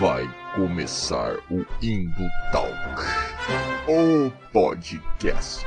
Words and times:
Vai 0.00 0.28
começar 0.54 1.36
o 1.50 1.64
Indo 1.80 2.28
Talk, 2.52 2.70
o 3.88 4.30
podcast. 4.52 5.64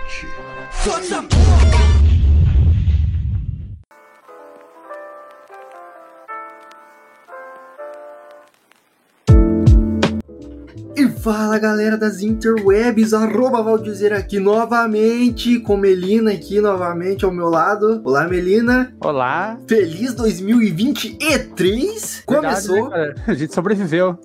Fala 11.21 11.59
galera 11.59 11.97
das 11.97 12.21
interwebs, 12.21 13.13
arroba 13.13 13.61
Valdizer 13.61 14.13
aqui 14.13 14.39
novamente, 14.39 15.59
com 15.59 15.75
Melina 15.75 16.31
aqui 16.31 16.61
novamente 16.61 17.25
ao 17.25 17.31
meu 17.31 17.49
lado. 17.49 18.01
Olá 18.05 18.25
Melina, 18.25 18.93
Olá. 19.01 19.59
feliz 19.67 20.13
2023! 20.13 22.23
Começou, 22.25 22.89
Verdade, 22.89 23.15
né, 23.15 23.23
a 23.27 23.33
gente 23.33 23.53
sobreviveu. 23.53 24.17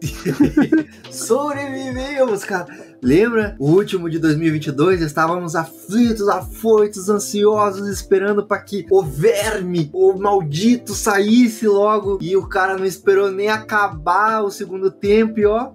sobrevivemos, 1.11 2.45
cara! 2.45 2.94
Lembra? 3.05 3.55
O 3.59 3.71
último 3.71 4.09
de 4.09 4.19
2022, 4.19 5.03
estávamos 5.03 5.55
aflitos, 5.55 6.27
afoitos, 6.27 7.11
ansiosos, 7.11 7.87
esperando 7.87 8.47
para 8.47 8.63
que 8.63 8.87
o 8.91 9.03
verme, 9.03 9.91
o 9.93 10.15
maldito, 10.15 10.95
saísse 10.95 11.69
logo. 11.69 12.19
E 12.23 12.35
o 12.35 12.49
cara 12.49 12.79
não 12.79 12.87
esperou 12.87 13.31
nem 13.31 13.51
acabar 13.51 14.43
o 14.43 14.51
segundo 14.51 14.91
tempo 14.91 15.39
e 15.39 15.45
ó, 15.45 15.73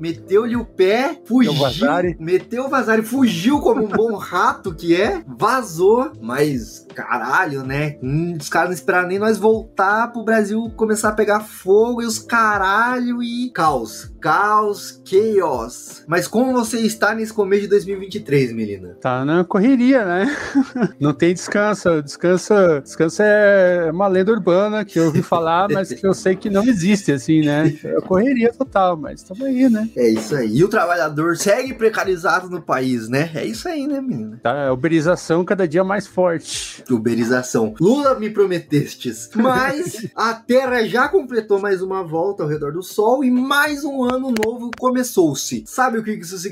meteu-lhe 0.00 0.56
o 0.56 0.64
pé, 0.64 1.20
fugiu, 1.24 1.54
vazare. 1.54 2.16
meteu 2.18 2.64
o 2.64 2.68
vazar 2.68 2.98
e 2.98 3.02
fugiu 3.02 3.60
como 3.60 3.84
um 3.84 3.88
bom 3.88 4.16
rato 4.16 4.74
que 4.74 5.00
é, 5.00 5.22
vazou, 5.38 6.10
mas 6.20 6.84
caralho, 6.94 7.62
né? 7.62 7.96
Hum, 8.02 8.36
os 8.40 8.48
caras 8.48 8.70
não 8.70 8.74
esperaram 8.74 9.08
nem 9.08 9.18
nós 9.18 9.38
voltar 9.38 10.12
pro 10.12 10.24
Brasil 10.24 10.68
começar 10.76 11.10
a 11.10 11.12
pegar 11.12 11.40
fogo 11.40 12.02
e 12.02 12.06
os 12.06 12.18
caralho 12.18 13.22
e 13.22 13.50
caos, 13.50 14.12
caos, 14.20 15.00
chaos. 15.04 16.04
Mas 16.08 16.26
como 16.26 16.55
você 16.56 16.80
está 16.80 17.14
nesse 17.14 17.32
começo 17.32 17.62
de 17.62 17.68
2023, 17.68 18.52
Melina? 18.52 18.96
Tá 19.00 19.24
na 19.24 19.44
correria, 19.44 20.04
né? 20.04 20.36
Não 20.98 21.12
tem 21.12 21.34
descanso. 21.34 22.02
Descanso, 22.02 22.54
descanso 22.82 23.22
é 23.22 23.90
uma 23.92 24.08
lenda 24.08 24.32
urbana 24.32 24.84
que 24.84 24.98
eu 24.98 25.06
ouvi 25.06 25.22
falar, 25.22 25.68
mas 25.70 25.92
que 25.92 26.06
eu 26.06 26.14
sei 26.14 26.34
que 26.34 26.48
não 26.48 26.64
existe, 26.64 27.12
assim, 27.12 27.42
né? 27.42 27.76
É 27.84 28.00
correria 28.00 28.52
total, 28.52 28.96
mas 28.96 29.20
estamos 29.20 29.44
aí, 29.44 29.68
né? 29.68 29.88
É 29.94 30.08
isso 30.08 30.34
aí. 30.34 30.56
E 30.56 30.64
o 30.64 30.68
trabalhador 30.68 31.36
segue 31.36 31.74
precarizado 31.74 32.48
no 32.48 32.62
país, 32.62 33.08
né? 33.08 33.30
É 33.34 33.44
isso 33.44 33.68
aí, 33.68 33.86
né, 33.86 34.00
menina? 34.00 34.40
Tá, 34.42 34.68
a 34.68 34.72
uberização 34.72 35.44
cada 35.44 35.68
dia 35.68 35.84
mais 35.84 36.06
forte. 36.06 36.82
Uberização. 36.90 37.74
Lula 37.78 38.18
me 38.18 38.30
prometestes. 38.30 39.30
Mas 39.34 40.06
a 40.16 40.34
Terra 40.34 40.86
já 40.86 41.08
completou 41.08 41.60
mais 41.60 41.82
uma 41.82 42.02
volta 42.02 42.42
ao 42.42 42.48
redor 42.48 42.72
do 42.72 42.82
Sol 42.82 43.24
e 43.24 43.30
mais 43.30 43.84
um 43.84 44.04
ano 44.04 44.32
novo 44.44 44.70
começou-se. 44.78 45.64
Sabe 45.66 45.98
o 45.98 46.02
que 46.02 46.12
isso 46.12 46.38
significa? 46.38 46.45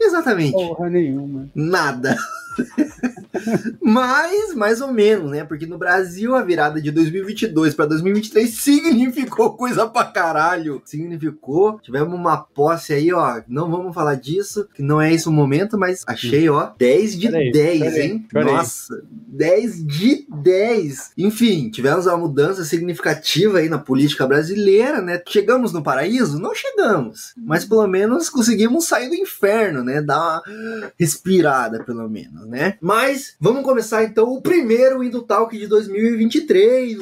Exatamente. 0.00 0.52
Porra 0.52 0.88
nenhuma. 0.88 1.48
Nada. 1.54 2.16
Mas, 3.80 4.54
mais 4.54 4.80
ou 4.80 4.92
menos, 4.92 5.30
né? 5.30 5.44
Porque 5.44 5.66
no 5.66 5.78
Brasil 5.78 6.34
a 6.34 6.42
virada 6.42 6.80
de 6.80 6.90
2022 6.90 7.74
para 7.74 7.86
2023 7.86 8.50
significou 8.50 9.56
coisa 9.56 9.86
pra 9.86 10.04
caralho. 10.04 10.82
Significou. 10.84 11.78
Tivemos 11.80 12.14
uma 12.14 12.36
posse 12.38 12.92
aí, 12.92 13.12
ó. 13.12 13.40
Não 13.48 13.70
vamos 13.70 13.94
falar 13.94 14.16
disso, 14.16 14.68
que 14.74 14.82
não 14.82 15.00
é 15.00 15.12
esse 15.12 15.28
o 15.28 15.32
momento, 15.32 15.78
mas 15.78 16.02
achei, 16.06 16.48
ó, 16.48 16.70
10 16.78 17.18
de 17.18 17.30
Peraí, 17.30 17.52
10, 17.52 17.80
peraí, 17.80 18.00
hein? 18.02 18.26
peraí. 18.32 18.54
Nossa, 18.54 19.02
10 19.28 19.86
de 19.86 20.26
10. 20.42 21.12
Enfim, 21.16 21.70
tivemos 21.70 22.06
uma 22.06 22.16
mudança 22.16 22.64
significativa 22.64 23.58
aí 23.58 23.68
na 23.68 23.78
política 23.78 24.26
brasileira, 24.26 25.00
né? 25.00 25.22
Chegamos 25.28 25.72
no 25.72 25.82
paraíso? 25.82 26.38
Não 26.38 26.54
chegamos. 26.54 27.32
Mas 27.36 27.64
pelo 27.64 27.86
menos 27.86 28.28
conseguimos 28.28 28.86
sair 28.86 29.09
do 29.10 29.14
inferno, 29.14 29.84
né? 29.84 30.00
Dar 30.00 30.18
uma 30.18 30.92
respirada, 30.98 31.84
pelo 31.84 32.08
menos, 32.08 32.46
né? 32.46 32.78
Mas 32.80 33.36
vamos 33.38 33.62
começar 33.62 34.04
então 34.04 34.32
o 34.32 34.40
primeiro 34.40 35.02
Indo 35.04 35.22
Talk 35.22 35.56
de 35.56 35.66
2023. 35.66 36.98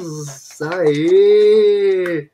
Aê! 0.61 2.29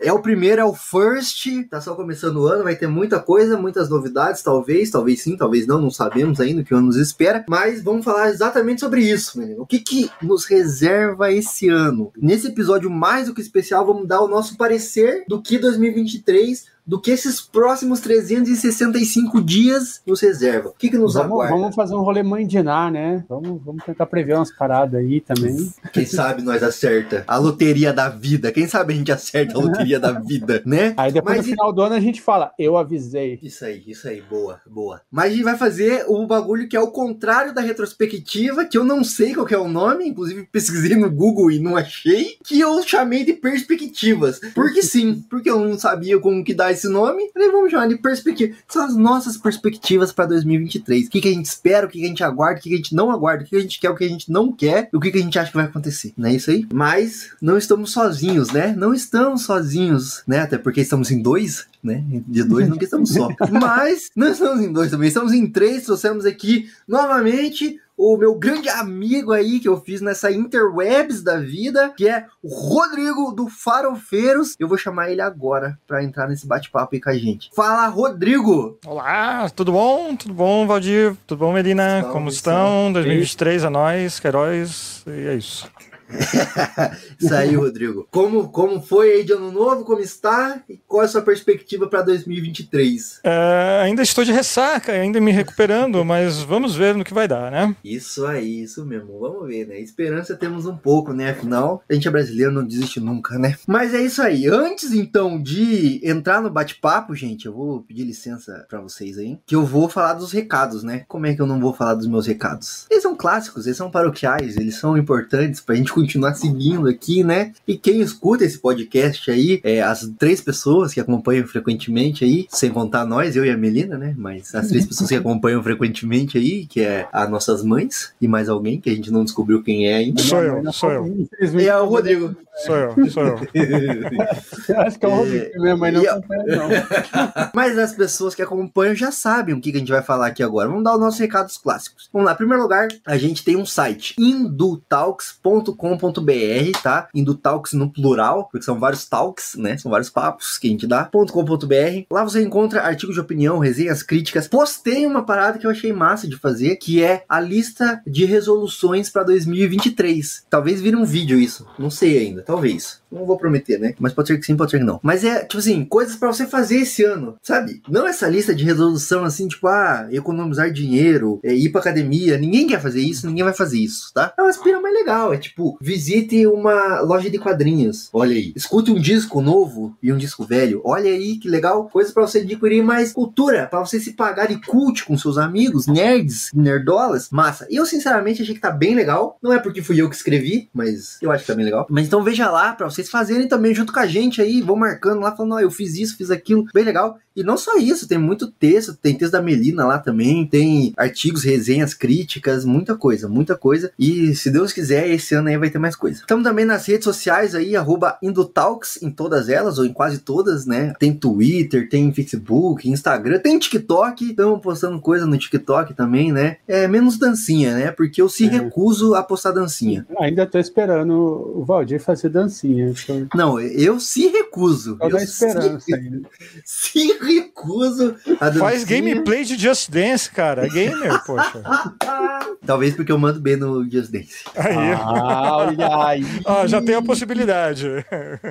É 0.00 0.12
o 0.12 0.20
primeiro, 0.20 0.60
é 0.60 0.64
o 0.64 0.74
first, 0.74 1.48
tá 1.68 1.80
só 1.80 1.92
começando 1.96 2.36
o 2.36 2.46
ano, 2.46 2.62
vai 2.62 2.76
ter 2.76 2.86
muita 2.86 3.18
coisa, 3.18 3.58
muitas 3.58 3.88
novidades, 3.88 4.42
talvez, 4.42 4.90
talvez 4.92 5.22
sim, 5.22 5.36
talvez 5.36 5.66
não, 5.66 5.80
não 5.80 5.90
sabemos 5.90 6.40
ainda 6.40 6.62
o 6.62 6.64
que 6.64 6.72
o 6.72 6.76
ano 6.76 6.86
nos 6.86 6.96
espera, 6.96 7.44
mas 7.48 7.82
vamos 7.82 8.04
falar 8.04 8.30
exatamente 8.30 8.80
sobre 8.80 9.00
isso, 9.00 9.40
menino. 9.40 9.62
O 9.62 9.66
que 9.66 9.80
que 9.80 10.08
nos 10.22 10.44
reserva 10.44 11.32
esse 11.32 11.68
ano? 11.68 12.12
Nesse 12.16 12.46
episódio 12.46 12.88
mais 12.88 13.26
do 13.26 13.34
que 13.34 13.40
especial, 13.40 13.84
vamos 13.84 14.06
dar 14.06 14.20
o 14.20 14.28
nosso 14.28 14.56
parecer 14.56 15.24
do 15.26 15.42
que 15.42 15.58
2023 15.58 16.66
do 16.88 16.98
que 16.98 17.10
esses 17.10 17.38
próximos 17.38 18.00
365 18.00 19.42
dias 19.42 20.00
nos 20.06 20.22
reserva. 20.22 20.70
O 20.70 20.72
que, 20.72 20.88
que 20.88 20.96
nos 20.96 21.12
Vamos, 21.12 21.30
aguarda? 21.32 21.54
vamos 21.54 21.74
fazer 21.76 21.94
um 21.94 22.00
rolê 22.00 22.22
mandinar, 22.22 22.90
né? 22.90 23.22
Vamos, 23.28 23.62
vamos 23.62 23.84
tentar 23.84 24.06
prever 24.06 24.34
umas 24.36 24.50
paradas 24.50 24.98
aí 24.98 25.20
também. 25.20 25.70
Quem 25.92 26.06
sabe 26.06 26.40
nós 26.42 26.62
acerta 26.62 27.24
a 27.28 27.36
loteria 27.36 27.92
da 27.92 28.08
vida. 28.08 28.50
Quem 28.50 28.66
sabe 28.66 28.94
a 28.94 28.96
gente 28.96 29.12
acerta 29.12 29.58
a 29.58 29.60
loteria 29.60 30.00
da 30.00 30.12
vida, 30.12 30.62
né? 30.66 30.94
Aí 30.96 31.12
depois 31.12 31.36
Mas 31.36 31.46
no 31.46 31.52
e- 31.52 31.54
final 31.54 31.72
do 31.74 31.82
ano 31.82 31.94
a 31.94 32.00
gente 32.00 32.22
fala, 32.22 32.52
eu 32.58 32.78
avisei. 32.78 33.38
Isso 33.42 33.66
aí, 33.66 33.82
isso 33.86 34.08
aí, 34.08 34.22
boa, 34.22 34.58
boa. 34.66 35.02
Mas 35.10 35.26
a 35.26 35.34
gente 35.34 35.44
vai 35.44 35.58
fazer 35.58 36.06
o 36.08 36.26
bagulho 36.26 36.66
que 36.66 36.76
é 36.76 36.80
o 36.80 36.90
contrário 36.90 37.52
da 37.52 37.60
retrospectiva, 37.60 38.64
que 38.64 38.78
eu 38.78 38.84
não 38.84 39.04
sei 39.04 39.34
qual 39.34 39.44
que 39.46 39.54
é 39.54 39.58
o 39.58 39.68
nome, 39.68 40.08
inclusive 40.08 40.48
pesquisei 40.50 40.96
no 40.96 41.10
Google 41.10 41.50
e 41.50 41.58
não 41.58 41.76
achei, 41.76 42.38
que 42.42 42.58
eu 42.58 42.82
chamei 42.82 43.24
de 43.26 43.34
perspectivas. 43.34 44.40
Porque 44.54 44.82
sim, 44.82 45.22
porque 45.28 45.50
eu 45.50 45.60
não 45.60 45.78
sabia 45.78 46.18
como 46.18 46.42
que 46.42 46.54
dá 46.54 46.70
esse 46.78 46.88
nome, 46.88 47.30
falei, 47.32 47.50
vamos 47.50 47.70
chamar 47.70 47.88
de 47.88 47.96
perspectiva. 47.96 48.54
São 48.68 48.84
as 48.84 48.96
nossas 48.96 49.36
perspectivas 49.36 50.12
para 50.12 50.26
2023. 50.26 51.06
O 51.06 51.10
que, 51.10 51.20
que 51.20 51.28
a 51.28 51.32
gente 51.32 51.46
espera, 51.46 51.86
o 51.86 51.90
que, 51.90 51.98
que 51.98 52.04
a 52.04 52.08
gente 52.08 52.24
aguarda, 52.24 52.58
o 52.58 52.62
que, 52.62 52.68
que 52.68 52.74
a 52.74 52.78
gente 52.78 52.94
não 52.94 53.10
aguarda, 53.10 53.42
o 53.42 53.44
que, 53.44 53.50
que 53.50 53.56
a 53.56 53.60
gente 53.60 53.80
quer, 53.80 53.90
o 53.90 53.94
que 53.94 54.04
a 54.04 54.08
gente 54.08 54.30
não 54.30 54.52
quer, 54.52 54.88
e 54.92 54.96
o 54.96 55.00
que, 55.00 55.10
que 55.10 55.18
a 55.18 55.22
gente 55.22 55.38
acha 55.38 55.50
que 55.50 55.56
vai 55.56 55.66
acontecer. 55.66 56.12
Não 56.16 56.28
é 56.28 56.34
isso 56.34 56.50
aí? 56.50 56.66
Mas 56.72 57.30
não 57.40 57.58
estamos 57.58 57.90
sozinhos, 57.92 58.50
né? 58.50 58.74
Não 58.76 58.94
estamos 58.94 59.42
sozinhos, 59.42 60.22
né? 60.26 60.40
Até 60.40 60.56
porque 60.56 60.80
estamos 60.80 61.10
em 61.10 61.20
dois, 61.20 61.66
né? 61.82 62.02
De 62.26 62.44
dois 62.44 62.68
nunca 62.68 62.84
estamos 62.84 63.10
só. 63.10 63.28
Mas 63.50 64.10
não 64.14 64.28
estamos 64.28 64.64
em 64.64 64.72
dois 64.72 64.90
também, 64.90 65.08
estamos 65.08 65.32
em 65.32 65.46
três. 65.46 65.84
Trouxemos 65.84 66.24
aqui 66.24 66.68
novamente 66.86 67.80
o 67.98 68.16
meu 68.16 68.36
grande 68.36 68.68
amigo 68.68 69.32
aí 69.32 69.58
que 69.58 69.68
eu 69.68 69.80
fiz 69.80 70.00
nessa 70.00 70.30
interwebs 70.30 71.20
da 71.20 71.36
vida, 71.38 71.92
que 71.96 72.08
é 72.08 72.26
o 72.40 72.48
Rodrigo 72.48 73.32
do 73.32 73.48
Farofeiros. 73.48 74.54
Eu 74.58 74.68
vou 74.68 74.78
chamar 74.78 75.10
ele 75.10 75.20
agora 75.20 75.76
pra 75.86 76.04
entrar 76.04 76.28
nesse 76.28 76.46
bate-papo 76.46 76.94
aí 76.94 77.00
com 77.00 77.10
a 77.10 77.14
gente. 77.14 77.50
Fala, 77.54 77.88
Rodrigo! 77.88 78.78
Olá, 78.86 79.50
tudo 79.50 79.72
bom? 79.72 80.14
Tudo 80.14 80.32
bom, 80.32 80.64
Valdir? 80.64 81.16
Tudo 81.26 81.40
bom, 81.40 81.52
Melina? 81.52 82.04
Como 82.12 82.28
estão? 82.28 82.84
salve. 82.84 82.92
2023 82.92 83.64
a 83.64 83.70
nós, 83.70 84.20
Queiroz, 84.20 85.02
e 85.06 85.26
é 85.26 85.34
isso. 85.34 85.68
Isso 87.18 87.34
aí, 87.34 87.54
Rodrigo. 87.54 88.06
Como, 88.10 88.48
como 88.48 88.80
foi 88.80 89.12
aí 89.12 89.24
de 89.24 89.32
ano 89.32 89.52
novo? 89.52 89.84
Como 89.84 90.00
está? 90.00 90.62
E 90.68 90.78
qual 90.86 91.02
é 91.02 91.04
a 91.06 91.08
sua 91.08 91.22
perspectiva 91.22 91.86
pra 91.86 92.02
2023? 92.02 93.20
É, 93.24 93.80
ainda 93.82 94.02
estou 94.02 94.24
de 94.24 94.32
ressaca, 94.32 94.92
ainda 94.92 95.20
me 95.20 95.32
recuperando, 95.32 96.04
mas 96.04 96.40
vamos 96.42 96.74
ver 96.74 96.94
no 96.94 97.04
que 97.04 97.14
vai 97.14 97.28
dar, 97.28 97.50
né? 97.50 97.74
Isso 97.84 98.26
aí, 98.26 98.62
isso 98.62 98.84
mesmo. 98.84 99.18
Vamos 99.18 99.46
ver, 99.46 99.66
né? 99.66 99.80
Esperança 99.80 100.36
temos 100.36 100.66
um 100.66 100.76
pouco, 100.76 101.12
né? 101.12 101.30
Afinal, 101.30 101.82
a 101.88 101.94
gente 101.94 102.08
é 102.08 102.10
brasileiro, 102.10 102.52
não 102.52 102.64
desiste 102.64 103.00
nunca, 103.00 103.38
né? 103.38 103.56
Mas 103.66 103.94
é 103.94 104.00
isso 104.00 104.22
aí. 104.22 104.46
Antes, 104.46 104.92
então, 104.92 105.40
de 105.40 106.00
entrar 106.02 106.40
no 106.40 106.50
bate-papo, 106.50 107.14
gente, 107.14 107.46
eu 107.46 107.52
vou 107.52 107.82
pedir 107.82 108.04
licença 108.04 108.66
pra 108.68 108.80
vocês 108.80 109.18
aí, 109.18 109.38
que 109.46 109.54
eu 109.54 109.64
vou 109.64 109.88
falar 109.88 110.14
dos 110.14 110.32
recados, 110.32 110.82
né? 110.82 111.04
Como 111.08 111.26
é 111.26 111.34
que 111.34 111.42
eu 111.42 111.46
não 111.46 111.60
vou 111.60 111.74
falar 111.74 111.94
dos 111.94 112.06
meus 112.06 112.26
recados? 112.26 112.86
Eles 112.90 113.02
são 113.02 113.16
clássicos, 113.16 113.66
eles 113.66 113.76
são 113.76 113.90
paroquiais, 113.90 114.56
eles 114.56 114.76
são 114.76 114.96
importantes 114.96 115.60
pra 115.60 115.74
gente 115.74 115.92
continuar 116.00 116.34
seguindo 116.34 116.88
aqui, 116.88 117.24
né? 117.24 117.52
E 117.66 117.76
quem 117.76 118.00
escuta 118.00 118.44
esse 118.44 118.58
podcast 118.58 119.30
aí, 119.30 119.60
é, 119.64 119.82
as 119.82 120.08
três 120.18 120.40
pessoas 120.40 120.94
que 120.94 121.00
acompanham 121.00 121.46
frequentemente 121.46 122.24
aí, 122.24 122.46
sem 122.50 122.70
contar 122.70 123.04
nós, 123.04 123.34
eu 123.34 123.44
e 123.44 123.50
a 123.50 123.56
Melina, 123.56 123.98
né? 123.98 124.14
Mas 124.16 124.54
as 124.54 124.68
três 124.68 124.86
pessoas 124.86 125.08
que 125.08 125.16
acompanham 125.16 125.62
frequentemente 125.62 126.38
aí, 126.38 126.66
que 126.66 126.80
é 126.80 127.08
as 127.12 127.28
nossas 127.28 127.62
mães 127.64 128.12
e 128.20 128.28
mais 128.28 128.48
alguém 128.48 128.80
que 128.80 128.88
a 128.90 128.94
gente 128.94 129.10
não 129.10 129.24
descobriu 129.24 129.62
quem 129.62 129.88
é 129.88 129.94
ainda. 129.96 130.22
Sou 130.22 130.42
eu, 130.42 130.62
não 130.62 130.72
sou 130.72 130.90
eu. 130.92 131.26
E 131.40 131.66
é 131.66 131.76
o 131.76 131.86
Rodrigo. 131.86 132.36
Sou 132.64 132.74
eu, 132.76 133.10
sou 133.10 133.22
eu. 133.24 133.38
Acho 134.78 134.98
que 134.98 135.04
é 135.06 135.08
o 135.08 135.14
Rodrigo, 135.14 135.50
que 135.52 135.58
minha 135.60 135.76
mãe 135.76 135.92
não 135.92 136.02
E- 136.02 136.08
acompanha, 136.08 136.44
não. 136.56 136.68
Mas 137.54 137.78
as 137.78 137.92
pessoas 137.92 138.34
que 138.34 138.42
acompanham 138.42 138.94
já 138.94 139.12
sabem 139.12 139.54
o 139.54 139.60
que 139.60 139.70
a 139.70 139.78
gente 139.78 139.92
vai 139.92 140.02
falar 140.02 140.26
aqui 140.28 140.42
agora. 140.42 140.68
Vamos 140.68 140.84
dar 140.84 140.94
os 140.94 141.00
nossos 141.00 141.20
recados 141.20 141.56
clássicos. 141.56 142.08
Vamos 142.12 142.26
lá, 142.26 142.32
em 142.32 142.36
primeiro 142.36 142.62
lugar, 142.62 142.88
a 143.06 143.16
gente 143.16 143.44
tem 143.44 143.56
um 143.56 143.64
site, 143.66 144.14
indutalks.com.br. 144.18 145.87
.com.br, 145.96 146.80
tá? 146.82 147.08
Indo 147.14 147.34
talks 147.34 147.72
no 147.72 147.90
plural, 147.90 148.48
porque 148.50 148.64
são 148.64 148.78
vários 148.78 149.04
talks, 149.04 149.54
né? 149.56 149.76
São 149.78 149.90
vários 149.90 150.10
papos 150.10 150.58
que 150.58 150.68
a 150.68 150.70
gente 150.70 150.86
dá. 150.86 151.04
.com.br. 151.04 152.04
Lá 152.10 152.24
você 152.24 152.42
encontra 152.42 152.82
artigos 152.82 153.14
de 153.14 153.20
opinião, 153.20 153.58
resenhas, 153.58 154.02
críticas. 154.02 154.48
Postei 154.48 155.06
uma 155.06 155.24
parada 155.24 155.58
que 155.58 155.66
eu 155.66 155.70
achei 155.70 155.92
massa 155.92 156.28
de 156.28 156.36
fazer, 156.36 156.76
que 156.76 157.02
é 157.02 157.24
a 157.28 157.40
lista 157.40 158.02
de 158.06 158.24
resoluções 158.24 159.10
para 159.10 159.22
2023. 159.24 160.44
Talvez 160.48 160.80
vire 160.80 160.96
um 160.96 161.04
vídeo 161.04 161.38
isso. 161.38 161.66
Não 161.78 161.90
sei 161.90 162.18
ainda, 162.18 162.42
talvez. 162.42 163.00
Não 163.10 163.24
vou 163.24 163.38
prometer, 163.38 163.78
né? 163.78 163.94
Mas 163.98 164.12
pode 164.12 164.28
ser 164.28 164.38
que 164.38 164.44
sim, 164.44 164.56
pode 164.56 164.70
ser 164.70 164.78
que 164.78 164.84
não. 164.84 165.00
Mas 165.02 165.24
é, 165.24 165.40
tipo 165.40 165.58
assim, 165.58 165.84
coisas 165.84 166.16
para 166.16 166.30
você 166.30 166.46
fazer 166.46 166.76
esse 166.76 167.04
ano, 167.04 167.36
sabe? 167.42 167.82
Não 167.88 168.06
essa 168.06 168.28
lista 168.28 168.54
de 168.54 168.64
resolução 168.64 169.24
assim, 169.24 169.48
tipo, 169.48 169.66
ah, 169.66 170.06
economizar 170.10 170.70
dinheiro, 170.70 171.40
é, 171.42 171.54
ir 171.54 171.70
pra 171.70 171.80
academia. 171.80 172.36
Ninguém 172.36 172.66
quer 172.66 172.80
fazer 172.80 173.00
isso, 173.00 173.26
ninguém 173.26 173.44
vai 173.44 173.54
fazer 173.54 173.78
isso, 173.78 174.12
tá? 174.12 174.32
É 174.36 174.42
uma 174.42 174.50
aspira 174.50 174.80
mais 174.80 174.94
legal. 174.94 175.32
É 175.32 175.38
tipo, 175.38 175.77
visite 175.80 176.46
uma 176.46 177.00
loja 177.00 177.30
de 177.30 177.38
quadrinhos. 177.38 178.08
Olha 178.12 178.34
aí. 178.34 178.52
Escute 178.54 178.90
um 178.90 179.00
disco 179.00 179.40
novo 179.40 179.96
e 180.02 180.12
um 180.12 180.16
disco 180.16 180.44
velho. 180.44 180.80
Olha 180.84 181.10
aí 181.10 181.36
que 181.36 181.48
legal. 181.48 181.88
Coisas 181.88 182.12
para 182.12 182.26
você 182.26 182.38
adquirir 182.38 182.82
mais 182.82 183.12
cultura, 183.12 183.66
para 183.66 183.80
você 183.80 184.00
se 184.00 184.12
pagar 184.12 184.48
de 184.48 184.60
cult 184.60 185.04
com 185.04 185.16
seus 185.16 185.38
amigos, 185.38 185.86
nerds, 185.86 186.50
nerdolas. 186.54 187.28
Massa. 187.30 187.66
E 187.70 187.76
eu, 187.76 187.86
sinceramente, 187.86 188.42
achei 188.42 188.54
que 188.54 188.60
tá 188.60 188.70
bem 188.70 188.94
legal. 188.94 189.38
Não 189.42 189.52
é 189.52 189.58
porque 189.58 189.82
fui 189.82 190.00
eu 190.00 190.08
que 190.08 190.16
escrevi, 190.16 190.68
mas 190.72 191.18
eu 191.22 191.30
acho 191.30 191.44
que 191.44 191.52
tá 191.52 191.54
bem 191.54 191.64
legal. 191.64 191.86
Mas 191.90 192.06
então 192.06 192.22
veja 192.22 192.50
lá 192.50 192.72
pra 192.72 192.88
vocês 192.88 193.08
fazerem 193.10 193.48
também 193.48 193.74
junto 193.74 193.92
com 193.92 194.00
a 194.00 194.06
gente 194.06 194.40
aí. 194.40 194.60
Vão 194.60 194.76
marcando 194.76 195.20
lá, 195.20 195.34
falando, 195.34 195.52
ó, 195.52 195.56
oh, 195.56 195.60
eu 195.60 195.70
fiz 195.70 195.96
isso, 195.96 196.16
fiz 196.16 196.30
aquilo. 196.30 196.66
Bem 196.72 196.84
legal. 196.84 197.18
E 197.38 197.42
não 197.44 197.56
só 197.56 197.76
isso, 197.76 198.08
tem 198.08 198.18
muito 198.18 198.50
texto, 198.50 198.96
tem 198.96 199.14
texto 199.14 199.30
da 199.30 199.40
Melina 199.40 199.86
lá 199.86 200.00
também, 200.00 200.44
tem 200.44 200.92
artigos, 200.96 201.44
resenhas, 201.44 201.94
críticas, 201.94 202.64
muita 202.64 202.96
coisa, 202.96 203.28
muita 203.28 203.56
coisa. 203.56 203.92
E 203.96 204.34
se 204.34 204.50
Deus 204.50 204.72
quiser, 204.72 205.08
esse 205.08 205.36
ano 205.36 205.48
aí 205.48 205.56
vai 205.56 205.67
ter 205.70 205.78
mais 205.78 205.96
coisa. 205.96 206.20
Estamos 206.20 206.44
também 206.44 206.64
nas 206.64 206.86
redes 206.86 207.04
sociais 207.04 207.54
aí, 207.54 207.76
arroba 207.76 208.18
Indotalks, 208.22 209.02
em 209.02 209.10
todas 209.10 209.48
elas, 209.48 209.78
ou 209.78 209.84
em 209.84 209.92
quase 209.92 210.18
todas, 210.18 210.66
né? 210.66 210.92
Tem 210.98 211.12
Twitter, 211.12 211.88
tem 211.88 212.12
Facebook, 212.12 212.88
Instagram, 212.88 213.38
tem 213.38 213.58
TikTok. 213.58 214.30
Estamos 214.30 214.60
postando 214.60 215.00
coisa 215.00 215.26
no 215.26 215.38
TikTok 215.38 215.94
também, 215.94 216.32
né? 216.32 216.58
É 216.66 216.86
menos 216.86 217.18
dancinha, 217.18 217.74
né? 217.74 217.90
Porque 217.90 218.20
eu 218.20 218.28
se 218.28 218.46
é. 218.46 218.50
recuso 218.50 219.14
a 219.14 219.22
postar 219.22 219.52
dancinha. 219.52 220.06
Ainda 220.20 220.46
tô 220.46 220.58
esperando 220.58 221.12
o 221.56 221.64
Valdir 221.64 222.00
fazer 222.00 222.28
dancinha. 222.28 222.90
Então... 222.90 223.28
Não, 223.34 223.60
eu 223.60 224.00
se 224.00 224.28
recuso. 224.28 224.96
Eu, 225.00 225.10
tô 225.10 225.16
esperando 225.16 225.80
se... 225.80 225.94
ainda. 225.94 226.20
Se 226.64 227.12
recuso 227.20 228.16
a 228.40 228.52
Faz 228.52 228.84
gameplay 228.84 229.44
de 229.44 229.56
Just 229.56 229.90
Dance, 229.90 230.30
cara. 230.30 230.66
É 230.66 230.68
gamer, 230.68 231.22
poxa. 231.24 231.62
Talvez 232.64 232.94
porque 232.94 233.10
eu 233.10 233.18
mando 233.18 233.40
bem 233.40 233.56
no 233.56 233.88
Just 233.88 234.10
Dance. 234.10 234.44
Aí. 234.56 234.92
Ah, 234.92 235.47
olha 235.52 236.06
aí. 236.06 236.22
Ah, 236.44 236.66
já 236.66 236.80
tem 236.80 236.94
a 236.94 237.02
possibilidade. 237.02 237.86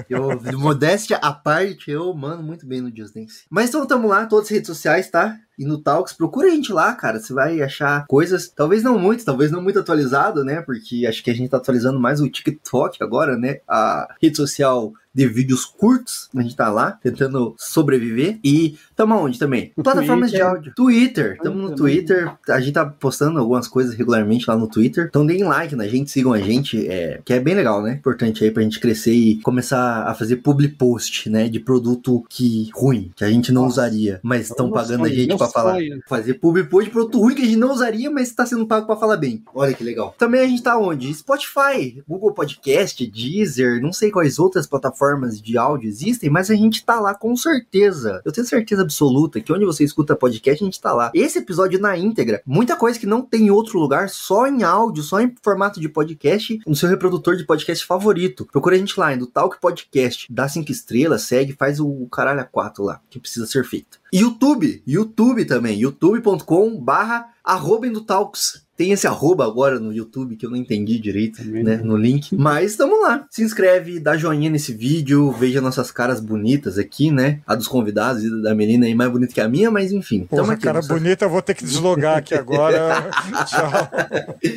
Eu, 0.10 0.60
modéstia 0.60 1.18
à 1.18 1.32
parte, 1.32 1.92
eu 1.92 2.14
mando 2.14 2.44
muito 2.44 2.66
bem 2.66 2.82
no 2.82 2.96
Just 2.96 3.14
Dance. 3.14 3.44
Mas 3.50 3.70
então 3.70 3.86
tamo 3.86 4.08
lá, 4.08 4.26
todas 4.26 4.46
as 4.46 4.52
redes 4.52 4.68
sociais, 4.68 5.10
tá? 5.10 5.38
e 5.58 5.66
no 5.66 5.80
Talks, 5.80 6.14
procura 6.14 6.48
a 6.48 6.52
gente 6.52 6.72
lá, 6.72 6.94
cara. 6.94 7.20
Você 7.20 7.34
vai 7.34 7.62
achar 7.62 8.06
coisas, 8.08 8.48
talvez 8.48 8.84
não 8.84 9.00
muito, 9.00 9.26
talvez 9.26 9.52
não 9.52 9.62
muito 9.62 9.80
atualizado, 9.80 10.44
né? 10.44 10.62
Porque 10.62 11.06
acho 11.08 11.24
que 11.24 11.32
a 11.32 11.34
gente 11.34 11.50
tá 11.50 11.58
atualizando 11.58 12.00
mais 12.00 12.22
o 12.22 12.30
TikTok 12.30 13.04
agora, 13.04 13.36
né? 13.36 13.60
A 13.68 14.16
rede 14.22 14.38
social 14.38 14.94
de 15.18 15.28
vídeos 15.28 15.66
curtos. 15.66 16.30
A 16.36 16.42
gente 16.44 16.56
tá 16.56 16.69
lá 16.69 16.92
tentando 16.92 17.56
sobreviver. 17.58 18.38
E 18.44 18.78
tamo 18.96 19.16
onde 19.16 19.40
também? 19.40 19.72
Plataformas 19.75 20.30
Twitter. 20.30 20.48
de 20.48 20.56
áudio. 20.56 20.74
Twitter. 20.75 21.38
Tamo 21.42 21.58
no 21.58 21.75
Twitter. 21.75 22.31
A 22.48 22.60
gente 22.60 22.74
tá 22.74 22.86
postando 22.86 23.40
algumas 23.40 23.68
coisas 23.68 23.96
regularmente 23.96 24.46
lá 24.48 24.56
no 24.56 24.68
Twitter. 24.68 25.08
Então 25.10 25.25
deem 25.25 25.44
like 25.44 25.75
na 25.75 25.88
gente, 25.88 26.12
sigam 26.12 26.34
a 26.34 26.40
gente. 26.40 26.88
É, 26.88 27.19
que 27.25 27.34
é 27.34 27.40
bem 27.40 27.56
legal, 27.56 27.81
né? 27.81 27.94
Importante 27.94 28.44
aí 28.44 28.52
pra 28.52 28.62
gente 28.62 28.80
crescer 28.80 29.12
e 29.14 29.42
começar 29.42 30.04
a 30.04 30.14
fazer 30.14 30.38
public 30.38 30.75
post, 30.75 31.30
né? 31.31 31.50
De 31.50 31.60
produto 31.60 32.24
que 32.30 32.69
ruim, 32.75 33.12
que 33.16 33.24
a 33.24 33.30
gente 33.30 33.52
não 33.52 33.64
Nossa. 33.64 33.81
usaria. 33.81 34.19
Mas 34.22 34.50
estão 34.52 34.69
pagando 34.69 35.06
a 35.06 35.08
sonho, 35.08 35.16
gente 35.19 35.28
meu 35.30 35.38
pra 35.38 35.48
falar. 35.48 35.74
sonho. 35.74 36.00
Fazer 36.08 36.36
public 36.36 36.69
post 36.69 36.86
de 36.90 36.92
produto 36.92 37.19
ruim 37.19 37.34
que 37.34 37.42
a 37.42 37.46
gente 37.46 37.58
não 37.58 37.72
usaria, 37.72 38.12
mas 38.12 38.31
tá 38.31 38.46
sendo 38.46 38.68
pago 38.68 38.86
pra 38.86 38.96
falar 38.96 39.18
bem. 39.18 39.42
Olha 39.56 39.74
que 39.74 39.84
legal. 39.84 40.14
Também 40.16 40.42
a 40.42 40.48
gente 40.48 40.62
tá 40.62 40.78
onde? 40.78 41.12
Spotify, 41.12 42.04
Google 42.08 42.34
Podcast, 42.34 43.04
Deezer, 43.08 43.81
não 43.81 43.92
sei 43.92 44.12
quais 44.12 44.38
outras 44.38 44.68
plataformas 44.68 45.06
de 45.42 45.57
áudio 45.57 45.88
existem, 45.88 46.30
mas 46.30 46.50
a 46.50 46.56
gente 46.56 46.83
tá 46.83 47.00
lá 47.00 47.13
com 47.13 47.36
certeza. 47.36 48.21
Eu 48.25 48.31
tenho 48.31 48.45
certeza 48.45 48.81
absoluta 48.81 49.39
que 49.39 49.51
onde 49.54 49.65
você 49.65 49.83
escuta 49.83 50.15
podcast, 50.15 50.63
a 50.63 50.65
gente 50.65 50.81
tá 50.81 50.94
lá. 50.94 51.12
Esse 51.13 51.39
episódio 51.39 51.80
na 51.80 51.98
íntegra, 51.98 52.42
muita 52.45 52.75
coisa 52.75 53.00
que 53.00 53.06
não 53.06 53.21
tem 53.21 53.48
em 53.48 53.51
outro 53.51 53.80
lugar, 53.80 54.09
só 54.09 54.48
em 54.48 54.63
áudio, 54.63 55.04
só 55.04 55.19
em 55.21 55.33
formato 55.42 55.80
de 55.80 55.89
podcast, 55.89 56.59
no 56.65 56.75
seu 56.75 56.89
reprodutor 56.89 57.36
de 57.36 57.45
podcast 57.45 57.86
favorito. 57.86 58.45
Procura 58.51 58.75
a 58.75 58.80
gente 58.80 59.00
lá, 59.00 59.15
do 59.15 59.27
Talk 59.27 59.59
Podcast, 59.62 60.27
dá 60.30 60.50
cinco 60.50 60.71
estrelas, 60.71 61.24
segue, 61.24 61.54
faz 61.54 61.80
o 61.80 62.07
caralho 62.12 62.42
a 62.42 62.45
quatro 62.45 62.83
lá, 62.83 63.00
que 63.09 63.19
precisa 63.19 63.48
ser 63.48 63.63
feito. 63.63 64.00
YouTube, 64.13 64.81
YouTube 64.86 65.45
também, 65.45 65.80
youtube.com 65.80 66.80
barra 66.80 67.30
arroba 67.44 67.88
Talks. 68.06 68.67
Tem 68.78 68.92
esse 68.92 69.08
arroba 69.08 69.44
agora 69.44 69.80
no 69.80 69.92
YouTube 69.92 70.36
que 70.36 70.46
eu 70.46 70.50
não 70.52 70.58
entendi 70.58 71.00
direito, 71.00 71.44
Também 71.44 71.64
né, 71.64 71.78
no 71.78 71.98
link. 71.98 72.36
Mas 72.36 72.76
tamo 72.76 73.02
lá. 73.02 73.26
Se 73.30 73.42
inscreve, 73.44 74.00
dá 74.00 74.16
joinha 74.16 74.50
nesse 74.52 74.72
vídeo, 74.72 75.32
veja 75.32 75.60
nossas 75.60 75.90
caras 75.90 76.20
bonitas 76.20 76.78
aqui, 76.78 77.10
né? 77.10 77.40
A 77.48 77.56
dos 77.56 77.68
convidados 77.68 78.24
e 78.24 78.42
da 78.44 78.54
Melina 78.54 78.86
aí 78.86 78.94
mais 78.94 79.12
bonita 79.12 79.34
que 79.34 79.42
a 79.42 79.50
minha, 79.50 79.72
mas 79.72 79.92
enfim. 79.92 80.28
tamo 80.30 80.44
Porra, 80.44 80.54
aqui, 80.54 80.64
cara 80.64 80.78
nossa- 80.78 80.94
bonita, 80.94 81.26
eu 81.26 81.30
vou 81.30 81.42
ter 81.42 81.56
que 81.56 81.64
deslogar 81.66 82.18
aqui 82.18 82.36
agora. 82.36 83.10
Tchau. 83.48 83.72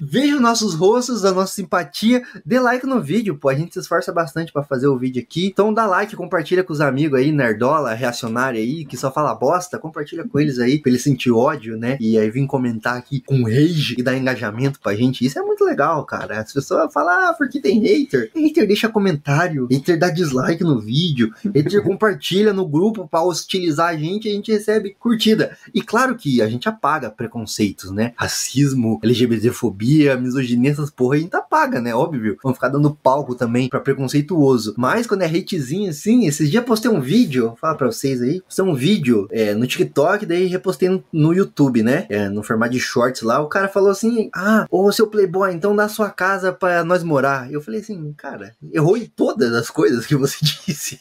Veja 0.03 0.35
os 0.37 0.41
nossos 0.43 0.75
rostos, 0.75 1.25
a 1.25 1.33
nossa 1.33 1.55
simpatia. 1.55 2.23
Dê 2.45 2.61
like 2.61 2.87
no 2.87 3.01
vídeo, 3.01 3.37
pô. 3.37 3.49
A 3.49 3.55
gente 3.55 3.73
se 3.73 3.81
esforça 3.81 4.13
bastante 4.13 4.53
pra 4.53 4.63
fazer 4.63 4.87
o 4.87 4.99
vídeo 4.99 5.23
aqui. 5.23 5.47
Então 5.47 5.73
dá 5.73 5.87
like, 5.87 6.15
compartilha 6.15 6.63
com 6.63 6.73
os 6.73 6.81
amigos 6.81 7.19
aí, 7.19 7.33
nerdola, 7.33 7.95
reacionária 7.95 8.61
aí, 8.61 8.85
que 8.85 8.97
só 8.97 9.11
fala 9.11 9.35
bosta. 9.35 9.79
Compartilha 9.79 10.27
com 10.29 10.39
eles 10.39 10.59
aí, 10.59 10.79
pra 10.79 10.91
eles 10.91 11.03
sentir 11.03 11.31
ódio, 11.31 11.77
né? 11.79 11.97
E 11.99 12.19
aí 12.19 12.31
vir 12.31 12.47
comentar 12.47 12.97
aqui 12.97 13.21
com 13.21 13.45
rage 13.45 13.95
e 13.99 14.03
dar 14.11 14.19
engajamento 14.19 14.81
pra 14.81 14.95
gente. 14.95 15.25
Isso 15.25 15.39
é 15.39 15.43
muito 15.43 15.65
legal, 15.65 16.05
cara. 16.05 16.41
As 16.41 16.53
pessoas 16.53 16.93
falam, 16.93 17.31
ah, 17.31 17.35
porque 17.37 17.61
tem 17.61 17.81
hater. 17.81 18.31
Hater 18.35 18.67
deixa 18.67 18.89
comentário, 18.89 19.67
hater 19.71 19.99
dá 19.99 20.11
dislike 20.11 20.63
no 20.63 20.81
vídeo, 20.81 21.33
hater 21.55 21.83
compartilha 21.83 22.53
no 22.53 22.67
grupo 22.67 23.09
pra 23.09 23.23
hostilizar 23.23 23.89
a 23.89 23.97
gente 23.97 24.29
e 24.29 24.33
a 24.33 24.35
gente 24.35 24.53
recebe 24.53 24.97
curtida. 24.99 25.57
E 25.75 25.81
claro 25.81 26.15
que 26.15 26.43
a 26.43 26.49
gente 26.49 26.69
apaga 26.69 27.11
preconceitos, 27.11 27.91
né? 27.91 28.13
Racismo, 28.17 29.01
LGBTfobia, 29.03 30.17
misoginia, 30.17 30.71
essas 30.71 30.91
porra 30.91 31.17
a 31.17 31.19
gente 31.19 31.35
apaga, 31.35 31.81
né? 31.81 31.95
Óbvio. 31.95 32.37
Vamos 32.43 32.57
ficar 32.57 32.69
dando 32.69 32.95
palco 32.95 33.35
também 33.35 33.69
pra 33.69 33.81
preconceituoso. 33.81 34.75
Mas 34.77 35.07
quando 35.07 35.23
é 35.23 35.27
hatezinho 35.27 35.91
assim, 35.91 36.27
esses 36.27 36.51
dias 36.51 36.65
postei 36.65 36.91
um 36.91 37.01
vídeo, 37.01 37.49
vou 37.49 37.57
falar 37.57 37.75
pra 37.75 37.87
vocês 37.87 38.21
aí, 38.21 38.41
postei 38.43 38.65
um 38.65 38.75
vídeo 38.75 39.29
é, 39.31 39.55
no 39.55 39.67
TikTok, 39.67 40.27
daí 40.27 40.47
repostei 40.47 40.89
no, 40.89 41.03
no 41.13 41.33
YouTube, 41.33 41.83
né? 41.83 42.07
É, 42.09 42.29
no 42.29 42.43
formato 42.43 42.73
de 42.73 42.81
shorts 42.81 43.23
lá, 43.23 43.41
o 43.41 43.49
cara 43.49 43.69
falou 43.69 43.91
assim: 43.91 44.00
Ah, 44.35 44.67
ô 44.71 44.91
seu 44.93 45.07
Playboy, 45.07 45.53
então 45.53 45.75
dá 45.75 45.89
sua 45.89 46.11
casa 46.11 46.53
pra 46.53 46.85
nós 46.85 47.03
morar. 47.03 47.51
Eu 47.53 47.61
falei 47.61 47.81
assim, 47.81 48.13
cara, 48.17 48.55
errou 48.73 48.97
em 48.97 49.07
todas 49.07 49.53
as 49.53 49.71
coisas 49.71 50.07
que 50.07 50.17
você 50.17 50.37
disse. 50.67 51.01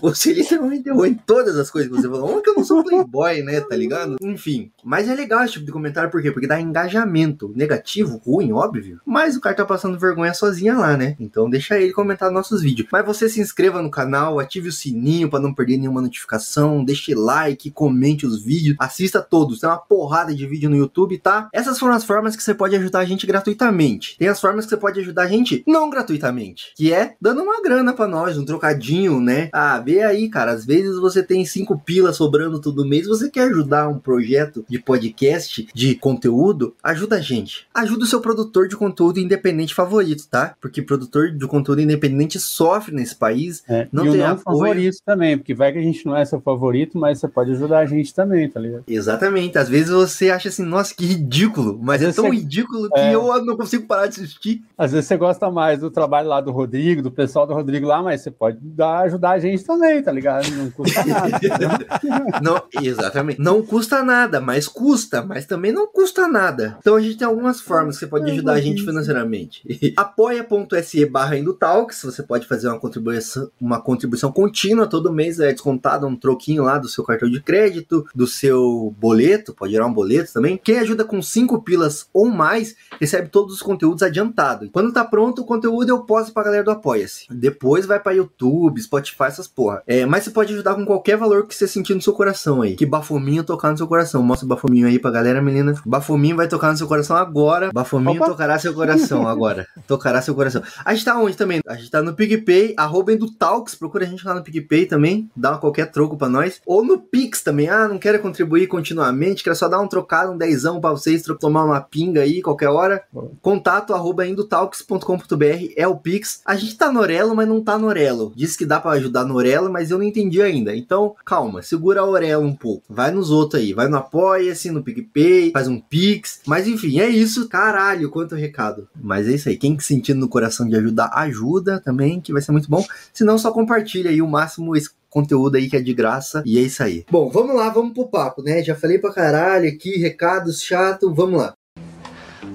você 0.00 0.32
literalmente 0.32 0.88
errou 0.88 1.06
em 1.06 1.14
todas 1.14 1.56
as 1.56 1.70
coisas 1.70 1.90
que 1.90 1.96
você 1.96 2.08
falou. 2.08 2.28
Como 2.28 2.42
que 2.42 2.50
eu 2.50 2.54
não 2.54 2.64
sou 2.64 2.84
Playboy, 2.84 3.42
né? 3.42 3.60
Tá 3.60 3.76
ligado? 3.76 4.16
Enfim. 4.20 4.70
Mas 4.84 5.08
é 5.08 5.14
legal 5.14 5.42
esse 5.44 5.54
tipo 5.54 5.66
de 5.66 5.72
comentário, 5.72 6.10
por 6.10 6.22
quê? 6.22 6.30
Porque 6.30 6.46
dá 6.46 6.60
engajamento. 6.60 7.52
Negativo, 7.54 8.20
ruim, 8.24 8.52
óbvio. 8.52 9.00
Mas 9.04 9.36
o 9.36 9.40
cara 9.40 9.56
tá 9.56 9.64
passando 9.64 9.98
vergonha 9.98 10.34
sozinha 10.34 10.76
lá, 10.76 10.96
né? 10.96 11.16
Então 11.18 11.48
deixa 11.48 11.78
ele 11.78 11.92
comentar 11.92 12.30
nossos 12.30 12.62
vídeos. 12.62 12.88
Mas 12.90 13.04
você 13.04 13.28
se 13.28 13.40
inscreva 13.40 13.82
no 13.82 13.90
canal, 13.90 14.38
ative 14.38 14.68
o 14.68 14.72
sininho 14.72 15.28
pra 15.28 15.40
não 15.40 15.54
perder 15.54 15.78
nenhuma 15.78 16.02
notificação, 16.02 16.84
deixe 16.84 17.14
like, 17.14 17.70
comente 17.70 18.26
os 18.26 18.42
vídeos, 18.42 18.76
assista 18.78 19.20
todos. 19.20 19.60
Tem 19.60 19.68
uma 19.68 19.78
porrada 19.78 20.34
de 20.34 20.46
vídeo 20.46 20.70
no 20.70 20.76
YouTube, 20.76 21.18
tá? 21.18 21.48
Essas 21.52 21.78
foram 21.78 21.87
as 21.92 22.04
formas 22.04 22.36
que 22.36 22.42
você 22.42 22.54
pode 22.54 22.74
ajudar 22.76 23.00
a 23.00 23.04
gente 23.04 23.26
gratuitamente. 23.26 24.16
Tem 24.18 24.28
as 24.28 24.40
formas 24.40 24.64
que 24.64 24.70
você 24.70 24.76
pode 24.76 25.00
ajudar 25.00 25.22
a 25.22 25.26
gente 25.28 25.62
não 25.66 25.90
gratuitamente, 25.90 26.72
que 26.76 26.92
é 26.92 27.14
dando 27.20 27.42
uma 27.42 27.60
grana 27.62 27.92
pra 27.92 28.06
nós, 28.06 28.36
um 28.38 28.44
trocadinho, 28.44 29.20
né? 29.20 29.48
Ah, 29.52 29.78
vê 29.80 30.02
aí, 30.02 30.28
cara, 30.28 30.52
às 30.52 30.64
vezes 30.64 30.98
você 30.98 31.22
tem 31.22 31.44
cinco 31.44 31.78
pilas 31.78 32.16
sobrando 32.16 32.60
todo 32.60 32.86
mês, 32.86 33.06
você 33.06 33.30
quer 33.30 33.48
ajudar 33.50 33.88
um 33.88 33.98
projeto 33.98 34.64
de 34.68 34.78
podcast, 34.78 35.68
de 35.74 35.94
conteúdo, 35.94 36.74
ajuda 36.82 37.16
a 37.16 37.20
gente. 37.20 37.66
Ajuda 37.74 38.04
o 38.04 38.06
seu 38.06 38.20
produtor 38.20 38.68
de 38.68 38.76
conteúdo 38.76 39.18
independente 39.20 39.74
favorito, 39.74 40.26
tá? 40.28 40.54
Porque 40.60 40.82
produtor 40.82 41.30
de 41.30 41.46
conteúdo 41.46 41.80
independente 41.80 42.38
sofre 42.38 42.94
nesse 42.94 43.14
país, 43.14 43.62
É, 43.68 43.86
Não 43.92 44.06
e 44.06 44.10
tem 44.10 44.20
não 44.20 44.26
apoio. 44.32 44.58
favorito 44.58 44.96
também, 45.04 45.36
porque 45.38 45.54
vai 45.54 45.72
que 45.72 45.78
a 45.78 45.82
gente 45.82 46.04
não 46.06 46.16
é 46.16 46.24
seu 46.24 46.40
favorito, 46.40 46.98
mas 46.98 47.18
você 47.18 47.28
pode 47.28 47.52
ajudar 47.52 47.78
a 47.80 47.86
gente 47.86 48.14
também, 48.14 48.48
tá 48.48 48.60
ligado? 48.60 48.84
Exatamente. 48.86 49.58
Às 49.58 49.68
vezes 49.68 49.90
você 49.90 50.30
acha 50.30 50.48
assim, 50.48 50.64
nossa, 50.64 50.94
que 50.94 51.04
ridículo 51.06 51.77
mas 51.80 52.02
é 52.02 52.12
tão 52.12 52.30
ridículo 52.30 52.88
que 52.90 53.00
é. 53.00 53.14
eu 53.14 53.44
não 53.44 53.56
consigo 53.56 53.86
parar 53.86 54.06
de 54.06 54.20
assistir. 54.20 54.62
Às 54.76 54.92
vezes 54.92 55.06
você 55.06 55.16
gosta 55.16 55.50
mais 55.50 55.80
do 55.80 55.90
trabalho 55.90 56.28
lá 56.28 56.40
do 56.40 56.50
Rodrigo, 56.50 57.02
do 57.02 57.10
pessoal 57.10 57.46
do 57.46 57.54
Rodrigo 57.54 57.86
lá, 57.86 58.02
mas 58.02 58.22
você 58.22 58.30
pode 58.30 58.58
dar, 58.60 59.00
ajudar 59.00 59.30
a 59.30 59.38
gente 59.38 59.64
também, 59.64 60.02
tá 60.02 60.12
ligado? 60.12 60.48
Não 60.50 60.70
custa 60.70 61.04
nada. 61.04 61.38
não, 62.42 62.62
exatamente. 62.82 63.40
Não 63.40 63.62
custa 63.62 64.02
nada, 64.02 64.40
mas 64.40 64.68
custa, 64.68 65.22
mas 65.22 65.46
também 65.46 65.72
não 65.72 65.86
custa 65.86 66.28
nada. 66.28 66.76
Então 66.80 66.96
a 66.96 67.00
gente 67.00 67.16
tem 67.16 67.26
algumas 67.26 67.60
formas 67.60 67.96
que 67.96 68.00
você 68.00 68.06
pode 68.06 68.30
ajudar 68.30 68.52
a 68.52 68.60
gente 68.60 68.82
financeiramente. 68.82 69.62
Apoia.se 69.96 71.06
barra 71.06 71.36
Indutalks, 71.36 72.02
você 72.02 72.22
pode 72.22 72.46
fazer 72.46 72.68
uma 72.68 72.78
contribuição, 72.78 73.50
uma 73.60 73.80
contribuição 73.80 74.32
contínua 74.32 74.86
todo 74.86 75.12
mês, 75.12 75.40
é 75.40 75.52
descontado 75.52 76.06
um 76.06 76.16
troquinho 76.16 76.62
lá 76.62 76.78
do 76.78 76.88
seu 76.88 77.04
cartão 77.04 77.30
de 77.30 77.40
crédito, 77.40 78.06
do 78.14 78.26
seu 78.26 78.94
boleto, 78.98 79.54
pode 79.54 79.72
gerar 79.72 79.86
um 79.86 79.92
boleto 79.92 80.32
também. 80.32 80.60
Quem 80.62 80.78
ajuda 80.78 81.04
com 81.04 81.20
5 81.20 81.62
pilas 81.68 82.06
ou 82.14 82.30
mais, 82.30 82.74
recebe 82.98 83.28
todos 83.28 83.52
os 83.52 83.60
conteúdos 83.60 84.02
adiantados. 84.02 84.70
Quando 84.72 84.90
tá 84.90 85.04
pronto 85.04 85.42
o 85.42 85.44
conteúdo, 85.44 85.90
eu 85.90 86.00
posto 86.00 86.32
pra 86.32 86.42
galera 86.42 86.64
do 86.64 86.70
Apoia-se. 86.70 87.26
Depois 87.30 87.84
vai 87.84 88.00
pra 88.00 88.12
YouTube, 88.12 88.80
Spotify, 88.80 89.24
essas 89.24 89.46
porra. 89.46 89.82
É, 89.86 90.06
mas 90.06 90.24
você 90.24 90.30
pode 90.30 90.54
ajudar 90.54 90.74
com 90.74 90.86
qualquer 90.86 91.18
valor 91.18 91.46
que 91.46 91.54
você 91.54 91.68
sentir 91.68 91.94
no 91.94 92.00
seu 92.00 92.14
coração 92.14 92.62
aí. 92.62 92.74
Que 92.74 92.86
bafominho 92.86 93.44
tocar 93.44 93.70
no 93.70 93.76
seu 93.76 93.86
coração. 93.86 94.22
Mostra 94.22 94.46
o 94.46 94.48
bafominho 94.48 94.86
aí 94.86 94.98
pra 94.98 95.10
galera, 95.10 95.42
menina. 95.42 95.74
Bafominho 95.84 96.36
vai 96.36 96.48
tocar 96.48 96.72
no 96.72 96.78
seu 96.78 96.88
coração 96.88 97.14
agora. 97.16 97.70
Bafominho 97.70 98.16
Opa. 98.16 98.30
tocará 98.30 98.58
seu 98.58 98.72
coração 98.72 99.26
agora. 99.28 99.66
tocará 99.86 100.22
seu 100.22 100.34
coração. 100.34 100.62
A 100.82 100.94
gente 100.94 101.04
tá 101.04 101.18
onde 101.18 101.36
também? 101.36 101.60
A 101.66 101.74
gente 101.74 101.90
tá 101.90 102.00
no 102.00 102.14
PicPay, 102.14 102.72
arroba 102.78 103.12
Talks. 103.38 103.74
Procura 103.74 104.06
a 104.06 104.08
gente 104.08 104.26
lá 104.26 104.34
no 104.34 104.42
PicPay 104.42 104.86
também. 104.86 105.30
Dá 105.36 105.58
qualquer 105.58 105.90
troco 105.90 106.16
pra 106.16 106.30
nós. 106.30 106.62
Ou 106.64 106.82
no 106.82 106.98
Pix 106.98 107.42
também. 107.42 107.68
Ah, 107.68 107.88
não 107.88 107.98
quero 107.98 108.18
contribuir 108.20 108.66
continuamente. 108.68 109.44
Quero 109.44 109.56
só 109.56 109.68
dar 109.68 109.80
um 109.80 109.88
trocado, 109.88 110.32
um 110.32 110.38
dezão 110.38 110.80
pra 110.80 110.90
vocês 110.90 111.22
tomar 111.48 111.64
uma 111.64 111.80
pinga 111.80 112.20
aí 112.20 112.42
qualquer 112.42 112.68
hora. 112.68 113.02
Contato 113.40 113.94
arroba 113.94 114.26
indotalks.com.br 114.26 115.72
é 115.76 115.88
o 115.88 115.96
Pix. 115.96 116.42
A 116.44 116.54
gente 116.54 116.76
tá 116.76 116.92
no 116.92 117.00
Orelo, 117.00 117.34
mas 117.34 117.48
não 117.48 117.62
tá 117.62 117.78
no 117.78 117.86
Orelo. 117.86 118.32
Diz 118.36 118.54
que 118.54 118.66
dá 118.66 118.78
para 118.78 118.92
ajudar 118.92 119.24
no 119.24 119.34
Orelo, 119.34 119.72
mas 119.72 119.90
eu 119.90 119.98
não 119.98 120.04
entendi 120.04 120.42
ainda. 120.42 120.76
Então, 120.76 121.14
calma, 121.24 121.62
segura 121.62 122.02
a 122.02 122.04
Orelo 122.04 122.44
um 122.44 122.54
pouco. 122.54 122.84
Vai 122.88 123.10
nos 123.10 123.30
outros 123.30 123.62
aí. 123.62 123.72
Vai 123.72 123.88
no 123.88 123.96
Apoia-se, 123.96 124.70
no 124.70 124.82
PicPay, 124.82 125.50
faz 125.52 125.66
um 125.66 125.80
Pix. 125.80 126.40
Mas 126.46 126.68
enfim, 126.68 127.00
é 127.00 127.08
isso. 127.08 127.48
Caralho, 127.48 128.10
quanto 128.10 128.34
recado. 128.34 128.86
Mas 129.00 129.26
é 129.26 129.32
isso 129.32 129.48
aí. 129.48 129.56
Quem 129.56 129.78
sentindo 129.80 130.20
no 130.20 130.28
coração 130.28 130.68
de 130.68 130.76
ajudar, 130.76 131.10
ajuda 131.14 131.80
também, 131.80 132.20
que 132.20 132.32
vai 132.32 132.42
ser 132.42 132.52
muito 132.52 132.68
bom. 132.68 132.84
Se 133.12 133.24
não, 133.24 133.38
só 133.38 133.50
compartilha 133.50 134.10
aí 134.10 134.20
o 134.20 134.28
máximo 134.28 134.76
conteúdo 135.08 135.56
aí 135.56 135.68
que 135.68 135.76
é 135.76 135.80
de 135.80 135.94
graça. 135.94 136.42
E 136.44 136.58
é 136.58 136.62
isso 136.62 136.82
aí. 136.82 137.04
Bom, 137.10 137.28
vamos 137.30 137.54
lá, 137.54 137.68
vamos 137.70 137.92
pro 137.92 138.08
papo, 138.08 138.42
né? 138.42 138.62
Já 138.62 138.74
falei 138.74 138.98
pra 138.98 139.12
caralho 139.12 139.68
aqui, 139.68 139.98
recados 139.98 140.62
chato, 140.62 141.12
vamos 141.14 141.40
lá. 141.40 141.54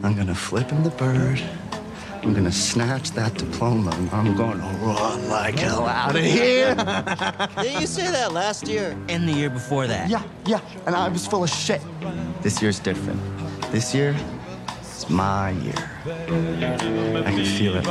I'm 0.03 0.13
gonna 0.15 0.35
flip 0.35 0.69
him 0.71 0.83
the 0.83 0.89
bird. 0.97 1.41
I'm 2.23 2.33
gonna 2.33 2.51
snatch 2.51 3.11
that 3.13 3.37
diploma. 3.37 3.91
I'm 4.13 4.33
gonna 4.35 4.63
run 4.81 5.29
like 5.29 5.59
hell 5.59 5.85
out 5.85 6.15
of 6.15 6.23
here. 6.23 6.73
Didn't 7.61 7.81
you 7.81 7.87
say 7.87 8.09
that 8.09 8.31
last 8.31 8.67
year 8.67 8.95
and 9.09 9.27
the 9.27 9.33
year 9.33 9.49
before 9.49 9.87
that? 9.87 10.09
Yeah, 10.09 10.23
yeah, 10.45 10.61
and 10.85 10.95
I 10.95 11.09
was 11.09 11.27
full 11.27 11.43
of 11.43 11.49
shit. 11.49 11.81
This 12.41 12.61
year's 12.61 12.79
different. 12.79 13.19
This 13.71 13.93
year, 13.93 14.15
it's 14.81 15.09
my 15.09 15.51
year. 15.51 15.75
I 16.05 17.31
can 17.31 17.45
feel 17.45 17.75
it. 17.75 17.85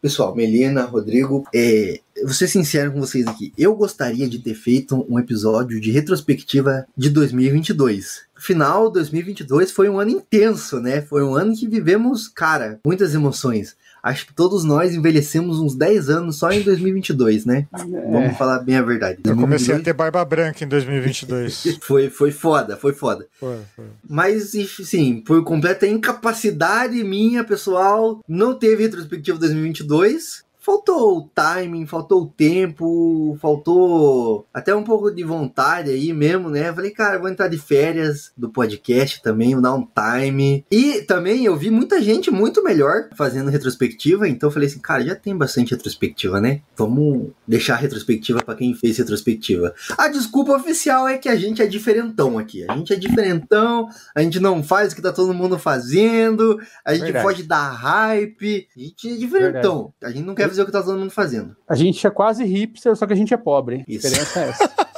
Pessoal, 0.00 0.34
Melina, 0.34 0.86
Rodrigo, 0.86 1.44
é, 1.54 2.00
vou 2.22 2.32
ser 2.32 2.48
sincero 2.48 2.92
com 2.92 3.00
vocês 3.00 3.26
aqui. 3.26 3.52
Eu 3.56 3.74
gostaria 3.74 4.28
de 4.28 4.38
ter 4.38 4.54
feito 4.54 5.06
um 5.08 5.18
episódio 5.18 5.80
de 5.80 5.90
retrospectiva 5.90 6.86
de 6.96 7.10
2022. 7.10 8.28
Final 8.38 8.90
2022 8.90 9.70
foi 9.70 9.88
um 9.88 10.00
ano 10.00 10.12
intenso, 10.12 10.80
né? 10.80 11.02
Foi 11.02 11.22
um 11.22 11.34
ano 11.34 11.54
que 11.54 11.68
vivemos, 11.68 12.26
cara, 12.26 12.80
muitas 12.84 13.14
emoções. 13.14 13.76
Acho 14.02 14.26
que 14.26 14.34
todos 14.34 14.64
nós 14.64 14.94
envelhecemos 14.94 15.60
uns 15.60 15.74
10 15.74 16.08
anos 16.08 16.36
só 16.38 16.50
em 16.50 16.62
2022, 16.62 17.44
né? 17.44 17.66
É. 17.72 17.78
Vamos 18.10 18.38
falar 18.38 18.60
bem 18.60 18.76
a 18.76 18.82
verdade. 18.82 19.18
Eu 19.18 19.34
2022... 19.34 19.40
comecei 19.40 19.74
a 19.74 19.80
ter 19.80 19.92
barba 19.92 20.24
branca 20.24 20.64
em 20.64 20.68
2022. 20.68 21.78
foi, 21.82 22.08
foi 22.08 22.30
foda, 22.30 22.78
foi 22.78 22.94
foda. 22.94 23.26
Foi, 23.38 23.58
foi. 23.76 23.84
Mas, 24.08 24.52
sim, 24.84 25.20
por 25.20 25.44
completa 25.44 25.86
incapacidade 25.86 27.04
minha, 27.04 27.44
pessoal, 27.44 28.20
não 28.26 28.54
teve 28.54 28.84
retrospectiva 28.84 29.38
2022 29.38 30.48
faltou 30.60 31.18
o 31.18 31.30
timing, 31.34 31.86
faltou 31.86 32.22
o 32.22 32.26
tempo, 32.26 33.36
faltou 33.40 34.46
até 34.52 34.74
um 34.74 34.84
pouco 34.84 35.10
de 35.10 35.24
vontade 35.24 35.90
aí 35.90 36.12
mesmo, 36.12 36.50
né? 36.50 36.72
falei, 36.72 36.90
cara, 36.90 37.18
vou 37.18 37.28
entrar 37.28 37.48
de 37.48 37.58
férias 37.58 38.32
do 38.36 38.50
podcast 38.50 39.22
também, 39.22 39.54
vou 39.54 39.62
dar 39.62 39.74
um 39.74 39.86
time. 39.86 40.64
E 40.70 41.02
também 41.02 41.44
eu 41.44 41.56
vi 41.56 41.70
muita 41.70 42.00
gente 42.02 42.30
muito 42.30 42.62
melhor 42.62 43.08
fazendo 43.14 43.50
retrospectiva, 43.50 44.28
então 44.28 44.48
eu 44.48 44.52
falei 44.52 44.68
assim, 44.68 44.78
cara, 44.78 45.04
já 45.04 45.14
tem 45.14 45.36
bastante 45.36 45.72
retrospectiva, 45.72 46.40
né? 46.40 46.60
Vamos 46.76 47.30
deixar 47.46 47.74
a 47.74 47.78
retrospectiva 47.78 48.42
para 48.42 48.54
quem 48.54 48.74
fez 48.74 48.98
retrospectiva. 48.98 49.74
A 49.96 50.08
desculpa 50.08 50.52
oficial 50.52 51.08
é 51.08 51.18
que 51.18 51.28
a 51.28 51.36
gente 51.36 51.62
é 51.62 51.66
diferentão 51.66 52.38
aqui. 52.38 52.64
A 52.68 52.76
gente 52.76 52.92
é 52.92 52.96
diferentão, 52.96 53.88
a 54.14 54.22
gente 54.22 54.38
não 54.40 54.62
faz 54.62 54.92
o 54.92 54.96
que 54.96 55.02
tá 55.02 55.12
todo 55.12 55.34
mundo 55.34 55.58
fazendo, 55.58 56.60
a 56.84 56.92
gente 56.92 57.04
Verdade. 57.04 57.24
pode 57.24 57.42
dar 57.44 57.70
hype, 57.70 58.68
a 58.76 58.80
gente 58.80 59.08
é 59.08 59.16
diferentão. 59.16 59.92
Verdade. 59.92 59.94
A 60.04 60.10
gente 60.10 60.26
não 60.26 60.34
quer 60.34 60.48
fazer 60.48 60.59
o 60.62 60.66
que 60.66 60.72
tá 60.72 60.82
todo 60.82 60.98
mundo 60.98 61.10
fazendo. 61.10 61.56
A 61.68 61.74
gente 61.74 62.06
é 62.06 62.10
quase 62.10 62.44
hipster, 62.44 62.96
só 62.96 63.06
que 63.06 63.12
a 63.12 63.16
gente 63.16 63.34
é 63.34 63.36
pobre. 63.36 63.84
Isso. 63.86 64.06
A 64.06 64.10
diferença 64.10 64.40
é 64.40 64.48
essa. 64.48 64.70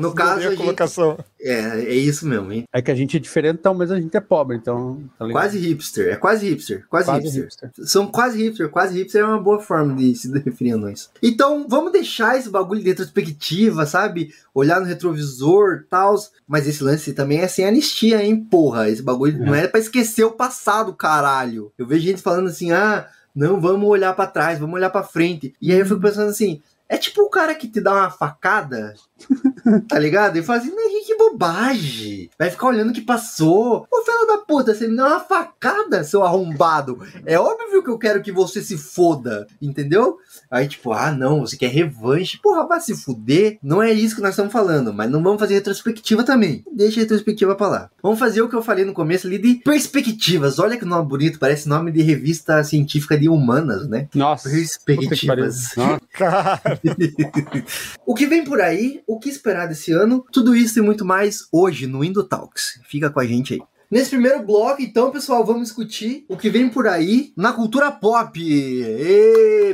no 0.00 0.12
caso, 0.12 0.48
a 0.48 0.56
colocação. 0.56 1.18
é, 1.40 1.84
é 1.84 1.94
isso 1.94 2.26
mesmo, 2.26 2.52
hein? 2.52 2.64
É 2.72 2.82
que 2.82 2.90
a 2.90 2.94
gente 2.94 3.16
é 3.16 3.20
diferentão, 3.20 3.74
mas 3.74 3.90
a 3.90 4.00
gente 4.00 4.16
é 4.16 4.20
pobre, 4.20 4.56
então. 4.56 5.02
Tá 5.18 5.28
quase 5.30 5.58
hipster, 5.58 6.12
é 6.12 6.16
quase 6.16 6.48
hipster, 6.48 6.86
quase, 6.88 7.06
quase 7.06 7.40
hipster. 7.40 7.68
hipster. 7.68 7.86
São 7.86 8.06
quase 8.06 8.42
hipster, 8.42 8.68
quase 8.68 8.98
hipster 8.98 9.22
é 9.22 9.24
uma 9.24 9.40
boa 9.40 9.60
forma 9.60 9.94
de 9.94 10.14
se 10.14 10.30
referir 10.38 10.72
a 10.72 10.76
nós. 10.76 11.10
Então, 11.22 11.66
vamos 11.68 11.92
deixar 11.92 12.36
esse 12.36 12.50
bagulho 12.50 12.82
de 12.82 12.88
retrospectiva, 12.88 13.86
sabe? 13.86 14.32
Olhar 14.52 14.80
no 14.80 14.86
retrovisor 14.86 15.84
tal. 15.88 16.14
Mas 16.46 16.66
esse 16.66 16.82
lance 16.82 17.12
também 17.12 17.40
é 17.40 17.48
sem 17.48 17.66
anistia, 17.66 18.22
hein, 18.22 18.44
porra? 18.44 18.88
Esse 18.88 19.02
bagulho 19.02 19.42
é. 19.42 19.46
não 19.46 19.54
é 19.54 19.66
pra 19.66 19.80
esquecer 19.80 20.24
o 20.24 20.32
passado, 20.32 20.92
caralho. 20.92 21.72
Eu 21.78 21.86
vejo 21.86 22.04
gente 22.04 22.22
falando 22.22 22.48
assim, 22.48 22.72
ah 22.72 23.08
não, 23.34 23.60
vamos 23.60 23.88
olhar 23.88 24.14
para 24.14 24.30
trás, 24.30 24.58
vamos 24.58 24.76
olhar 24.76 24.90
para 24.90 25.02
frente. 25.02 25.54
E 25.60 25.72
aí 25.72 25.78
eu 25.78 25.86
fico 25.86 26.00
pensando 26.00 26.30
assim, 26.30 26.62
é 26.88 26.96
tipo 26.96 27.22
o 27.22 27.30
cara 27.30 27.54
que 27.54 27.66
te 27.66 27.80
dá 27.80 27.92
uma 27.92 28.10
facada, 28.10 28.94
tá 29.88 29.98
ligado? 29.98 30.36
E 30.36 30.42
fala 30.42 30.60
assim, 30.60 30.70
que 30.70 30.93
bobagem. 31.34 32.30
Vai 32.38 32.50
ficar 32.50 32.68
olhando 32.68 32.90
o 32.90 32.92
que 32.92 33.00
passou. 33.00 33.86
Ô, 33.90 34.04
filho 34.04 34.26
da 34.26 34.38
puta, 34.38 34.74
você 34.74 34.86
me 34.86 34.96
deu 34.96 35.06
uma 35.06 35.20
facada, 35.20 36.04
seu 36.04 36.22
arrombado. 36.22 36.98
É 37.26 37.38
óbvio 37.38 37.82
que 37.82 37.90
eu 37.90 37.98
quero 37.98 38.22
que 38.22 38.32
você 38.32 38.62
se 38.62 38.78
foda, 38.78 39.46
entendeu? 39.60 40.18
Aí, 40.50 40.68
tipo, 40.68 40.92
ah, 40.92 41.10
não, 41.10 41.40
você 41.40 41.56
quer 41.56 41.68
revanche. 41.68 42.38
Porra, 42.42 42.66
vai 42.66 42.80
se 42.80 42.96
fuder. 42.96 43.58
Não 43.62 43.82
é 43.82 43.92
isso 43.92 44.14
que 44.14 44.22
nós 44.22 44.30
estamos 44.30 44.52
falando, 44.52 44.92
mas 44.92 45.10
não 45.10 45.22
vamos 45.22 45.40
fazer 45.40 45.54
retrospectiva 45.54 46.22
também. 46.22 46.64
Deixa 46.72 47.00
a 47.00 47.02
retrospectiva 47.02 47.54
pra 47.54 47.68
lá. 47.68 47.90
Vamos 48.02 48.18
fazer 48.18 48.42
o 48.42 48.48
que 48.48 48.54
eu 48.54 48.62
falei 48.62 48.84
no 48.84 48.92
começo 48.92 49.26
ali 49.26 49.38
de 49.38 49.56
perspectivas. 49.56 50.58
Olha 50.58 50.76
que 50.76 50.84
nome 50.84 51.08
bonito, 51.08 51.38
parece 51.38 51.68
nome 51.68 51.90
de 51.90 52.02
revista 52.02 52.62
científica 52.62 53.18
de 53.18 53.28
humanas, 53.28 53.88
né? 53.88 54.08
Nossa. 54.14 54.48
Perspectivas. 54.84 55.74
Nossa. 55.76 56.00
o 58.06 58.14
que 58.14 58.26
vem 58.26 58.44
por 58.44 58.60
aí, 58.60 59.02
o 59.06 59.18
que 59.18 59.28
esperar 59.28 59.66
desse 59.66 59.92
ano, 59.92 60.24
tudo 60.32 60.54
isso 60.54 60.78
e 60.78 60.82
muito 60.82 61.04
mais 61.04 61.23
hoje 61.52 61.86
no 61.86 62.04
Indo 62.04 62.24
Talks. 62.24 62.80
Fica 62.84 63.10
com 63.10 63.20
a 63.20 63.26
gente 63.26 63.54
aí. 63.54 63.62
Nesse 63.94 64.10
primeiro 64.10 64.42
bloco, 64.42 64.82
então, 64.82 65.12
pessoal, 65.12 65.46
vamos 65.46 65.68
discutir 65.68 66.24
o 66.28 66.36
que 66.36 66.50
vem 66.50 66.68
por 66.68 66.88
aí 66.88 67.32
na 67.36 67.52
cultura 67.52 67.92
pop. 67.92 68.40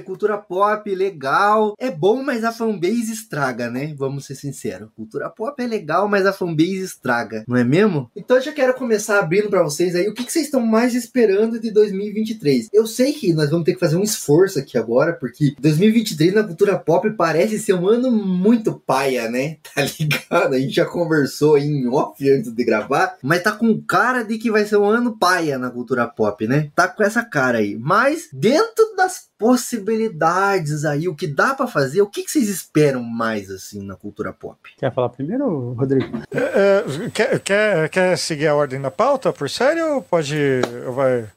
Cultura 0.05 0.37
pop, 0.37 0.95
legal. 0.95 1.75
É 1.79 1.91
bom, 1.91 2.23
mas 2.23 2.45
a 2.45 2.53
fanbase 2.53 3.11
estraga, 3.11 3.71
né? 3.71 3.95
Vamos 3.97 4.27
ser 4.27 4.35
sinceros. 4.35 4.91
Cultura 4.95 5.31
pop 5.31 5.63
é 5.63 5.67
legal, 5.67 6.07
mas 6.07 6.27
a 6.27 6.35
fanbase 6.35 6.83
estraga, 6.83 7.45
não 7.49 7.57
é 7.57 7.65
mesmo? 7.65 8.11
Então 8.15 8.37
eu 8.37 8.43
já 8.43 8.53
quero 8.53 8.75
começar 8.75 9.19
abrindo 9.19 9.49
para 9.49 9.63
vocês 9.63 9.95
aí 9.95 10.07
o 10.07 10.13
que, 10.13 10.23
que 10.23 10.31
vocês 10.31 10.45
estão 10.45 10.61
mais 10.61 10.95
esperando 10.95 11.59
de 11.59 11.71
2023. 11.71 12.69
Eu 12.75 12.87
sei 12.87 13.15
que 13.15 13.33
nós 13.33 13.49
vamos 13.49 13.65
ter 13.65 13.73
que 13.73 13.81
fazer 13.81 13.97
um 13.97 14.03
esforço 14.03 14.59
aqui 14.59 14.77
agora, 14.77 15.15
porque 15.15 15.55
2023 15.59 16.35
na 16.35 16.45
cultura 16.45 16.79
pop 16.79 17.11
parece 17.13 17.59
ser 17.59 17.73
um 17.73 17.89
ano 17.89 18.11
muito 18.11 18.75
paia, 18.75 19.31
né? 19.31 19.57
Tá 19.75 19.83
ligado? 19.99 20.55
A 20.55 20.59
gente 20.59 20.75
já 20.75 20.85
conversou 20.85 21.57
em 21.57 21.89
off 21.89 22.29
antes 22.29 22.53
de 22.53 22.65
gravar, 22.65 23.17
mas 23.23 23.43
tá 23.43 23.53
com 23.53 23.81
cara 23.81 24.10
cara 24.11 24.25
de 24.25 24.39
que 24.39 24.51
vai 24.51 24.65
ser 24.65 24.77
um 24.77 24.85
ano 24.85 25.17
paia 25.17 25.57
na 25.57 25.71
cultura 25.71 26.07
pop, 26.07 26.47
né? 26.47 26.71
Tá 26.75 26.89
com 26.89 27.03
essa 27.03 27.25
cara 27.25 27.59
aí. 27.59 27.77
Mas 27.79 28.29
dentro 28.33 28.97
das 28.97 29.29
possibilidades 29.39 30.85
aí, 30.85 31.09
o 31.09 31.15
que 31.15 31.29
dá 31.29 31.55
para 31.55 31.69
fazer, 31.69 32.03
o 32.03 32.09
que, 32.09 32.25
que, 32.25 32.31
vocês 32.31 32.49
esperam 32.49 33.03
mais 33.03 33.51
assim 33.51 33.87
na 33.87 33.95
cultura 33.95 34.33
pop? 34.33 34.59
Quer 34.77 34.93
falar 34.93 35.11
primeiro, 35.11 35.73
Rodrigo? 35.75 36.19
É, 36.33 36.39
é, 36.39 37.11
quer, 37.11 37.41
quer, 37.41 37.89
quer 37.89 38.19
seguir 38.19 38.49
a 38.49 38.55
ordem 38.55 38.81
da 38.81 38.91
pauta 38.91 39.33
por 39.33 39.49
sério 39.49 39.95
ou 39.95 40.03
pode. 40.03 40.37
Vai... 40.93 41.29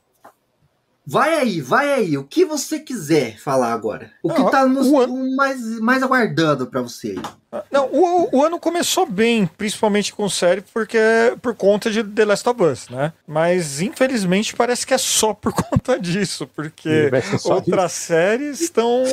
Vai 1.05 1.33
aí, 1.36 1.60
vai 1.60 1.91
aí. 1.93 2.17
O 2.17 2.24
que 2.24 2.45
você 2.45 2.79
quiser 2.79 3.38
falar 3.38 3.74
agora. 3.74 4.10
O 4.24 4.29
que 4.33 4.39
Não, 4.41 4.50
tá 4.50 4.65
no, 4.65 4.81
o 4.89 5.01
an- 5.01 5.07
o 5.07 5.36
mais, 5.36 5.79
mais 5.81 6.01
aguardando 6.01 6.65
pra 6.67 6.81
você 6.81 7.10
aí. 7.51 7.62
Não, 7.69 7.86
o, 7.91 8.38
o 8.38 8.43
ano 8.43 8.57
começou 8.60 9.05
bem, 9.05 9.45
principalmente 9.45 10.13
com 10.13 10.27
série, 10.29 10.62
porque 10.74 10.98
por 11.41 11.53
conta 11.55 11.91
de 11.91 12.03
The 12.03 12.25
Last 12.25 12.48
of 12.50 12.63
Us, 12.63 12.89
né? 12.89 13.12
Mas 13.27 13.81
infelizmente 13.81 14.55
parece 14.55 14.88
que 14.88 14.93
é 14.93 14.98
só 14.98 15.33
por 15.36 15.51
conta 15.53 16.00
disso, 16.00 16.48
porque 16.55 17.12
outras 17.45 17.91
séries 17.91 18.62
estão 18.62 19.03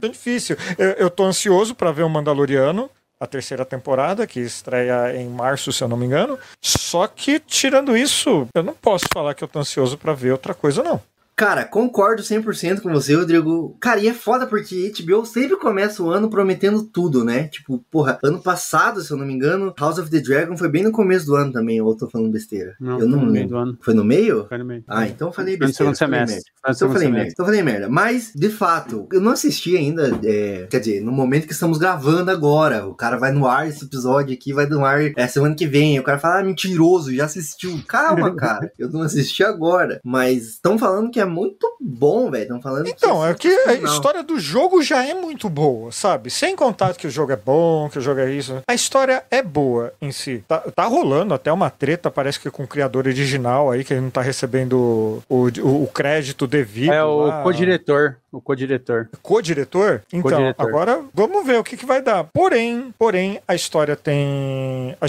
tão 0.00 0.08
difícil. 0.10 0.56
Eu, 0.78 0.90
eu 0.92 1.10
tô 1.10 1.24
ansioso 1.24 1.74
pra 1.74 1.90
ver 1.92 2.04
o 2.04 2.08
Mandaloriano. 2.08 2.88
A 3.18 3.26
terceira 3.26 3.64
temporada, 3.64 4.26
que 4.26 4.38
estreia 4.40 5.16
em 5.16 5.26
março, 5.26 5.72
se 5.72 5.82
eu 5.82 5.88
não 5.88 5.96
me 5.96 6.04
engano. 6.04 6.38
Só 6.60 7.06
que, 7.06 7.40
tirando 7.40 7.96
isso, 7.96 8.46
eu 8.54 8.62
não 8.62 8.74
posso 8.74 9.06
falar 9.10 9.32
que 9.32 9.42
eu 9.42 9.48
tô 9.48 9.58
ansioso 9.58 9.96
pra 9.96 10.12
ver 10.12 10.32
outra 10.32 10.52
coisa, 10.52 10.82
não. 10.82 11.00
Cara, 11.36 11.66
concordo 11.66 12.22
100% 12.22 12.80
com 12.80 12.90
você, 12.90 13.14
Rodrigo. 13.14 13.76
Cara, 13.78 14.00
e 14.00 14.08
é 14.08 14.14
foda 14.14 14.46
porque 14.46 14.90
HBO 14.98 15.26
sempre 15.26 15.54
começa 15.58 16.02
o 16.02 16.08
ano 16.10 16.30
prometendo 16.30 16.82
tudo, 16.82 17.22
né? 17.22 17.48
Tipo, 17.48 17.78
porra, 17.90 18.18
ano 18.24 18.40
passado, 18.40 19.02
se 19.02 19.10
eu 19.10 19.18
não 19.18 19.26
me 19.26 19.34
engano, 19.34 19.74
House 19.78 19.98
of 19.98 20.10
the 20.10 20.18
Dragon 20.18 20.56
foi 20.56 20.70
bem 20.70 20.82
no 20.82 20.90
começo 20.90 21.26
do 21.26 21.36
ano 21.36 21.52
também, 21.52 21.78
ou 21.78 21.90
eu 21.90 21.96
tô 21.96 22.08
falando 22.08 22.32
besteira? 22.32 22.74
Não, 22.80 22.98
eu 22.98 23.06
não 23.06 23.18
foi 23.18 23.26
no 23.26 23.32
meio 23.32 23.48
do 23.48 23.56
ano. 23.58 23.78
Foi 23.82 23.94
no 23.94 24.04
meio? 24.04 24.46
Foi 24.48 24.56
no 24.56 24.64
meio. 24.64 24.84
Ah, 24.88 25.06
então 25.06 25.28
eu 25.28 25.32
falei 25.32 25.58
Foi 25.58 25.66
no 25.66 25.68
besteira. 25.68 25.94
segundo 25.94 26.10
semestre. 26.10 26.52
Então 26.68 26.88
eu 26.88 26.92
falei 26.94 27.08
merda. 27.08 27.30
Então 27.30 27.44
eu 27.44 27.46
falei 27.46 27.62
merda. 27.62 27.88
Mas, 27.90 28.32
de 28.34 28.48
fato, 28.48 29.06
eu 29.12 29.20
não 29.20 29.32
assisti 29.32 29.76
ainda. 29.76 30.18
é, 30.24 30.66
quer 30.70 30.80
dizer, 30.80 31.02
no 31.02 31.12
momento 31.12 31.46
que 31.46 31.52
estamos 31.52 31.76
gravando 31.76 32.30
agora. 32.30 32.86
O 32.86 32.94
cara 32.94 33.18
vai 33.18 33.30
no 33.30 33.46
ar, 33.46 33.68
esse 33.68 33.84
episódio 33.84 34.32
aqui 34.32 34.54
vai 34.54 34.66
no 34.66 34.84
ar 34.84 35.12
é, 35.14 35.28
semana 35.28 35.54
que 35.54 35.66
vem. 35.66 35.98
O 35.98 36.02
cara 36.02 36.18
fala, 36.18 36.40
ah, 36.40 36.44
mentiroso, 36.44 37.14
já 37.14 37.26
assistiu. 37.26 37.78
Calma, 37.86 38.32
cara. 38.34 38.72
Eu 38.78 38.88
não 38.90 39.02
assisti 39.02 39.44
agora. 39.44 40.00
Mas 40.02 40.54
estão 40.54 40.78
falando 40.78 41.10
que 41.10 41.20
é 41.20 41.25
muito 41.26 41.66
bom, 41.80 42.30
velho. 42.30 42.42
Estão 42.42 42.62
falando 42.62 42.88
Então, 42.88 43.26
é 43.26 43.34
que 43.34 43.48
a 43.48 43.74
história 43.74 44.22
do 44.22 44.38
jogo 44.38 44.82
já 44.82 45.04
é 45.04 45.14
muito 45.14 45.48
boa, 45.48 45.92
sabe? 45.92 46.30
Sem 46.30 46.56
contar 46.56 46.94
que 46.94 47.06
o 47.06 47.10
jogo 47.10 47.32
é 47.32 47.36
bom, 47.36 47.88
que 47.88 47.98
o 47.98 48.02
jogo 48.02 48.20
é 48.20 48.30
isso. 48.30 48.62
A 48.66 48.74
história 48.74 49.24
é 49.30 49.42
boa 49.42 49.92
em 50.00 50.12
si. 50.12 50.44
Tá, 50.46 50.58
tá 50.58 50.84
rolando 50.84 51.34
até 51.34 51.52
uma 51.52 51.70
treta, 51.70 52.10
parece 52.10 52.40
que 52.40 52.50
com 52.50 52.64
o 52.64 52.68
criador 52.68 53.06
original 53.06 53.70
aí, 53.70 53.84
que 53.84 53.92
ele 53.92 54.00
não 54.00 54.10
tá 54.10 54.22
recebendo 54.22 55.22
o, 55.28 55.48
o, 55.62 55.82
o 55.84 55.88
crédito 55.88 56.46
devido. 56.46 56.92
É 56.92 57.04
o 57.04 57.42
co-diretor. 57.42 58.18
O 58.36 58.40
co-diretor. 58.40 59.08
Co-diretor? 59.22 60.02
Então, 60.12 60.30
Co-diretor. 60.30 60.68
agora 60.68 61.00
vamos 61.14 61.46
ver 61.46 61.58
o 61.58 61.64
que, 61.64 61.76
que 61.76 61.86
vai 61.86 62.02
dar. 62.02 62.24
Porém, 62.24 62.92
porém, 62.98 63.40
a 63.48 63.54
história 63.54 63.96
tem. 63.96 64.94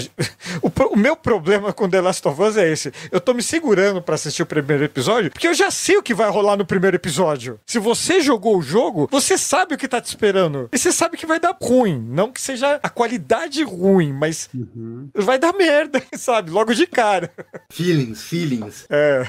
O, 0.62 0.94
o 0.94 0.96
meu 0.96 1.14
problema 1.14 1.72
com 1.72 1.88
The 1.88 2.00
Last 2.00 2.26
of 2.26 2.40
Us 2.42 2.56
é 2.56 2.68
esse. 2.70 2.92
Eu 3.12 3.20
tô 3.20 3.34
me 3.34 3.42
segurando 3.42 4.00
pra 4.00 4.14
assistir 4.14 4.42
o 4.42 4.46
primeiro 4.46 4.82
episódio, 4.84 5.30
porque 5.30 5.46
eu 5.46 5.52
já 5.54 5.70
sei 5.70 5.96
o 5.98 6.02
que 6.02 6.14
vai 6.14 6.28
rolar 6.30 6.56
no 6.56 6.64
primeiro 6.64 6.96
episódio. 6.96 7.60
Se 7.66 7.78
você 7.78 8.20
jogou 8.20 8.56
o 8.56 8.62
jogo, 8.62 9.06
você 9.10 9.36
sabe 9.36 9.74
o 9.74 9.78
que 9.78 9.86
tá 9.86 10.00
te 10.00 10.06
esperando. 10.06 10.68
E 10.72 10.78
você 10.78 10.90
sabe 10.90 11.16
que 11.16 11.26
vai 11.26 11.38
dar 11.38 11.54
ruim. 11.60 11.98
Não 12.08 12.32
que 12.32 12.40
seja 12.40 12.80
a 12.82 12.88
qualidade 12.88 13.62
ruim, 13.62 14.12
mas 14.12 14.48
Uhum. 14.54 15.08
vai 15.14 15.38
dar 15.38 15.52
merda, 15.52 16.02
sabe? 16.16 16.50
Logo 16.50 16.72
de 16.74 16.86
cara. 16.86 17.30
Feelings, 17.70 18.22
feelings. 18.22 18.86
É. 18.88 19.26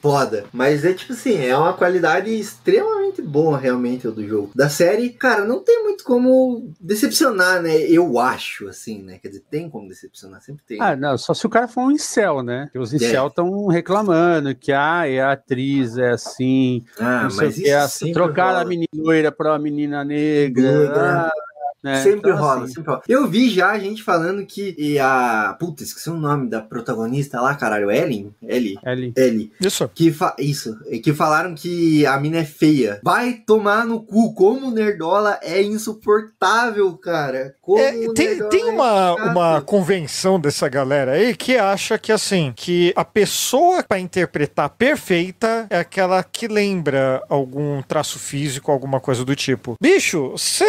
Foda. 0.00 0.44
Mas 0.52 0.84
é 0.84 0.92
tipo 0.92 1.12
assim, 1.12 1.44
é 1.44 1.56
uma 1.56 1.72
qualidade 1.72 2.30
extremamente 2.30 2.97
boa, 3.22 3.58
realmente, 3.58 4.06
o 4.06 4.12
do 4.12 4.26
jogo. 4.26 4.50
Da 4.54 4.68
série, 4.68 5.10
cara, 5.10 5.44
não 5.44 5.62
tem 5.62 5.82
muito 5.84 6.04
como 6.04 6.72
decepcionar, 6.80 7.62
né? 7.62 7.76
Eu 7.82 8.18
acho, 8.18 8.68
assim, 8.68 9.02
né? 9.02 9.18
Quer 9.20 9.28
dizer, 9.28 9.44
tem 9.50 9.68
como 9.68 9.88
decepcionar, 9.88 10.40
sempre 10.42 10.62
tem. 10.66 10.80
Ah, 10.80 10.94
não, 10.96 11.16
só 11.18 11.34
se 11.34 11.46
o 11.46 11.50
cara 11.50 11.68
for 11.68 11.82
um 11.82 11.90
incel, 11.90 12.42
né? 12.42 12.68
Que 12.72 12.78
os 12.78 12.92
incel 12.92 13.24
É. 13.24 13.28
estão 13.28 13.66
reclamando 13.66 14.54
que 14.54 14.72
ah, 14.72 15.06
é 15.08 15.20
a 15.20 15.32
atriz, 15.32 15.96
é 15.98 16.10
assim, 16.10 16.84
Ah, 16.98 17.24
não 17.24 17.30
sei 17.30 17.48
o 17.48 17.52
que, 17.52 17.68
é, 17.68 17.88
sempre 17.88 18.12
trocar 18.14 18.48
a 18.50 18.52
rola. 18.58 18.64
menina 18.64 18.88
loira 18.94 19.32
pra 19.32 19.52
uma 19.52 19.58
menina 19.58 20.04
negra. 20.04 20.62
Negra. 20.62 21.18
ah, 21.26 21.32
né? 21.82 22.02
Sempre 22.02 22.30
Então, 22.30 22.42
rola, 22.42 22.64
assim, 22.64 22.74
sempre 22.74 22.90
rola. 22.90 23.02
Eu 23.08 23.26
vi 23.26 23.50
já 23.50 23.78
gente 23.78 24.02
falando 24.02 24.44
que 24.44 24.74
e 24.78 24.98
a. 24.98 25.56
Puta, 25.58 25.82
esqueci 25.82 26.10
o 26.10 26.14
nome 26.16 26.48
da 26.48 26.60
protagonista 26.60 27.40
lá, 27.40 27.54
caralho. 27.54 27.90
Ellen? 27.90 28.34
Ellie? 28.42 28.78
Ellie. 28.84 29.12
Ellie. 29.16 29.52
Isso. 29.60 29.88
Que 29.94 30.12
fa... 30.12 30.34
Isso, 30.38 30.78
é 30.86 30.98
que 30.98 31.12
falaram 31.12 31.54
que 31.54 32.04
a 32.06 32.18
mina 32.18 32.38
é 32.38 32.44
feia. 32.44 33.00
Vai 33.02 33.34
tomar 33.46 33.84
no 33.84 34.00
cu, 34.02 34.32
como 34.34 34.70
Nerdola 34.70 35.38
é 35.42 35.62
insuportável, 35.62 36.92
cara. 36.96 37.54
Como 37.60 37.78
É, 37.78 37.92
tem, 38.14 38.28
Nerdola 38.28 38.50
tem 38.50 38.60
é 38.62 38.70
uma, 38.70 39.14
chato. 39.16 39.30
uma 39.30 39.60
convenção 39.60 40.40
dessa 40.40 40.68
galera 40.68 41.12
aí 41.12 41.34
que 41.34 41.56
acha 41.56 41.98
que 41.98 42.12
assim, 42.12 42.52
que 42.54 42.92
a 42.96 43.04
pessoa 43.04 43.82
pra 43.82 43.98
interpretar 43.98 44.70
perfeita 44.70 45.66
é 45.70 45.78
aquela 45.78 46.22
que 46.22 46.48
lembra 46.48 47.22
algum 47.28 47.80
traço 47.82 48.18
físico, 48.18 48.70
alguma 48.72 49.00
coisa 49.00 49.24
do 49.24 49.34
tipo. 49.36 49.76
Bicho, 49.80 50.30
você 50.30 50.64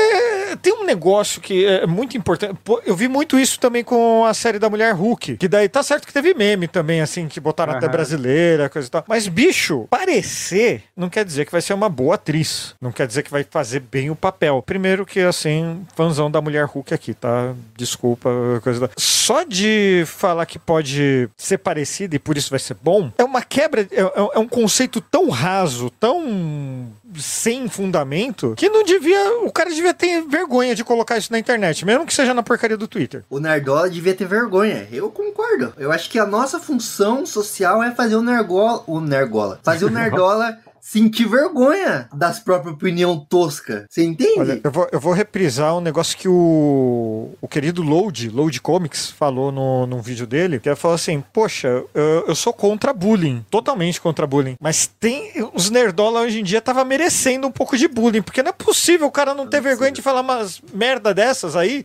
tem 0.57 0.73
um 0.73 0.83
negócio 0.85 1.41
que 1.41 1.65
é 1.65 1.85
muito 1.87 2.17
importante. 2.17 2.55
Eu 2.85 2.95
vi 2.95 3.07
muito 3.07 3.39
isso 3.39 3.59
também 3.59 3.83
com 3.83 4.25
a 4.25 4.33
série 4.33 4.59
da 4.59 4.69
Mulher 4.69 4.93
Hulk, 4.93 5.37
que 5.37 5.47
daí 5.47 5.67
tá 5.69 5.81
certo 5.83 6.05
que 6.07 6.13
teve 6.13 6.33
meme 6.33 6.67
também, 6.67 7.01
assim, 7.01 7.27
que 7.27 7.39
botaram 7.39 7.73
até 7.73 7.85
Aham. 7.85 7.91
brasileira, 7.93 8.69
coisa 8.69 8.87
e 8.87 8.91
tal. 8.91 9.03
Mas, 9.07 9.27
bicho, 9.27 9.87
parecer 9.89 10.83
não 10.95 11.09
quer 11.09 11.23
dizer 11.25 11.45
que 11.45 11.51
vai 11.51 11.61
ser 11.61 11.73
uma 11.73 11.89
boa 11.89 12.15
atriz. 12.15 12.75
Não 12.81 12.91
quer 12.91 13.07
dizer 13.07 13.23
que 13.23 13.31
vai 13.31 13.45
fazer 13.49 13.79
bem 13.79 14.09
o 14.09 14.15
papel. 14.15 14.61
Primeiro 14.65 15.05
que, 15.05 15.19
assim, 15.19 15.85
fãzão 15.95 16.29
da 16.29 16.41
Mulher 16.41 16.65
Hulk 16.65 16.93
aqui, 16.93 17.13
tá? 17.13 17.53
Desculpa, 17.75 18.29
coisa 18.63 18.79
da... 18.81 18.89
Só 18.97 19.43
de 19.43 20.03
falar 20.05 20.45
que 20.45 20.59
pode 20.59 21.29
ser 21.37 21.57
parecido 21.59 22.15
e 22.15 22.19
por 22.19 22.37
isso 22.37 22.49
vai 22.49 22.59
ser 22.59 22.75
bom, 22.81 23.11
é 23.17 23.23
uma 23.23 23.41
quebra, 23.41 23.81
é, 23.91 24.01
é- 24.01 24.29
é 24.35 24.39
um 24.39 24.47
conceito 24.47 24.99
tão 25.01 25.29
raso, 25.29 25.89
tão 25.99 26.87
sem 27.17 27.67
fundamento, 27.67 28.53
que 28.55 28.69
não 28.69 28.83
devia, 28.83 29.39
o 29.43 29.51
cara 29.51 29.69
devia 29.69 29.93
ter 29.93 30.21
vergonha 30.23 30.75
de 30.75 30.83
colocar 30.83 31.17
isso 31.17 31.31
na 31.31 31.39
internet, 31.39 31.85
mesmo 31.85 32.05
que 32.05 32.13
seja 32.13 32.33
na 32.33 32.43
porcaria 32.43 32.77
do 32.77 32.87
Twitter. 32.87 33.23
O 33.29 33.39
Nerdola 33.39 33.89
devia 33.89 34.13
ter 34.13 34.25
vergonha. 34.25 34.87
Eu 34.91 35.09
concordo. 35.09 35.73
Eu 35.77 35.91
acho 35.91 36.09
que 36.09 36.19
a 36.19 36.25
nossa 36.25 36.59
função 36.59 37.25
social 37.25 37.81
é 37.81 37.91
fazer 37.91 38.15
o 38.15 38.21
Nergola. 38.21 38.83
O 38.87 38.99
Nergola. 38.99 39.59
Fazer 39.63 39.85
o 39.85 39.89
Nerdola 39.91 40.57
sentir 40.81 41.27
vergonha 41.27 42.07
das 42.13 42.39
próprias 42.39 42.73
opinião 42.73 43.19
tosca. 43.19 43.85
Você 43.89 44.03
entende? 44.03 44.39
Olha, 44.39 44.61
eu 44.63 44.71
vou, 44.71 44.87
eu 44.91 44.99
vou 44.99 45.13
reprisar 45.13 45.75
um 45.75 45.81
negócio 45.81 46.17
que 46.17 46.27
o, 46.27 47.31
o 47.41 47.47
querido 47.47 47.81
Load, 47.81 48.29
Load 48.29 48.61
Comics, 48.61 49.09
falou 49.09 49.51
no, 49.51 49.85
num 49.85 50.01
vídeo 50.01 50.25
dele, 50.25 50.59
que 50.59 50.69
ele 50.69 50.75
falou 50.75 50.95
assim, 50.95 51.23
poxa, 51.33 51.67
eu, 51.93 52.25
eu 52.27 52.35
sou 52.35 52.53
contra 52.53 52.93
bullying, 52.93 53.45
totalmente 53.49 53.99
contra 53.99 54.25
bullying, 54.25 54.55
mas 54.61 54.87
tem, 54.87 55.31
os 55.53 55.69
nerdola 55.69 56.21
hoje 56.21 56.39
em 56.39 56.43
dia 56.43 56.61
tava 56.61 56.83
merecendo 56.85 57.47
um 57.47 57.51
pouco 57.51 57.77
de 57.77 57.87
bullying, 57.87 58.21
porque 58.21 58.41
não 58.41 58.49
é 58.49 58.53
possível 58.53 59.07
o 59.07 59.11
cara 59.11 59.33
não 59.33 59.47
ter 59.47 59.61
vergonha 59.61 59.91
de 59.91 60.01
falar 60.01 60.21
umas 60.21 60.61
merda 60.73 61.13
dessas 61.13 61.55
aí, 61.55 61.83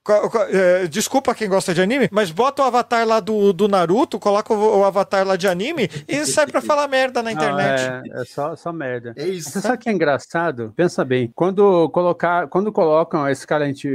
é, 0.50 0.87
desculpa 0.87 1.35
quem 1.35 1.48
gosta 1.48 1.74
de 1.74 1.83
anime, 1.83 2.09
mas 2.11 2.30
bota 2.30 2.62
o 2.62 2.64
avatar 2.64 3.07
lá 3.07 3.20
do, 3.20 3.52
do 3.52 3.68
Naruto, 3.68 4.18
coloca 4.18 4.52
o, 4.52 4.80
o 4.80 4.85
avatar 4.85 5.26
lá 5.26 5.37
de 5.37 5.48
anime 5.48 5.90
e 6.07 6.24
sai 6.26 6.46
pra 6.46 6.61
falar 6.61 6.88
merda 6.88 7.22
na 7.22 7.30
não, 7.30 7.37
internet. 7.37 8.11
é, 8.12 8.22
é 8.22 8.24
só, 8.24 8.54
só 8.57 8.72
merda. 8.72 8.84
É 9.16 9.27
isso. 9.29 9.51
Você 9.51 9.61
sabe 9.61 9.75
o 9.77 9.79
que 9.79 9.88
é 9.88 9.92
engraçado? 9.92 10.73
Pensa 10.77 11.05
bem, 11.05 11.31
quando, 11.35 11.88
colocar, 11.90 12.47
quando 12.49 12.73
colocam 12.73 13.25
a 13.25 13.35
Scarlett, 13.35 13.88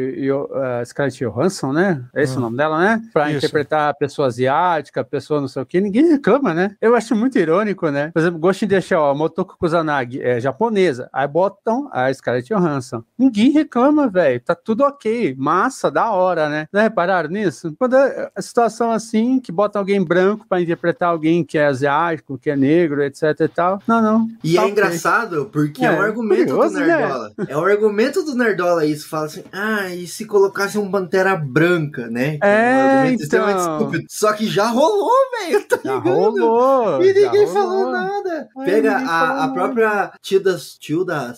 a 0.54 0.86
Scarlett 0.86 1.24
Johansson, 1.24 1.72
né? 1.72 2.04
É 2.14 2.24
esse 2.24 2.36
Hum. 2.36 2.38
o 2.38 2.42
nome 2.42 2.58
dela, 2.58 2.80
né? 2.80 3.02
Pra 3.14 3.28
Isso. 3.30 3.38
interpretar 3.38 3.90
a 3.90 3.94
pessoa 3.94 4.28
asiática, 4.28 5.02
a 5.02 5.04
pessoa 5.04 5.42
não 5.42 5.48
sei 5.48 5.62
o 5.62 5.66
que, 5.66 5.82
ninguém 5.82 6.08
reclama, 6.10 6.54
né? 6.54 6.76
Eu 6.82 6.96
acho 6.96 7.16
muito 7.16 7.38
irônico, 7.38 7.90
né? 7.90 8.12
Por 8.14 8.20
exemplo, 8.20 8.40
Ghost 8.40 8.66
in 8.66 8.68
the 8.68 8.82
Shell, 8.82 9.06
a 9.06 9.16
Motoko 9.16 9.58
Kusanagi 9.58 10.22
é 10.22 10.40
japonesa, 10.40 11.10
aí 11.12 11.28
botam 11.28 11.90
a 11.92 12.12
Scarlett 12.14 12.48
Johansson. 12.54 13.04
Ninguém 13.18 13.52
reclama, 13.52 14.08
velho. 14.08 14.40
Tá 14.42 14.56
tudo 14.56 14.84
ok. 14.84 15.36
Massa, 15.38 15.90
da 15.92 16.12
hora, 16.12 16.50
né? 16.50 16.68
Já 16.74 16.82
repararam 16.82 17.30
nisso? 17.30 17.74
Quando 17.78 17.96
é 17.96 18.30
a 18.36 18.42
situação 18.42 18.92
assim, 18.92 19.40
que 19.40 19.52
bota 19.52 19.78
alguém 19.80 20.04
branco 20.04 20.46
pra 20.48 20.62
interpretar 20.62 21.10
alguém 21.10 21.44
que 21.44 21.58
é 21.58 21.66
asiático, 21.66 22.38
que 22.38 22.50
é 22.50 22.56
negro, 22.56 23.04
etc 23.04 23.24
e 23.40 23.48
tal. 23.48 23.80
Não, 23.88 24.02
não. 24.02 24.28
E 24.44 24.56
Tá 24.56 24.64
é. 24.64 24.68
Engraçado 24.88 25.50
porque 25.52 25.84
é, 25.84 25.88
É, 25.88 25.92
um 25.92 26.02
argumento 26.02 26.46
curioso, 26.56 26.74
do 26.74 26.80
né? 26.80 26.88
Nerdola. 26.88 27.32
É 27.48 27.58
um 27.58 27.66
argumento 27.66 28.24
do 28.24 28.36
Nerdola 28.36 28.86
isso. 28.86 29.08
Fala 29.08 29.26
assim, 29.26 29.44
ah, 29.52 29.90
e 29.94 30.08
se 30.08 30.26
colocasse 30.26 30.78
um 30.78 30.90
Pantera 30.90 31.36
Branca, 31.36 32.08
né? 32.08 32.38
Que 32.38 32.46
É, 32.46 32.74
um 32.76 32.80
argumento 32.80 33.14
então. 33.24 33.24
extremamente 33.24 33.60
estúpido. 33.60 34.04
Só 34.10 34.34
que 34.34 34.48
já 34.48 34.68
rolou, 34.68 35.12
velho. 35.40 35.66
Tá 35.68 35.80
Já 35.84 35.96
ligado? 35.96 36.14
rolou. 36.16 37.04
E 37.04 37.14
ninguém 37.14 37.46
rolou. 37.46 37.54
falou 37.54 37.92
nada. 37.92 38.48
Ai, 38.58 38.66
Pega 38.66 38.98
a, 38.98 39.44
a 39.46 39.48
própria 39.50 40.12
Tilda, 40.22 40.58
Tilda 40.80 41.34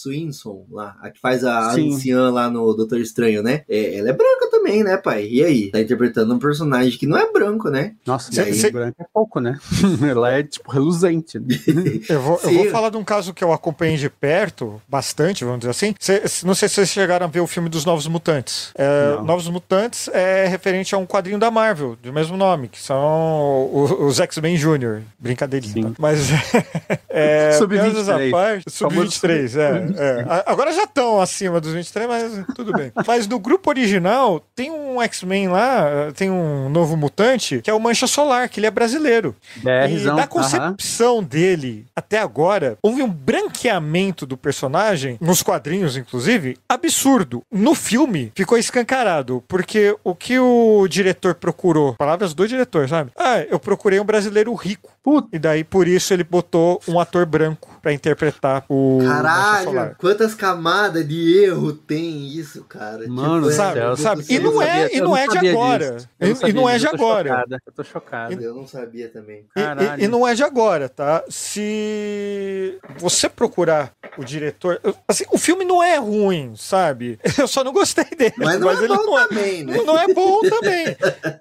Swinson 0.00 0.64
lá, 0.70 0.96
a 1.02 1.10
que 1.10 1.20
faz 1.20 1.44
a 1.44 1.72
Sim. 1.74 1.94
anciã 1.94 2.30
lá 2.30 2.48
no 2.50 2.72
Doutor 2.74 3.00
Estranho, 3.00 3.42
né? 3.42 3.62
É, 3.68 3.96
ela 3.98 4.08
é 4.10 4.12
branca 4.12 4.50
também. 4.50 4.82
né, 4.84 4.96
pai? 4.96 5.26
E 5.30 5.44
aí? 5.44 5.70
Tá 5.70 5.80
interpretando 5.80 6.32
um 6.34 6.38
personagem 6.38 6.96
que 6.98 7.06
não 7.06 7.18
é 7.18 7.30
branco, 7.30 7.68
né? 7.68 7.94
Nossa, 8.06 8.32
Cê- 8.32 8.42
daí 8.42 8.54
cê- 8.54 8.70
branco 8.70 8.96
é 9.00 9.04
pouco, 9.12 9.38
né? 9.40 9.58
Ela 10.08 10.32
é, 10.32 10.42
tipo, 10.42 10.70
reluzente. 10.70 11.38
né? 11.38 11.46
Eu 12.08 12.20
vou, 12.20 12.40
eu 12.42 12.50
vou 12.54 12.70
falar 12.70 12.90
de 12.90 12.96
um 12.96 13.04
caso 13.04 13.32
que 13.34 13.42
eu 13.44 13.52
acompanhei 13.52 13.96
de 13.96 14.08
perto, 14.08 14.80
bastante, 14.88 15.44
vamos 15.44 15.60
dizer 15.60 15.70
assim. 15.70 15.94
Cê- 16.00 16.22
não 16.44 16.54
sei 16.54 16.68
se 16.68 16.76
vocês 16.76 16.88
chegaram 16.88 17.26
a 17.26 17.28
ver 17.28 17.40
o 17.40 17.46
filme 17.46 17.68
dos 17.68 17.84
Novos 17.84 18.06
Mutantes. 18.06 18.72
É. 18.74 19.20
Novos 19.22 19.48
Mutantes 19.48 20.08
é 20.08 20.46
referente 20.46 20.94
a 20.94 20.98
um 20.98 21.06
quadrinho 21.06 21.38
da 21.38 21.50
Marvel, 21.50 21.96
do 22.02 22.12
mesmo 22.12 22.36
nome, 22.36 22.68
que 22.68 22.80
são 22.80 23.70
os 24.00 24.20
X-Men 24.20 24.56
Jr. 24.56 25.02
Brincadeirinha. 25.18 25.88
Tá? 25.90 25.94
Mas. 25.98 26.28
é, 27.08 27.52
Sub-23. 27.58 27.68
piadas 27.82 28.08
à 28.08 28.18
parte, 28.30 28.64
Famoso 28.70 29.10
Sub-23, 29.10 29.56
é, 29.58 29.81
é. 29.96 30.24
A- 30.28 30.44
Agora 30.52 30.72
já 30.72 30.84
estão 30.84 31.20
acima 31.20 31.60
dos 31.60 31.72
23, 31.72 32.06
mas 32.08 32.46
tudo 32.54 32.72
bem. 32.72 32.92
Mas 33.06 33.26
no 33.26 33.38
grupo 33.38 33.70
original, 33.70 34.40
tem 34.54 34.70
um 34.70 35.00
X-Men 35.02 35.48
lá, 35.48 36.12
tem 36.14 36.30
um 36.30 36.68
novo 36.68 36.96
mutante, 36.96 37.60
que 37.62 37.70
é 37.70 37.74
o 37.74 37.80
Mancha 37.80 38.06
Solar, 38.06 38.48
que 38.48 38.60
ele 38.60 38.66
é 38.66 38.70
brasileiro. 38.70 39.34
E 39.56 39.60
BRzão. 39.60 40.16
da 40.16 40.22
aham. 40.22 40.28
concepção 40.28 41.22
dele 41.22 41.86
até 41.96 42.18
agora, 42.18 42.76
houve 42.82 43.02
um 43.02 43.08
branqueamento 43.52 44.24
do 44.26 44.36
personagem, 44.36 45.16
nos 45.20 45.42
quadrinhos, 45.42 45.96
inclusive, 45.96 46.56
absurdo. 46.68 47.42
No 47.50 47.74
filme, 47.74 48.32
ficou 48.34 48.56
escancarado, 48.58 49.42
porque 49.48 49.94
o 50.04 50.14
que 50.14 50.38
o 50.38 50.86
diretor 50.88 51.34
procurou, 51.34 51.94
palavras 51.94 52.34
do 52.34 52.46
diretor, 52.46 52.88
sabe? 52.88 53.10
Ah, 53.16 53.40
eu 53.40 53.58
procurei 53.58 54.00
um 54.00 54.04
brasileiro 54.04 54.52
rico. 54.54 54.90
Puta. 55.02 55.28
E 55.32 55.38
daí, 55.38 55.64
por 55.64 55.88
isso, 55.88 56.14
ele 56.14 56.22
botou 56.22 56.80
um 56.86 57.00
ator 57.00 57.26
branco 57.26 57.68
pra 57.82 57.92
interpretar 57.92 58.64
o 58.68 59.00
Caralho, 59.04 59.71
Solar. 59.72 59.96
quantas 59.98 60.34
camadas 60.34 61.06
de 61.06 61.38
erro 61.44 61.72
tem 61.72 62.28
isso, 62.28 62.64
cara? 62.64 63.06
Mano, 63.08 63.48
é- 63.48 63.52
sabe, 63.52 63.78
céu, 63.80 63.96
sabe? 63.96 64.24
E 64.28 64.38
não 64.38 64.60
é- 64.62 64.66
sabia- 64.82 64.96
e 64.96 65.00
não 65.00 65.16
é 65.16 65.26
de 65.26 65.34
sabia 65.34 65.50
agora. 65.52 65.96
E- 66.20 66.52
não 66.52 66.70
e 66.70 66.74
é 66.74 66.78
de 66.78 66.86
agora. 66.86 67.44
Eu 67.66 67.72
tô 67.72 67.84
chocado. 67.84 68.40
Eu 68.42 68.54
não 68.54 68.66
sabia 68.66 69.08
também. 69.08 69.38
E- 69.56 69.60
E, 69.60 69.62
Caralho. 69.62 70.02
e 70.04 70.08
não 70.08 70.26
é 70.26 70.34
de 70.34 70.42
agora, 70.42 70.88
tá? 70.88 71.24
Se 71.28 72.78
você 72.98 73.28
procurar 73.28 73.92
o 74.18 74.24
diretor. 74.24 74.80
Assim, 75.08 75.24
o 75.30 75.38
filme 75.38 75.64
não 75.64 75.82
é 75.82 75.96
ruim, 75.96 76.54
sabe? 76.56 77.18
Eu 77.38 77.48
só 77.48 77.64
não 77.64 77.72
gostei 77.72 78.04
dele. 78.04 78.34
Mas 78.36 78.60
não 78.60 78.70
é 78.70 78.74
ele 78.74 78.88
bom 78.88 79.02
não 79.06 79.18
é, 79.18 79.26
também, 79.28 79.64
né? 79.64 79.76
não 79.84 79.98
é 79.98 80.12
bom 80.12 80.40
também. 80.40 80.96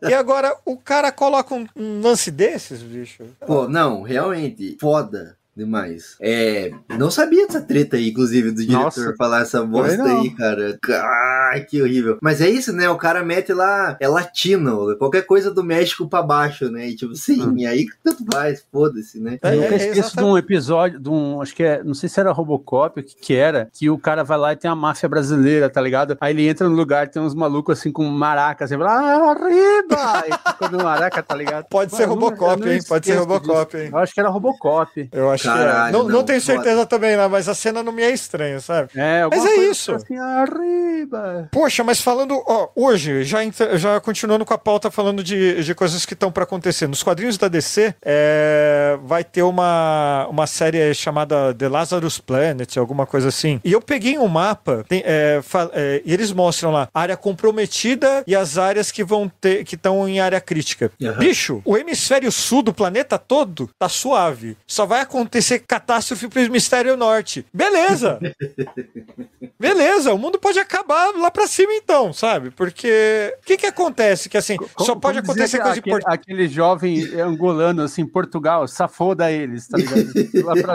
E 0.09 0.13
agora, 0.13 0.55
o 0.65 0.77
cara 0.77 1.11
coloca 1.11 1.53
um, 1.53 1.65
um 1.75 2.01
lance 2.01 2.31
desses, 2.31 2.81
bicho. 2.81 3.23
Pô, 3.45 3.67
não, 3.67 4.01
realmente, 4.01 4.77
foda 4.79 5.35
demais. 5.55 6.15
É, 6.21 6.71
não 6.97 7.11
sabia 7.11 7.45
dessa 7.45 7.61
treta 7.61 7.97
aí, 7.97 8.09
inclusive, 8.09 8.51
do 8.51 8.61
diretor 8.65 8.83
Nossa. 8.83 9.15
falar 9.17 9.41
essa 9.41 9.63
bosta 9.63 10.03
aí, 10.03 10.29
cara. 10.31 10.77
Ai, 11.51 11.61
que 11.65 11.81
horrível. 11.81 12.17
Mas 12.21 12.41
é 12.41 12.49
isso, 12.49 12.71
né? 12.73 12.89
O 12.89 12.97
cara 12.97 13.23
mete 13.23 13.53
lá, 13.53 13.97
é 13.99 14.07
latino, 14.07 14.95
qualquer 14.97 15.23
coisa 15.25 15.51
do 15.51 15.63
México 15.63 16.07
pra 16.07 16.21
baixo, 16.21 16.69
né? 16.71 16.87
E 16.89 16.95
tipo, 16.95 17.15
sim, 17.15 17.41
Hum. 17.41 17.55
e 17.57 17.65
aí 17.65 17.85
tanto 18.03 18.23
faz, 18.31 18.63
foda-se, 18.71 19.19
né? 19.19 19.37
É, 19.41 19.55
Eu 19.55 19.61
nunca 19.61 19.73
é, 19.75 19.77
esqueço 19.77 20.15
de 20.15 20.23
um 20.23 20.37
episódio, 20.37 20.99
de 20.99 21.09
um, 21.09 21.41
acho 21.41 21.53
que 21.55 21.63
é, 21.63 21.83
não 21.83 21.93
sei 21.93 22.07
se 22.07 22.19
era 22.19 22.31
Robocop, 22.31 22.99
o 22.99 23.03
que 23.03 23.15
que 23.15 23.33
era, 23.35 23.69
que 23.73 23.89
o 23.89 23.97
cara 23.97 24.23
vai 24.23 24.37
lá 24.37 24.53
e 24.53 24.55
tem 24.55 24.69
a 24.71 24.75
máfia 24.75 25.07
brasileira, 25.09 25.69
tá 25.69 25.81
ligado? 25.81 26.17
Aí 26.21 26.33
ele 26.33 26.47
entra 26.47 26.67
no 26.69 26.75
lugar, 26.75 27.07
tem 27.09 27.21
uns 27.21 27.35
malucos 27.35 27.77
assim 27.79 27.91
com 27.91 28.03
maracas, 28.05 28.71
assim, 28.71 28.81
ah, 28.81 29.31
arriba! 29.31 30.23
E 30.27 30.51
fica 30.51 30.69
no 30.69 30.83
maraca, 30.83 31.21
tá 31.21 31.35
ligado? 31.35 31.65
Pode 31.69 31.95
ser 31.95 32.03
eu 32.03 32.07
não- 32.07 32.15
Robocop, 32.15 32.61
não 32.65 32.71
hein? 32.71 32.79
Pode 32.87 33.05
ser 33.05 33.15
Robocop, 33.15 33.71
disso. 33.71 33.77
hein? 33.85 33.89
Eu 33.91 33.97
acho 33.99 34.13
que 34.13 34.19
era 34.19 34.29
Robocop. 34.29 35.09
Eu 35.11 35.29
acho 35.31 35.40
que 35.41 35.47
é. 35.47 35.51
Caralho, 35.51 35.93
Não, 35.93 36.03
não, 36.03 36.09
não, 36.09 36.23
tenho 36.23 36.41
foda. 36.41 36.53
certeza 36.63 36.85
também, 36.85 37.15
não, 37.17 37.29
mas 37.29 37.47
a 37.49 37.55
cena 37.55 37.81
não 37.83 37.91
me 37.91 38.01
é 38.03 38.11
estranha, 38.11 38.59
sabe? 38.59 38.89
É, 38.95 39.25
Mas 39.29 39.45
é 39.45 39.55
isso. 39.69 39.93
Assim, 39.93 40.17
arriba! 40.17 41.49
Poxa, 41.51 41.83
mas 41.83 41.99
falando, 42.01 42.41
ó, 42.47 42.69
hoje, 42.75 43.23
já, 43.23 43.43
entra- 43.43 43.77
já 43.77 43.99
continuando 43.99 44.45
com 44.45 44.53
a 44.53 44.57
pauta 44.57 44.89
falando 44.91 45.23
de, 45.23 45.63
de 45.63 45.75
coisas 45.75 46.05
que 46.05 46.13
estão 46.13 46.31
pra 46.31 46.43
acontecer. 46.43 46.87
Nos 46.87 47.03
quadrinhos 47.03 47.37
da 47.37 47.47
DC, 47.47 47.93
é, 48.01 48.97
vai 49.03 49.23
ter 49.23 49.41
uma, 49.43 50.27
uma 50.29 50.47
série 50.47 50.93
chamada 50.93 51.53
The 51.53 51.67
Lazarus 51.67 52.19
Planet, 52.19 52.77
alguma 52.77 53.05
coisa 53.05 53.29
assim. 53.29 53.59
E 53.63 53.71
eu 53.71 53.81
peguei 53.81 54.17
um 54.17 54.27
mapa, 54.27 54.85
tem, 54.87 55.01
é, 55.05 55.41
é, 55.73 56.01
e 56.05 56.13
eles 56.13 56.31
mostram 56.31 56.71
lá 56.71 56.87
área 56.93 57.17
comprometida 57.17 58.23
e 58.27 58.35
as 58.35 58.57
áreas 58.57 58.91
que 58.91 59.03
vão 59.03 59.29
ter, 59.41 59.63
que 59.63 59.75
estão 59.75 60.07
em 60.07 60.19
área 60.19 60.39
crítica. 60.39 60.91
Aham. 61.01 61.17
Bicho, 61.17 61.61
o 61.65 61.77
hemisfério 61.77 62.31
sul 62.31 62.61
do 62.61 62.73
planeta 62.73 63.17
todo 63.17 63.69
tá 63.77 63.89
suave. 63.89 64.57
Só 64.67 64.85
vai 64.85 65.01
acontecer 65.01 65.30
catástrofe 65.67 66.27
pro 66.27 66.41
hemisfério 66.41 66.97
norte. 66.97 67.45
Beleza! 67.53 68.19
Beleza, 69.59 70.13
o 70.13 70.17
mundo 70.17 70.39
pode 70.39 70.59
acabar 70.59 71.15
lá 71.15 71.29
pra 71.29 71.47
cima 71.47 71.73
então, 71.73 72.11
sabe? 72.11 72.49
Porque 72.51 73.33
o 73.41 73.45
que 73.45 73.57
que 73.57 73.65
acontece? 73.67 74.27
Que 74.27 74.37
assim, 74.37 74.57
só 74.79 74.85
Como- 74.87 75.01
pode 75.01 75.21
como 75.21 75.31
acontecer 75.31 75.57
coisa 75.57 75.79
aquele, 75.79 75.95
importante. 75.95 76.13
aquele 76.13 76.47
jovem 76.47 77.03
angolano, 77.19 77.83
assim, 77.83 78.05
Portugal, 78.05 78.67
safoda 78.67 79.31
eles, 79.31 79.67
tá 79.67 79.77
ligado? 79.77 80.11
Lá 80.45 80.55
pra... 80.55 80.73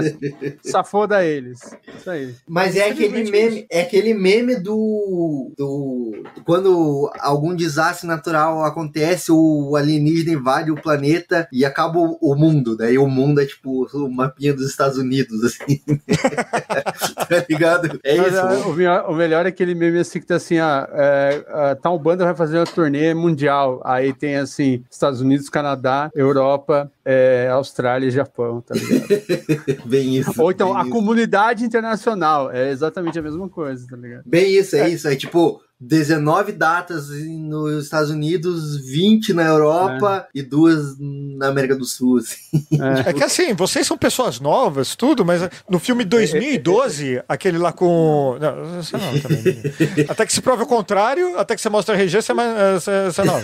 Safoda 0.65 1.25
eles. 1.25 1.59
Isso 1.99 2.11
aí. 2.11 2.35
Mas 2.49 2.77
é 2.77 2.89
aquele 2.91 3.07
Simplesmente 3.25 3.51
meme, 3.55 3.67
é 3.71 3.81
aquele 3.83 4.15
meme 4.15 4.57
do, 4.57 5.53
do 5.57 6.23
quando 6.45 7.11
algum 7.21 7.55
desastre 7.55 8.07
natural 8.07 8.65
acontece, 8.65 9.33
o 9.33 9.75
alienígena 9.77 10.33
invade 10.33 10.71
o 10.71 10.81
planeta 10.81 11.49
e 11.53 11.65
acaba 11.65 11.99
o, 11.99 12.19
o 12.21 12.35
mundo. 12.37 12.77
Daí 12.77 12.99
o 12.99 13.09
mundo 13.09 13.41
é 13.41 13.47
tipo 13.47 13.87
o 13.93 14.09
dos 14.53 14.71
Estados 14.71 14.99
Unidos, 14.99 15.43
assim. 15.45 15.81
tá 17.29 17.45
ligado? 17.49 17.99
É 18.03 18.17
Mas, 18.17 18.33
isso. 18.33 18.41
ah, 18.41 18.69
o, 18.69 18.75
melhor, 18.75 19.11
o 19.11 19.15
melhor 19.15 19.47
é 19.47 19.49
aquele 19.49 19.75
meme 19.75 19.99
assim 19.99 20.21
que 20.21 20.27
tá 20.27 20.37
assim, 20.37 20.59
ah, 20.59 20.89
é, 20.93 21.45
ah, 21.49 21.77
tal 21.81 21.99
banda 21.99 22.25
vai 22.25 22.35
fazer 22.35 22.59
uma 22.59 22.67
turnê 22.67 23.15
mundial. 23.15 23.81
Aí 23.85 24.13
tem 24.13 24.37
assim, 24.37 24.85
Estados 24.91 25.21
Unidos, 25.21 25.49
Canadá, 25.49 26.11
Europa, 26.15 26.91
é, 27.05 27.49
Austrália 27.53 28.09
e 28.09 28.11
Japão, 28.11 28.61
tá 28.61 28.75
ligado? 28.75 29.87
Bem 29.87 30.17
isso. 30.17 30.43
Ou 30.43 30.51
então 30.51 30.77
a 30.77 30.83
isso. 30.83 30.91
comunidade 30.91 31.65
internacional. 31.65 32.51
É 32.51 32.71
exatamente 32.71 33.19
a 33.19 33.23
mesma 33.23 33.49
coisa, 33.49 33.87
tá 33.89 33.97
ligado? 33.97 34.23
Bem 34.27 34.57
isso, 34.57 34.77
é, 34.77 34.89
isso. 34.89 35.09
É 35.09 35.15
tipo 35.15 35.61
19 35.79 36.53
datas 36.53 37.09
nos 37.11 37.85
Estados 37.85 38.11
Unidos, 38.11 38.79
20 38.87 39.35
na 39.35 39.45
Europa 39.45 40.27
e 40.35 40.41
duas 40.43 40.97
na 40.99 41.49
América 41.49 41.77
do 41.77 41.85
Sul. 41.85 42.19
Assim. 42.19 42.37
É 43.07 43.13
que 43.13 43.23
assim, 43.23 43.53
vocês 43.53 43.87
são 43.87 43.99
pessoas 43.99 44.41
novas, 44.41 44.97
tudo, 44.97 45.23
mas 45.25 45.43
no 45.69 45.79
filme 45.79 46.03
2012, 46.05 47.23
aquele 47.29 47.59
lá 47.59 47.73
com. 47.73 48.39
Não, 48.41 48.83
você 48.83 48.97
não, 48.97 49.21
também. 49.21 50.07
Até 50.09 50.25
que 50.25 50.33
se 50.33 50.41
prove 50.41 50.63
o 50.63 50.67
contrário, 50.67 51.39
até 51.39 51.55
que 51.55 51.61
você 51.61 51.69
mostra 51.69 51.95
a 51.95 51.99
RG, 51.99 52.23
você 52.23 52.33
é 52.33 52.35
você- 52.75 53.05
você 53.13 53.23
não. 53.25 53.41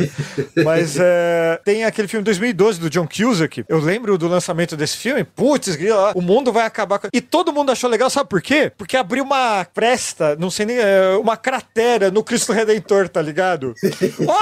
Mas 0.64 0.96
é, 0.98 1.60
tem 1.64 1.84
aquele 1.84 2.08
filme 2.08 2.24
2012 2.24 2.80
do 2.80 2.88
John 2.88 3.06
Cusack. 3.06 3.64
Eu 3.68 3.78
lembro 3.78 4.16
do 4.16 4.26
lançamento 4.26 4.74
desse 4.76 4.96
filme. 4.96 5.22
Putz, 5.22 5.76
o 6.14 6.22
mundo 6.22 6.50
vai 6.50 6.64
acabar. 6.64 6.98
com- 6.98 7.08
E 7.12 7.20
todo 7.20 7.52
mundo 7.52 7.70
achou 7.70 7.90
legal, 7.90 8.08
sabe 8.08 8.28
por 8.30 8.40
quê? 8.40 8.72
Porque 8.76 8.96
abriu 8.96 9.22
uma 9.22 9.66
fresta, 9.74 10.34
não 10.36 10.50
sei 10.50 10.64
nem, 10.64 10.76
é, 10.78 11.14
uma 11.20 11.36
cratera 11.36 12.10
no 12.10 12.21
Cristo 12.22 12.52
Redentor, 12.52 13.08
tá 13.08 13.20
ligado? 13.22 13.74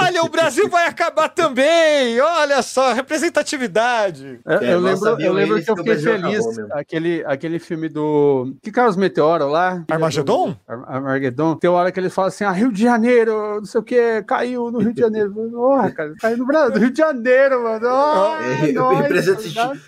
Olha, 0.01 0.23
o 0.23 0.29
Brasil 0.29 0.67
vai 0.69 0.87
acabar 0.87 1.29
também! 1.29 2.19
Olha 2.19 2.61
só, 2.61 2.93
representatividade. 2.93 4.39
Eu, 4.45 4.57
É, 4.59 4.73
eu 4.73 4.79
lembro, 4.79 5.09
eu 5.21 5.33
lembro 5.33 5.55
eles 5.55 5.65
que 5.65 5.71
eu 5.71 5.77
fiquei 5.77 5.97
feliz. 5.97 6.43
Aquele, 6.71 7.23
aquele 7.25 7.59
filme 7.59 7.89
do. 7.89 8.55
Que 8.61 8.71
caiu 8.71 8.89
os 8.89 8.95
meteoros 8.95 9.51
lá? 9.51 9.83
Armagedon? 9.89 10.55
Ar- 10.67 10.83
Armagedon. 10.87 11.55
Tem 11.55 11.69
uma 11.69 11.79
hora 11.79 11.91
que 11.91 11.99
ele 11.99 12.09
fala 12.09 12.27
assim: 12.29 12.43
ah, 12.43 12.51
Rio 12.51 12.71
de 12.71 12.81
Janeiro, 12.83 13.55
não 13.57 13.65
sei 13.65 13.79
o 13.81 13.83
que, 13.83 14.21
caiu 14.23 14.71
no 14.71 14.79
Rio 14.79 14.93
de 14.93 15.01
Janeiro. 15.01 15.31
Porra, 15.51 15.91
cara, 15.91 16.13
caiu 16.19 16.37
no 16.37 16.45
Brasil, 16.45 16.79
Rio 16.79 16.91
de 16.91 16.97
Janeiro, 16.97 17.63
mano. 17.63 17.87
Oh, 17.87 18.41
É, 18.41 18.73
tá 18.73 19.01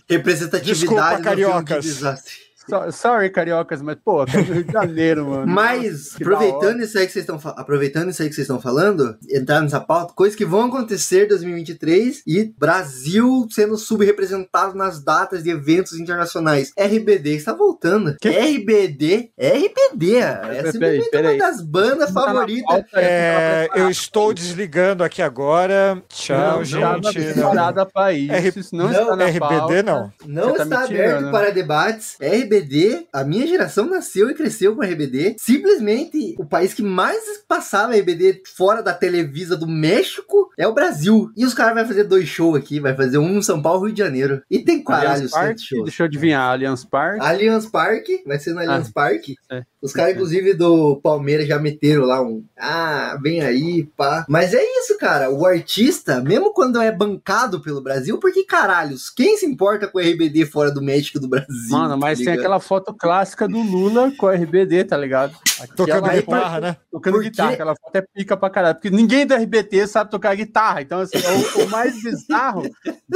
representatividade 0.07 0.63
Desculpa, 0.65 1.01
no 1.01 1.07
filme 1.09 1.17
de 1.17 1.23
cariocas. 1.23 1.85
desastre. 1.85 2.33
So- 2.69 2.91
Sorry, 2.91 3.29
cariocas, 3.29 3.81
mas, 3.81 3.97
pô, 4.03 4.25
no 4.25 4.25
Rio 4.41 4.63
de 4.63 4.71
Janeiro, 4.71 5.27
mano. 5.27 5.47
Mas, 5.47 6.15
Que 6.15 6.23
aproveitando 6.23 6.81
isso 6.81 6.97
aí 6.97 7.05
que 7.05 7.11
vocês 7.13 7.27
estão 7.29 7.39
aproveitando 7.55 8.09
isso 8.09 8.21
aí 8.21 8.29
que 8.29 8.35
vocês 8.35 8.45
estão 8.45 8.59
falando, 8.61 9.17
entrar 9.29 9.61
nessa 9.61 9.79
pauta, 9.79 10.13
coisas 10.13 10.35
que 10.35 10.45
vão 10.45 10.65
acontecer 10.65 11.25
em 11.25 11.27
2023 11.29 12.21
e 12.25 12.53
Brasil 12.57 13.47
sendo 13.49 13.77
subrepresentado 13.77 14.75
nas 14.75 15.03
datas 15.03 15.43
de 15.43 15.49
eventos 15.49 15.93
internacionais. 15.99 16.71
RBD 16.77 17.35
está 17.35 17.53
voltando. 17.53 18.15
Que? 18.21 18.29
RBD, 18.29 19.31
RBD, 19.37 20.15
é 20.17 21.21
uma 21.21 21.37
das 21.37 21.61
bandas 21.61 22.13
Tá 22.13 22.21
favoritas. 22.21 22.63
pauta, 22.65 22.87
É, 22.99 23.67
tá 23.67 23.77
eu 23.79 23.89
estou 23.89 24.33
desligando 24.33 25.03
aqui 25.03 25.21
agora. 25.21 26.01
Tchau, 26.09 26.57
não, 26.57 26.63
gente. 26.63 26.79
Não, 26.81 26.93
Não. 26.93 27.33
preparada 27.51 27.85
pra 27.85 28.13
isso. 28.13 28.31
R- 28.33 28.53
Isso 28.55 28.75
não, 28.75 28.85
não, 28.85 29.01
está 29.01 29.15
na 29.15 29.25
RBD 29.25 29.39
pauta. 29.39 29.83
não. 29.83 30.11
Não 30.25 30.43
Você 30.49 30.57
tá 30.57 30.63
está 30.63 30.83
aberto 30.83 30.87
tirando, 31.17 31.31
para 31.31 31.49
debates. 31.51 32.15
RBD 32.21 32.52
RBD, 32.53 33.07
a 33.11 33.23
minha 33.23 33.47
geração 33.47 33.89
nasceu 33.89 34.29
e 34.29 34.33
cresceu 34.33 34.75
com 34.75 34.83
RBD. 34.83 35.35
Simplesmente 35.39 36.35
o 36.37 36.45
país 36.45 36.73
que 36.73 36.83
mais 36.83 37.23
passava 37.47 37.95
RBD 37.95 38.43
fora 38.55 38.83
da 38.83 38.93
Televisa 38.93 39.57
do 39.57 39.67
México 39.67 40.51
é 40.57 40.67
o 40.67 40.73
Brasil. 40.73 41.31
E 41.35 41.45
os 41.45 41.53
caras 41.53 41.75
vão 41.75 41.87
fazer 41.87 42.03
dois 42.03 42.27
shows 42.27 42.55
aqui, 42.55 42.79
vai 42.79 42.95
fazer 42.95 43.17
um 43.17 43.37
em 43.37 43.41
São 43.41 43.61
Paulo 43.61 43.85
e 43.85 43.87
Rio 43.87 43.95
de 43.95 44.03
Janeiro. 44.03 44.41
E 44.49 44.59
tem 44.59 44.83
caralho 44.83 45.29
Parque, 45.29 45.61
shows. 45.61 45.83
deixa 45.85 46.03
eu 46.03 46.05
adivinhar, 46.05 46.51
Allianz 46.51 46.85
Parque. 46.85 47.25
Allianz 47.25 47.65
Parque, 47.65 48.23
vai 48.25 48.39
ser 48.39 48.53
no 48.53 48.59
Allianz 48.59 48.91
Parque. 48.91 49.35
é. 49.51 49.63
Os 49.83 49.91
caras, 49.91 50.13
inclusive, 50.13 50.53
do 50.53 50.95
Palmeiras 51.03 51.45
já 51.45 51.59
meteram 51.59 52.05
lá 52.05 52.21
um. 52.21 52.41
Ah, 52.57 53.19
vem 53.21 53.41
aí, 53.41 53.83
pá. 53.97 54.25
Mas 54.29 54.53
é 54.53 54.63
isso, 54.63 54.97
cara. 54.97 55.29
O 55.29 55.45
artista, 55.45 56.21
mesmo 56.21 56.53
quando 56.53 56.81
é 56.81 56.89
bancado 56.89 57.61
pelo 57.61 57.81
Brasil, 57.81 58.17
porque 58.17 58.45
caralhos, 58.45 59.09
quem 59.09 59.35
se 59.35 59.45
importa 59.45 59.85
com 59.85 59.97
o 59.97 60.01
RBD 60.01 60.45
fora 60.45 60.71
do 60.71 60.81
México 60.81 61.19
do 61.19 61.27
Brasil? 61.27 61.69
Mano, 61.69 61.97
mas 61.97 62.19
tá 62.19 62.31
tem? 62.31 62.42
Aquela 62.43 62.59
foto 62.59 62.93
clássica 62.93 63.47
do 63.47 63.59
Lula 63.61 64.11
com 64.17 64.27
a 64.27 64.33
RBD, 64.35 64.83
tá 64.83 64.97
ligado? 64.97 65.35
Tocando 65.75 66.09
guitarra, 66.09 66.59
né? 66.59 66.77
Tocando 66.91 67.13
Porque- 67.13 67.29
guitarra, 67.29 67.51
aquela 67.53 67.75
foto 67.75 67.95
é 67.95 68.01
pica 68.01 68.35
pra 68.35 68.49
caralho. 68.49 68.75
Porque 68.75 68.89
ninguém 68.89 69.25
do 69.25 69.33
RBT 69.33 69.87
sabe 69.87 70.11
tocar 70.11 70.35
guitarra. 70.35 70.81
Então, 70.81 70.99
assim, 70.99 71.17
o, 71.17 71.63
o 71.63 71.69
mais 71.69 72.01
bizarro 72.01 72.63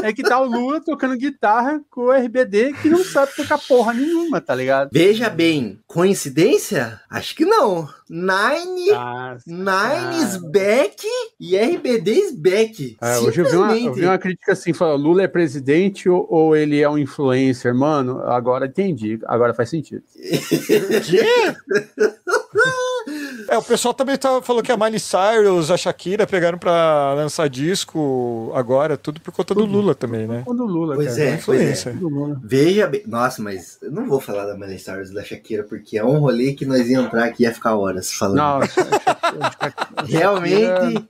é 0.02 0.14
que 0.14 0.24
tá 0.24 0.40
o 0.40 0.46
Lula 0.46 0.82
tocando 0.84 1.18
guitarra 1.18 1.82
com 1.90 2.02
o 2.06 2.12
RBD 2.12 2.74
que 2.82 2.90
não 2.90 3.04
sabe 3.04 3.36
tocar 3.36 3.58
porra 3.58 3.94
nenhuma, 3.94 4.40
tá 4.40 4.56
ligado? 4.56 4.90
Veja 4.92 5.30
bem, 5.30 5.80
coincidência? 5.88 7.00
Acho 7.10 7.36
que 7.36 7.46
não. 7.46 7.88
Nine. 8.10 8.92
Ah, 8.96 9.38
Nine 9.46 10.24
is 10.24 10.38
back 10.38 11.06
e 11.40 11.58
RBD 11.58 12.12
is 12.12 12.32
back. 12.36 12.98
É, 13.02 13.18
hoje 13.20 13.42
eu 13.42 13.50
vi, 13.50 13.58
uma, 13.58 13.78
eu 13.78 13.94
vi 13.94 14.06
uma 14.06 14.18
crítica 14.18 14.54
assim, 14.54 14.72
falando, 14.72 15.04
Lula 15.04 15.24
é 15.24 15.28
presidente 15.28 16.08
ou, 16.08 16.26
ou 16.30 16.56
ele 16.56 16.82
é 16.82 16.90
um 16.90 16.98
influencer? 16.98 17.76
Mano, 17.76 18.22
agora 18.22 18.66
entendi, 18.66 19.17
agora 19.26 19.54
faz 19.54 19.70
sentido. 19.70 20.04
Quê? 21.06 21.24
É, 23.50 23.58
o 23.58 23.64
pessoal 23.64 23.94
também 23.94 24.18
tá, 24.18 24.42
falou 24.42 24.62
que 24.62 24.72
a 24.72 24.76
Miley 24.76 25.00
Cyrus, 25.00 25.72
a 25.72 25.78
Shakira 25.78 26.28
pegaram 26.28 26.58
pra 26.58 27.14
lançar 27.14 27.48
disco 27.48 28.52
agora, 28.54 28.98
tudo 28.98 29.22
por 29.22 29.32
conta 29.32 29.54
do 29.54 29.62
Tudo. 29.62 29.72
Lula 29.72 29.96
também, 29.96 30.28
né? 30.28 30.42
Quando 30.44 30.64
o 30.64 30.68
Lula, 30.68 30.96
Pois 30.96 31.16
cara. 31.16 31.30
é, 31.30 31.38
pois 31.38 31.86
é. 31.88 31.92
Do 31.92 32.10
Lula. 32.10 32.42
Veja 32.44 32.88
bem. 32.88 33.04
Nossa, 33.08 33.42
mas 33.42 33.78
eu 33.82 33.92
não 33.92 34.08
vou 34.10 34.20
falar 34.20 34.46
da 34.46 34.56
Miley 34.58 34.78
Cyrus 34.80 35.12
e 35.12 35.14
da 35.14 35.24
Shakira, 35.24 35.64
porque 35.64 35.98
é 35.98 36.04
um 36.04 36.20
rolê 36.20 36.52
que 36.54 36.66
nós 36.66 36.90
ia 36.90 37.00
entrar 37.00 37.24
aqui 37.26 37.44
e 37.44 37.46
ia 37.46 37.54
ficar 37.54 37.78
horas 37.78 38.12
falando. 38.12 38.36
Não, 38.38 38.60
realmente, 40.06 41.08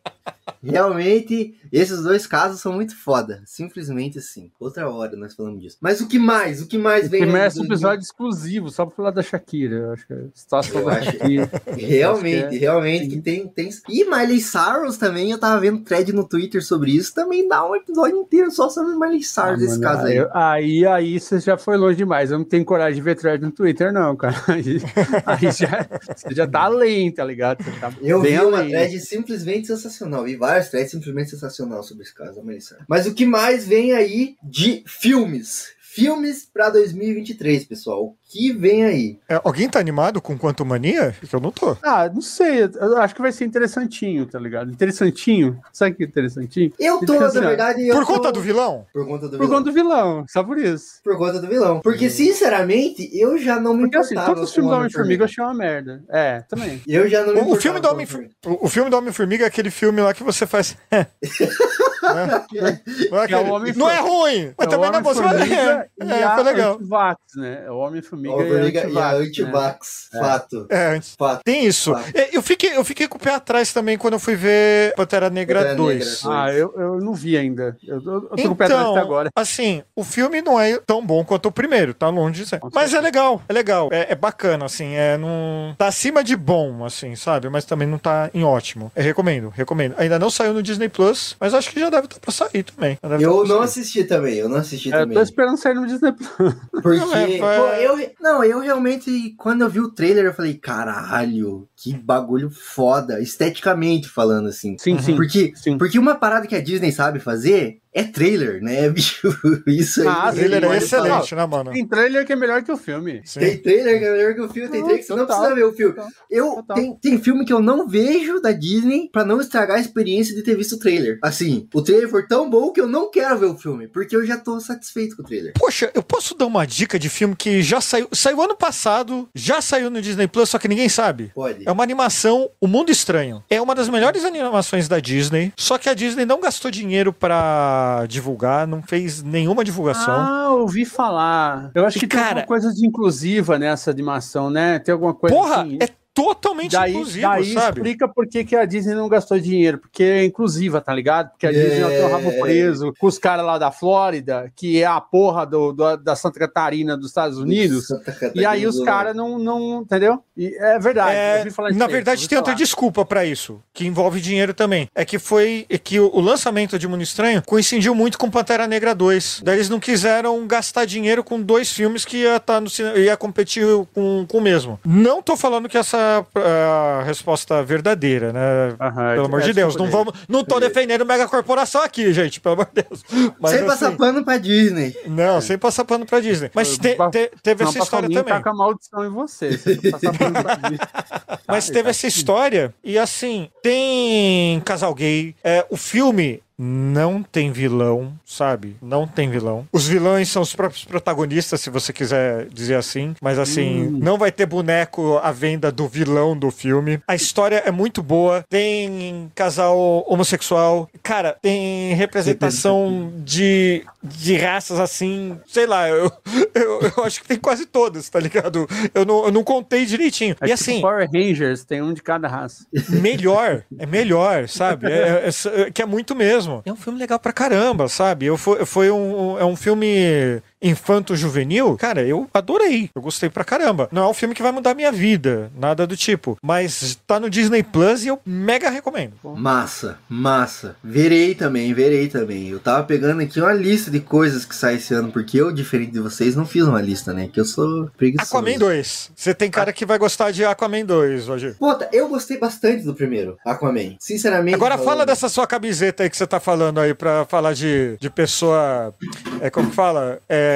realmente, 0.64 1.56
esses 1.72 2.02
dois 2.04 2.26
casos 2.28 2.62
são 2.62 2.74
muito 2.74 2.96
foda. 2.96 3.42
Simplesmente 3.46 4.18
assim. 4.20 4.52
Outra 4.60 4.90
hora 4.90 5.16
nós 5.16 5.36
falamos 5.36 5.62
disso. 5.62 5.78
Mas 5.82 6.02
o 6.02 6.08
que 6.08 6.20
mais? 6.20 6.62
O 6.62 6.68
que 6.68 6.78
mais 6.78 7.10
vem 7.10 7.26
Começa 7.26 7.56
de 7.56 7.62
um 7.62 7.66
episódio 7.66 8.04
exclusivo, 8.04 8.70
só 8.70 8.86
pra 8.86 8.96
falar 8.96 9.12
da 9.12 9.22
Shakira. 9.22 9.76
Eu 9.76 9.92
acho 9.94 10.08
que 10.08 10.14
é 10.14 10.18
a 10.18 10.26
situação 10.34 10.80
Eu 10.80 10.86
da 10.86 10.92
acho- 10.94 11.12
Shakira. 11.12 11.50
Realmente, 11.78 12.38
Acho 12.44 12.50
que 12.50 12.56
é. 12.56 12.60
realmente 12.60 13.08
que 13.08 13.22
tem, 13.22 13.48
tem. 13.48 13.70
E 13.90 14.06
Miley 14.06 14.40
Cyrus 14.42 14.98
também, 14.98 15.32
eu 15.32 15.40
tava 15.40 15.60
vendo 15.60 15.82
thread 15.84 16.12
no 16.14 16.28
Twitter 16.28 16.64
sobre 16.64 16.92
isso, 16.92 17.14
também 17.14 17.48
dá 17.48 17.68
um 17.70 17.76
episódio 17.76 18.18
inteiro 18.18 18.52
só 18.52 18.70
sobre 18.70 18.96
Miley 18.96 19.24
Cyrus, 19.24 19.62
Ah, 19.62 19.66
esse 19.66 19.80
mano, 19.80 19.82
caso 19.82 20.06
aí. 20.08 20.20
aí. 20.20 20.28
Aí, 20.58 20.86
aí 20.88 21.20
você 21.20 21.40
já 21.40 21.58
foi 21.58 21.78
longe 21.78 21.98
demais. 21.98 22.32
Eu 22.32 22.38
não 22.40 22.46
tenho 22.46 22.66
coragem 22.66 22.96
de 22.96 23.02
ver 23.02 23.16
thread 23.16 23.44
no 23.44 23.52
Twitter, 23.52 23.92
não, 23.94 24.16
cara. 24.16 24.36
Aí, 24.48 24.82
aí 25.26 25.52
já, 25.52 25.88
você 26.16 26.34
já 26.34 26.48
tá 26.48 26.62
além, 26.62 27.12
tá 27.12 27.24
ligado? 27.24 27.64
Tá 27.80 27.92
Eu 28.02 28.22
vi 28.22 28.38
uma 28.40 28.58
além. 28.60 28.70
thread 28.70 29.00
simplesmente 29.00 29.68
sensacional. 29.68 30.17
Vi 30.24 30.36
várias 30.36 30.70
threads 30.70 30.92
simplesmente 30.92 31.32
sensacional 31.32 31.84
sobre 31.84 32.04
esse 32.04 32.14
caso, 32.14 32.42
Cyrus. 32.42 32.86
Mas 32.88 33.06
o 33.06 33.14
que 33.14 33.26
mais 33.26 33.68
vem 33.68 33.94
aí 33.94 34.36
de 34.44 34.84
filmes? 34.86 35.77
Filmes 36.02 36.48
pra 36.54 36.70
2023, 36.70 37.66
pessoal. 37.66 38.04
O 38.06 38.16
que 38.30 38.52
vem 38.54 38.84
aí? 38.86 39.20
É, 39.28 39.40
alguém 39.44 39.68
tá 39.70 39.80
animado 39.80 40.22
com 40.22 40.38
Quanto 40.38 40.66
Mania? 40.66 41.16
Porque 41.20 41.36
eu 41.36 41.40
não 41.40 41.52
tô. 41.52 41.76
Ah, 41.84 42.10
não 42.14 42.22
sei. 42.22 42.64
Eu 42.76 42.98
acho 42.98 43.16
que 43.16 43.22
vai 43.22 43.32
ser 43.32 43.46
interessantinho, 43.46 44.26
tá 44.26 44.38
ligado? 44.40 44.70
Interessantinho. 44.72 45.60
Sabe 45.74 45.96
que 45.96 46.04
é 46.04 46.08
interessantinho? 46.08 46.72
Eu 46.80 47.00
tô, 47.00 47.20
na 47.20 47.28
verdade. 47.30 47.88
eu 47.88 47.96
Por 47.96 48.06
tô- 48.06 48.14
conta 48.14 48.32
do 48.32 48.42
vilão? 48.42 48.86
Por 48.94 49.08
conta 49.08 49.28
do 49.28 49.38
Por 49.38 49.46
vilão. 49.46 49.58
conta 49.60 49.70
do 49.72 49.74
vilão, 49.74 50.26
só 50.30 50.44
por 50.44 50.58
isso. 50.58 51.02
Por 51.04 51.18
conta 51.18 51.40
do 51.40 51.48
vilão. 51.48 51.80
Porque, 51.82 52.10
sinceramente, 52.10 53.10
eu 53.18 53.38
já 53.38 53.60
não 53.60 53.74
me 53.74 53.84
Porque 53.84 53.98
assim, 53.98 54.16
todos 54.16 54.44
os 54.44 54.54
filmes 54.54 54.72
do 54.72 54.78
Homem-Formiga 54.78 55.22
eu 55.24 55.26
achei 55.26 55.44
uma 55.44 55.54
merda. 55.54 56.04
É, 56.10 56.42
também. 56.50 56.82
Eu 56.88 57.08
já 57.10 57.26
não 57.26 57.34
me 57.34 57.40
O, 57.42 57.54
o 57.54 57.56
filme 57.56 57.80
do 57.80 57.88
Homem 57.88 58.08
o, 58.46 58.66
o 58.66 58.70
filme 58.70 58.90
do 58.90 58.98
Homem-Formiga 58.98 59.46
é 59.46 59.48
aquele 59.48 59.72
filme 59.72 60.02
lá 60.02 60.14
que 60.14 60.24
você 60.24 60.46
faz. 60.46 60.76
Né? 62.14 62.80
Não, 63.12 63.24
é 63.24 63.28
Que 63.28 63.34
é 63.34 63.38
Homem- 63.38 63.74
não 63.76 63.90
é 63.90 64.00
ruim, 64.00 64.54
mas 64.58 64.68
É 64.68 64.70
também 64.70 64.92
não 64.92 65.00
é 65.00 65.02
bom. 65.02 65.10
Homem-Formiga 65.10 65.90
É, 66.00 66.06
e 66.06 66.12
é, 66.12 66.36
foi 66.36 66.44
legal. 66.44 66.74
Antivax, 66.76 67.20
né? 67.36 67.64
É 67.66 67.72
O 67.72 67.78
Homem-Formiga 67.78 68.44
e 68.44 68.44
a 68.44 68.48
e 68.48 68.68
Antivax. 68.68 68.92
né? 68.94 69.28
Antivax. 69.28 70.10
Fato. 70.12 70.68
É. 70.70 71.00
Fato. 71.18 71.42
Tem 71.44 71.66
isso. 71.66 71.94
É, 72.14 72.36
Eu 72.36 72.42
fiquei, 72.42 72.76
eu 72.76 72.84
fiquei 72.84 73.08
com 73.08 73.18
o 73.18 73.22
pé 73.22 73.34
atrás 73.34 73.74
também 73.74 73.98
quando 73.98 74.14
eu 74.14 74.20
fui 74.20 74.36
ver 74.36 74.94
Pantera 74.96 75.30
Negra 75.30 75.60
Pantera 75.60 75.76
2. 75.76 76.24
Negra. 76.24 76.44
Ah, 76.44 76.54
eu, 76.54 76.74
eu 76.78 77.00
não 77.00 77.14
vi 77.14 77.38
ainda. 77.38 77.76
Eu, 77.86 77.96
eu, 78.02 78.14
eu 78.14 78.22
tô 78.30 78.42
com 78.44 78.48
o 78.50 78.56
pé 78.56 78.66
atrás 78.66 78.82
até 78.82 78.92
Então, 78.92 79.02
agora. 79.04 79.30
assim, 79.36 79.84
o 79.96 80.04
filme 80.04 80.42
não 80.42 80.60
é 80.60 80.78
tão 80.86 81.06
bom 81.06 81.24
quanto 81.26 81.48
o 81.48 81.52
primeiro, 81.52 81.94
tá 81.94 82.10
longe 82.10 82.44
de 82.44 82.50
ser. 82.50 82.60
Com 82.60 82.70
Mas 82.74 82.94
é 82.94 83.02
legal, 83.02 83.42
é 83.48 83.54
legal, 83.54 83.90
é, 83.92 84.12
é 84.12 84.16
bacana, 84.16 84.66
assim, 84.66 84.94
é 84.96 85.18
num... 85.18 85.74
Tá 85.78 85.88
acima 85.88 86.24
de 86.24 86.36
bom, 86.36 86.86
assim, 86.86 87.16
sabe? 87.16 87.50
Mas 87.50 87.66
também 87.66 87.88
não 87.88 87.98
tá 87.98 88.30
em 88.34 88.44
ótimo. 88.44 88.92
Eu 88.96 89.04
recomendo, 89.04 89.50
recomendo. 89.50 89.96
Ainda 89.98 90.20
não 90.20 90.30
saiu 90.30 90.54
no 90.54 90.62
Disney 90.64 90.90
Plus, 90.90 91.36
mas 91.40 91.54
acho 91.54 91.70
que 91.72 91.80
já 91.80 91.90
deve 92.02 92.08
estar 92.08 92.20
pra 92.20 92.32
sair 92.32 92.64
também. 92.64 92.96
Tá 92.96 93.08
Eu 93.20 93.46
não 93.46 93.58
sair. 93.58 93.64
assisti 93.66 94.04
também, 94.04 94.36
eu 94.36 94.50
não 94.50 94.58
assisti 94.58 94.92
É, 94.92 94.96
eu 94.96 95.00
também. 95.02 95.18
tô 95.18 95.24
esperando 95.24 95.58
sair 95.58 95.74
no 95.74 95.86
Disney 95.88 96.12
Plus. 96.14 96.28
Porque, 96.82 97.00
Não, 97.00 97.14
é, 97.16 97.38
pô, 97.38 97.68
é- 97.68 97.86
eu, 97.86 98.12
não, 98.22 98.44
eu 98.44 98.60
realmente, 98.60 99.34
quando 99.38 99.62
eu 99.64 99.70
vi 99.70 99.80
o 99.80 99.92
trailer, 99.92 100.26
eu 100.26 100.34
falei, 100.34 100.54
caralho, 100.56 101.68
que 101.76 101.94
bagulho 101.94 102.50
foda, 102.50 103.20
esteticamente 103.22 104.08
falando 104.10 104.48
assim. 104.50 104.76
Sim, 104.80 105.00
sim. 105.00 105.16
Porque, 105.16 105.54
Sim. 105.56 105.78
porque 105.78 106.00
uma 106.00 106.16
parada 106.16 106.48
que 106.48 106.56
a 106.56 106.62
Disney 106.62 106.92
sabe 106.92 107.20
fazer 107.20 107.80
é 108.00 108.04
trailer, 108.04 108.62
né, 108.62 108.90
bicho? 108.92 109.28
Isso 109.68 110.02
aí. 110.02 110.08
Ah, 110.08 110.30
O 110.32 110.36
trailer 110.36 110.64
é 110.64 110.78
excelente, 110.78 111.36
né, 111.36 111.46
mano? 111.46 111.72
Tem 111.72 111.86
trailer 111.88 112.26
que 112.26 112.34
é 112.34 112.36
melhor 112.36 112.64
que 112.64 112.72
o 112.72 112.78
filme. 112.78 113.22
Sim. 113.26 113.40
Tem 113.40 113.58
trailer 113.58 114.00
que 114.00 114.06
é 114.06 114.12
melhor 114.12 114.36
que 114.36 114.42
o 114.42 114.50
filme, 114.50 114.70
tem 114.70 114.80
Não, 114.80 114.88
trailer 114.88 115.06
que 115.06 115.08
você 115.14 115.16
não 115.20 115.26
precisa 115.26 115.56
ver 115.56 115.64
o 115.64 115.74
filme. 115.74 115.96
Eu, 116.30 116.64
tem, 116.74 116.96
tem 117.00 117.20
filme 117.20 117.46
que 117.46 117.54
eu 117.54 117.60
não 117.60 117.88
vejo 117.88 118.40
da 118.42 118.52
Disney 118.52 119.10
pra 119.12 119.26
não 119.26 119.42
estragar 119.42 119.78
a 119.78 119.82
experiência 119.82 120.36
de 120.36 120.44
ter 120.44 120.56
visto 120.56 120.74
o 120.74 120.80
trailer. 120.80 121.20
Assim, 121.24 121.68
o 121.74 121.82
trailer 121.82 122.10
for 122.10 122.28
tão 122.28 122.50
bom 122.50 122.72
que 122.72 122.80
eu 122.82 122.88
não 122.88 123.10
quero 123.10 123.38
ver 123.38 123.46
o 123.48 123.58
filme, 123.58 123.88
porque 123.88 124.16
eu 124.16 124.26
já 124.26 124.38
tô 124.38 124.60
satisfeito 124.60 125.16
com 125.16 125.24
o 125.24 125.26
trailer. 125.26 125.54
Poxa, 125.58 125.92
eu 125.94 126.04
posso 126.04 126.36
dar 126.36 126.46
uma 126.46 126.66
dica 126.66 127.00
de 127.00 127.10
filme 127.10 127.36
que 127.36 127.62
já 127.62 127.82
saiu, 127.82 128.08
saiu 128.12 128.42
ano 128.42 128.56
passado, 128.56 129.28
já 129.34 129.62
saiu 129.62 129.90
no 129.90 130.02
Disney 130.02 130.28
Plus, 130.28 130.50
só 130.50 130.60
que 130.60 130.68
ninguém 130.68 130.90
sabe. 130.90 131.32
Pode. 131.34 131.68
É 131.68 131.72
uma 131.72 131.84
animação 131.84 132.50
O 132.62 132.68
Mundo 132.68 132.92
Estranho. 132.92 133.44
É 133.50 133.62
uma 133.62 133.74
das 133.74 133.90
melhores 133.90 134.24
animações 134.24 134.88
da 134.88 135.00
Disney, 135.00 135.52
só 135.58 135.78
que 135.78 135.90
a 135.90 135.94
Disney 135.94 136.26
não 136.26 136.40
gastou 136.40 136.70
dinheiro 136.70 137.12
pra 137.14 137.87
divulgar, 138.08 138.68
não 138.68 138.82
fez 138.82 139.22
nenhuma 139.24 139.64
divulgação. 139.64 140.14
Ah, 140.14 140.50
ouvi 140.52 140.86
falar. 140.86 141.72
Eu 141.76 141.86
acho 141.86 141.98
E, 141.98 142.00
que 142.02 142.08
tem 142.08 142.18
cara- 142.20 142.30
alguma 142.42 142.48
coisa 142.48 142.74
de 142.74 142.86
inclusiva 142.86 143.58
nessa 143.60 143.90
animação, 143.92 144.50
né? 144.50 144.80
Tem 144.80 144.94
alguma 144.94 145.14
coisa 145.14 145.36
Porra, 145.36 145.62
assim. 145.62 145.78
é 145.82 145.90
totalmente 146.18 146.72
Daí, 146.72 146.92
inclusivo, 146.94 147.28
daí 147.28 147.54
sabe? 147.54 147.78
explica 147.80 148.08
por 148.08 148.28
que, 148.28 148.44
que 148.44 148.56
a 148.56 148.66
Disney 148.66 148.96
não 148.96 149.08
gastou 149.08 149.40
dinheiro, 149.40 149.78
porque 149.78 150.04
é 150.04 150.26
inclusiva, 150.26 150.82
tá 150.82 150.92
ligado? 150.92 151.30
Porque 151.30 151.46
a 151.46 151.52
Disney 151.52 151.80
ela 151.80 151.90
tem 151.92 152.04
o 152.06 152.10
rabo 152.12 152.30
É. 152.32 152.40
preso 152.40 152.92
com 153.00 153.06
os 153.06 153.20
caras 153.20 153.46
lá 153.46 153.60
da 153.60 153.72
Flórida, 153.72 154.52
que 154.56 154.82
é 154.82 154.86
a 154.86 155.00
porra 155.00 155.46
do, 155.46 155.72
do- 155.72 155.98
da 155.98 156.16
Santa 156.16 156.40
Catarina 156.40 156.98
dos 156.98 157.10
Estados 157.10 157.38
Unidos. 157.38 157.86
E 158.34 158.44
aí 158.46 158.66
os 158.66 158.84
caras 158.84 159.16
não, 159.16 159.38
não. 159.38 159.82
Entendeu? 159.84 160.24
E 160.36 160.56
é 160.60 160.80
verdade. 160.80 161.12
É, 161.16 161.46
na 161.74 161.86
verdade, 161.88 162.28
tem 162.28 162.38
outra 162.38 162.56
desculpa 162.56 163.06
pra 163.06 163.24
isso, 163.24 163.62
que 163.74 163.86
envolve 163.86 164.20
dinheiro 164.20 164.54
também. 164.54 164.90
É 164.96 165.06
que 165.06 165.20
foi 165.20 165.66
é 165.70 165.78
que 165.78 166.00
o, 166.00 166.20
lançamento 166.20 166.80
de 166.80 166.88
Mundo 166.88 167.04
Estranho 167.04 167.44
coincidiu 167.46 167.94
muito 167.94 168.18
com 168.18 168.30
Pantera 168.30 168.66
Negra 168.66 168.96
2. 168.96 169.42
Daí 169.44 169.58
eles 169.58 169.70
não 169.70 169.80
quiseram 169.80 170.46
gastar 170.48 170.86
dinheiro 170.86 171.24
com 171.24 171.40
dois 171.42 171.72
filmes 171.72 172.04
que 172.06 172.18
ia, 172.18 172.40
tá 172.40 172.60
no, 172.60 172.68
ia 172.98 173.16
competir 173.16 173.66
com, 173.94 174.26
com 174.28 174.38
o 174.38 174.42
mesmo. 174.42 174.80
Não 174.86 175.22
tô 175.22 175.36
falando 175.38 175.70
que 175.70 175.78
essa 175.78 176.07
é 176.36 177.00
a 177.00 177.04
resposta 177.04 177.62
verdadeira, 177.64 178.32
né? 178.34 178.76
Aham, 178.80 179.14
Pelo 179.16 179.26
amor 179.26 179.42
é, 179.42 179.46
de 179.46 179.54
Deus, 179.54 179.76
não 179.76 179.90
vamos, 179.90 180.14
não 180.28 180.44
tô 180.44 180.60
defendendo 180.60 181.06
mega 181.06 181.28
corporação 181.28 181.82
aqui, 181.82 182.12
gente, 182.14 182.40
pelo 182.40 182.54
amor 182.54 182.68
de 182.74 182.84
Deus. 182.84 183.04
Mas, 183.40 183.52
Sem 183.52 183.66
passar 183.66 183.88
assim, 183.90 183.98
pano 183.98 184.24
pra 184.26 184.38
Disney. 184.38 184.96
não, 185.06 185.42
sem 185.42 185.58
passar 185.58 185.86
pano 185.86 186.06
pra 186.06 186.20
Disney. 186.20 186.50
Mas 186.54 186.78
te- 186.78 186.96
te- 187.12 187.32
teve 187.44 187.64
Não, 187.64 187.70
essa 187.70 187.80
história 187.80 188.08
também. 188.10 188.34
Taca 188.34 188.50
a 188.50 188.54
maldição 188.54 189.06
em 189.06 189.10
você. 189.10 189.58
tá. 189.58 189.98
Mas 191.48 191.68
teve 191.68 191.84
tá 191.84 191.90
essa 191.90 192.08
história, 192.08 192.74
e 192.84 192.98
assim, 192.98 193.50
tem 193.62 194.60
casal 194.62 194.94
gay. 194.94 195.36
É, 195.44 195.66
o 195.70 195.78
filme 195.78 196.42
não 196.58 197.22
tem 197.22 197.52
vilão, 197.52 198.14
sabe? 198.26 198.76
Não 198.82 199.08
tem 199.08 199.30
vilão. 199.30 199.68
Os 199.72 199.88
vilões 199.88 200.30
são 200.30 200.42
os 200.42 200.56
próprios 200.56 200.84
protagonistas, 200.86 201.62
se 201.62 201.70
você 201.70 201.94
quiser 201.94 202.48
dizer 202.48 202.76
assim. 202.76 203.14
Mas 203.22 203.38
assim, 203.38 203.88
Hum. 203.88 204.00
não 204.02 204.18
vai 204.18 204.32
ter 204.32 204.46
boneco 204.46 205.18
à 205.22 205.32
venda 205.32 205.72
do 205.72 205.88
vilão 205.88 206.36
do 206.38 206.50
filme. 206.52 207.00
A 207.08 207.16
história 207.16 207.62
é 207.66 207.72
muito 207.72 208.02
boa. 208.02 208.44
Tem 208.50 209.32
casal 209.36 210.04
homossexual. 210.08 210.90
Cara, 211.04 211.38
tem 211.42 211.94
representação 211.94 213.12
de, 213.24 213.84
de 214.04 214.36
raças 214.38 214.80
assim. 214.80 215.38
Sei 215.48 215.66
lá, 215.68 215.88
eu, 215.90 216.12
eu, 216.56 216.82
eu 216.98 217.04
acho 217.04 217.22
que 217.22 217.28
tem 217.28 217.38
quase 217.38 217.66
todas, 217.66 218.10
tá 218.10 218.20
ligado? 218.20 218.68
Eu 218.94 219.06
não, 219.06 219.26
eu 219.26 219.32
não 219.32 219.44
contei 219.44 219.86
direitinho. 219.86 220.36
É 220.42 220.46
e 220.46 220.50
tipo 220.50 220.54
assim, 220.54 220.82
Power 220.82 221.08
Rangers, 221.14 221.64
tem 221.64 221.82
um 221.82 221.94
de 221.94 222.02
cada 222.02 222.28
raça. 222.28 222.66
melhor, 222.90 223.64
é 223.78 223.86
melhor, 223.86 224.48
sabe? 224.48 224.88
É, 224.88 225.26
é- 225.28 225.62
é- 225.62 225.72
que 225.72 225.82
é 225.82 225.86
muito 225.86 226.16
mesmo. 226.16 226.47
É 226.66 226.72
um 226.72 226.76
filme 226.76 227.00
legal 227.00 227.20
pra 227.20 227.34
caramba, 227.34 227.88
sabe? 227.88 228.26
Eu 228.26 228.38
foi, 228.38 228.66
foi 228.66 228.92
um, 228.92 229.38
é 229.38 229.46
um 229.46 229.56
filme 229.56 230.42
infanto-juvenil. 230.62 231.78
Cara, 231.78 232.02
eu 232.02 232.28
adorei. 232.34 232.90
Eu 232.96 233.02
gostei 233.02 233.30
pra 233.30 233.44
caramba. 233.44 233.88
Não 233.92 234.04
é 234.04 234.08
um 234.08 234.14
filme 234.14 234.34
que 234.34 234.42
vai 234.42 234.52
mudar 234.52 234.74
minha 234.74 234.92
vida, 234.92 235.52
nada 235.56 235.86
do 235.86 235.96
tipo. 235.96 236.38
Mas 236.42 236.98
tá 237.06 237.20
no 237.20 237.30
Disney 237.30 237.64
Plus 237.64 238.04
e 238.04 238.08
eu 238.08 238.20
mega 238.26 238.70
recomendo. 238.70 239.14
Massa, 239.24 239.98
massa. 240.10 240.76
Verei 240.84 241.36
também, 241.36 241.74
verei 241.74 242.08
também. 242.08 242.50
Eu 242.50 242.60
tava 242.60 242.84
pegando 242.84 243.22
aqui 243.22 243.40
uma 243.40 243.54
lista 243.54 243.92
de 243.92 244.00
coisas 244.00 244.46
que 244.46 244.56
sai 244.56 244.76
esse 244.76 244.94
ano, 244.94 245.12
porque 245.12 245.40
eu, 245.40 245.52
diferente 245.52 245.92
de 245.92 246.00
vocês, 246.00 246.36
não 246.36 246.46
fiz 246.46 246.64
uma 246.64 246.82
lista, 246.82 247.14
né? 247.14 247.30
Que 247.32 247.40
eu 247.40 247.46
sou 247.46 247.90
preguiçoso. 247.98 248.30
Aquaman 248.30 248.58
2. 248.58 249.12
Você 249.16 249.34
tem 249.34 249.50
cara 249.50 249.72
que 249.72 249.86
vai 249.86 249.98
gostar 249.98 250.32
de 250.32 250.44
Aquaman 250.44 250.86
2, 250.86 251.28
Roger. 251.28 251.56
Puta, 251.58 251.90
eu 251.92 252.08
gostei 252.10 252.38
bastante 252.38 252.84
do 252.84 252.94
primeiro, 252.94 253.38
Aquaman. 253.46 253.96
Sinceramente. 254.00 254.56
Agora 254.56 254.76
falando. 254.76 254.90
fala 254.90 255.06
dessa 255.06 255.30
sua 255.30 255.46
camiseta 255.46 256.04
aí 256.04 256.10
que 256.10 256.18
você 256.18 256.28
tá 256.28 256.40
falando 256.40 256.80
aí 256.80 256.94
pra 256.94 257.26
falar 257.26 257.54
de, 257.54 257.98
de 258.00 258.10
pessoa. 258.10 258.94
É, 259.42 259.50
como 259.50 259.70
que 259.70 259.76
fala? 259.76 260.20
É, 260.28 260.47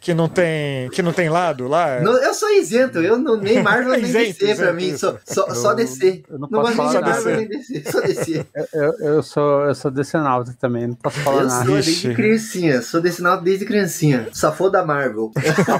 que 0.00 0.14
não 0.14 0.28
tem. 0.28 0.88
Que 0.90 1.02
não 1.02 1.12
tem 1.12 1.28
lado 1.28 1.66
lá. 1.68 2.00
Não, 2.00 2.16
eu 2.18 2.32
sou 2.34 2.48
isento, 2.50 2.98
eu 2.98 3.18
não, 3.18 3.36
nem 3.36 3.62
Marvel 3.62 3.92
nem 3.98 4.02
Isento, 4.02 4.38
DC 4.38 4.54
pra 4.56 4.72
isento, 4.72 4.74
mim, 4.74 4.96
só, 4.96 5.18
só, 5.24 5.54
só 5.54 5.70
Eu- 5.72 5.76
DC. 5.76 6.22
eu 6.28 6.38
não 6.38 6.48
Não 6.50 6.62
posso 6.62 6.76
gosto 6.76 6.78
nem 6.78 6.86
de 6.86 6.92
falar 6.92 7.06
Marvel 7.08 7.30
nada. 7.32 7.36
nem 7.36 7.48
DC, 7.48 7.90
só 7.90 8.00
DC. 8.00 8.46
Eu, 8.72 8.92
eu 9.00 9.22
sou, 9.22 9.64
eu 9.64 9.74
sou 9.74 9.90
decenalta 9.90 10.54
também, 10.60 10.86
não 10.88 10.94
posso 10.94 11.18
falar 11.20 11.42
Eu 11.42 11.48
nada. 11.48 11.64
sou 11.66 11.74
Vixe. 11.76 11.90
desde 11.90 12.14
criancinha, 12.14 12.82
sou 12.82 13.02
sinal 13.08 13.40
desde 13.40 13.64
criancinha. 13.64 14.28
Safou 14.32 14.70
da 14.70 14.84
Marvel. 14.84 15.30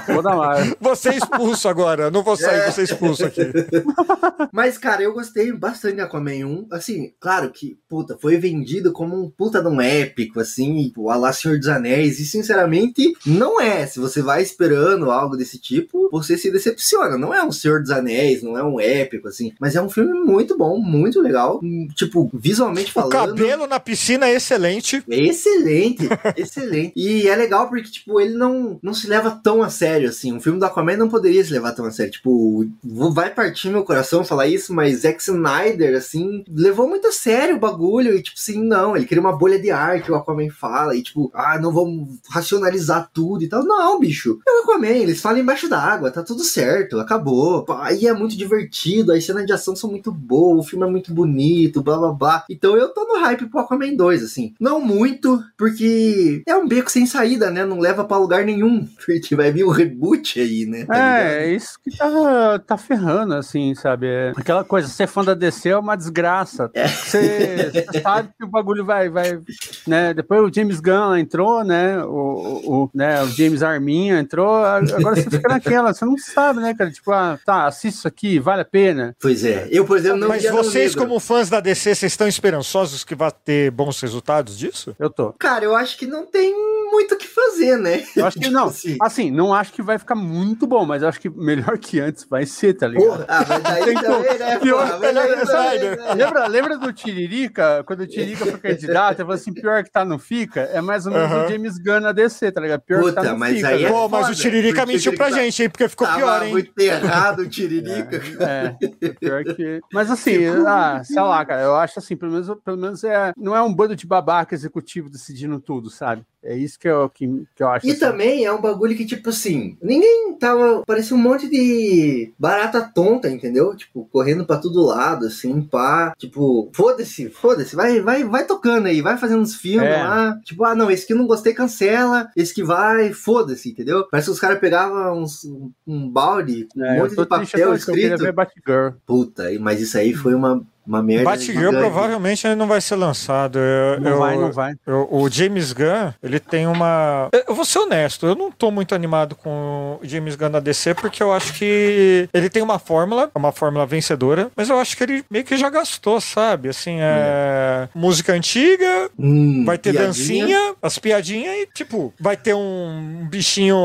Vou 0.07 0.21
dar 0.23 0.35
mais. 0.35 0.75
Você 0.79 1.09
é 1.09 1.17
expulso 1.17 1.67
agora. 1.69 2.09
Não 2.11 2.23
vou 2.23 2.35
sair, 2.35 2.71
você 2.71 2.81
é 2.81 2.83
expulso 2.85 3.25
aqui. 3.25 3.41
Mas, 4.51 4.77
cara, 4.77 5.01
eu 5.03 5.13
gostei 5.13 5.51
bastante 5.51 5.95
de 5.95 6.01
Aquaman 6.01 6.45
1. 6.45 6.67
Assim, 6.71 7.13
claro 7.19 7.51
que, 7.51 7.77
puta, 7.87 8.17
foi 8.19 8.37
vendido 8.37 8.91
como 8.91 9.15
um 9.15 9.29
puta 9.29 9.61
de 9.61 9.67
um 9.67 9.79
épico, 9.81 10.39
assim, 10.39 10.83
tipo, 10.83 11.09
a 11.09 11.15
lá 11.15 11.31
Senhor 11.31 11.57
dos 11.57 11.67
Anéis. 11.67 12.19
E, 12.19 12.25
sinceramente, 12.25 13.08
não 13.25 13.59
é. 13.61 13.85
Se 13.87 13.99
você 13.99 14.21
vai 14.21 14.41
esperando 14.41 15.11
algo 15.11 15.35
desse 15.37 15.57
tipo, 15.59 16.09
você 16.11 16.37
se 16.37 16.51
decepciona. 16.51 17.17
Não 17.17 17.33
é 17.33 17.43
um 17.43 17.51
Senhor 17.51 17.81
dos 17.81 17.91
Anéis, 17.91 18.41
não 18.43 18.57
é 18.57 18.63
um 18.63 18.79
épico, 18.79 19.27
assim. 19.27 19.53
Mas 19.59 19.75
é 19.75 19.81
um 19.81 19.89
filme 19.89 20.13
muito 20.19 20.57
bom, 20.57 20.77
muito 20.79 21.21
legal. 21.21 21.59
Hum, 21.63 21.87
Tipo, 21.95 22.29
visualmente 22.33 22.91
O 22.91 22.93
falando. 22.93 23.11
cabelo 23.11 23.67
na 23.67 23.79
piscina 23.79 24.27
é 24.27 24.35
excelente. 24.35 25.03
Excelente, 25.07 26.07
excelente. 26.37 26.93
E 26.95 27.27
é 27.27 27.35
legal 27.35 27.67
porque, 27.67 27.89
tipo, 27.89 28.19
ele 28.19 28.35
não, 28.35 28.79
não 28.81 28.93
se 28.93 29.07
leva 29.07 29.31
tão 29.43 29.61
a 29.61 29.69
sério, 29.69 30.09
assim. 30.09 30.31
Um 30.33 30.39
filme 30.39 30.59
do 30.59 30.65
Aquaman 30.65 30.97
não 30.97 31.09
poderia 31.09 31.43
se 31.43 31.51
levar 31.51 31.73
tão 31.73 31.85
a 31.85 31.91
sério. 31.91 32.11
Tipo, 32.11 32.65
vai 32.83 33.33
partir 33.33 33.69
meu 33.69 33.83
coração 33.83 34.23
falar 34.23 34.47
isso, 34.47 34.73
mas 34.73 35.01
Zack 35.01 35.21
Snyder, 35.21 35.97
assim, 35.97 36.43
levou 36.49 36.87
muito 36.87 37.07
a 37.07 37.11
sério 37.11 37.55
o 37.55 37.59
bagulho. 37.59 38.15
E, 38.15 38.21
tipo, 38.23 38.37
assim, 38.37 38.63
não, 38.63 38.95
ele 38.95 39.05
queria 39.05 39.21
uma 39.21 39.37
bolha 39.37 39.59
de 39.59 39.71
ar 39.71 40.01
que 40.01 40.11
o 40.11 40.15
Aquaman 40.15 40.49
fala. 40.49 40.95
E, 40.95 41.01
tipo, 41.03 41.31
ah, 41.33 41.57
não 41.59 41.73
vamos 41.73 42.17
racionalizar 42.29 42.98
tudo 43.03 43.43
e 43.43 43.47
tal. 43.47 43.63
Não, 43.63 43.99
bicho. 43.99 44.39
É 44.47 44.51
o 44.51 44.63
Aquaman, 44.63 44.87
eles 44.87 45.21
falam 45.21 45.39
embaixo 45.39 45.69
d'água, 45.69 46.11
tá 46.11 46.23
tudo 46.23 46.43
certo, 46.43 46.99
acabou. 46.99 47.65
Aí 47.81 48.07
é 48.07 48.13
muito 48.13 48.37
divertido, 48.37 49.11
as 49.11 49.25
cenas 49.25 49.45
de 49.45 49.53
ação 49.53 49.75
são 49.75 49.89
muito 49.89 50.11
boas, 50.11 50.65
o 50.65 50.69
filme 50.69 50.85
é 50.85 50.89
muito 50.89 51.13
bonito, 51.13 51.81
blá 51.81 51.97
blá 51.97 52.11
blá. 52.11 52.45
Então 52.49 52.75
eu 52.75 52.89
tô 52.89 53.03
no 53.05 53.19
hype 53.19 53.47
pro 53.47 53.59
Aquaman 53.59 53.95
2, 53.95 54.23
assim. 54.23 54.53
Não 54.59 54.79
muito, 54.79 55.43
porque 55.57 56.43
é 56.47 56.55
um 56.55 56.67
beco 56.67 56.91
sem 56.91 57.05
saída, 57.05 57.49
né? 57.49 57.65
Não 57.65 57.79
leva 57.79 58.03
pra 58.03 58.17
lugar 58.17 58.45
nenhum. 58.45 58.87
Porque 59.09 59.35
vai 59.35 59.51
vir 59.51 59.63
o 59.63 59.71
reboot 59.71 60.39
aí, 60.39 60.65
né? 60.65 60.85
Tá? 60.85 61.19
É, 61.19 61.43
é 61.45 61.55
isso 61.55 61.79
que 61.83 61.95
tá, 61.97 62.59
tá 62.59 62.77
ferrando, 62.77 63.33
assim, 63.33 63.73
sabe? 63.73 64.07
É 64.07 64.33
aquela 64.35 64.63
coisa, 64.63 64.87
ser 64.87 65.07
fã 65.07 65.23
da 65.23 65.33
DC 65.33 65.69
é 65.69 65.77
uma 65.77 65.95
desgraça. 65.95 66.71
Você 66.73 67.69
você 67.89 68.01
sabe 68.01 68.29
que 68.37 68.43
o 68.43 68.47
bagulho 68.47 68.85
vai, 68.85 69.09
vai, 69.09 69.39
né? 69.87 70.13
Depois 70.13 70.41
o 70.41 70.53
James 70.53 70.79
Gunn 70.79 71.17
entrou, 71.17 71.63
né? 71.63 72.03
O, 72.03 72.83
o, 72.83 72.88
né? 72.93 73.21
o 73.23 73.27
James 73.27 73.63
Arminha 73.63 74.19
entrou, 74.19 74.55
agora 74.63 75.15
você 75.15 75.29
fica 75.29 75.49
naquela, 75.49 75.93
você 75.93 76.05
não 76.05 76.17
sabe, 76.17 76.59
né, 76.59 76.73
cara? 76.73 76.91
Tipo, 76.91 77.11
ah, 77.11 77.39
tá, 77.45 77.65
assiste 77.65 77.97
isso 77.97 78.07
aqui, 78.07 78.39
vale 78.39 78.61
a 78.61 78.65
pena. 78.65 79.15
Pois 79.19 79.43
é. 79.43 79.67
Eu, 79.71 79.85
por 79.85 79.97
exemplo, 79.97 80.19
não 80.19 80.27
Mas 80.27 80.43
vocês, 80.49 80.95
como 80.95 81.19
fãs 81.19 81.49
da 81.49 81.59
DC, 81.59 81.95
vocês 81.95 82.11
estão 82.11 82.27
esperançosos 82.27 83.03
que 83.03 83.15
vai 83.15 83.31
ter 83.31 83.71
bons 83.71 83.99
resultados 84.01 84.57
disso? 84.57 84.95
Eu 84.99 85.09
tô. 85.09 85.33
Cara, 85.33 85.65
eu 85.65 85.75
acho 85.75 85.97
que 85.97 86.05
não 86.05 86.25
tem 86.25 86.53
muito 86.91 87.13
o 87.13 87.17
que 87.17 87.27
fazer, 87.27 87.77
né? 87.77 88.03
Eu 88.15 88.25
acho 88.25 88.39
que 88.39 88.49
não. 88.49 88.67
Assim. 88.67 88.97
Assim, 89.01 89.31
não 89.31 89.53
acho 89.53 89.73
que 89.73 89.81
vai 89.81 89.97
ficar 89.97 90.15
muito 90.15 90.65
bom, 90.65 90.85
mas 90.85 91.01
eu 91.01 91.09
acho 91.09 91.19
que 91.19 91.29
melhor 91.29 91.77
que 91.77 91.99
antes 91.99 92.25
vai 92.29 92.45
ser, 92.45 92.73
tá 92.73 92.87
ligado? 92.87 93.05
Porra, 93.05 93.25
ah, 93.27 93.45
mas 93.47 93.63
daí 93.63 93.93
também, 93.95 94.37
né? 94.39 94.59
Pior 94.59 94.93
que 94.93 94.99
melhor 94.99 95.43
Snyder. 95.43 95.97
também, 95.97 96.15
né? 96.15 96.25
Lembra, 96.25 96.47
lembra 96.47 96.77
do 96.77 96.93
Tiririca? 96.93 97.83
Quando 97.85 98.01
o 98.01 98.07
Tiririca 98.07 98.45
foi 98.45 98.59
candidato, 98.59 99.19
ele 99.19 99.23
falou 99.23 99.33
assim: 99.33 99.53
pior 99.53 99.83
que 99.83 99.91
tá, 99.91 100.03
não 100.03 100.19
fica? 100.19 100.61
É 100.61 100.81
mais 100.81 101.05
ou 101.05 101.13
menos 101.13 101.31
Aham. 101.31 101.45
o 101.45 101.49
James 101.49 101.77
Gunn 101.77 101.99
na 101.99 102.11
DC, 102.11 102.51
tá 102.51 102.61
ligado? 102.61 102.78
Pior 102.85 102.99
que 103.03 103.09
Puta, 103.09 103.21
tá, 103.21 103.35
mas 103.35 103.55
fica. 103.55 103.67
aí 103.69 103.83
é 103.83 103.87
né? 103.87 103.91
Pô, 103.91 104.07
mas 104.09 104.21
foda, 104.27 104.33
o 104.33 104.35
Tiririca 104.35 104.85
mentiu 104.85 105.15
pra 105.15 105.29
tá- 105.29 105.35
gente, 105.37 105.63
hein? 105.63 105.69
Porque 105.69 105.87
ficou 105.89 106.07
Tava 106.07 106.19
pior, 106.19 106.43
hein? 106.43 106.51
muito 106.51 106.79
errado 106.79 107.39
o 107.41 107.49
Tiririca. 107.49 108.19
É, 108.39 108.75
pior 109.19 109.43
que. 109.43 109.79
Mas 109.93 110.09
assim, 110.09 110.45
ah, 110.67 111.01
sei 111.03 111.21
lá, 111.21 111.45
cara, 111.45 111.61
eu 111.61 111.75
acho 111.75 111.99
assim, 111.99 112.15
pelo 112.15 112.31
menos, 112.31 112.49
pelo 112.63 112.77
menos 112.77 113.03
é, 113.03 113.33
não 113.37 113.55
é 113.55 113.61
um 113.61 113.73
bando 113.73 113.95
de 113.95 114.07
babaca 114.07 114.53
executivo 114.55 115.09
decidindo 115.09 115.59
tudo, 115.59 115.89
sabe? 115.89 116.23
É 116.43 116.55
isso 116.55 116.79
que 116.79 116.87
eu, 116.87 117.09
que, 117.09 117.27
que 117.55 117.61
eu 117.61 117.67
acho. 117.67 117.85
E 117.85 117.91
assim. 117.91 117.99
também 117.99 118.45
é 118.45 118.51
um 118.53 118.61
bagulho 118.61 118.95
que, 118.95 119.05
tipo 119.05 119.29
assim, 119.29 119.77
ninguém 119.81 120.33
tava. 120.39 120.83
Parecia 120.85 121.15
um 121.15 121.19
monte 121.19 121.49
de 121.49 122.31
barata 122.39 122.81
tonta, 122.81 123.29
entendeu? 123.29 123.75
Tipo, 123.75 124.07
correndo 124.11 124.45
pra 124.45 124.57
todo 124.57 124.85
lado, 124.85 125.25
assim, 125.25 125.61
pá. 125.61 126.13
Tipo, 126.17 126.69
foda-se, 126.73 127.29
foda-se, 127.29 127.75
vai, 127.75 127.99
vai, 127.99 128.23
vai 128.23 128.45
tocando 128.45 128.87
aí, 128.87 129.01
vai 129.01 129.17
fazendo 129.17 129.41
uns 129.41 129.55
filmes 129.55 129.89
É. 129.89 130.03
lá. 130.03 130.39
Tipo, 130.45 130.63
ah, 130.63 130.73
não, 130.73 130.89
esse 130.89 131.05
que 131.05 131.11
eu 131.13 131.17
não 131.17 131.27
gostei, 131.27 131.53
cancela. 131.53 132.29
Esse 132.35 132.53
que 132.53 132.63
vai, 132.63 133.11
foda-se, 133.11 133.69
entendeu? 133.71 134.07
Parece 134.09 134.27
que 134.27 134.31
os 134.33 134.39
caras 134.39 134.59
pegavam 134.59 135.21
uns- 135.21 135.43
um, 135.43 135.71
um 135.85 136.09
balde 136.09 136.67
com 136.73 136.83
É, 136.83 136.91
um 136.91 136.95
eu 136.95 137.01
monte 137.01 137.09
de 137.11 137.15
papel 137.17 137.37
até 137.37 137.45
porque 137.51 137.61
eu 137.63 137.73
escrito. 137.75 138.17
ver 138.23 138.31
Batgirl. 138.31 138.89
Puta, 139.05 139.43
mas 139.59 139.81
isso 139.81 139.97
aí 139.97 140.13
foi 140.13 140.33
uma, 140.33 140.65
uma 140.89 141.01
merda. 141.03 141.23
Batgirl 141.25 141.71
provavelmente 141.77 142.45
ele 142.47 142.55
não 142.55 142.67
vai 142.67 142.81
ser 142.81 142.95
lançado. 142.95 143.57
Eu- 143.59 143.99
Não 144.01 144.11
eu- 144.11 144.17
vai, 144.17 144.35
não 144.37 144.51
vai. 144.51 144.73
eu- 144.85 145.07
o 145.11 145.29
James 145.29 145.71
Gunn, 145.71 146.11
ele 146.21 146.39
tem 146.39 146.65
uma. 146.67 147.29
Eu 147.47 147.53
vou 147.55 147.63
ser 147.63 147.79
honesto, 147.79 148.25
eu 148.25 148.35
não 148.35 148.51
tô 148.51 148.71
muito 148.71 148.93
animado 148.95 149.35
com 149.35 149.99
o 150.01 150.05
James 150.05 150.35
Gunn 150.35 150.49
na 150.49 150.59
DC, 150.59 150.93
porque 150.95 151.21
eu 151.21 151.31
acho 151.31 151.53
que 151.53 152.27
ele 152.33 152.49
tem 152.49 152.61
uma 152.63 152.79
fórmula, 152.79 153.29
uma 153.35 153.51
fórmula 153.51 153.85
vencedora, 153.85 154.49
mas 154.55 154.69
eu 154.69 154.79
acho 154.79 154.97
que 154.97 155.03
ele 155.03 155.23
meio 155.29 155.45
que 155.45 155.55
já 155.57 155.69
gastou, 155.69 156.19
sabe? 156.19 156.69
Assim, 156.69 156.97
é. 156.99 157.87
Música 157.93 158.33
antiga, 158.33 159.09
Hum, 159.17 159.63
vai 159.65 159.77
ter 159.77 159.91
piadinha. 159.91 160.07
dancinha, 160.07 160.75
as 160.81 160.97
piadinhas 160.97 161.55
e, 161.55 161.67
tipo, 161.73 162.13
vai 162.19 162.35
ter 162.35 162.53
um 162.55 163.27
bichinho 163.29 163.77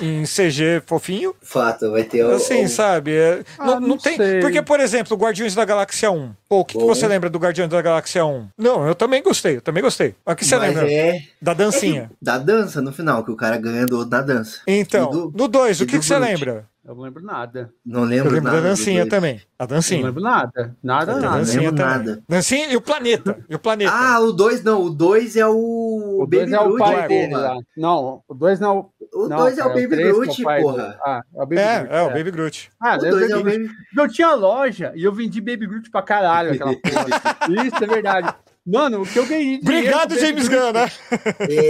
em 0.00 0.24
CG 0.24 0.82
fofinho. 0.86 1.34
Fato, 1.42 1.90
vai 1.90 2.04
ter 2.04 2.24
Assim, 2.26 2.64
o- 2.64 2.68
sabe? 2.68 3.12
É, 3.14 3.40
Ah, 3.58 3.66
não, 3.66 3.80
não 3.80 3.88
não 3.88 3.98
tem. 3.98 4.16
sei. 4.16 4.40
Porque, 4.40 4.62
por 4.62 4.80
exemplo, 4.80 5.16
Guardiões 5.16 5.54
da 5.54 5.64
Galáxia 5.64 6.03
1. 6.10 6.32
Pô, 6.48 6.60
o 6.60 6.64
que, 6.64 6.76
que 6.78 6.84
você 6.84 7.06
lembra 7.06 7.28
do 7.30 7.38
Guardiões 7.38 7.70
da 7.70 7.80
Galáxia 7.82 8.24
1? 8.24 8.48
Não, 8.58 8.86
eu 8.86 8.94
também 8.94 9.22
gostei, 9.22 9.56
eu 9.56 9.60
também 9.62 9.82
gostei. 9.82 10.14
O 10.26 10.34
que 10.34 10.44
você 10.44 10.56
mas 10.56 10.68
lembra? 10.74 10.92
é 10.92 11.22
Da 11.40 11.52
É 11.52 11.54
que 11.54 11.58
dancinha. 11.62 12.10
da 12.20 12.38
dança 12.38 12.80
no 12.82 12.92
final, 12.92 13.24
que 13.24 13.30
o 13.30 13.36
cara 13.36 13.56
ganha 13.58 13.86
do 13.86 13.96
outro 13.98 14.10
na 14.10 14.22
dança. 14.22 14.60
Então, 14.66 15.10
do- 15.10 15.32
no 15.34 15.48
2, 15.48 15.80
o 15.80 15.86
que, 15.86 15.92
do 15.96 16.00
que 16.00 16.06
você 16.06 16.18
lembra? 16.18 16.66
Eu 16.86 16.94
não 16.94 17.02
lembro 17.02 17.24
nada. 17.24 17.70
Não 17.84 18.00
Eu 18.02 18.06
lembro, 18.06 18.30
lembro 18.34 18.50
nada 18.50 18.60
da 18.62 18.68
dancinha 18.68 19.08
também. 19.08 19.36
A 19.58 19.64
Eu 19.64 19.66
não 19.66 19.66
dancinha. 19.68 20.04
lembro 20.04 20.22
nada. 20.22 20.76
Nada, 20.82 21.12
Não 21.14 21.20
nada. 21.22 21.38
dancinha 21.38 21.60
lembro 21.70 21.76
também. 21.76 21.98
nada. 22.06 22.22
Dancinha 22.28 22.68
e 22.72 22.76
o 22.76 22.80
planeta. 22.82 23.38
E 23.48 23.54
o 23.54 23.58
planeta. 23.58 23.90
Ah, 23.90 24.20
o 24.20 24.32
2 24.32 24.62
não. 24.62 24.82
O 24.82 24.90
2 24.90 25.36
é 25.36 25.46
o. 25.46 26.18
O 26.22 26.26
2 26.26 26.50
Baby 26.50 26.54
é 26.54 26.60
o 26.60 26.64
Groot, 26.64 26.78
pai 26.80 26.94
porra. 26.94 27.08
dele 27.08 27.34
lá. 27.36 27.56
Não, 27.74 28.22
o 28.28 28.34
2 28.34 28.60
não. 28.60 28.90
O 29.14 29.28
não, 29.28 29.36
2 29.38 29.56
é 29.58 29.64
o 29.64 29.68
Baby 29.68 30.02
é 30.02 30.12
o 30.12 30.14
Groot, 30.20 30.42
pai 30.42 30.60
porra. 30.60 30.76
do- 30.76 30.98
Ah, 31.02 31.22
é 31.34 31.36
o 31.42 31.46
Baby 31.46 31.58
é, 31.58 31.78
Groot. 31.78 31.94
é, 31.94 32.02
o 32.02 32.08
Baby 32.10 32.30
Groot. 32.30 32.70
Ah, 32.80 32.96
O 32.96 33.00
lembra 33.00 33.10
2 33.20 33.30
é 33.30 33.36
o 33.36 33.44
Baby 33.44 33.70
eu 33.96 34.08
tinha 34.08 34.34
loja 34.34 34.92
e 34.94 35.04
eu 35.04 35.12
vendi 35.12 35.40
Baby 35.40 35.66
Groot 35.66 35.90
pra 35.90 36.02
caralho 36.02 36.52
aquela 36.52 36.74
porra. 36.76 37.06
Isso 37.66 37.82
é 37.82 37.86
verdade. 37.86 38.34
Mano, 38.66 39.02
o 39.02 39.06
que 39.06 39.18
eu 39.18 39.26
ganhei. 39.26 39.58
Obrigado, 39.60 40.18
James 40.18 40.48
Gunn, 40.48 40.72
né? 40.72 40.90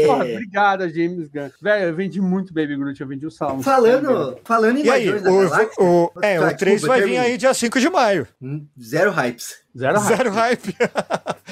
Porra, 0.07 0.29
É, 0.29 0.33
obrigado, 0.35 0.89
James 0.89 1.29
Gunn. 1.29 1.51
Velho, 1.61 1.89
eu 1.89 1.95
vendi 1.97 2.21
muito 2.21 2.55
Baby 2.55 2.77
Groot, 2.77 3.01
eu 3.01 3.07
vendi 3.09 3.27
o 3.27 3.31
salmo. 3.33 3.63
falando, 3.65 4.39
falando 4.45 4.79
em 4.79 4.85
E 4.85 4.91
aí, 4.91 5.09
o, 5.09 5.21
Galáxia, 5.21 5.69
o, 5.83 6.11
é, 6.23 6.39
o 6.41 6.57
3 6.57 6.81
desculpa, 6.81 6.87
vai 7.01 7.03
vir 7.03 7.19
aí 7.19 7.37
dia 7.37 7.53
5 7.53 7.81
de 7.81 7.91
maio. 7.91 8.29
hum, 8.41 8.65
zero 8.81 9.11
hypes. 9.11 9.57
Zero 9.77 9.99
hype. 9.99 10.17
Zero 10.17 10.31
hype. 10.31 10.77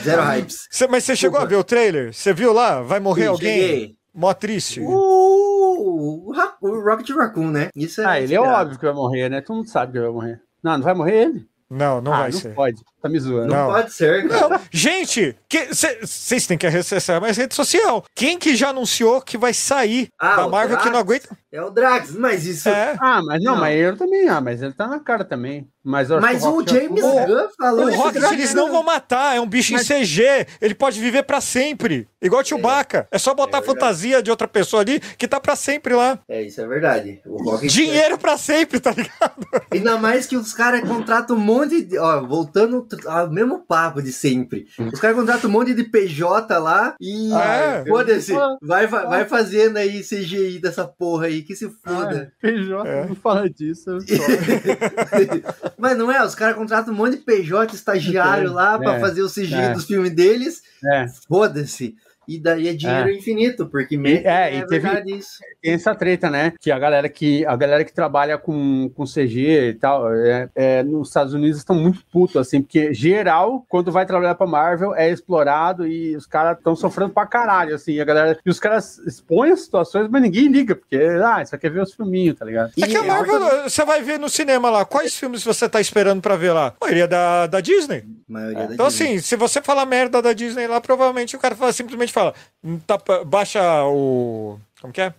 Zero 0.05 0.22
hypes. 0.22 0.68
Cê- 0.70 0.87
mas 0.87 1.02
você 1.02 1.16
chegou 1.16 1.40
a 1.40 1.44
ver 1.44 1.57
o 1.57 1.64
trailer? 1.64 2.14
Você 2.14 2.33
viu 2.33 2.52
lá? 2.52 2.81
Vai 2.81 3.00
morrer 3.00 3.22
Sim, 3.22 3.28
alguém? 3.28 3.61
cheguei. 3.61 3.96
Mó 4.14 4.33
triste. 4.35 4.78
O, 4.81 6.28
o, 6.28 6.33
Ra- 6.33 6.55
o 6.61 6.81
Rocket 6.81 7.11
Raccoon, 7.11 7.50
né? 7.50 7.68
Isso 7.74 8.00
é 8.00 8.05
Ah, 8.07 8.20
ele 8.20 8.35
é 8.35 8.40
óbvio 8.40 8.78
que 8.78 8.85
vai 8.85 8.94
morrer, 8.94 9.28
né? 9.28 9.40
Todo 9.40 9.57
mundo 9.57 9.68
sabe 9.68 9.92
que 9.92 9.98
vai 10.00 10.11
morrer. 10.11 10.40
Não, 10.62 10.76
não 10.76 10.85
vai 10.85 10.94
morrer 10.94 11.22
ele? 11.24 11.46
Não, 11.68 12.00
não 12.00 12.12
ah, 12.12 12.18
vai 12.20 12.31
não 12.31 12.38
ser. 12.38 12.55
pode. 12.55 12.81
Tá 13.03 13.09
me 13.09 13.19
zoando. 13.19 13.49
Não, 13.53 13.67
Não. 13.67 13.73
pode 13.75 13.93
ser, 13.93 14.29
cara. 14.29 14.49
Não, 14.51 14.61
gente, 14.71 15.37
vocês 15.71 16.47
têm 16.47 16.57
que 16.57 16.67
acessar 16.67 17.21
mais 17.21 17.37
rede 17.37 17.55
social. 17.55 18.05
Quem 18.15 18.38
que 18.38 18.55
já 18.55 18.69
anunciou 18.69 19.21
que 19.21 19.37
vai 19.37 19.53
sair 19.53 20.09
Ah, 20.19 20.37
da 20.37 20.47
o 20.47 20.51
Marvel 20.51 20.79
que 20.79 20.88
não 20.88 21.01
aguenta? 21.01 21.37
É 21.51 21.61
o 21.61 21.69
Drax, 21.69 22.15
mas 22.15 22.47
isso. 22.47 22.69
É. 22.69 22.97
Ah, 22.99 23.21
mas 23.23 23.43
não, 23.43 23.53
Não. 23.55 23.61
mas 23.61 23.77
ele 23.77 23.97
também, 23.97 24.27
ah, 24.29 24.41
mas 24.41 24.62
ele 24.62 24.73
tá 24.73 24.87
na 24.87 24.99
cara 25.01 25.23
também. 25.25 25.69
Mas, 25.85 26.09
eu 26.11 26.21
Mas 26.21 26.45
o 26.45 26.51
Rocket 26.51 26.71
James 26.71 27.03
Raccoon- 27.05 27.27
Gunn 27.27 27.49
falou 27.59 27.87
O 27.88 27.95
Rocket 27.95 28.23
eles 28.33 28.55
não 28.55 28.71
vão 28.71 28.85
matar, 28.85 29.37
é 29.37 29.41
um 29.41 29.47
bicho 29.49 29.73
Mas- 29.73 29.91
em 29.91 30.01
CG. 30.05 30.47
Ele 30.61 30.75
pode 30.75 30.99
viver 31.01 31.25
pra 31.25 31.41
sempre. 31.41 32.09
Igual 32.23 32.45
Chewbacca. 32.45 33.09
É 33.11 33.19
só 33.19 33.35
botar 33.35 33.59
É 33.59 33.61
a 33.61 33.65
fantasia 33.65 34.23
de 34.23 34.31
outra 34.31 34.47
pessoa 34.47 34.81
ali 34.81 35.01
que 35.19 35.27
tá 35.27 35.41
pra 35.41 35.57
sempre 35.57 35.93
lá. 35.95 36.21
É, 36.29 36.41
isso 36.41 36.61
é 36.61 36.67
verdade. 36.69 37.21
O 37.27 37.43
Rocket 37.51 37.69
Dinheiro 37.71 38.17
pra 38.17 38.38
sempre, 38.38 38.79
tá 38.79 38.93
ligado? 38.93 39.45
Ainda 39.73 39.99
mais 39.99 40.25
que 40.27 40.37
os 40.37 40.55
caras 40.55 40.88
contratam 40.88 41.37
um 41.37 41.41
monte 41.41 41.83
de. 41.83 41.99
Ó, 41.99 42.21
voltando 42.27 42.81
ao 43.07 43.31
mesmo 43.31 43.61
papo 43.66 44.02
de 44.02 44.12
sempre. 44.12 44.66
Os 44.92 44.98
caras 45.00 45.16
contratam 45.16 45.48
um 45.48 45.52
monte 45.52 45.74
de 45.74 45.85
PJ 45.85 46.59
lá 46.59 46.94
e. 47.00 47.33
É. 47.35 47.85
Foda-se. 47.87 48.35
Ah. 48.35 48.57
Vai, 48.62 48.87
vai, 48.87 49.07
vai 49.07 49.24
fazendo 49.26 49.76
aí 49.76 50.02
CGI 50.02 50.59
dessa 50.59 50.85
porra 50.87 51.26
aí, 51.26 51.42
que 51.42 51.55
se 51.57 51.68
foda. 51.85 52.33
Ah, 52.33 52.38
PJ, 52.40 52.88
É. 52.88 53.07
não 53.07 53.14
fala 53.16 53.48
disso. 53.50 53.90
Mas 55.78 55.96
não 55.98 56.11
é, 56.11 56.24
os 56.24 56.35
caras 56.35 56.57
contratam 56.57 56.92
um 56.92 56.96
monte 56.96 57.16
de 57.16 57.24
PJ 57.24 57.74
estagiário 57.74 58.52
lá 58.52 58.78
pra 58.78 58.94
É, 58.96 59.00
fazer 59.00 59.22
o 59.22 59.28
CGI 59.31 59.55
é. 59.55 59.72
dos 59.72 59.85
filmes 59.85 60.11
deles. 60.12 60.62
é, 60.85 61.07
Foda-se. 61.28 61.94
E 62.37 62.40
daí 62.40 62.68
é 62.68 62.73
dinheiro 62.75 63.11
infinito, 63.11 63.66
porque 63.66 63.97
mesmo 63.97 64.27
é, 64.27 64.55
é, 64.55 64.59
e 64.59 64.66
teve- 64.66 64.88
isso. 65.17 65.38
tem 65.61 65.73
essa 65.73 65.94
treta, 65.94 66.31
né? 66.31 66.52
Que 66.61 66.71
a 66.71 66.79
galera 66.79 67.09
que, 67.09 67.44
a 67.46 67.54
galera 67.56 67.85
que 67.85 67.92
trabalha 67.92 68.38
com, 68.38 68.90
com 68.94 69.04
CG 69.04 69.69
e 69.71 69.75
tal, 69.75 70.13
é, 70.15 70.48
é, 70.54 70.83
nos 70.83 71.09
Estados 71.09 71.35
Unidos 71.35 71.59
estão 71.59 71.77
muito 71.77 72.00
putos, 72.13 72.37
assim, 72.37 72.63
porque 72.63 72.92
geral, 72.94 73.65
quando 73.69 73.90
vai 73.92 74.06
trabalhar 74.06 74.35
pra 74.35 74.46
Marvel, 74.46 74.94
é 74.94 75.11
explorado 75.11 75.87
e 75.87 76.17
os 76.17 76.27
caras 76.27 76.56
estão 76.59 76.75
sofrendo 76.77 77.13
pra 77.13 77.27
caralho, 77.27 77.75
assim, 77.75 77.98
a 78.00 78.04
galera. 78.04 78.38
E 78.44 78.50
os 78.50 78.59
caras 78.61 78.98
expõem 79.06 79.52
as 79.52 79.63
situações, 79.63 80.09
mas 80.09 80.23
ninguém 80.23 80.48
liga, 80.48 80.75
porque, 80.75 80.96
ah, 80.96 81.44
só 81.44 81.56
quer 81.59 81.71
ver 81.71 81.83
os 81.83 81.92
filminhos, 81.94 82.38
tá 82.38 82.44
ligado? 82.44 82.73
É 82.81 82.87
que 82.87 82.96
a 82.96 83.04
E- 83.04 83.06
Marvel, 83.06 83.40
você 83.65 83.85
vai 83.85 84.02
ver 84.02 84.19
no 84.19 84.29
cinema 84.29 84.71
lá. 84.71 84.85
Quais 84.85 85.15
filmes 85.17 85.44
você 85.44 85.69
tá 85.69 85.81
esperando 85.81 86.21
pra 86.23 86.37
ver 86.37 86.52
lá? 86.52 86.75
A 86.81 86.85
maioria 86.85 87.09
da, 87.09 87.46
da 87.46 87.61
Disney. 87.61 88.04
maioria 88.29 88.67
da 88.69 88.75
Então, 88.75 88.88
Disney. 88.88 89.06
assim, 89.09 89.19
se 89.21 89.37
você 89.37 89.61
falar 89.61 89.85
merda 89.87 90.23
da 90.23 90.33
Disney 90.33 90.67
lá, 90.67 90.81
provavelmente 90.81 91.35
o 91.37 91.38
cara 91.38 91.54
fala, 91.54 91.73
simplesmente 91.73 92.13
fala: 92.13 92.21
"Hum, 92.64 92.79
tá, 92.87 92.98
baixa 93.25 93.60
o. 93.85 94.58
Como 94.81 94.92
que 94.92 95.00
é? 95.00 95.14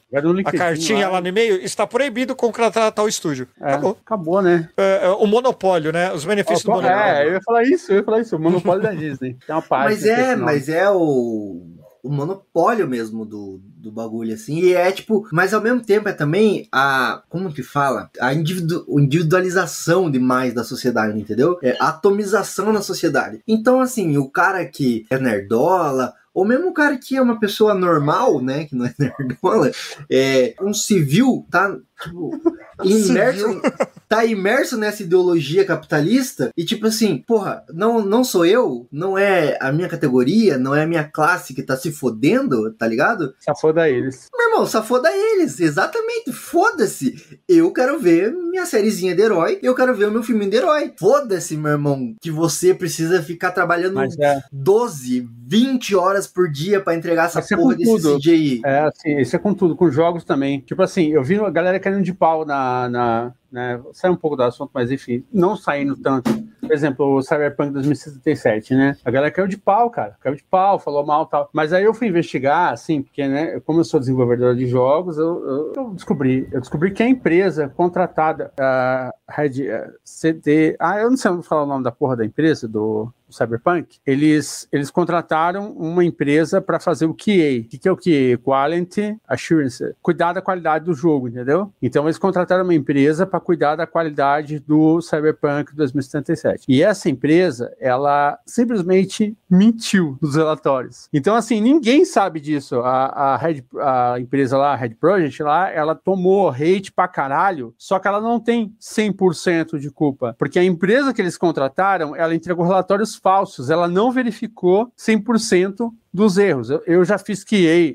A 0.45 0.51
cartinha 0.51 1.07
lá 1.07 1.21
no 1.21 1.27
e-mail. 1.27 1.55
Está 1.63 1.87
proibido 1.87 2.35
contratar 2.35 2.91
tal 2.91 3.07
estúdio. 3.07 3.47
É, 3.61 3.69
Acabou. 3.69 3.97
acabou, 4.05 4.41
né? 4.41 4.69
É, 4.75 5.05
é, 5.05 5.09
o 5.09 5.25
monopólio, 5.25 5.93
né? 5.93 6.11
Os 6.11 6.25
benefícios 6.25 6.63
do 6.63 6.71
é, 6.71 6.75
monopólio. 6.75 7.27
eu 7.27 7.33
ia 7.33 7.41
falar 7.41 7.63
isso, 7.63 7.91
eu 7.91 7.95
ia 7.97 8.03
falar 8.03 8.19
isso, 8.19 8.35
o 8.35 8.39
monopólio 8.39 8.83
da 8.83 8.91
Disney. 8.93 9.37
Tem 9.45 9.55
uma 9.55 9.61
parte. 9.61 9.85
Mas 9.85 10.05
é, 10.05 10.35
mas 10.35 10.67
é 10.67 10.89
o, 10.91 11.61
o 12.03 12.09
monopólio 12.09 12.85
mesmo 12.85 13.25
do, 13.25 13.61
do 13.77 13.89
bagulho, 13.89 14.33
assim. 14.33 14.59
E 14.59 14.73
é 14.73 14.91
tipo, 14.91 15.25
mas 15.31 15.53
ao 15.53 15.61
mesmo 15.61 15.81
tempo 15.81 16.09
é 16.09 16.13
também 16.13 16.67
a. 16.69 17.23
Como 17.29 17.53
que 17.53 17.63
fala? 17.63 18.09
A 18.19 18.33
individu, 18.33 18.85
individualização 18.89 20.11
demais 20.11 20.53
da 20.53 20.65
sociedade, 20.65 21.17
entendeu? 21.17 21.57
É 21.63 21.77
a 21.79 21.87
atomização 21.87 22.73
na 22.73 22.81
sociedade. 22.81 23.41
Então, 23.47 23.79
assim, 23.79 24.17
o 24.17 24.29
cara 24.29 24.65
que 24.65 25.05
é 25.09 25.17
nerdola. 25.17 26.13
Ou 26.33 26.45
mesmo 26.45 26.69
o 26.69 26.73
cara 26.73 26.97
que 26.97 27.15
é 27.15 27.21
uma 27.21 27.39
pessoa 27.39 27.73
normal, 27.73 28.41
né? 28.41 28.65
Que 28.65 28.75
não 28.75 28.85
é 28.85 28.93
nerdola, 28.97 29.71
é 30.09 30.55
um 30.61 30.73
civil, 30.73 31.45
tá? 31.49 31.77
Tipo, 32.03 32.31
imerso, 32.83 33.61
tá 34.07 34.25
imerso 34.25 34.77
nessa 34.77 35.03
ideologia 35.03 35.65
capitalista 35.65 36.49
e 36.55 36.63
tipo 36.65 36.87
assim, 36.87 37.17
porra, 37.17 37.63
não, 37.73 38.03
não 38.03 38.23
sou 38.23 38.45
eu, 38.45 38.87
não 38.91 39.17
é 39.17 39.57
a 39.61 39.71
minha 39.71 39.87
categoria, 39.87 40.57
não 40.57 40.75
é 40.75 40.83
a 40.83 40.87
minha 40.87 41.03
classe 41.03 41.53
que 41.53 41.63
tá 41.63 41.75
se 41.77 41.91
fodendo, 41.91 42.71
tá 42.73 42.87
ligado? 42.87 43.33
Só 43.39 43.55
foda 43.55 43.89
eles. 43.89 44.29
Meu 44.35 44.49
irmão, 44.49 44.65
só 44.65 44.83
foda 44.83 45.09
eles, 45.11 45.59
exatamente, 45.59 46.31
foda-se. 46.31 47.39
Eu 47.47 47.71
quero 47.71 47.99
ver 47.99 48.33
minha 48.33 48.65
sériezinha 48.65 49.15
de 49.15 49.21
herói, 49.21 49.59
eu 49.63 49.75
quero 49.75 49.95
ver 49.95 50.07
o 50.07 50.11
meu 50.11 50.23
filme 50.23 50.47
de 50.47 50.57
herói. 50.57 50.93
Foda-se, 50.99 51.55
meu 51.57 51.71
irmão, 51.71 52.15
que 52.21 52.31
você 52.31 52.73
precisa 52.73 53.21
ficar 53.21 53.51
trabalhando 53.51 53.95
Mas 53.95 54.17
é, 54.19 54.41
12, 54.51 55.27
20 55.47 55.95
horas 55.95 56.27
por 56.27 56.49
dia 56.49 56.79
pra 56.79 56.95
entregar 56.95 57.25
essa 57.25 57.39
Mas 57.39 57.51
é 57.51 57.55
porra 57.55 57.73
com 57.73 57.77
desse 57.77 57.91
tudo. 57.91 58.17
CGI. 58.17 58.61
É, 58.65 58.79
assim, 58.79 59.17
isso 59.19 59.35
é 59.35 59.39
com 59.39 59.53
tudo, 59.53 59.75
com 59.75 59.89
jogos 59.89 60.23
também. 60.23 60.61
Tipo 60.61 60.81
assim, 60.81 61.11
eu 61.11 61.23
vi 61.23 61.37
a 61.39 61.49
galera 61.49 61.79
caindo 61.93 62.03
de 62.03 62.13
pau 62.13 62.45
na. 62.45 62.89
na 62.89 63.33
né, 63.51 63.79
sai 63.93 64.09
um 64.09 64.15
pouco 64.15 64.35
do 64.35 64.41
assunto, 64.41 64.71
mas 64.73 64.89
enfim, 64.91 65.23
não 65.31 65.55
saindo 65.55 65.95
tanto. 65.95 66.31
Por 66.59 66.71
exemplo, 66.71 67.05
o 67.17 67.21
Cyberpunk 67.21 67.71
2077, 67.71 68.73
né? 68.73 68.97
A 69.05 69.11
galera 69.11 69.31
caiu 69.31 69.47
de 69.47 69.57
pau, 69.57 69.91
cara. 69.91 70.15
Caiu 70.21 70.35
de 70.35 70.43
pau, 70.43 70.79
falou 70.79 71.05
mal 71.05 71.27
tal. 71.27 71.49
Mas 71.53 71.71
aí 71.71 71.83
eu 71.83 71.93
fui 71.93 72.07
investigar, 72.07 72.73
assim, 72.73 73.03
porque, 73.03 73.27
né, 73.27 73.59
como 73.59 73.79
eu 73.81 73.83
sou 73.83 73.99
desenvolvedor 73.99 74.55
de 74.55 74.65
jogos, 74.65 75.17
eu, 75.19 75.45
eu- 75.47 75.73
eu 75.75 75.89
descobri. 75.93 76.47
Eu 76.51 76.61
descobri 76.61 76.89
que 76.91 77.03
a 77.03 77.07
empresa 77.07 77.69
contratada, 77.69 78.51
a 78.59 79.13
Red 79.29 79.69
a 79.71 79.91
CD. 80.03 80.75
Ah, 80.79 80.99
eu 80.99 81.09
não 81.11 81.17
sei 81.17 81.31
falar 81.43 81.63
o 81.63 81.67
nome 81.67 81.83
da 81.83 81.91
porra 81.91 82.15
da 82.17 82.25
empresa, 82.25 82.67
do. 82.67 83.13
Cyberpunk, 83.33 83.97
eles, 84.05 84.67
eles 84.71 84.89
contrataram 84.89 85.71
uma 85.71 86.03
empresa 86.03 86.61
para 86.61 86.79
fazer 86.79 87.05
o 87.05 87.13
QA. 87.13 87.61
O 87.63 87.67
que, 87.67 87.87
é 87.87 87.91
o 87.91 87.97
QA? 87.97 88.37
Quality 88.43 89.17
Assurance. 89.27 89.95
Cuidar 90.01 90.33
da 90.33 90.41
qualidade 90.41 90.85
do 90.85 90.93
jogo, 90.93 91.27
entendeu? 91.27 91.71
Então 91.81 92.05
eles 92.05 92.17
contrataram 92.17 92.63
uma 92.63 92.73
empresa 92.73 93.25
para 93.25 93.39
cuidar 93.39 93.75
da 93.75 93.87
qualidade 93.87 94.59
do 94.59 95.01
Cyberpunk 95.01 95.75
2077. 95.75 96.65
E 96.67 96.83
essa 96.83 97.09
empresa, 97.09 97.73
ela 97.79 98.39
simplesmente 98.45 99.35
mentiu 99.49 100.17
nos 100.21 100.35
relatórios. 100.35 101.07
Então, 101.13 101.35
assim, 101.35 101.61
ninguém 101.61 102.05
sabe 102.05 102.39
disso. 102.39 102.79
A, 102.79 103.33
a, 103.33 103.37
Red, 103.37 103.63
a 103.79 104.19
empresa 104.19 104.57
lá, 104.57 104.73
a 104.73 104.75
Red 104.75 104.95
Project 104.95 105.41
lá, 105.43 105.69
ela 105.71 105.95
tomou 105.95 106.49
hate 106.49 106.91
pra 106.91 107.07
caralho, 107.07 107.73
só 107.77 107.99
que 107.99 108.07
ela 108.07 108.19
não 108.19 108.39
tem 108.39 108.75
100% 108.81 109.79
de 109.79 109.89
culpa. 109.89 110.35
Porque 110.37 110.59
a 110.59 110.63
empresa 110.63 111.13
que 111.13 111.21
eles 111.21 111.37
contrataram, 111.37 112.15
ela 112.15 112.35
entregou 112.35 112.65
relatórios 112.65 113.15
falsos, 113.23 113.69
ela 113.69 113.87
não 113.87 114.11
verificou 114.11 114.91
100% 114.97 115.89
dos 116.13 116.37
erros. 116.37 116.69
Eu, 116.69 116.81
eu 116.85 117.03
já 117.05 117.17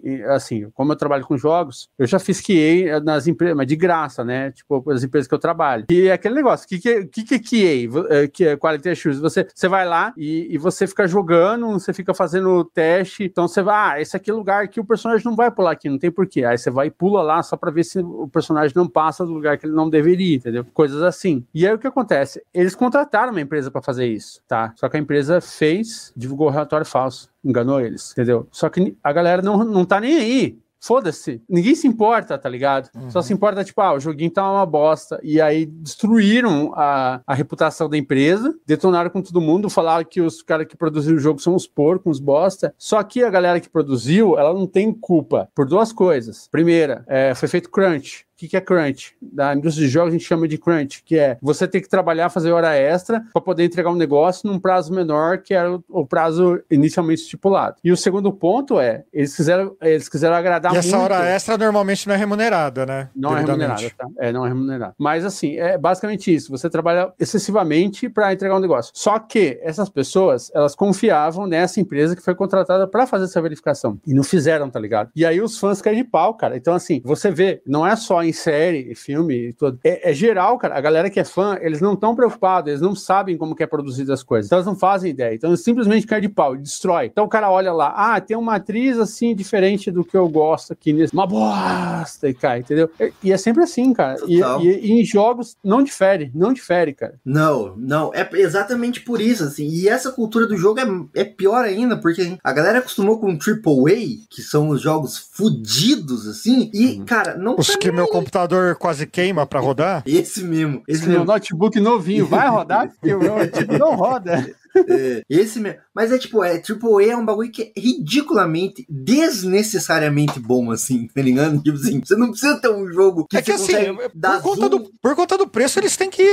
e, 0.03 0.23
assim, 0.25 0.69
como 0.75 0.93
eu 0.93 0.97
trabalho 0.97 1.25
com 1.25 1.37
jogos, 1.37 1.89
eu 1.99 2.07
já 2.07 2.19
fiz 2.19 2.41
QA 2.41 3.01
nas 3.05 3.27
empresas, 3.27 3.57
mas 3.57 3.67
de 3.67 3.77
graça, 3.77 4.25
né? 4.25 4.51
Tipo, 4.51 4.85
as 4.91 5.03
empresas 5.05 5.29
que 5.29 5.35
eu 5.35 5.39
trabalho. 5.39 5.87
E 5.91 6.09
é 6.09 6.13
aquele 6.13 6.35
negócio, 6.35 6.65
o 6.67 6.69
que, 6.69 6.79
que, 7.07 7.23
que, 7.25 7.39
que 7.39 7.85
é? 7.85 7.87
Vo- 7.87 8.07
é, 8.09 8.27
Que 8.27 8.47
é 8.47 8.57
Quality 8.57 8.89
Assurance? 8.91 9.21
Você, 9.21 9.47
você 9.55 9.69
vai 9.69 9.87
lá 9.87 10.13
e, 10.17 10.49
e 10.55 10.59
você 10.59 10.87
fica 10.87 11.07
jogando, 11.07 11.69
você 11.73 11.93
fica 11.93 12.13
fazendo 12.15 12.65
teste, 12.65 13.25
então 13.25 13.47
você 13.47 13.63
vai, 13.63 13.99
ah, 13.99 14.01
esse 14.01 14.17
aqui 14.17 14.31
é 14.31 14.35
lugar 14.35 14.69
que 14.69 14.81
o 14.81 14.85
personagem 14.85 15.25
não 15.25 15.37
vai 15.37 15.51
pular 15.51 15.73
aqui, 15.73 15.89
não 15.89 15.99
tem 15.99 16.11
porquê. 16.11 16.45
Aí 16.45 16.59
você 16.59 16.71
vai 16.71 16.89
e 16.89 16.91
pula 16.91 17.23
lá 17.23 17.43
só 17.43 17.57
pra 17.57 17.71
ver 17.71 17.85
se 17.85 18.01
o 18.01 18.29
personagem 18.29 18.73
não 18.75 18.89
passa 18.89 19.25
do 19.25 19.33
lugar 19.33 19.59
que 19.59 19.67
ele 19.67 19.75
não 19.75 19.89
deveria, 19.89 20.37
entendeu? 20.37 20.65
Coisas 20.75 21.03
assim. 21.03 21.45
E 21.55 21.67
aí 21.67 21.73
o 21.75 21.79
que 21.79 21.87
acontece? 21.87 22.43
Eles 22.53 22.75
contrataram 22.75 23.31
uma 23.33 23.41
empresa 23.41 23.71
pra 23.71 23.83
fazer 23.83 24.07
isso, 24.07 24.41
tá? 24.49 24.73
Só 24.77 24.89
que 24.89 24.97
a 24.97 25.01
empresa 25.01 25.41
fez, 25.41 26.13
divulgou 26.17 26.49
o 26.49 26.51
relatório 26.51 26.87
falso, 26.87 27.29
enganou 27.49 27.81
eles, 27.81 28.13
entendeu? 28.13 28.47
Só 28.51 28.69
que 28.69 28.97
a 29.03 29.13
galera 29.13 29.43
não, 29.43 29.65
não 29.65 29.85
tá 29.85 30.01
nem 30.01 30.17
aí. 30.17 30.59
Foda-se, 30.81 31.43
ninguém 31.49 31.75
se 31.75 31.89
importa, 31.89 32.39
tá 32.39 32.49
ligado? 32.49 32.89
Só 33.11 33.21
se 33.21 33.33
importa, 33.33 33.65
tipo, 33.65 33.81
ah, 33.81 33.95
o 33.95 34.01
joguinho 34.01 34.31
tá 34.31 34.49
uma 34.49 34.65
bosta. 34.65 35.19
E 35.25 35.41
aí 35.41 35.67
destruíram 35.67 36.73
a, 36.75 37.21
a 37.27 37.35
reputação 37.35 37.89
da 37.89 37.99
empresa, 37.99 38.55
detonaram 38.65 39.11
com 39.11 39.21
todo 39.21 39.41
mundo, 39.41 39.69
falaram 39.69 40.05
que 40.05 40.21
os 40.21 40.41
caras 40.41 40.69
que 40.69 40.77
produziram 40.77 41.17
o 41.17 41.21
jogo 41.21 41.41
são 41.41 41.55
os 41.55 41.67
porcos, 41.67 42.19
os 42.19 42.21
bosta. 42.21 42.73
Só 42.79 43.03
que 43.03 43.25
a 43.25 43.31
galera 43.31 43.61
que 43.61 43.69
produziu, 43.69 44.39
ela 44.39 44.55
não 44.55 44.67
tem 44.67 44.93
culpa 44.93 45.49
por 45.55 45.67
duas 45.67 45.93
coisas. 45.93 46.47
Primeira, 46.49 47.05
é, 47.09 47.35
foi 47.35 47.49
feito 47.49 47.71
crunch. 47.71 48.28
Que, 48.39 48.47
que 48.47 48.57
é 48.57 48.61
crunch? 48.61 49.17
Da 49.21 49.53
indústria 49.55 49.85
de 49.87 49.93
jogos 49.93 50.11
a 50.11 50.17
gente 50.17 50.25
chama 50.25 50.47
de 50.47 50.57
crunch, 50.57 51.03
que 51.05 51.19
é 51.19 51.37
você 51.43 51.67
ter 51.67 51.81
que 51.81 51.89
trabalhar, 51.89 52.31
fazer 52.31 52.53
hora 52.53 52.75
extra 52.75 53.25
para 53.33 53.43
poder 53.43 53.65
entregar 53.65 53.91
um 53.91 53.97
negócio 53.97 54.49
num 54.49 54.61
prazo 54.61 54.95
menor 54.95 55.39
que 55.39 55.53
era 55.53 55.79
o, 55.89 56.07
prazo 56.07 56.61
inicialmente 56.71 57.23
estipulado. 57.23 57.77
E 57.83 57.91
o 57.91 57.97
segundo 57.97 58.33
ponto 58.33 58.79
é, 58.79 59.03
eles 59.13 59.35
quiseram, 59.35 59.77
eles 59.83 60.09
quiseram 60.09 60.37
agradar 60.37 60.71
E 60.71 60.75
muito. 60.77 60.87
essa 60.87 60.99
hora 60.99 61.29
extra 61.29 61.59
normalmente 61.59 62.07
não 62.07 62.15
é 62.15 62.17
remunerada, 62.17 62.87
né? 62.87 63.11
Não 63.15 63.37
é 63.37 63.41
remunerada, 63.41 63.91
tá? 63.99 64.07
É, 64.19 64.33
não 64.33 64.47
é 64.47 64.49
remunerada. 64.49 64.95
Mas 64.97 65.25
assim, 65.25 65.57
é 65.57 65.77
basicamente 65.77 66.33
isso. 66.33 66.53
Você 66.53 66.71
trabalha 66.71 67.13
excessivamente 67.19 68.09
para 68.09 68.33
entregar 68.33 68.57
um 68.57 68.61
negócio. 68.61 68.93
Só 68.95 69.19
que 69.19 69.59
essas 69.63 69.89
pessoas, 69.89 70.49
elas 70.55 70.77
confiavam 70.77 71.47
nessa 71.47 71.81
empresa 71.81 72.15
que 72.15 72.23
foi 72.23 72.37
contratada 72.37 72.87
para 72.87 73.05
fazer 73.05 73.25
essa 73.25 73.43
verificação. 73.43 73.99
E 74.07 74.15
não 74.15 74.23
fizeram, 74.23 74.71
tá 74.71 74.79
ligado? 74.79 75.11
E 75.17 75.27
aí 75.27 75.41
os 75.41 75.59
fãs 75.59 75.83
caem 75.83 75.97
de 75.97 76.05
pau, 76.05 76.35
cara. 76.35 76.57
Então, 76.57 76.73
assim, 76.73 77.03
você 77.05 77.33
vê, 77.33 77.61
não 77.67 77.85
é 77.85 77.97
só 77.97 78.28
em 78.29 78.33
série, 78.33 78.95
filme 78.95 79.49
e 79.49 79.53
tudo. 79.53 79.79
É, 79.85 80.11
é 80.11 80.15
geral, 80.15 80.59
cara. 80.59 80.77
A 80.77 80.81
galera 80.81 81.11
que 81.11 81.21
é 81.21 81.25
fã, 81.25 81.59
eles 81.61 81.81
não 81.81 81.95
estão 81.95 82.15
preocupados, 82.15 82.69
eles 82.69 82.81
não 82.81 82.95
sabem 82.95 83.37
como 83.37 83.55
que 83.55 83.63
é 83.63 83.67
produzido 83.67 84.13
as 84.13 84.23
coisas. 84.23 84.47
Então, 84.47 84.59
eles 84.59 84.67
não 84.67 84.77
fazem 84.77 85.11
ideia. 85.11 85.35
Então, 85.35 85.51
eles 85.51 85.61
simplesmente 85.63 86.07
caem 86.07 86.23
de 86.23 86.29
pau 86.29 86.55
e 86.55 86.59
destrói. 86.59 87.07
Então, 87.07 87.25
o 87.25 87.29
cara 87.29 87.51
olha 87.51 87.73
lá, 87.73 87.93
ah, 87.97 88.21
tem 88.21 88.37
uma 88.37 88.57
atriz 88.57 88.99
assim, 88.99 89.35
diferente 89.35 89.91
do 89.91 90.05
que 90.05 90.17
eu 90.17 90.29
gosto 90.29 90.73
aqui 90.73 90.93
nesse. 90.93 91.13
Uma 91.13 91.27
bosta! 91.27 92.29
E 92.29 92.35
cai, 92.35 92.61
entendeu? 92.61 92.91
E, 93.01 93.13
e 93.25 93.33
é 93.33 93.37
sempre 93.37 93.63
assim, 93.63 93.93
cara. 93.93 94.19
E, 94.27 94.39
Total. 94.41 94.63
e- 94.63 94.87
e 94.87 94.93
em 95.01 95.05
jogos 95.05 95.57
não 95.63 95.83
difere, 95.83 96.31
não 96.35 96.53
difere, 96.53 96.93
cara. 96.93 97.15
Não, 97.25 97.75
não, 97.77 98.13
é 98.15 98.29
exatamente 98.35 99.01
por 99.01 99.21
isso, 99.21 99.45
assim. 99.45 99.67
E 99.67 99.89
essa 99.89 100.13
cultura 100.13 100.47
do 100.47 100.57
jogo 100.57 100.81
é, 100.81 101.21
é 101.21 101.25
pior 101.25 101.65
ainda, 101.65 101.97
porque 101.97 102.37
a 102.43 102.53
galera 102.53 102.79
acostumou 102.79 103.19
com 103.19 103.37
AAA, 103.39 104.27
que 104.31 104.43
são 104.43 104.69
os 104.69 104.81
jogos 104.81 105.17
fudidos, 105.33 106.27
assim, 106.27 106.71
e, 106.73 106.99
cara, 107.05 107.37
não 107.37 107.57
Os 107.59 107.69
tá 107.69 107.79
que 107.79 107.91
meu 107.91 108.07
computador 108.19 108.77
quase 108.77 109.07
queima 109.07 109.47
pra 109.47 109.61
rodar. 109.61 110.03
esse 110.07 110.43
mesmo, 110.43 110.83
esse 110.87 111.03
meu 111.03 111.21
mesmo, 111.21 111.25
notebook 111.25 111.79
novinho 111.81 112.27
vai 112.27 112.49
rodar? 112.49 112.89
Porque 113.01 113.15
o 113.15 113.19
meu 113.19 113.39
antigo 113.39 113.79
não 113.79 113.95
roda. 113.95 114.55
é, 114.89 115.23
esse 115.29 115.59
mesmo. 115.61 115.79
Mas 115.95 116.13
é 116.13 116.19
tipo, 116.19 116.45
é, 116.45 116.55
AAA 116.55 117.13
é 117.13 117.17
um 117.17 117.25
bagulho 117.25 117.51
que 117.51 117.63
é 117.63 117.81
ridiculamente, 117.81 118.87
desnecessariamente 118.89 120.39
bom, 120.39 120.71
assim, 120.71 121.09
tá 121.09 121.23
ligado? 121.23 121.61
Tipo 121.63 121.77
assim, 121.77 122.01
você 122.05 122.17
não 122.17 122.31
precisa 122.31 122.57
ter 122.61 122.69
um 122.69 122.87
jogo 122.93 123.27
que, 123.29 123.37
É 123.37 123.43
que 123.43 123.57
você 123.57 123.77
assim, 123.77 123.95
por 123.95 124.43
conta, 124.43 124.61
zoom. 124.61 124.69
do, 124.69 124.93
por 125.03 125.17
conta 125.17 125.39
do 125.39 125.47
preço, 125.49 125.79
eles 125.79 125.97
têm 125.97 126.11
que 126.11 126.25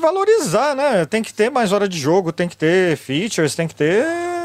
valorizar, 0.00 0.74
né? 0.74 1.04
Tem 1.06 1.22
que 1.22 1.32
ter 1.32 1.50
mais 1.50 1.72
hora 1.72 1.88
de 1.88 1.98
jogo, 1.98 2.32
tem 2.32 2.48
que 2.48 2.56
ter 2.56 2.96
features, 2.96 3.54
tem 3.54 3.66
que 3.66 3.74
ter 3.74 4.04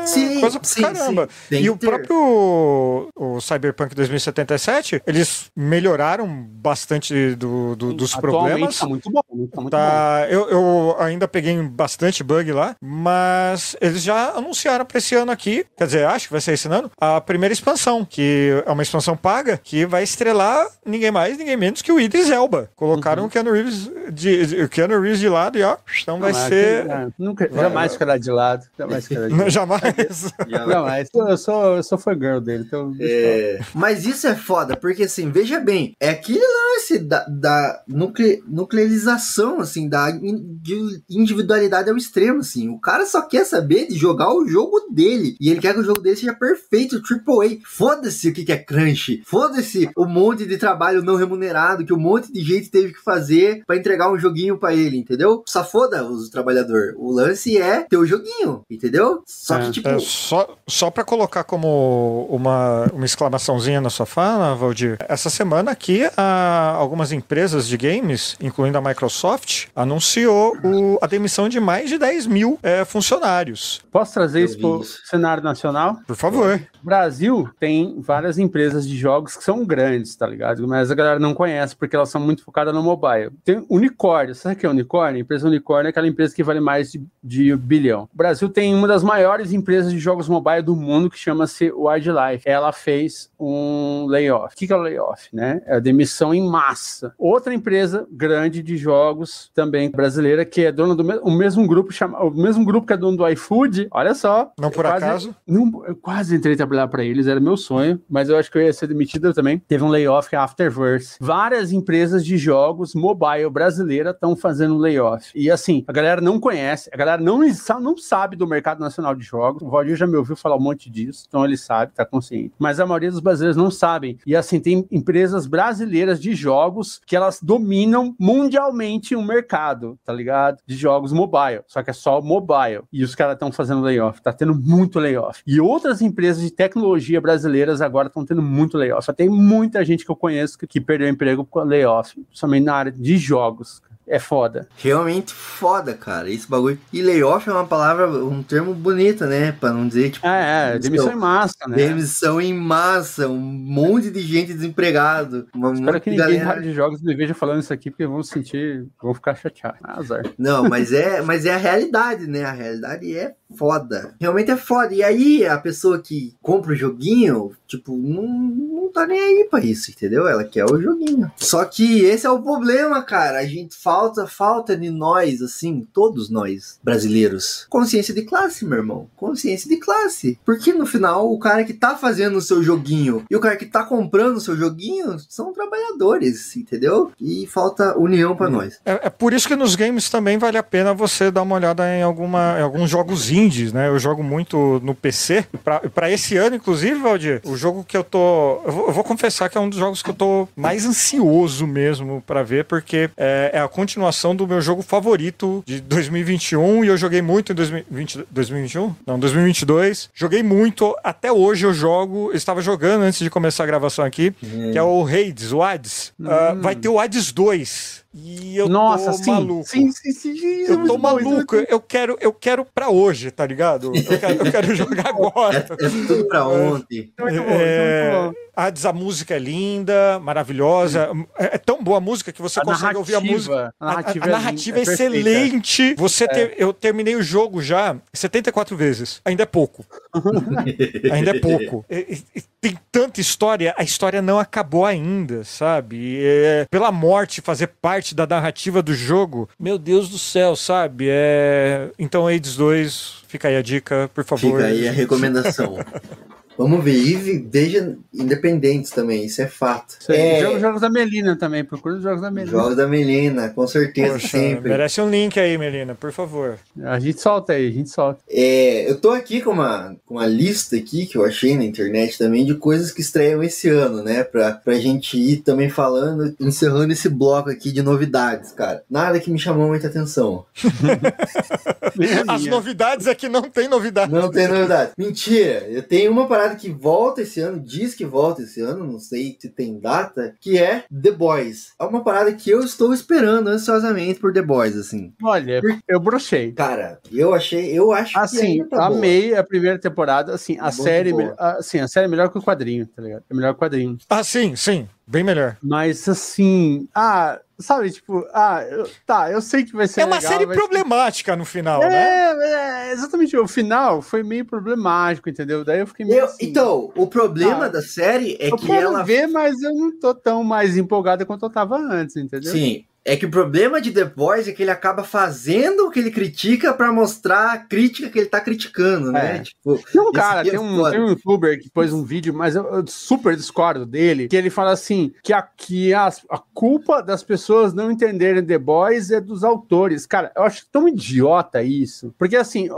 Sim, 0.09 0.39
coisa 0.41 0.59
pra 0.59 0.67
sim, 0.69 0.81
caramba. 0.81 1.29
sim. 1.49 1.55
E 1.59 1.69
o 1.69 1.77
ter. 1.77 1.87
próprio 1.87 3.09
o 3.15 3.39
Cyberpunk 3.41 3.93
2077, 3.95 5.01
eles 5.05 5.45
melhoraram 5.55 6.27
bastante 6.27 7.35
do, 7.35 7.75
do- 7.75 7.93
dos 7.93 8.13
Atualmente 8.15 8.19
problemas. 8.47 8.79
tá 8.79 8.87
muito 8.87 9.09
bom, 9.11 9.21
tá 9.21 9.35
muito 9.35 9.55
bom. 9.55 9.69
Tá, 9.69 10.27
eu, 10.29 10.49
eu 10.49 10.95
ainda 10.99 11.27
peguei 11.27 11.59
bastante 11.63 12.23
bug 12.23 12.51
lá, 12.51 12.75
mas 12.81 13.75
eles 13.81 14.03
já 14.03 14.31
anunciaram 14.31 14.85
pra 14.85 14.97
esse 14.97 15.15
ano 15.15 15.31
aqui, 15.31 15.65
quer 15.77 15.85
dizer, 15.85 16.05
acho 16.05 16.27
que 16.27 16.31
vai 16.33 16.41
ser 16.41 16.53
esse 16.53 16.67
ano, 16.67 16.91
a 16.99 17.19
primeira 17.21 17.53
expansão, 17.53 18.05
que 18.05 18.61
é 18.65 18.71
uma 18.71 18.83
expansão 18.83 19.15
paga, 19.17 19.57
que 19.61 19.85
vai 19.85 20.03
estrelar 20.03 20.67
ninguém 20.85 21.11
mais, 21.11 21.37
ninguém 21.37 21.57
menos 21.57 21.81
que 21.81 21.91
o 21.91 21.99
Idris 21.99 22.29
Elba. 22.29 22.69
Colocaram 22.75 23.25
o 23.25 23.29
Keanu 23.29 23.51
Reeves 23.51 23.89
de, 24.11 24.45
de- 24.45 24.61
o 24.63 24.69
Keanu 24.69 24.99
Reeves 24.99 25.19
de 25.19 25.29
lado 25.29 25.57
e 25.57 25.63
ó, 25.63 25.77
então 26.01 26.19
vai 26.19 26.33
ser... 26.33 26.81
aqui, 26.81 26.91
é, 26.91 27.07
nunca, 27.17 27.49
jamais 27.53 27.93
ficará 27.93 28.17
de 28.17 28.31
lado. 28.31 28.65
Jamais 28.77 29.07
ficará 29.07 29.27
de 29.27 29.33
lado. 29.37 29.49
Jamais. 29.49 29.81
Já- 30.09 30.67
Jamais. 30.67 31.09
Eu 31.13 31.37
sou, 31.37 31.75
eu 31.77 31.83
sou 31.83 31.97
fã 31.97 32.13
girl 32.13 32.39
dele, 32.39 32.63
então. 32.65 32.93
É, 32.99 33.59
mas 33.73 34.05
isso 34.05 34.27
é 34.27 34.35
foda, 34.35 34.75
porque 34.75 35.03
assim, 35.03 35.29
veja 35.31 35.59
bem, 35.59 35.95
é 35.99 36.09
aquele 36.09 36.39
lance 36.39 36.99
da, 36.99 37.25
da 37.25 37.83
nucle- 37.87 38.41
nuclearização, 38.47 39.59
assim, 39.59 39.87
da 39.87 40.09
in- 40.11 40.57
de 40.61 41.01
individualidade 41.09 41.89
ao 41.89 41.97
extremo, 41.97 42.39
assim. 42.39 42.69
O 42.69 42.79
cara 42.79 43.05
só 43.05 43.21
quer 43.21 43.45
saber 43.45 43.87
de 43.87 43.95
jogar 43.95 44.33
o 44.33 44.47
jogo 44.47 44.79
dele. 44.91 45.35
E 45.39 45.49
ele 45.49 45.59
quer 45.59 45.73
que 45.73 45.79
o 45.79 45.83
jogo 45.83 46.01
dele 46.01 46.15
seja 46.15 46.33
perfeito, 46.33 47.01
AAA. 47.01 47.59
Foda-se 47.65 48.29
o 48.29 48.33
que 48.33 48.43
que 48.45 48.51
é 48.51 48.57
crunch. 48.57 49.21
Foda-se 49.25 49.89
o 49.95 50.05
monte 50.05 50.45
de 50.45 50.57
trabalho 50.57 51.01
não 51.03 51.15
remunerado 51.15 51.85
que 51.85 51.93
um 51.93 51.99
monte 51.99 52.31
de 52.31 52.41
gente 52.41 52.69
teve 52.69 52.93
que 52.93 53.03
fazer 53.03 53.63
pra 53.65 53.75
entregar 53.77 54.11
um 54.11 54.17
joguinho 54.17 54.57
pra 54.57 54.73
ele, 54.73 54.97
entendeu? 54.97 55.43
Só 55.45 55.63
foda 55.63 56.03
os 56.07 56.29
trabalhadores. 56.29 56.95
O 56.97 57.11
lance 57.11 57.57
é 57.57 57.81
ter 57.81 57.97
o 57.97 58.05
joguinho, 58.05 58.63
entendeu? 58.69 59.23
Só 59.25 59.57
É, 59.57 59.65
que, 59.65 59.71
tipo, 59.71 59.88
É, 59.95 59.99
só, 59.99 60.55
só 60.67 60.89
para 60.91 61.03
colocar 61.03 61.43
como 61.43 62.27
uma, 62.29 62.85
uma 62.93 63.05
exclamaçãozinha 63.05 63.81
na 63.81 63.89
sua 63.89 64.05
fala, 64.05 64.55
Valdir, 64.55 64.97
essa 65.07 65.29
semana 65.29 65.71
aqui 65.71 66.09
a- 66.17 66.73
algumas 66.77 67.11
empresas 67.11 67.67
de 67.67 67.77
games, 67.77 68.35
incluindo 68.41 68.77
a 68.77 68.81
Microsoft, 68.81 69.67
anunciou 69.75 70.57
o- 70.63 70.97
a 71.01 71.07
demissão 71.07 71.47
de 71.49 71.59
mais 71.59 71.89
de 71.89 71.97
10 71.97 72.25
mil 72.27 72.59
é, 72.63 72.83
funcionários. 72.85 73.81
Posso 73.91 74.13
trazer 74.13 74.41
Eu 74.41 74.45
isso 74.45 74.59
pro 74.59 74.81
isso. 74.81 74.99
cenário 75.05 75.43
nacional? 75.43 75.97
Por 76.07 76.15
favor. 76.15 76.61
O 76.81 76.85
Brasil 76.85 77.49
tem 77.59 77.99
várias 77.99 78.37
empresas 78.37 78.87
de 78.87 78.97
jogos 78.97 79.35
que 79.35 79.43
são 79.43 79.65
grandes, 79.65 80.15
tá 80.15 80.25
ligado? 80.25 80.65
Mas 80.67 80.89
a 80.89 80.95
galera 80.95 81.19
não 81.19 81.33
conhece 81.33 81.75
porque 81.75 81.95
elas 81.95 82.09
são 82.09 82.21
muito 82.21 82.43
focadas 82.43 82.73
no 82.73 82.81
mobile. 82.81 83.31
Tem 83.43 83.65
unicórnio. 83.69 84.33
Sabe 84.35 84.55
o 84.55 84.57
que 84.57 84.65
é 84.65 84.69
unicórnio? 84.69 85.17
A 85.17 85.21
empresa 85.21 85.47
unicórnio 85.47 85.87
é 85.87 85.89
aquela 85.89 86.07
empresa 86.07 86.33
que 86.33 86.43
vale 86.43 86.59
mais 86.59 86.91
de, 86.91 87.03
de 87.23 87.55
bilhão. 87.55 88.07
O 88.13 88.17
Brasil 88.17 88.47
tem 88.49 88.73
uma 88.73 88.87
das 88.87 89.03
maiores 89.03 89.51
empresas 89.51 89.68
de 89.69 89.99
jogos 89.99 90.27
mobile 90.27 90.61
do 90.61 90.75
mundo 90.75 91.09
que 91.09 91.17
chama-se 91.17 91.71
Wildlife. 91.71 92.43
Ela 92.45 92.71
fez 92.71 93.29
um 93.39 94.05
layoff. 94.07 94.53
O 94.55 94.57
que 94.57 94.71
é 94.71 94.75
o 94.75 94.81
layoff, 94.81 95.29
né? 95.33 95.61
É 95.65 95.75
a 95.75 95.79
demissão 95.79 96.33
em 96.33 96.41
massa. 96.47 97.13
Outra 97.17 97.53
empresa 97.53 98.07
grande 98.11 98.61
de 98.63 98.77
jogos 98.77 99.51
também 99.53 99.89
brasileira 99.89 100.43
que 100.45 100.65
é 100.65 100.71
dona 100.71 100.95
do 100.95 101.03
me- 101.03 101.19
o 101.23 101.31
mesmo 101.31 101.65
grupo 101.67 101.91
chama 101.91 102.19
o 102.23 102.31
mesmo 102.31 102.65
grupo 102.65 102.87
que 102.87 102.93
é 102.93 102.97
dono 102.97 103.17
do 103.17 103.27
iFood. 103.29 103.87
Olha 103.91 104.13
só. 104.13 104.51
Não 104.59 104.69
por 104.71 104.85
Quase- 104.85 105.05
acaso. 105.05 105.35
não, 105.47 105.85
eu 105.85 105.95
quase 105.95 106.35
entrei 106.35 106.53
a 106.53 106.57
trabalhar 106.57 106.87
para 106.87 107.03
eles, 107.03 107.27
era 107.27 107.39
meu 107.39 107.57
sonho, 107.57 108.01
mas 108.09 108.29
eu 108.29 108.37
acho 108.37 108.51
que 108.51 108.57
eu 108.57 108.61
ia 108.61 108.73
ser 108.73 108.87
demitido 108.87 109.33
também. 109.33 109.59
Teve 109.59 109.83
um 109.83 109.89
layoff 109.89 110.29
que 110.29 110.35
é 110.35 110.39
Afterverse. 110.39 111.17
Várias 111.19 111.71
empresas 111.71 112.25
de 112.25 112.37
jogos 112.37 112.95
mobile 112.95 113.49
brasileira 113.49 114.11
estão 114.11 114.35
fazendo 114.35 114.77
layoff. 114.77 115.31
E 115.35 115.49
assim, 115.51 115.83
a 115.87 115.91
galera 115.91 116.21
não 116.21 116.39
conhece, 116.39 116.89
a 116.93 116.97
galera 116.97 117.21
não, 117.21 117.39
não 117.81 117.97
sabe 117.97 118.35
do 118.35 118.47
mercado 118.47 118.79
nacional 118.79 119.15
de 119.15 119.23
jogos. 119.23 119.58
O 119.61 119.69
Valdir 119.69 119.95
já 119.95 120.07
me 120.07 120.15
ouviu 120.15 120.35
falar 120.35 120.55
um 120.55 120.61
monte 120.61 120.89
disso, 120.89 121.25
então 121.27 121.45
ele 121.45 121.57
sabe, 121.57 121.93
tá 121.93 122.05
consciente. 122.05 122.53
Mas 122.57 122.79
a 122.79 122.85
maioria 122.85 123.11
dos 123.11 123.19
brasileiros 123.19 123.57
não 123.57 123.71
sabem. 123.71 124.17
E 124.25 124.35
assim, 124.35 124.59
tem 124.59 124.87
empresas 124.91 125.47
brasileiras 125.47 126.19
de 126.21 126.33
jogos 126.33 127.01
que 127.05 127.15
elas 127.15 127.39
dominam 127.41 128.15
mundialmente 128.19 129.15
o 129.15 129.21
mercado, 129.21 129.97
tá 130.03 130.13
ligado? 130.13 130.57
De 130.65 130.75
jogos 130.75 131.11
mobile. 131.11 131.61
Só 131.67 131.83
que 131.83 131.89
é 131.89 131.93
só 131.93 132.21
mobile. 132.21 132.83
E 132.91 133.03
os 133.03 133.15
caras 133.15 133.33
estão 133.33 133.51
fazendo 133.51 133.81
layoff. 133.81 134.21
Tá 134.21 134.33
tendo 134.33 134.55
muito 134.55 134.99
layoff. 134.99 135.41
E 135.45 135.59
outras 135.59 136.01
empresas 136.01 136.41
de 136.41 136.51
tecnologia 136.51 137.21
brasileiras 137.21 137.81
agora 137.81 138.07
estão 138.07 138.25
tendo 138.25 138.41
muito 138.41 138.77
layoff. 138.77 139.05
Só 139.05 139.13
tem 139.13 139.29
muita 139.29 139.83
gente 139.83 140.05
que 140.05 140.11
eu 140.11 140.15
conheço 140.15 140.57
que, 140.57 140.67
que 140.67 140.81
perdeu 140.81 141.07
emprego 141.07 141.43
por 141.43 141.67
layoff. 141.67 142.15
Somente 142.31 142.65
na 142.65 142.75
área 142.75 142.91
de 142.91 143.17
jogos. 143.17 143.81
É 144.09 144.17
foda. 144.17 144.67
Realmente 144.77 145.31
foda, 145.31 145.93
cara. 145.93 146.29
Esse 146.29 146.49
bagulho. 146.49 146.79
E 146.91 146.99
layoff 146.99 147.47
é 147.47 147.53
uma 147.53 147.67
palavra, 147.67 148.09
um 148.09 148.41
termo 148.41 148.73
bonito, 148.73 149.25
né? 149.25 149.51
Pra 149.51 149.71
não 149.71 149.87
dizer, 149.87 150.09
tipo. 150.09 150.25
É, 150.25 150.73
é 150.75 150.79
demissão 150.79 151.11
em 151.11 151.15
massa, 151.15 151.67
né? 151.67 151.75
Demissão 151.75 152.41
em 152.41 152.53
massa, 152.53 153.27
um 153.27 153.37
monte 153.37 154.09
de 154.09 154.21
gente 154.21 154.51
desempregado. 154.51 155.47
Uma 155.53 155.73
Espero 155.73 156.01
que 156.01 156.09
ninguém 156.09 156.39
galera. 156.39 156.61
de 156.61 156.73
jogos 156.73 157.03
me 157.03 157.15
veja 157.15 157.35
falando 157.35 157.61
isso 157.61 157.71
aqui, 157.71 157.91
porque 157.91 158.07
vão 158.07 158.23
se 158.23 158.33
sentir, 158.33 158.87
vão 158.99 159.13
ficar 159.13 159.35
chateados. 159.35 159.79
Ah, 159.83 159.99
Azar. 159.99 160.23
Não, 160.39 160.67
mas 160.67 160.91
é, 160.91 161.21
mas 161.21 161.45
é 161.45 161.53
a 161.53 161.57
realidade, 161.57 162.25
né? 162.25 162.45
A 162.45 162.51
realidade 162.51 163.15
é 163.15 163.35
foda. 163.55 164.15
Realmente 164.19 164.49
é 164.49 164.57
foda. 164.57 164.93
E 164.93 165.03
aí, 165.03 165.45
a 165.45 165.57
pessoa 165.57 165.99
que 165.99 166.35
compra 166.41 166.71
o 166.71 166.75
joguinho, 166.75 167.51
tipo, 167.67 167.95
não, 167.95 168.27
não 168.27 168.91
tá 168.91 169.05
nem 169.05 169.19
aí 169.19 169.47
pra 169.49 169.59
isso, 169.59 169.91
entendeu? 169.91 170.27
Ela 170.27 170.43
quer 170.43 170.65
o 170.65 170.81
joguinho. 170.81 171.31
Só 171.35 171.63
que 171.65 172.03
esse 172.03 172.25
é 172.25 172.29
o 172.29 172.41
problema, 172.41 173.03
cara. 173.03 173.39
A 173.39 173.45
gente 173.45 173.75
falta, 173.99 174.27
falta 174.27 174.77
de 174.77 174.89
nós, 174.89 175.41
assim, 175.41 175.85
todos 175.93 176.29
nós, 176.29 176.79
brasileiros. 176.81 177.65
Consciência 177.69 178.13
de 178.13 178.23
classe, 178.23 178.65
meu 178.65 178.77
irmão. 178.77 179.07
Consciência 179.15 179.69
de 179.69 179.77
classe. 179.77 180.39
Porque 180.45 180.73
no 180.73 180.85
final, 180.85 181.31
o 181.31 181.37
cara 181.37 181.63
que 181.63 181.73
tá 181.73 181.95
fazendo 181.95 182.37
o 182.37 182.41
seu 182.41 182.63
joguinho 182.63 183.25
e 183.29 183.35
o 183.35 183.39
cara 183.39 183.57
que 183.57 183.65
tá 183.65 183.83
comprando 183.83 184.37
o 184.37 184.41
seu 184.41 184.55
joguinho 184.55 185.17
são 185.27 185.53
trabalhadores, 185.53 186.55
entendeu? 186.55 187.11
E 187.19 187.45
falta 187.47 187.97
união 187.97 188.35
pra 188.35 188.49
nós. 188.49 188.79
É, 188.85 189.07
é 189.07 189.09
por 189.09 189.33
isso 189.33 189.47
que 189.47 189.55
nos 189.55 189.75
games 189.75 190.09
também 190.09 190.37
vale 190.37 190.57
a 190.57 190.63
pena 190.63 190.93
você 190.93 191.29
dar 191.29 191.41
uma 191.41 191.55
olhada 191.55 191.85
em, 191.87 192.01
alguma, 192.01 192.57
em 192.57 192.63
alguns 192.63 192.89
jogos 192.89 193.29
indie 193.29 193.49
indies, 193.49 193.73
né? 193.73 193.87
Eu 193.87 193.99
jogo 193.99 194.23
muito 194.23 194.79
no 194.83 194.95
PC. 194.95 195.45
Pra, 195.63 195.79
pra 195.79 196.11
esse 196.11 196.37
ano, 196.37 196.55
inclusive, 196.55 196.99
Valdir, 196.99 197.41
o 197.45 197.55
jogo 197.55 197.83
que 197.83 197.97
eu 197.97 198.03
tô. 198.03 198.61
Eu 198.65 198.71
vou, 198.71 198.87
eu 198.87 198.93
vou 198.93 199.03
confessar 199.03 199.49
que 199.49 199.57
é 199.57 199.61
um 199.61 199.69
dos 199.69 199.79
jogos 199.79 200.01
que 200.01 200.09
eu 200.09 200.13
tô 200.13 200.47
mais 200.55 200.85
ansioso 200.85 201.67
mesmo 201.67 202.23
pra 202.25 202.43
ver, 202.43 202.65
porque 202.65 203.09
é, 203.17 203.51
é 203.53 203.59
a 203.59 203.67
continuação 203.67 203.88
do 204.35 204.47
meu 204.47 204.61
jogo 204.61 204.81
favorito 204.81 205.63
de 205.65 205.79
2021 205.81 206.83
e 206.85 206.87
eu 206.87 206.97
joguei 206.97 207.21
muito 207.21 207.51
em 207.51 207.55
2020, 207.55 208.25
2021? 208.29 208.95
Não, 209.05 209.17
2022. 209.19 210.09
Joguei 210.13 210.43
muito, 210.43 210.95
até 211.03 211.31
hoje 211.31 211.65
eu 211.65 211.73
jogo. 211.73 212.29
Eu 212.31 212.35
estava 212.35 212.61
jogando 212.61 213.03
antes 213.03 213.19
de 213.19 213.29
começar 213.29 213.63
a 213.63 213.67
gravação 213.67 214.05
aqui, 214.05 214.31
que 214.71 214.77
é 214.77 214.83
o 214.83 215.05
Hades, 215.05 215.51
o 215.51 215.61
Hades. 215.61 216.13
Ah, 216.23 216.55
vai 216.59 216.75
ter 216.75 216.89
o 216.89 216.99
Hades 216.99 217.31
2. 217.31 218.03
E 218.13 218.57
eu 218.57 218.67
Nossa, 218.67 219.11
tô 219.11 219.17
sim, 219.23 219.31
maluco. 219.31 219.69
sim, 219.69 219.91
sim, 219.91 220.11
sim, 220.11 220.63
é 220.65 220.71
Eu 220.71 220.87
tô 220.87 220.95
é 220.95 220.97
maluco, 220.97 221.29
muito 221.29 221.55
eu 221.69 221.79
quero, 221.79 222.17
eu 222.19 222.33
quero 222.33 222.65
pra 222.65 222.89
hoje, 222.89 223.29
tá 223.29 223.45
ligado? 223.45 223.91
Eu 223.95 224.19
quero, 224.19 224.33
eu 224.45 224.51
quero 224.51 224.73
jogar 224.75 225.09
agora. 225.09 225.57
É, 225.79 225.85
é 225.85 225.89
tudo 226.07 226.27
pra 226.27 226.47
ontem. 226.47 227.13
bom, 227.15 227.27
isso 227.27 227.37
é 227.37 227.39
muito 227.39 227.43
bom. 227.43 227.55
É, 227.55 228.31
Hades, 228.67 228.85
a 228.85 228.93
música 228.93 229.35
é 229.35 229.39
linda, 229.39 230.19
maravilhosa. 230.19 231.09
É, 231.37 231.55
é 231.55 231.57
tão 231.57 231.83
boa 231.83 231.97
a 231.97 232.01
música 232.01 232.31
que 232.31 232.41
você 232.41 232.59
A 232.59 232.63
consegue 232.63 232.97
ouvir 232.97 233.15
a 233.15 233.21
música. 233.21 233.73
narrativa, 233.79 233.79
a 233.79 233.85
A, 233.85 233.89
a- 233.89 233.93
narrativa, 233.95 234.25
a 234.25 234.27
é 234.27 234.31
narrativa 234.31 234.77
é, 234.77 234.79
é 234.79 234.83
excelente. 234.83 235.95
Você 235.95 236.27
ter- 236.27 236.55
eu 236.57 236.73
terminei 236.73 237.15
o 237.15 237.21
jogo 237.23 237.61
já 237.61 237.95
74 238.13 238.75
vezes. 238.75 239.21
Ainda 239.25 239.43
é 239.43 239.45
pouco. 239.45 239.85
ainda 241.11 241.31
é 241.31 241.39
pouco. 241.39 241.85
E- 241.89 242.21
e- 242.35 242.39
e 242.39 242.43
tem 242.61 242.77
tanta 242.91 243.21
história, 243.21 243.73
a 243.77 243.83
história 243.83 244.21
não 244.21 244.37
acabou 244.39 244.85
ainda, 244.85 245.43
sabe? 245.45 246.19
É, 246.21 246.65
pela 246.69 246.91
morte 246.91 247.39
fazer 247.41 247.67
parte 247.81 248.13
da 248.13 248.27
narrativa 248.27 248.81
do 248.81 248.93
jogo. 248.93 249.47
Meu 249.57 249.77
Deus 249.77 250.09
do 250.09 250.19
céu, 250.19 250.55
sabe? 250.55 251.07
É, 251.09 251.89
então, 251.97 252.27
Hades 252.27 252.55
2, 252.57 253.23
fica 253.27 253.47
aí 253.47 253.55
a 253.55 253.61
dica, 253.61 254.09
por 254.13 254.23
favor. 254.25 254.57
Fica 254.59 254.65
aí 254.65 254.87
a 254.87 254.91
recomendação. 254.91 255.77
Vamos 256.59 256.83
ver, 256.83 256.91
e 256.93 257.39
veja 257.49 257.95
independentes 258.13 258.91
também, 258.91 259.23
isso 259.23 259.41
é 259.41 259.47
fato. 259.47 259.95
Isso. 259.97 260.11
É, 260.11 260.41
Joga- 260.41 260.59
Jogos 260.59 260.81
da 260.81 260.89
Melina 260.89 261.37
também, 261.37 261.63
procura 261.63 261.95
os 261.95 262.03
jogos 262.03 262.19
da 262.21 262.29
Melina. 262.29 262.51
Jogos 262.51 262.75
da 262.75 262.85
Melina, 262.85 263.47
com 263.47 263.65
certeza, 263.65 264.13
Poxa, 264.15 264.27
sempre. 264.27 264.69
merece 264.69 264.99
um 264.99 265.09
link 265.09 265.39
aí, 265.39 265.57
Melina, 265.57 265.95
por 265.95 266.11
favor. 266.11 266.59
A 266.83 266.99
gente 266.99 267.21
solta 267.21 267.53
aí, 267.53 267.69
a 267.69 267.71
gente 267.71 267.89
solta. 267.89 268.19
É, 268.29 268.91
eu 268.91 268.99
tô 268.99 269.11
aqui 269.11 269.39
com 269.39 269.51
uma, 269.51 269.95
com 270.05 270.15
uma 270.15 270.25
lista 270.27 270.75
aqui 270.75 271.05
que 271.05 271.17
eu 271.17 271.23
achei 271.23 271.55
na 271.55 271.63
internet 271.63 272.17
também 272.17 272.45
de 272.45 272.53
coisas 272.55 272.91
que 272.91 272.99
estreiam 272.99 273.41
esse 273.41 273.69
ano, 273.69 274.03
né? 274.03 274.25
Pra, 274.25 274.51
pra 274.51 274.73
gente 274.75 275.17
ir 275.17 275.37
também 275.37 275.69
falando, 275.69 276.35
encerrando 276.41 276.91
esse 276.91 277.07
bloco 277.07 277.49
aqui 277.49 277.71
de 277.71 277.81
novidades, 277.81 278.51
cara. 278.51 278.83
Nada 278.91 279.17
que 279.21 279.31
me 279.31 279.39
chamou 279.39 279.69
muita 279.69 279.87
atenção. 279.87 280.45
As 282.27 282.45
novidades 282.45 283.07
é 283.07 283.15
que 283.15 283.27
não 283.29 283.43
tem 283.43 283.67
novidade. 283.67 284.11
Não 284.11 284.29
tem 284.29 284.47
novidade. 284.47 284.91
Mentira, 284.97 285.65
eu 285.69 285.81
tenho 285.83 286.11
uma 286.11 286.27
parada 286.27 286.48
que 286.55 286.69
volta 286.69 287.21
esse 287.21 287.39
ano, 287.39 287.59
diz 287.59 287.93
que 287.93 288.05
volta 288.05 288.41
esse 288.41 288.61
ano, 288.61 288.85
não 288.85 288.99
sei 288.99 289.35
se 289.39 289.49
tem 289.49 289.79
data, 289.79 290.35
que 290.39 290.57
é 290.57 290.83
The 290.89 291.11
Boys. 291.11 291.73
É 291.79 291.83
uma 291.83 292.03
parada 292.03 292.33
que 292.33 292.49
eu 292.49 292.61
estou 292.61 292.93
esperando 292.93 293.47
ansiosamente 293.47 294.19
por 294.19 294.33
The 294.33 294.41
Boys, 294.41 294.75
assim. 294.75 295.13
Olha, 295.23 295.61
eu 295.87 295.99
brochei. 295.99 296.51
Cara, 296.53 296.99
eu 297.11 297.33
achei, 297.33 297.71
eu 297.77 297.91
acho 297.91 298.13
que 298.13 298.19
Assim, 298.19 298.45
ainda 298.61 298.69
tá 298.69 298.77
boa. 298.87 298.97
amei 298.97 299.35
a 299.35 299.43
primeira 299.43 299.79
temporada. 299.79 300.33
Assim, 300.33 300.57
a 300.59 300.63
Muito 300.63 300.83
série, 300.83 301.11
boa. 301.11 301.35
assim, 301.37 301.79
a 301.79 301.87
série 301.87 302.05
é 302.05 302.09
melhor 302.09 302.29
que 302.29 302.37
o 302.37 302.41
quadrinho, 302.41 302.85
tá 302.87 303.01
ligado? 303.01 303.23
É 303.29 303.33
melhor 303.33 303.53
que 303.53 303.57
o 303.57 303.59
quadrinho. 303.59 303.97
Ah, 304.09 304.23
sim, 304.23 304.55
sim. 304.55 304.87
Bem 305.09 305.23
melhor. 305.23 305.57
Mas 305.63 306.07
assim, 306.07 306.87
ah, 306.93 307.39
sabe, 307.57 307.89
tipo, 307.89 308.23
ah, 308.31 308.61
eu- 308.69 308.87
tá, 309.07 309.31
eu 309.31 309.41
sei 309.41 309.63
que 309.65 309.73
vai 309.75 309.87
ser 309.87 310.01
É 310.01 310.05
uma 310.05 310.17
legal, 310.17 310.31
série 310.31 310.45
vai- 310.45 310.55
problemática 310.55 311.35
no 311.35 311.43
final, 311.45 311.79
né? 311.81 312.31
É, 312.31 312.89
é, 312.89 312.91
exatamente. 312.91 313.35
O 313.35 313.47
final 313.47 314.03
foi 314.03 314.21
meio 314.21 314.45
problemático, 314.45 315.27
entendeu? 315.27 315.65
Daí 315.65 315.79
eu 315.79 315.87
fiquei 315.87 316.05
meio 316.05 316.19
Eu- 316.19 316.25
assim. 316.25 316.45
então, 316.45 316.91
o 316.95 317.07
problema 317.07 317.65
Ah, 317.65 317.69
da 317.69 317.81
série 317.81 318.37
é 318.39 318.51
eu 318.51 318.55
que 318.57 318.67
quero 318.67 318.89
ela 318.89 319.01
ver, 319.03 319.25
mas 319.25 319.59
eu 319.63 319.73
não 319.73 319.99
tô 319.99 320.13
tão 320.13 320.43
mais 320.43 320.77
empolgada 320.77 321.25
quanto 321.25 321.43
eu 321.43 321.49
tava 321.49 321.75
antes, 321.77 322.15
entendeu? 322.15 322.51
Sim. 322.51 322.85
É 323.05 323.15
que 323.15 323.25
o 323.25 323.31
problema 323.31 323.81
de 323.81 323.91
The 323.91 324.05
Boys 324.05 324.47
é 324.47 324.51
que 324.51 324.61
ele 324.61 324.71
acaba 324.71 325.03
fazendo 325.03 325.87
o 325.87 325.91
que 325.91 325.99
ele 325.99 326.11
critica 326.11 326.73
pra 326.73 326.91
mostrar 326.91 327.53
a 327.53 327.57
crítica 327.57 328.09
que 328.09 328.19
ele 328.19 328.27
tá 328.27 328.41
criticando, 328.41 329.11
né? 329.11 329.37
É. 329.37 329.39
Tipo, 329.39 329.79
Tem 329.91 330.01
um 330.01 330.11
cara, 330.11 330.43
tem 330.43 330.59
um, 330.59 330.89
tem 330.89 330.99
um 330.99 331.09
youtuber 331.09 331.59
que 331.59 331.69
pôs 331.69 331.93
um 331.93 332.03
vídeo, 332.03 332.33
mas 332.33 332.55
eu, 332.55 332.63
eu 332.65 332.85
super 332.87 333.35
discordo 333.35 333.85
dele, 333.85 334.27
que 334.27 334.35
ele 334.35 334.49
fala 334.49 334.71
assim, 334.71 335.13
que 335.23 335.33
a, 335.33 335.41
que 335.41 335.93
a 335.93 336.11
culpa 336.53 337.01
das 337.01 337.23
pessoas 337.23 337.73
não 337.73 337.91
entenderem 337.91 338.45
The 338.45 338.57
Boys 338.57 339.11
é 339.11 339.21
dos 339.21 339.43
autores. 339.43 340.05
Cara, 340.05 340.31
eu 340.35 340.43
acho 340.43 340.65
tão 340.71 340.87
idiota 340.87 341.63
isso. 341.63 342.13
Porque 342.17 342.35
assim, 342.35 342.69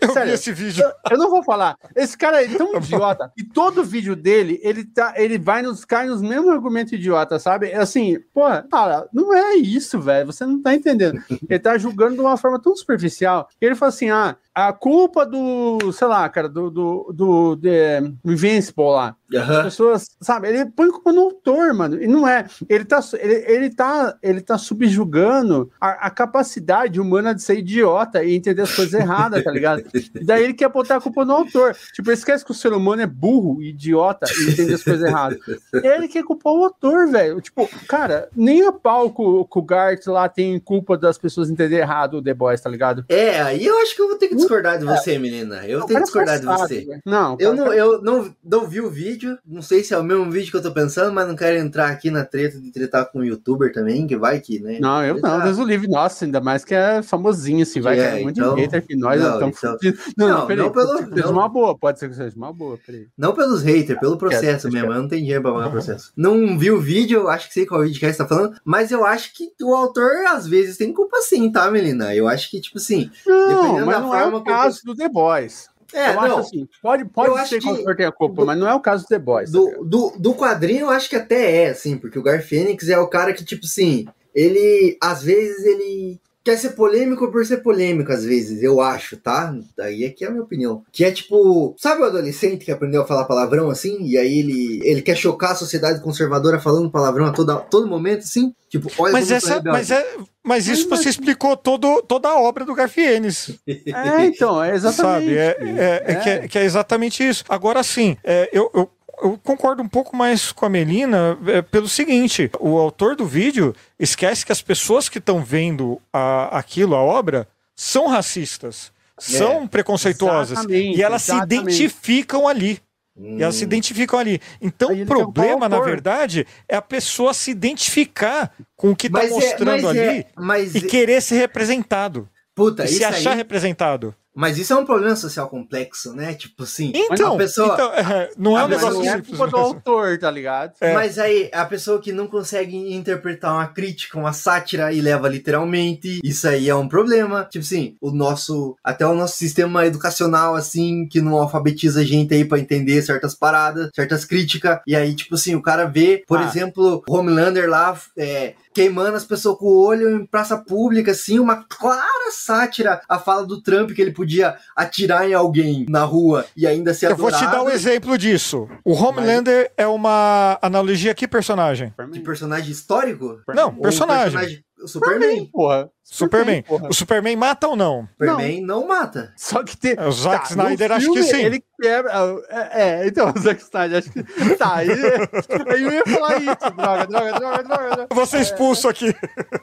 Eu 0.00 0.12
sério, 0.12 0.28
vi 0.28 0.34
esse 0.34 0.52
vídeo. 0.52 0.84
eu 1.10 1.18
não 1.18 1.30
vou 1.30 1.42
falar. 1.42 1.76
Esse 1.94 2.16
cara 2.16 2.44
é 2.44 2.48
tão 2.48 2.74
idiota. 2.76 3.32
E 3.36 3.42
todo 3.42 3.84
vídeo 3.84 4.14
dele, 4.14 4.60
ele, 4.62 4.84
tá, 4.84 5.14
ele 5.16 5.38
vai 5.38 5.62
nos, 5.62 5.84
cai 5.84 6.06
nos 6.06 6.20
mesmos 6.20 6.50
argumentos 6.50 6.92
idiota, 6.92 7.38
sabe? 7.38 7.68
É 7.68 7.86
Assim, 7.86 8.18
porra, 8.34 8.66
cara, 8.68 9.08
não 9.12 9.32
é 9.32 9.54
isso, 9.54 10.00
velho. 10.00 10.26
Você 10.26 10.44
não 10.44 10.60
tá 10.60 10.74
entendendo. 10.74 11.22
Ele 11.48 11.58
tá 11.58 11.78
julgando 11.78 12.16
de 12.16 12.20
uma 12.20 12.36
forma 12.36 12.60
tão 12.60 12.74
superficial. 12.74 13.48
Ele 13.60 13.76
fala 13.76 13.90
assim: 13.90 14.10
ah, 14.10 14.36
a 14.56 14.72
culpa 14.72 15.26
do, 15.26 15.92
sei 15.92 16.06
lá, 16.08 16.26
cara, 16.30 16.48
do, 16.48 16.70
do, 16.70 17.12
do 17.12 17.56
The 17.58 18.10
Invincible 18.24 18.84
lá. 18.86 19.14
As 19.30 19.42
aham. 19.42 19.64
pessoas, 19.64 20.10
sabe, 20.18 20.48
ele 20.48 20.64
põe 20.64 20.90
culpa 20.90 21.12
no 21.12 21.22
autor, 21.24 21.74
mano. 21.74 22.02
E 22.02 22.06
não 22.06 22.26
é. 22.26 22.46
Ele 22.66 22.84
tá, 22.84 23.00
ele, 23.18 23.34
ele 23.46 23.70
tá, 23.70 24.16
ele 24.22 24.40
tá 24.40 24.56
subjugando 24.56 25.70
a, 25.78 26.06
a 26.06 26.10
capacidade 26.10 26.98
humana 26.98 27.34
de 27.34 27.42
ser 27.42 27.58
idiota 27.58 28.24
e 28.24 28.34
entender 28.34 28.62
as 28.62 28.74
coisas 28.74 28.94
erradas, 28.94 29.44
tá 29.44 29.50
ligado? 29.50 29.84
Daí 30.24 30.44
ele 30.44 30.54
quer 30.54 30.70
botar 30.70 30.96
a 30.96 31.00
culpa 31.02 31.22
no 31.26 31.34
autor. 31.34 31.76
Tipo, 31.92 32.08
ele 32.08 32.16
esquece 32.16 32.42
que 32.42 32.52
o 32.52 32.54
ser 32.54 32.72
humano 32.72 33.02
é 33.02 33.06
burro, 33.06 33.60
idiota 33.60 34.26
e 34.40 34.52
entende 34.52 34.72
as 34.72 34.82
coisas 34.82 35.06
erradas. 35.06 35.38
Ele 35.74 36.08
quer 36.08 36.24
culpar 36.24 36.54
o 36.54 36.64
autor, 36.64 37.08
velho. 37.08 37.42
Tipo, 37.42 37.68
cara, 37.86 38.30
nem 38.34 38.66
a 38.66 38.72
pau 38.72 39.10
com, 39.10 39.46
o 39.50 39.62
Gart 39.62 40.06
lá 40.06 40.30
tem 40.30 40.58
culpa 40.58 40.96
das 40.96 41.18
pessoas 41.18 41.50
entenderem 41.50 41.82
errado 41.82 42.18
o 42.18 42.22
The 42.22 42.32
Boys, 42.32 42.62
tá 42.62 42.70
ligado? 42.70 43.04
É, 43.10 43.42
aí 43.42 43.66
eu 43.66 43.78
acho 43.80 43.94
que 43.94 44.00
eu 44.00 44.08
vou 44.08 44.16
ter 44.16 44.28
que 44.28 44.45
discordar 44.46 44.78
de 44.78 44.84
você, 44.84 45.18
menina. 45.18 45.66
Eu 45.66 45.80
Não, 45.80 45.86
tenho 45.86 45.98
que 46.00 46.04
discordar 46.04 46.38
de 46.40 46.46
você. 46.46 46.84
velho. 46.84 47.00
Não, 47.04 47.36
Eu 47.38 47.54
não, 47.54 47.72
eu 47.72 48.02
não, 48.02 48.34
não 48.44 48.66
vi 48.66 48.80
o 48.80 48.90
vídeo, 48.90 49.38
não 49.46 49.62
sei 49.62 49.82
se 49.84 49.92
é 49.94 49.98
o 49.98 50.02
mesmo 50.02 50.30
vídeo 50.30 50.50
que 50.50 50.56
eu 50.56 50.62
tô 50.62 50.72
pensando, 50.72 51.12
mas 51.12 51.26
não 51.28 51.36
quero 51.36 51.56
entrar 51.58 51.88
aqui 51.90 52.10
na 52.10 52.24
treta 52.24 52.58
de 52.60 52.70
tretar 52.70 53.10
com 53.10 53.18
o 53.20 53.24
youtuber 53.24 53.72
também, 53.72 54.06
que 54.06 54.16
vai 54.16 54.40
que, 54.40 54.58
né? 54.60 54.78
Não, 54.80 55.04
eu 55.04 55.20
não. 55.20 55.42
Deus 55.42 55.58
o 55.58 55.64
livre, 55.64 55.88
nossa, 55.88 56.24
ainda 56.24 56.40
mais 56.40 56.64
que 56.64 56.74
é 56.74 57.02
famosinho, 57.02 57.62
assim, 57.62 57.80
vai 57.80 57.98
É, 57.98 58.10
cair 58.10 58.22
um 58.22 58.26
monte 58.26 58.38
então- 58.40 58.54
hater 58.54 58.86
que 58.86 58.96
nós 58.96 59.20
não, 59.20 59.32
estamos 59.34 59.58
então- 59.58 59.72
fudidos. 59.72 60.00
Não, 60.16 60.26
Não, 60.28 60.38
não, 60.38 60.46
peraí, 60.46 60.64
não 60.64 60.72
pelo- 60.72 60.98
que 60.98 61.14
seja 61.14 61.26
não. 61.26 61.32
uma 61.32 61.48
boa, 61.48 61.76
pode 61.78 61.98
ser 61.98 62.08
que 62.08 62.14
seja 62.16 62.36
uma 62.36 62.52
boa, 62.52 62.78
peraí. 62.84 63.06
Não 63.16 63.32
pelos 63.34 63.62
haters, 63.62 63.98
pelo 64.00 64.16
processo 64.16 64.70
mesmo. 64.70 64.92
Eu 64.92 65.02
não 65.02 65.08
tenho 65.08 65.22
dinheiro 65.22 65.42
pra 65.42 65.52
pagar 65.52 65.70
processo. 65.70 66.12
Não 66.16 66.58
vi 66.58 66.70
o 66.70 66.80
vídeo, 66.80 67.28
acho 67.28 67.48
que 67.48 67.54
sei 67.54 67.66
qual 67.66 67.82
vídeo 67.82 67.98
que 68.00 68.06
você 68.06 68.18
tá 68.18 68.26
falando, 68.26 68.54
mas 68.64 68.90
eu 68.90 69.04
acho 69.04 69.32
que 69.34 69.50
o 69.62 69.74
autor 69.74 70.10
às 70.28 70.46
vezes 70.46 70.76
tem 70.76 70.92
culpa 70.92 71.18
sim, 71.22 71.50
tá, 71.50 71.70
Melina? 71.70 72.14
Eu 72.14 72.28
acho 72.28 72.50
que, 72.50 72.60
tipo 72.60 72.78
assim. 72.78 73.10
Não, 73.26 73.48
Dependendo 73.62 73.86
mas 73.86 73.96
da 73.96 74.02
é 74.36 74.40
o 74.40 74.42
eu 74.42 74.44
caso 74.44 74.80
do 74.84 74.94
The 74.94 75.08
Boys. 75.08 75.68
É, 75.94 76.14
eu 76.14 76.20
acho 76.20 76.28
não. 76.28 76.38
assim, 76.38 76.68
pode, 76.82 77.04
pode 77.04 77.30
acho 77.38 77.48
ser 77.50 77.60
que 77.60 77.94
tenha 77.94 78.10
culpa, 78.10 78.42
do- 78.42 78.46
mas 78.46 78.58
não 78.58 78.68
é 78.68 78.74
o 78.74 78.80
caso 78.80 79.04
do 79.04 79.08
The 79.08 79.18
Boys. 79.20 79.52
tá 79.52 79.58
Do, 79.58 79.66
ligado? 79.66 79.84
do, 79.84 80.12
do 80.18 80.34
quadrinho 80.34 80.80
eu 80.86 80.90
acho 80.90 81.08
que 81.08 81.14
até 81.16 81.62
é, 81.64 81.70
assim, 81.70 81.96
porque 81.96 82.18
o 82.18 82.22
Gar 82.22 82.42
Fênix 82.42 82.88
é 82.88 82.98
o 82.98 83.06
cara 83.08 83.32
que, 83.32 83.44
tipo 83.44 83.64
assim, 83.64 84.06
ele, 84.34 84.98
às 85.00 85.22
vezes, 85.22 85.64
ele 85.64 86.20
quer 86.46 86.56
ser 86.56 86.70
polêmico 86.70 87.28
por 87.32 87.44
ser 87.44 87.56
polêmico, 87.56 88.12
às 88.12 88.24
vezes, 88.24 88.62
eu 88.62 88.80
acho, 88.80 89.16
tá? 89.16 89.52
Daí 89.76 90.04
é 90.04 90.10
que 90.10 90.24
é 90.24 90.28
a 90.28 90.30
minha 90.30 90.44
opinião. 90.44 90.84
Que 90.92 91.04
é 91.04 91.10
tipo, 91.10 91.74
sabe 91.76 92.02
o 92.02 92.04
adolescente 92.04 92.64
que 92.64 92.70
aprendeu 92.70 93.02
a 93.02 93.04
falar 93.04 93.24
palavrão 93.24 93.68
assim? 93.68 93.98
E 94.04 94.16
aí 94.16 94.38
ele, 94.38 94.80
ele 94.84 95.02
quer 95.02 95.16
chocar 95.16 95.50
a 95.50 95.54
sociedade 95.56 96.00
conservadora 96.00 96.60
falando 96.60 96.88
palavrão 96.88 97.26
a 97.26 97.32
todo, 97.32 97.60
todo 97.68 97.88
momento, 97.88 98.20
assim? 98.20 98.54
Tipo, 98.70 98.88
olha 98.96 99.12
Mas, 99.12 99.28
essa, 99.32 99.60
mas, 99.60 99.90
é, 99.90 100.06
mas 100.40 100.68
isso 100.68 100.88
você 100.88 101.08
explicou 101.08 101.56
todo, 101.56 102.00
toda 102.02 102.28
a 102.28 102.40
obra 102.40 102.64
do 102.64 102.74
Garfienes. 102.76 103.50
É, 103.66 104.26
então, 104.26 104.62
é 104.62 104.72
exatamente. 104.72 105.26
Sabe? 105.26 105.36
É, 105.36 105.56
é- 105.60 106.02
é 106.06 106.14
Que, 106.14 106.30
é, 106.30 106.48
que 106.48 106.58
é 106.60 106.64
exatamente 106.64 107.26
isso. 107.26 107.42
Agora, 107.48 107.82
sim, 107.82 108.16
é, 108.22 108.48
eu, 108.52 108.70
eu, 108.72 108.88
eu 109.22 109.38
concordo 109.42 109.82
um 109.82 109.88
pouco 109.88 110.16
mais 110.16 110.52
com 110.52 110.66
a 110.66 110.68
Melina 110.68 111.38
é, 111.46 111.62
pelo 111.62 111.88
seguinte: 111.88 112.50
o 112.60 112.76
autor 112.78 113.16
do 113.16 113.24
vídeo 113.26 113.74
esquece 113.98 114.44
que 114.44 114.52
as 114.52 114.62
pessoas 114.62 115.08
que 115.08 115.18
estão 115.18 115.42
vendo 115.42 116.00
a, 116.12 116.58
aquilo, 116.58 116.94
a 116.94 117.02
obra, 117.02 117.46
são 117.74 118.06
racistas, 118.08 118.92
são 119.18 119.66
preconceituosas. 119.66 120.64
E 120.68 121.02
elas 121.02 121.22
se 121.22 121.32
exatamente. 121.32 121.62
identificam 121.62 122.46
ali. 122.48 122.80
Hum, 123.18 123.38
E 123.38 123.42
elas 123.42 123.54
se 123.54 123.64
identificam 123.64 124.18
ali. 124.18 124.40
Então, 124.60 124.92
o 124.92 125.06
problema, 125.06 125.68
na 125.68 125.80
verdade, 125.80 126.46
é 126.68 126.76
a 126.76 126.82
pessoa 126.82 127.32
se 127.32 127.50
identificar 127.50 128.52
com 128.76 128.90
o 128.90 128.96
que 128.96 129.06
está 129.06 129.24
é- 129.24 129.30
mostrando 129.30 129.88
ali 129.88 129.98
é- 129.98 130.26
mas 130.36 130.74
e 130.74 130.82
querer 130.82 131.22
ser 131.22 131.36
representado. 131.36 132.28
puta, 132.54 132.84
e 132.84 132.88
se 132.88 133.04
achar 133.04 133.30
aí, 133.30 133.36
representado. 133.36 134.14
Mas 134.36 134.58
isso 134.58 134.72
é 134.72 134.76
um 134.76 134.84
problema 134.84 135.16
social 135.16 135.48
complexo, 135.48 136.12
né? 136.14 136.34
Tipo 136.34 136.64
assim, 136.64 136.92
Então, 136.94 137.34
a 137.34 137.38
pessoa- 137.38 137.72
então, 137.74 137.92
é, 137.94 138.30
não 138.36 138.58
é 138.58 138.64
um 138.64 138.68
negócio 138.68 139.02
não 139.02 139.12
é 139.12 139.22
culpa 139.22 139.46
do 139.48 139.56
autor, 139.56 140.18
tá 140.18 140.30
ligado? 140.30 140.72
É. 140.80 140.92
Mas 140.94 141.18
aí, 141.18 141.50
a 141.52 141.64
pessoa 141.64 142.00
que 142.00 142.12
não 142.12 142.26
consegue 142.26 142.76
interpretar 142.94 143.52
uma 143.52 143.66
crítica, 143.66 144.18
uma 144.18 144.32
sátira 144.32 144.92
e 144.92 145.00
leva 145.00 145.28
literalmente, 145.28 146.20
isso 146.22 146.46
aí 146.46 146.68
é 146.68 146.74
um 146.74 146.86
problema. 146.88 147.44
Tipo 147.50 147.64
assim, 147.64 147.96
o 148.00 148.10
nosso, 148.10 148.76
até 148.84 149.06
o 149.06 149.14
nosso 149.14 149.36
sistema 149.36 149.86
educacional, 149.86 150.54
assim, 150.54 151.08
que 151.08 151.20
não 151.20 151.36
alfabetiza 151.36 152.00
a 152.00 152.04
gente 152.04 152.34
aí 152.34 152.44
pra 152.44 152.58
entender 152.58 153.00
certas 153.02 153.34
paradas, 153.34 153.90
certas 153.94 154.24
críticas, 154.24 154.80
e 154.86 154.94
aí, 154.94 155.14
tipo 155.14 155.34
assim, 155.34 155.54
o 155.54 155.62
cara 155.62 155.86
vê, 155.86 156.22
por 156.26 156.38
Ah. 156.38 156.44
exemplo, 156.44 157.02
Homelander 157.08 157.68
lá, 157.68 157.98
é, 158.18 158.54
queimando 158.76 159.16
as 159.16 159.24
pessoas 159.24 159.56
com 159.56 159.64
o 159.64 159.86
olho 159.86 160.10
em 160.10 160.26
praça 160.26 160.58
pública, 160.58 161.12
assim, 161.12 161.38
uma 161.38 161.64
clara 161.64 162.30
sátira 162.30 163.00
à 163.08 163.18
fala 163.18 163.46
do 163.46 163.62
Trump 163.62 163.92
que 163.92 164.02
ele 164.02 164.12
podia 164.12 164.54
atirar 164.76 165.26
em 165.26 165.32
alguém 165.32 165.86
na 165.88 166.04
rua 166.04 166.44
e 166.54 166.66
ainda 166.66 166.92
ser 166.92 167.10
Eu 167.10 167.16
vou 167.16 167.32
te 167.32 167.42
dar 167.46 167.62
um 167.62 167.70
exemplo 167.70 168.18
disso. 168.18 168.68
O 168.84 168.92
Homelander 168.92 169.72
é 169.78 169.86
uma 169.86 170.58
analogia 170.60 171.14
que 171.14 171.26
personagem? 171.26 171.94
De 172.10 172.20
personagem 172.20 172.70
histórico? 172.70 173.40
Não, 173.48 173.74
personagem. 173.76 174.62
O 174.78 174.86
Superman. 174.86 175.46
Porra. 175.46 175.90
Superman. 176.08 176.62
porra. 176.62 176.88
O 176.88 176.94
Superman 176.94 177.34
mata 177.36 177.66
ou 177.66 177.74
não? 177.74 178.08
Superman 178.12 178.60
não, 178.64 178.86
mata. 178.86 179.32
Só 179.36 179.64
que 179.64 179.76
tem. 179.76 179.98
O 179.98 180.12
Zack 180.12 180.44
Tá, 180.44 180.50
Snyder 180.50 180.92
acho 180.92 181.12
que 181.12 181.22
sim. 181.24 181.42
Ele 181.42 181.62
quebra. 181.82 182.12
É, 182.48 182.82
é, 183.02 183.06
então, 183.08 183.32
o 183.34 183.38
Zack 183.40 183.60
Snyder, 183.60 183.98
acho 183.98 184.10
que. 184.12 184.22
Tá, 184.56 184.76
aí, 184.76 184.88
aí 184.88 185.82
eu 185.82 185.92
ia 185.92 186.04
falar 186.06 186.36
isso. 186.38 186.46
Droga, 186.76 187.06
droga, 187.06 187.32
droga, 187.32 187.62
droga. 187.62 187.62
droga. 187.64 188.06
Eu 188.08 188.16
vou 188.16 188.24
ser 188.24 188.40
expulso 188.40 188.88
aqui. 188.88 189.12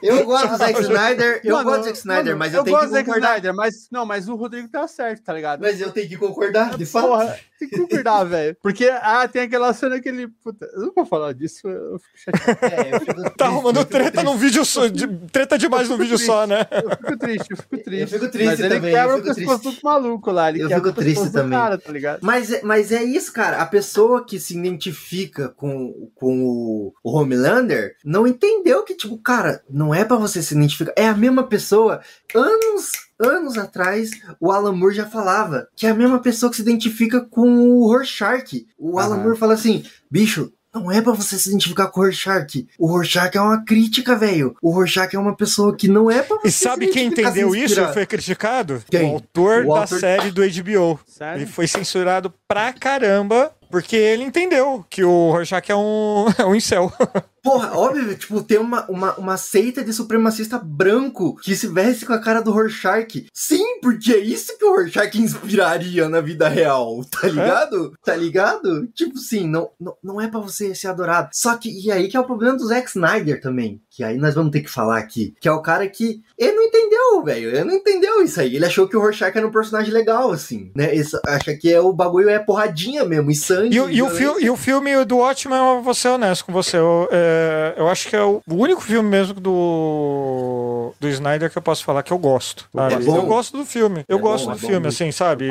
Eu 0.02 0.24
gosto 0.26 0.48
do 0.48 0.56
Zack 0.58 0.80
Snyder, 0.82 1.40
eu 1.42 1.56
Mano, 1.56 1.64
gosto 1.70 1.80
do 1.80 1.84
Zack 1.86 1.98
Snyder, 1.98 2.24
mano, 2.26 2.38
mas 2.38 2.54
eu, 2.54 2.62
tenho 2.62 2.76
gosto 2.76 2.84
que 2.84 2.90
do 2.90 2.94
Zack 2.94 3.06
concordar. 3.06 3.28
Snyder, 3.30 3.54
mas. 3.54 3.74
Não, 3.90 4.04
mas 4.04 4.28
o 4.28 4.34
Rodrigo 4.36 4.68
tá 4.68 4.86
certo, 4.86 5.22
tá 5.24 5.32
ligado? 5.32 5.60
Mas 5.62 5.80
eu 5.80 5.90
tenho 5.92 6.08
que 6.08 6.16
concordar, 6.18 6.76
de 6.76 6.84
fato. 6.84 7.08
Porra, 7.08 7.38
tem 7.58 7.68
que 7.70 7.78
concordar, 7.78 8.22
velho. 8.28 8.54
Porque, 8.62 8.86
ah, 9.00 9.26
tem 9.26 9.42
aquela 9.42 9.72
cena 9.72 9.98
que 9.98 10.08
ele. 10.10 10.28
Puta, 10.42 10.66
eu 10.74 10.82
não 10.82 10.92
vou 10.94 11.06
falar 11.06 11.32
disso, 11.32 11.66
eu 11.66 11.98
fico 11.98 12.18
chateado. 12.18 12.58
É, 12.74 12.94
eu 12.96 13.00
fico 13.00 13.14
Tá 13.36 13.46
eu 13.46 13.50
arrumando 13.52 13.84
treta 13.84 14.22
num 14.22 14.36
vídeo 14.36 14.62
só. 14.64 14.86
de- 14.88 15.06
treta 15.32 15.56
demais 15.56 15.88
num 15.88 15.96
vídeo 15.96 16.18
só, 16.18 16.33
né? 16.46 16.66
Eu 16.70 16.90
fico 16.90 17.18
triste, 17.18 17.50
eu 17.50 17.56
fico 17.56 17.78
triste. 17.78 18.00
Eu 18.02 18.08
fico 18.20 18.30
triste 18.32 18.46
mas 18.50 18.60
ele 18.60 18.74
também, 18.74 18.90
eu 18.92 18.96
quebra 18.98 19.14
o 19.14 19.22
fico 19.22 19.34
pescoço 19.34 19.62
triste. 19.62 19.80
do 19.80 19.84
maluco 19.84 20.30
lá. 20.30 20.48
Ele 20.50 20.62
Eu 20.62 20.68
fico 20.70 20.88
o 20.88 20.92
triste 20.92 21.30
também. 21.30 21.58
cara, 21.58 21.78
tá 21.78 21.92
ligado? 21.92 22.18
Mas, 22.22 22.52
é- 22.52 22.60
mas 22.62 22.92
é 22.92 23.02
isso, 23.02 23.32
cara. 23.32 23.58
A 23.62 23.66
pessoa 23.66 24.24
que 24.24 24.38
se 24.40 24.56
identifica 24.56 25.48
com, 25.50 26.10
com 26.14 26.42
o, 26.44 26.92
o 27.02 27.16
Homelander 27.18 27.96
não 28.04 28.26
entendeu 28.26 28.82
que, 28.84 28.94
tipo, 28.94 29.16
cara, 29.18 29.62
não 29.70 29.94
é 29.94 30.04
pra 30.04 30.16
você 30.16 30.42
se 30.42 30.54
identificar. 30.54 30.92
É 30.96 31.06
a 31.08 31.16
mesma 31.16 31.44
pessoa. 31.46 32.00
Anos, 32.34 32.90
anos 33.18 33.56
atrás, 33.56 34.10
o 34.40 34.50
Alan 34.50 34.72
Moore 34.72 34.94
já 34.94 35.06
falava 35.06 35.68
que 35.76 35.86
é 35.86 35.90
a 35.90 35.94
mesma 35.94 36.18
pessoa 36.18 36.50
que 36.50 36.56
se 36.56 36.62
identifica 36.62 37.20
com 37.20 37.58
o 37.58 37.86
Rorschach. 37.86 38.66
O 38.78 38.98
Alan. 38.98 39.16
Moore 39.18 39.38
fala 39.38 39.54
assim, 39.54 39.84
bicho. 40.10 40.52
Não 40.74 40.90
é 40.90 41.00
pra 41.00 41.12
você 41.12 41.38
se 41.38 41.48
identificar 41.48 41.86
com 41.88 42.00
o 42.00 42.02
Rorschach. 42.04 42.66
O 42.78 42.86
Rorschach 42.88 43.36
é 43.36 43.40
uma 43.40 43.64
crítica, 43.64 44.16
velho. 44.16 44.56
O 44.60 44.70
Rorschach 44.70 45.14
é 45.14 45.18
uma 45.18 45.36
pessoa 45.36 45.74
que 45.76 45.86
não 45.88 46.10
é 46.10 46.22
pra 46.22 46.36
você 46.38 46.48
E 46.48 46.52
sabe 46.52 46.86
se 46.86 46.92
quem 46.92 47.06
entendeu 47.06 47.54
isso 47.54 47.80
e 47.80 47.92
foi 47.92 48.04
criticado? 48.06 48.82
Quem? 48.90 49.10
O 49.10 49.14
autor 49.14 49.64
O 49.66 49.74
da 49.74 49.80
autor- 49.82 50.00
série 50.00 50.30
do 50.30 50.42
HBO. 50.42 50.98
Sério? 51.06 51.42
Ele 51.42 51.46
foi 51.50 51.66
censurado 51.68 52.32
pra 52.48 52.72
caramba 52.72 53.52
porque 53.70 53.96
ele 53.96 54.24
entendeu 54.24 54.84
que 54.90 55.02
o 55.04 55.30
Rorschach 55.32 55.70
é 55.70 55.76
um, 55.76 56.26
é 56.38 56.44
um 56.44 56.54
incel. 56.54 56.92
Porra, 57.44 57.76
óbvio, 57.76 58.16
tipo, 58.16 58.42
tem 58.42 58.56
uma, 58.58 58.86
uma, 58.88 59.12
uma 59.16 59.36
seita 59.36 59.84
de 59.84 59.92
supremacista 59.92 60.58
branco 60.58 61.36
que 61.36 61.54
se 61.54 61.66
veste 61.66 62.06
com 62.06 62.14
a 62.14 62.18
cara 62.18 62.40
do 62.40 62.50
Rorschach. 62.50 63.26
Sim, 63.34 63.80
porque 63.82 64.12
é 64.14 64.18
isso 64.18 64.56
que 64.58 64.64
o 64.64 64.74
Rorschach 64.74 65.14
inspiraria 65.20 66.08
na 66.08 66.20
vida 66.22 66.48
real, 66.48 67.04
tá 67.10 67.28
ligado? 67.28 67.92
Tá 68.02 68.16
ligado? 68.16 68.86
Tipo 68.94 69.18
assim, 69.18 69.46
não, 69.46 69.68
não, 69.78 69.94
não 70.02 70.20
é 70.20 70.26
pra 70.28 70.40
você 70.40 70.74
ser 70.74 70.88
adorado. 70.88 71.28
Só 71.32 71.54
que, 71.56 71.68
e 71.70 71.92
aí 71.92 72.08
que 72.08 72.16
é 72.16 72.20
o 72.20 72.24
problema 72.24 72.56
do 72.56 72.66
Zack 72.66 72.88
Snyder 72.88 73.40
também, 73.40 73.80
que 73.90 74.02
aí 74.02 74.16
nós 74.16 74.34
vamos 74.34 74.50
ter 74.50 74.60
que 74.62 74.70
falar 74.70 74.96
aqui, 74.98 75.34
que 75.38 75.46
é 75.46 75.52
o 75.52 75.60
cara 75.62 75.86
que, 75.86 76.22
ele 76.38 76.52
não 76.52 76.62
entendeu, 76.64 77.22
velho, 77.22 77.50
ele 77.50 77.64
não 77.64 77.74
entendeu 77.74 78.22
isso 78.22 78.40
aí. 78.40 78.56
Ele 78.56 78.64
achou 78.66 78.88
que 78.88 78.96
o 78.96 79.00
Rorschach 79.00 79.36
era 79.36 79.46
um 79.46 79.52
personagem 79.52 79.92
legal, 79.92 80.32
assim, 80.32 80.72
né? 80.74 80.94
Esse, 80.96 81.18
acha 81.26 81.54
que 81.54 81.70
é 81.72 81.78
o 81.80 81.92
bagulho 81.92 82.30
é 82.30 82.38
porradinha 82.38 83.04
mesmo, 83.04 83.30
e 83.30 83.34
sangue. 83.34 83.76
E, 83.76 83.80
o- 83.80 83.90
e 83.90 84.02
o, 84.02 84.08
fil- 84.08 84.40
e 84.40 84.48
o 84.50 84.56
filme 84.56 85.04
do 85.04 85.18
Watchmen, 85.18 85.58
eu 85.58 85.82
vou 85.82 85.92
ser 85.94 86.08
honesto 86.08 86.44
com 86.46 86.52
você. 86.52 86.78
Eu, 86.78 87.08
é, 87.12 87.33
eu 87.76 87.88
acho 87.88 88.08
que 88.08 88.16
é 88.16 88.22
o 88.22 88.40
único 88.50 88.80
filme 88.80 89.08
mesmo 89.08 89.34
do, 89.40 90.92
do 91.00 91.08
Snyder 91.08 91.50
que 91.50 91.58
eu 91.58 91.62
posso 91.62 91.84
falar 91.84 92.02
que 92.02 92.12
eu 92.12 92.18
gosto. 92.18 92.68
sabe? 92.74 92.94
É? 92.94 93.08
Eu 93.08 93.22
gosto 93.26 93.56
do 93.56 93.64
filme. 93.64 94.04
Eu 94.08 94.18
É 94.18 94.20
gosto 94.20 94.44
bom, 94.46 94.50
do 94.52 94.56
é 94.58 94.60
bom 94.60 94.66
filme, 94.68 94.86
mesmo. 94.86 94.88
assim, 94.88 95.12
sabe? 95.12 95.48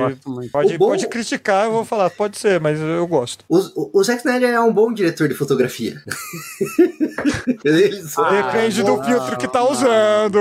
Pode, 0.52 0.78
bom- 0.78 0.88
pode 0.90 1.08
criticar, 1.08 1.66
eu 1.66 1.72
vou 1.72 1.86
falar, 1.86 2.10
pode 2.10 2.38
ser, 2.38 2.60
mas 2.60 2.80
eu 2.80 3.06
gosto. 3.08 3.44
O, 3.50 4.00
o, 4.00 4.04
Zack 4.04 4.20
Snyder 4.20 4.50
é 4.50 4.60
um 4.60 4.74
bom 4.74 4.94
diretor 4.94 5.28
de 5.28 5.36
fotografia. 5.36 6.02
Ele 7.64 8.02
só- 8.04 8.30
Depende 8.30 8.82
do 8.84 8.98
não, 8.98 9.04
filtro 9.04 9.38
que 9.38 9.48
tá 9.48 9.60
não. 9.60 9.72
usando. 9.72 10.40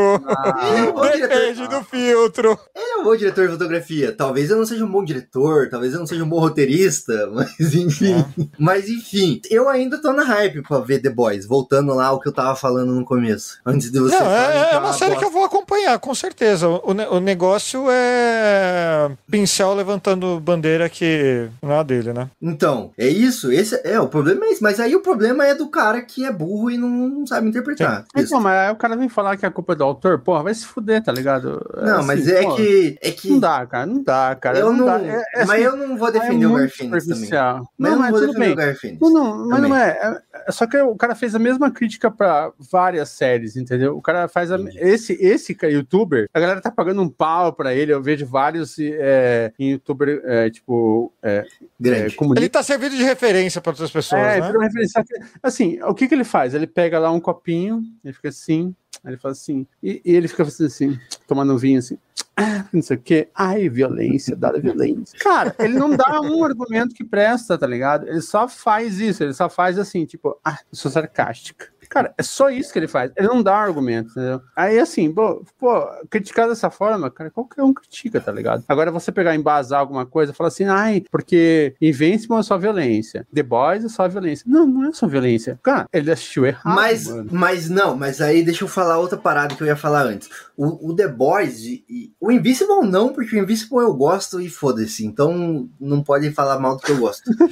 Ele 1.12 1.22
é. 1.24 1.28
Depende 1.28 1.68
do 1.68 1.84
filtro. 1.84 2.59
Ele 2.74 2.93
é 2.93 2.97
um 2.99 3.05
bom 3.05 3.16
diretor 3.16 3.47
de 3.47 3.53
fotografia. 3.53 4.12
Talvez 4.12 4.51
eu 4.51 4.57
não 4.57 4.66
seja 4.66 4.84
um 4.84 4.90
bom 4.90 5.05
diretor, 5.05 5.68
talvez 5.70 5.93
eu 5.93 5.99
não 6.01 6.07
seja 6.07 6.24
um 6.24 6.28
bom 6.28 6.40
roteirista, 6.40 7.28
mas 7.32 7.74
enfim. 7.74 8.24
Mas 8.59 8.88
enfim, 8.88 9.40
eu 9.51 9.68
ainda 9.68 10.01
tô 10.01 10.12
na 10.12 10.24
hype 10.24 10.62
pra 10.62 10.80
ver 10.80 11.01
The 11.01 11.11
Boys, 11.11 11.32
voltando 11.41 11.95
lá 11.95 12.07
ao 12.07 12.20
que 12.20 12.28
eu 12.28 12.33
tava 12.33 12.55
falando 12.57 12.93
no 12.93 13.05
começo. 13.05 13.59
Antes 13.64 13.91
de 13.91 13.99
você 13.99 14.14
Não, 14.14 14.20
falar 14.22 14.51
é, 14.55 14.68
que 14.70 14.74
é 14.74 14.78
uma 14.78 14.93
série 14.93 15.16
que 15.16 15.24
eu 15.24 15.30
vou 15.30 15.45
acompanhar, 15.45 15.99
com 15.99 16.14
certeza. 16.14 16.68
O, 16.68 16.93
ne- 16.95 17.07
o 17.09 17.20
negócio 17.20 17.87
é 17.91 19.11
pincel 19.30 19.74
levantando 19.74 20.39
bandeira 20.41 20.89
que 20.89 21.49
não 21.62 21.72
é 21.72 21.85
dele, 21.85 22.12
né? 22.12 22.28
Então, 22.41 22.91
é 22.99 23.07
isso, 23.09 23.51
esse 23.53 23.80
é 23.85 23.99
o 24.01 24.09
problema 24.09 24.45
é 24.45 24.51
esse, 24.51 24.62
mas 24.62 24.78
aí 24.80 24.95
o 24.95 25.01
problema 25.01 25.47
é 25.47 25.55
do 25.55 25.68
cara 25.68 26.01
que 26.03 26.24
é 26.24 26.33
burro 26.33 26.70
e 26.70 26.76
não, 26.78 26.89
não 26.89 27.26
sabe 27.26 27.49
interpretar. 27.49 28.05
Isso. 28.16 28.26
Então, 28.26 28.41
mas 28.41 28.55
aí 28.68 28.72
o 28.72 28.76
cara 28.76 28.97
vem 28.97 29.09
falar 29.09 29.37
que 29.37 29.47
a 29.47 29.51
culpa 29.51 29.72
é 29.72 29.76
do 29.76 29.85
autor, 29.85 30.18
porra, 30.18 30.43
vai 30.45 30.55
se 30.55 30.66
fuder, 30.66 31.03
tá 31.03 31.12
ligado? 31.12 31.64
Não, 31.76 31.99
Assim, 31.99 32.07
mas 32.07 32.28
é 32.28 32.45
que 32.57 32.99
é 33.01 33.11
que 33.11 33.30
Não 33.30 33.39
dá, 33.39 33.66
cara, 33.66 33.87
não 33.87 34.03
dá, 34.03 34.35
cara. 34.41 34.59
eu 34.59 34.72
não, 34.72 34.85
dá. 34.87 35.01
É- 35.01 35.22
é 35.35 35.45
mas 35.45 35.51
assim, 35.51 35.62
eu 35.62 35.76
não 35.76 35.97
vou 35.97 36.09
é 36.09 36.12
defender 36.12 36.47
o 36.47 36.51
muito 36.51 36.62
Garfinis 36.62 37.07
também. 37.07 37.30
Mas 37.30 37.68
Não, 37.78 37.91
não 37.93 37.99
mas 37.99 38.12
tudo 38.12 38.33
defender 38.33 38.57
bem. 38.83 38.99
o. 39.01 39.11
Não, 39.11 39.39
não, 39.39 39.47
mas 39.49 39.57
Também. 39.57 39.70
não 39.70 39.76
é, 39.76 39.89
é- 39.89 40.22
é 40.49 40.53
Só 40.53 40.66
que 40.66 40.76
o 40.78 40.95
cara 40.97 41.14
fez 41.23 41.37
a 41.37 41.39
mesma 41.39 41.70
crítica 41.70 42.11
pra 42.11 42.51
várias 42.59 43.11
séries, 43.11 43.57
entendeu? 43.57 43.97
O 43.97 44.03
cara 44.03 44.27
faz 44.27 44.51
a, 44.51 44.59
esse 44.75 45.12
esse 45.20 45.57
youtuber, 45.62 46.29
a 46.35 46.41
galera 46.41 46.61
tá 46.61 46.68
pagando 46.68 47.01
um 47.01 47.09
pau 47.09 47.53
pra 47.53 47.73
ele. 47.73 47.93
Eu 47.93 48.03
vejo 48.03 48.27
vários 48.27 48.77
é, 48.81 49.53
youtuber 49.57 50.20
é, 50.25 50.51
tipo 50.51 51.12
é, 51.23 51.37
é, 51.37 51.47
Grande. 51.79 52.16
comunistas. 52.16 52.43
Ele 52.43 52.49
tá 52.51 52.62
servindo 52.64 52.97
de 52.97 53.05
referência 53.05 53.61
para 53.61 53.70
outras 53.70 53.93
pessoas, 53.93 54.20
É, 54.20 54.41
né? 54.41 54.53
referência. 54.61 55.05
Assim, 55.41 55.81
o 55.83 55.95
que 55.95 56.09
que 56.09 56.14
ele 56.14 56.25
faz? 56.25 56.55
Ele 56.55 56.66
pega 56.66 56.99
lá 56.99 57.12
um 57.12 57.20
copinho, 57.20 57.85
ele 58.05 58.12
fica 58.12 58.31
assim, 58.31 58.75
aí 59.05 59.12
ele 59.12 59.16
faz 59.16 59.38
assim, 59.38 59.66
e, 59.82 60.00
e 60.05 60.14
ele 60.14 60.28
fica 60.28 60.44
fazendo 60.44 60.66
assim, 60.66 60.98
tomando 61.26 61.55
um 61.55 61.57
vinho 61.57 61.78
assim, 61.78 61.98
ah, 62.36 62.64
não 62.72 62.80
sei 62.80 62.96
o 62.96 63.00
quê, 63.00 63.28
ai, 63.34 63.68
violência, 63.68 64.34
dada 64.34 64.61
violência. 64.61 65.18
Cara, 65.18 65.55
ele 65.59 65.74
não 65.74 65.94
dá 65.94 66.20
um 66.20 66.44
argumento 66.44 66.94
que 66.94 67.05
presta, 67.05 67.59
tá 67.59 67.66
ligado? 67.66 68.09
Ele 68.09 68.22
só 68.22 68.48
faz 68.48 69.00
isso, 69.00 69.22
ele 69.22 69.34
só 69.34 69.48
faz 69.48 69.78
assim, 69.78 70.05
tipo, 70.07 70.38
ah, 70.44 70.59
sou 70.72 70.90
sarcástica. 70.90 71.68
Cara, 71.93 72.14
é 72.16 72.22
só 72.22 72.49
isso 72.49 72.72
que 72.72 72.78
ele 72.78 72.88
faz. 72.88 73.12
Ele 73.14 73.28
não 73.28 73.43
dá 73.43 73.55
argumento, 73.55 74.12
entendeu? 74.12 74.40
Aí, 74.57 74.78
assim, 74.78 75.12
pô, 75.12 75.45
pô, 75.59 75.86
criticar 76.09 76.49
dessa 76.49 76.70
forma, 76.70 77.11
cara, 77.11 77.30
qualquer 77.30 77.62
um 77.62 77.74
critica, 77.74 78.18
tá 78.18 78.32
ligado? 78.32 78.64
Agora, 78.66 78.90
você 78.90 79.12
pegar 79.12 79.34
e 79.34 79.38
embasar 79.38 79.78
alguma 79.80 80.07
coisa, 80.07 80.32
falar 80.32 80.49
assim, 80.49 80.64
ai, 80.64 81.05
porque 81.11 81.74
Invincible 81.82 82.38
é 82.38 82.43
só 82.43 82.57
violência, 82.57 83.26
The 83.34 83.43
Boys 83.43 83.84
é 83.84 83.90
só 83.90 84.09
violência. 84.09 84.47
Não, 84.49 84.66
não 84.66 84.88
é 84.88 84.93
só 84.93 85.07
violência. 85.07 85.61
Cara, 85.62 85.86
ele 85.93 86.11
assistiu 86.11 86.47
errado, 86.47 86.74
Mas, 86.74 87.07
mano. 87.07 87.28
mas 87.30 87.68
não, 87.68 87.95
mas 87.95 88.22
aí 88.22 88.43
deixa 88.43 88.64
eu 88.64 88.68
falar 88.68 88.97
outra 88.99 89.18
parada 89.18 89.55
que 89.55 89.62
eu 89.62 89.66
ia 89.66 89.76
falar 89.76 90.05
antes. 90.07 90.30
O, 90.57 90.90
o 90.93 90.97
The 90.97 91.09
Boys, 91.09 91.61
e, 91.61 91.84
e- 91.88 92.12
o 92.18 92.32
Invisible 92.32 92.86
não, 92.88 93.12
porque 93.12 93.36
o 93.36 93.38
Invisible 93.38 93.80
eu 93.80 93.93
gosto 93.93 94.40
e 94.40 94.49
foda-se. 94.49 95.05
Então 95.05 95.68
não 95.78 96.03
pode 96.03 96.30
falar 96.30 96.59
mal 96.59 96.76
do 96.76 96.82
que 96.82 96.90
eu 96.93 96.97
gosto. 96.99 97.30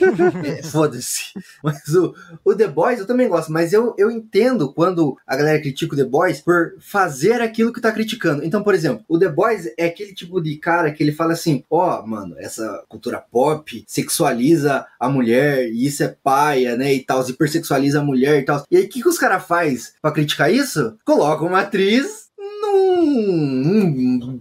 É, 0.45 0.63
foda-se. 0.63 1.33
Mas 1.63 1.83
o, 1.95 2.15
o 2.45 2.55
The 2.55 2.69
Boys 2.69 2.99
eu 3.01 3.07
também 3.07 3.29
gosto, 3.29 3.53
mas 3.53 3.73
eu, 3.73 3.95
eu 3.99 4.11
entendo 4.31 4.73
quando 4.73 5.17
a 5.27 5.37
galera 5.37 5.61
critica 5.61 5.95
o 5.95 5.97
The 5.97 6.05
Boys 6.05 6.41
por 6.41 6.75
fazer 6.79 7.41
aquilo 7.41 7.73
que 7.73 7.81
tá 7.81 7.91
criticando. 7.91 8.45
Então, 8.45 8.63
por 8.63 8.75
exemplo, 8.75 9.05
o 9.09 9.19
The 9.19 9.29
Boys 9.29 9.69
é 9.77 9.87
aquele 9.87 10.15
tipo 10.15 10.41
de 10.41 10.57
cara 10.57 10.93
que 10.93 11.03
ele 11.03 11.13
fala 11.13 11.33
assim: 11.33 11.65
ó, 11.69 12.07
mano, 12.07 12.37
essa 12.39 12.85
cultura 12.89 13.19
pop 13.19 13.85
sexualiza 13.87 14.87
a 14.99 15.09
mulher 15.09 15.69
e 15.69 15.87
isso 15.87 16.05
é 16.05 16.09
paia, 16.23 16.77
né? 16.77 16.95
E 16.95 17.01
tal, 17.01 17.29
hipersexualiza 17.29 18.01
a 18.01 18.05
mulher 18.05 18.41
e 18.41 18.45
tal. 18.45 18.65
E 18.71 18.77
aí, 18.77 18.85
o 18.85 18.89
que, 18.89 19.03
que 19.03 19.09
os 19.09 19.19
caras 19.19 19.45
faz 19.45 19.95
pra 20.01 20.13
criticar 20.13 20.53
isso? 20.53 20.97
Coloca 21.05 21.45
uma 21.45 21.61
atriz 21.61 22.31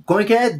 Como 0.05 0.19
é 0.19 0.23
que 0.23 0.33
é? 0.33 0.59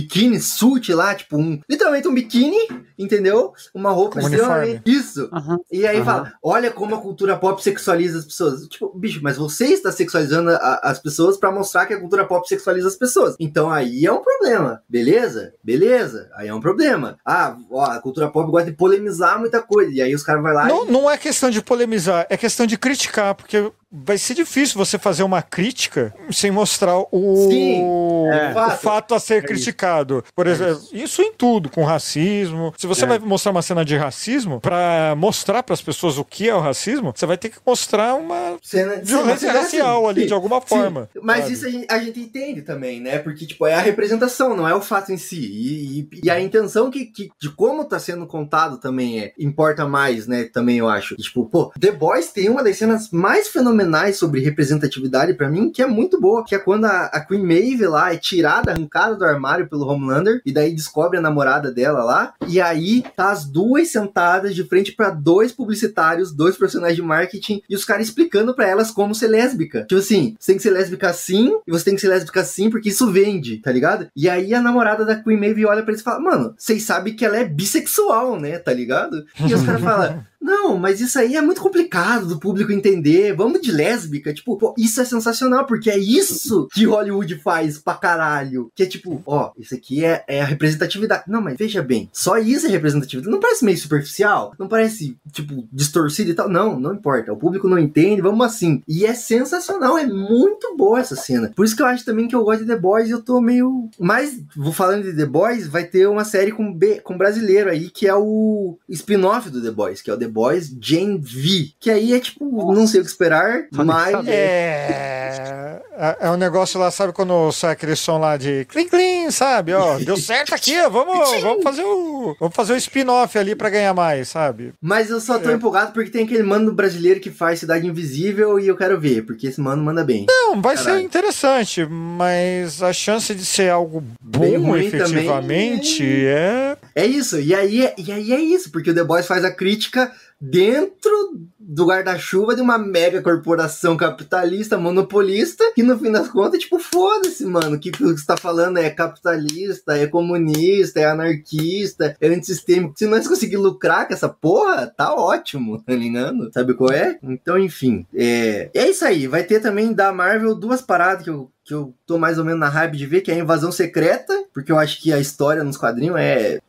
Biquíni 0.00 0.40
suit 0.40 0.92
lá, 0.92 1.14
tipo 1.14 1.36
um. 1.36 1.60
Literalmente 1.68 2.06
um 2.08 2.14
biquíni, 2.14 2.56
entendeu? 2.98 3.52
Uma 3.74 3.90
roupa 3.90 4.18
Um 4.18 4.22
extremamente. 4.22 4.82
Isso. 4.86 5.28
Aham. 5.32 5.58
E 5.70 5.86
aí 5.86 5.96
Aham. 5.96 6.04
fala, 6.04 6.32
olha 6.42 6.70
como 6.70 6.94
a 6.94 7.00
cultura 7.00 7.36
pop 7.36 7.62
sexualiza 7.62 8.18
as 8.18 8.24
pessoas. 8.24 8.66
Tipo, 8.68 8.92
bicho, 8.96 9.20
mas 9.22 9.36
você 9.36 9.66
está 9.66 9.90
sexualizando 9.90 10.50
a- 10.50 10.80
as 10.84 10.98
pessoas 10.98 11.36
pra 11.36 11.50
mostrar 11.50 11.86
que 11.86 11.94
a 11.94 12.00
cultura 12.00 12.24
pop 12.24 12.46
sexualiza 12.48 12.88
as 12.88 12.96
pessoas. 12.96 13.34
Então 13.40 13.70
aí 13.70 14.04
é 14.06 14.12
um 14.12 14.22
problema, 14.22 14.82
beleza? 14.88 15.52
Beleza? 15.62 16.30
Aí 16.34 16.48
é 16.48 16.54
um 16.54 16.60
problema. 16.60 17.18
Ah, 17.24 17.56
ó, 17.70 17.84
a 17.84 18.00
cultura 18.00 18.28
pop 18.30 18.50
gosta 18.50 18.70
de 18.70 18.76
polemizar 18.76 19.38
muita 19.38 19.60
coisa. 19.62 19.90
E 19.92 20.00
aí 20.00 20.14
os 20.14 20.22
caras 20.22 20.42
vão 20.42 20.52
lá 20.52 20.66
Não, 20.66 20.86
e... 20.86 20.90
não 20.90 21.10
é 21.10 21.16
questão 21.18 21.50
de 21.50 21.62
polemizar, 21.62 22.26
é 22.28 22.36
questão 22.36 22.66
de 22.66 22.76
criticar, 22.78 23.34
porque 23.34 23.70
vai 23.90 24.18
ser 24.18 24.34
difícil 24.34 24.76
você 24.76 24.98
fazer 24.98 25.22
uma 25.22 25.40
crítica 25.40 26.14
sem 26.30 26.50
mostrar 26.50 26.98
o, 26.98 27.48
Sim, 27.50 27.82
é. 28.30 28.50
o 28.50 28.54
Fato. 28.54 28.80
fato 28.82 29.14
a 29.14 29.20
ser 29.20 29.38
isso. 29.38 29.46
criticado. 29.46 30.22
Por 30.34 30.46
exemplo, 30.46 30.82
isso 30.92 31.22
em 31.22 31.32
tudo, 31.32 31.70
com 31.70 31.82
racismo. 31.84 32.72
Se 32.76 32.86
você 32.86 33.04
É. 33.04 33.08
vai 33.08 33.18
mostrar 33.18 33.50
uma 33.52 33.62
cena 33.62 33.84
de 33.84 33.96
racismo, 33.96 34.60
pra 34.60 35.14
mostrar 35.16 35.62
pras 35.62 35.80
pessoas 35.80 36.18
o 36.18 36.24
que 36.24 36.48
é 36.48 36.54
o 36.54 36.60
racismo, 36.60 37.12
você 37.14 37.24
vai 37.24 37.38
ter 37.38 37.48
que 37.48 37.56
mostrar 37.66 38.14
uma 38.14 38.58
Cena, 38.62 38.96
violência 39.02 39.50
racial 39.52 40.06
ali, 40.08 40.22
Sim, 40.22 40.26
de 40.26 40.34
alguma 40.34 40.60
sim. 40.60 40.66
forma. 40.66 41.08
Mas 41.22 41.40
sabe? 41.44 41.52
isso 41.54 41.66
a 41.66 41.70
gente, 41.70 41.86
a 41.90 41.98
gente 41.98 42.20
entende 42.20 42.62
também, 42.62 43.00
né? 43.00 43.18
Porque, 43.18 43.46
tipo, 43.46 43.66
é 43.66 43.74
a 43.74 43.80
representação, 43.80 44.54
não 44.54 44.68
é 44.68 44.74
o 44.74 44.82
fato 44.82 45.12
em 45.12 45.16
si. 45.16 45.38
E, 45.40 46.00
e- 46.00 46.08
e 46.24 46.30
a 46.30 46.38
intenção 46.40 46.90
que, 46.90 47.06
que- 47.06 47.28
de 47.40 47.48
como 47.50 47.84
tá 47.86 47.98
sendo 47.98 48.26
contado 48.26 48.78
também 48.78 49.20
é, 49.20 49.32
importa 49.38 49.86
mais, 49.86 50.26
né? 50.26 50.44
Também 50.44 50.76
eu 50.78 50.88
acho. 50.88 51.14
E, 51.14 51.22
tipo, 51.22 51.46
pô, 51.46 51.72
The 51.80 51.92
Boys 51.92 52.28
tem 52.32 52.50
uma 52.50 52.62
das 52.62 52.76
cenas 52.76 53.10
mais 53.10 53.48
fenomenais 53.48 53.77
sobre 54.14 54.40
representatividade 54.40 55.34
pra 55.34 55.48
mim, 55.48 55.70
que 55.70 55.82
é 55.82 55.86
muito 55.86 56.20
boa, 56.20 56.44
que 56.44 56.54
é 56.54 56.58
quando 56.58 56.86
a, 56.86 57.04
a 57.06 57.20
Queen 57.20 57.42
Maeve 57.42 57.86
lá 57.86 58.12
é 58.12 58.16
tirada, 58.16 58.72
arrancada 58.72 59.16
do 59.16 59.24
armário 59.24 59.68
pelo 59.68 59.86
Homelander, 59.86 60.40
e 60.44 60.52
daí 60.52 60.74
descobre 60.74 61.18
a 61.18 61.22
namorada 61.22 61.70
dela 61.70 62.02
lá, 62.02 62.34
e 62.46 62.60
aí 62.60 63.04
tá 63.16 63.30
as 63.30 63.44
duas 63.44 63.88
sentadas 63.88 64.54
de 64.54 64.64
frente 64.64 64.92
pra 64.92 65.10
dois 65.10 65.52
publicitários, 65.52 66.32
dois 66.32 66.56
profissionais 66.56 66.96
de 66.96 67.02
marketing, 67.02 67.62
e 67.68 67.74
os 67.74 67.84
caras 67.84 68.06
explicando 68.06 68.54
pra 68.54 68.68
elas 68.68 68.90
como 68.90 69.14
ser 69.14 69.28
lésbica. 69.28 69.82
Tipo 69.82 70.00
assim, 70.00 70.36
você 70.38 70.52
tem 70.52 70.56
que 70.56 70.62
ser 70.62 70.70
lésbica 70.70 71.10
assim, 71.10 71.52
e 71.66 71.70
você 71.70 71.84
tem 71.84 71.94
que 71.94 72.00
ser 72.00 72.08
lésbica 72.08 72.40
assim, 72.40 72.70
porque 72.70 72.88
isso 72.88 73.10
vende, 73.10 73.58
tá 73.58 73.70
ligado? 73.70 74.08
E 74.16 74.28
aí 74.28 74.54
a 74.54 74.60
namorada 74.60 75.04
da 75.04 75.16
Queen 75.16 75.38
Maeve 75.38 75.66
olha 75.66 75.82
pra 75.82 75.92
eles 75.92 76.00
e 76.00 76.04
fala, 76.04 76.20
mano, 76.20 76.54
vocês 76.56 76.82
sabem 76.82 77.14
que 77.14 77.24
ela 77.24 77.36
é 77.36 77.44
bissexual, 77.44 78.38
né, 78.38 78.58
tá 78.58 78.72
ligado? 78.72 79.24
E 79.40 79.54
os 79.54 79.62
caras 79.62 79.82
falam, 79.82 80.24
não, 80.40 80.78
mas 80.78 81.00
isso 81.00 81.18
aí 81.18 81.36
é 81.36 81.42
muito 81.42 81.60
complicado 81.60 82.26
do 82.26 82.38
público 82.38 82.72
entender. 82.72 83.34
Vamos 83.34 83.60
de 83.60 83.72
lésbica. 83.72 84.32
Tipo, 84.32 84.56
pô, 84.56 84.74
isso 84.78 85.00
é 85.00 85.04
sensacional, 85.04 85.66
porque 85.66 85.90
é 85.90 85.98
isso 85.98 86.68
que 86.72 86.84
Hollywood 86.84 87.36
faz 87.36 87.78
pra 87.78 87.94
caralho. 87.94 88.70
Que 88.74 88.84
é 88.84 88.86
tipo, 88.86 89.20
ó, 89.26 89.52
isso 89.58 89.74
aqui 89.74 90.04
é, 90.04 90.24
é 90.28 90.40
a 90.40 90.44
representatividade. 90.44 91.24
Não, 91.26 91.42
mas 91.42 91.56
veja 91.58 91.82
bem, 91.82 92.08
só 92.12 92.38
isso 92.38 92.66
é 92.66 92.70
representatividade. 92.70 93.30
Não 93.30 93.40
parece 93.40 93.64
meio 93.64 93.76
superficial? 93.76 94.54
Não 94.58 94.68
parece, 94.68 95.16
tipo, 95.32 95.68
distorcido 95.72 96.30
e 96.30 96.34
tal? 96.34 96.48
Não, 96.48 96.78
não 96.78 96.94
importa. 96.94 97.32
O 97.32 97.36
público 97.36 97.68
não 97.68 97.78
entende, 97.78 98.22
vamos 98.22 98.46
assim. 98.46 98.82
E 98.86 99.04
é 99.04 99.14
sensacional, 99.14 99.98
é 99.98 100.06
muito 100.06 100.76
boa 100.76 101.00
essa 101.00 101.16
cena. 101.16 101.52
Por 101.54 101.64
isso 101.64 101.74
que 101.74 101.82
eu 101.82 101.86
acho 101.86 102.04
também 102.04 102.28
que 102.28 102.34
eu 102.34 102.44
gosto 102.44 102.60
de 102.60 102.66
The 102.66 102.76
Boys 102.76 103.08
e 103.08 103.12
eu 103.12 103.22
tô 103.22 103.40
meio. 103.40 103.90
Mas, 103.98 104.40
vou 104.56 104.72
falando 104.72 105.02
de 105.02 105.16
The 105.16 105.26
Boys, 105.26 105.66
vai 105.66 105.84
ter 105.84 106.06
uma 106.06 106.24
série 106.24 106.52
com, 106.52 106.72
B, 106.72 107.00
com 107.00 107.18
brasileiro 107.18 107.70
aí, 107.70 107.90
que 107.90 108.06
é 108.06 108.14
o 108.14 108.78
spin-off 108.88 109.50
do 109.50 109.62
The 109.62 109.70
Boys, 109.70 110.00
que 110.00 110.10
é 110.10 110.14
o 110.14 110.18
The 110.18 110.27
Boys 110.28 110.74
Gen 110.80 111.18
V. 111.18 111.72
Que 111.80 111.90
aí 111.90 112.14
é 112.14 112.20
tipo, 112.20 112.44
não 112.72 112.86
sei 112.86 113.00
o 113.00 113.04
que 113.04 113.10
esperar, 113.10 113.66
mas. 113.72 114.26
É, 114.28 115.82
é 115.98 116.16
é 116.28 116.30
um 116.30 116.36
negócio 116.36 116.78
lá, 116.78 116.90
sabe 116.90 117.12
quando 117.12 117.50
sai 117.52 117.72
aquele 117.72 117.96
som 117.96 118.18
lá 118.18 118.36
de 118.36 118.64
clim 118.66 118.88
clim, 118.88 119.30
sabe? 119.30 119.72
Ó, 119.74 119.98
deu 119.98 120.16
certo 120.18 120.54
aqui, 120.54 120.78
ó, 120.80 120.88
vamos, 120.88 121.40
vamos 121.42 121.62
fazer 121.62 121.82
o 121.84 122.36
vamos 122.38 122.54
fazer 122.54 122.72
o 122.72 122.76
spin-off 122.76 123.36
ali 123.38 123.54
pra 123.54 123.70
ganhar 123.70 123.92
mais, 123.94 124.28
sabe? 124.28 124.72
Mas 124.80 125.10
eu 125.10 125.20
só 125.20 125.38
tô 125.38 125.50
É. 125.50 125.54
empolgado 125.54 125.92
porque 125.92 126.10
tem 126.10 126.24
aquele 126.24 126.42
mano 126.42 126.72
brasileiro 126.72 127.20
que 127.20 127.30
faz 127.30 127.58
Cidade 127.60 127.86
Invisível 127.86 128.58
e 128.60 128.68
eu 128.68 128.76
quero 128.76 128.98
ver, 129.00 129.22
porque 129.26 129.46
esse 129.48 129.60
mano 129.60 129.82
manda 129.82 130.04
bem. 130.04 130.26
Não, 130.28 130.60
vai 130.62 130.76
ser 130.76 130.84
Caralho. 130.84 131.04
interessante, 131.04 131.84
mas 131.86 132.82
a 132.82 132.92
chance 132.92 133.34
de 133.34 133.44
ser 133.44 133.70
algo 133.70 134.02
bom 134.20 134.76
efetivamente 134.76 135.98
também. 135.98 136.26
é 136.26 136.76
É 136.94 137.06
isso, 137.06 137.40
e 137.40 137.54
aí 137.54 137.84
é, 137.86 137.94
e 137.98 138.12
aí 138.12 138.32
é 138.32 138.40
isso, 138.40 138.70
porque 138.70 138.90
o 138.90 138.94
The 138.94 139.04
Boys 139.04 139.26
faz 139.26 139.44
a 139.44 139.50
crítica 139.50 140.10
dentro 140.40 141.10
do 141.58 141.86
guarda-chuva 141.86 142.54
de 142.54 142.62
uma 142.62 142.78
mega 142.78 143.20
corporação 143.20 143.96
capitalista, 143.96 144.78
monopolista, 144.78 145.72
que 145.74 145.82
no 145.82 145.98
fim 145.98 146.10
das 146.10 146.28
contas, 146.28 146.60
tipo, 146.60 146.78
foda-se, 146.78 147.44
mano, 147.44 147.76
o 147.76 147.78
que 147.78 147.90
você 147.90 148.24
tá 148.24 148.36
falando 148.36 148.78
é 148.78 148.88
capitalista, 148.88 149.96
é 149.96 150.06
comunista, 150.06 151.00
é 151.00 151.04
anarquista, 151.06 152.16
é 152.20 152.28
antissistêmico. 152.28 152.94
Se 152.96 153.06
nós 153.06 153.26
conseguir 153.26 153.56
lucrar 153.56 154.06
com 154.06 154.14
essa 154.14 154.28
porra, 154.28 154.86
tá 154.86 155.14
ótimo, 155.14 155.82
tá 155.82 155.92
ligado? 155.92 156.50
Sabe 156.52 156.74
qual 156.74 156.90
é? 156.90 157.18
Então, 157.22 157.58
enfim, 157.58 158.06
é, 158.14 158.70
é 158.72 158.88
isso 158.88 159.04
aí. 159.04 159.26
Vai 159.26 159.42
ter 159.42 159.60
também 159.60 159.92
da 159.92 160.12
Marvel 160.12 160.54
duas 160.54 160.80
paradas 160.80 161.24
que 161.24 161.30
eu 161.30 161.50
que 161.68 161.74
eu 161.74 161.92
tô 162.06 162.16
mais 162.16 162.38
ou 162.38 162.46
menos 162.46 162.58
na 162.58 162.68
hype 162.70 162.96
de 162.96 163.04
ver, 163.04 163.20
que 163.20 163.30
é 163.30 163.34
a 163.34 163.38
Invasão 163.38 163.70
Secreta, 163.70 164.32
porque 164.54 164.72
eu 164.72 164.78
acho 164.78 165.02
que 165.02 165.12
a 165.12 165.20
história 165.20 165.62
nos 165.62 165.76
quadrinhos 165.76 166.16
é 166.18 166.60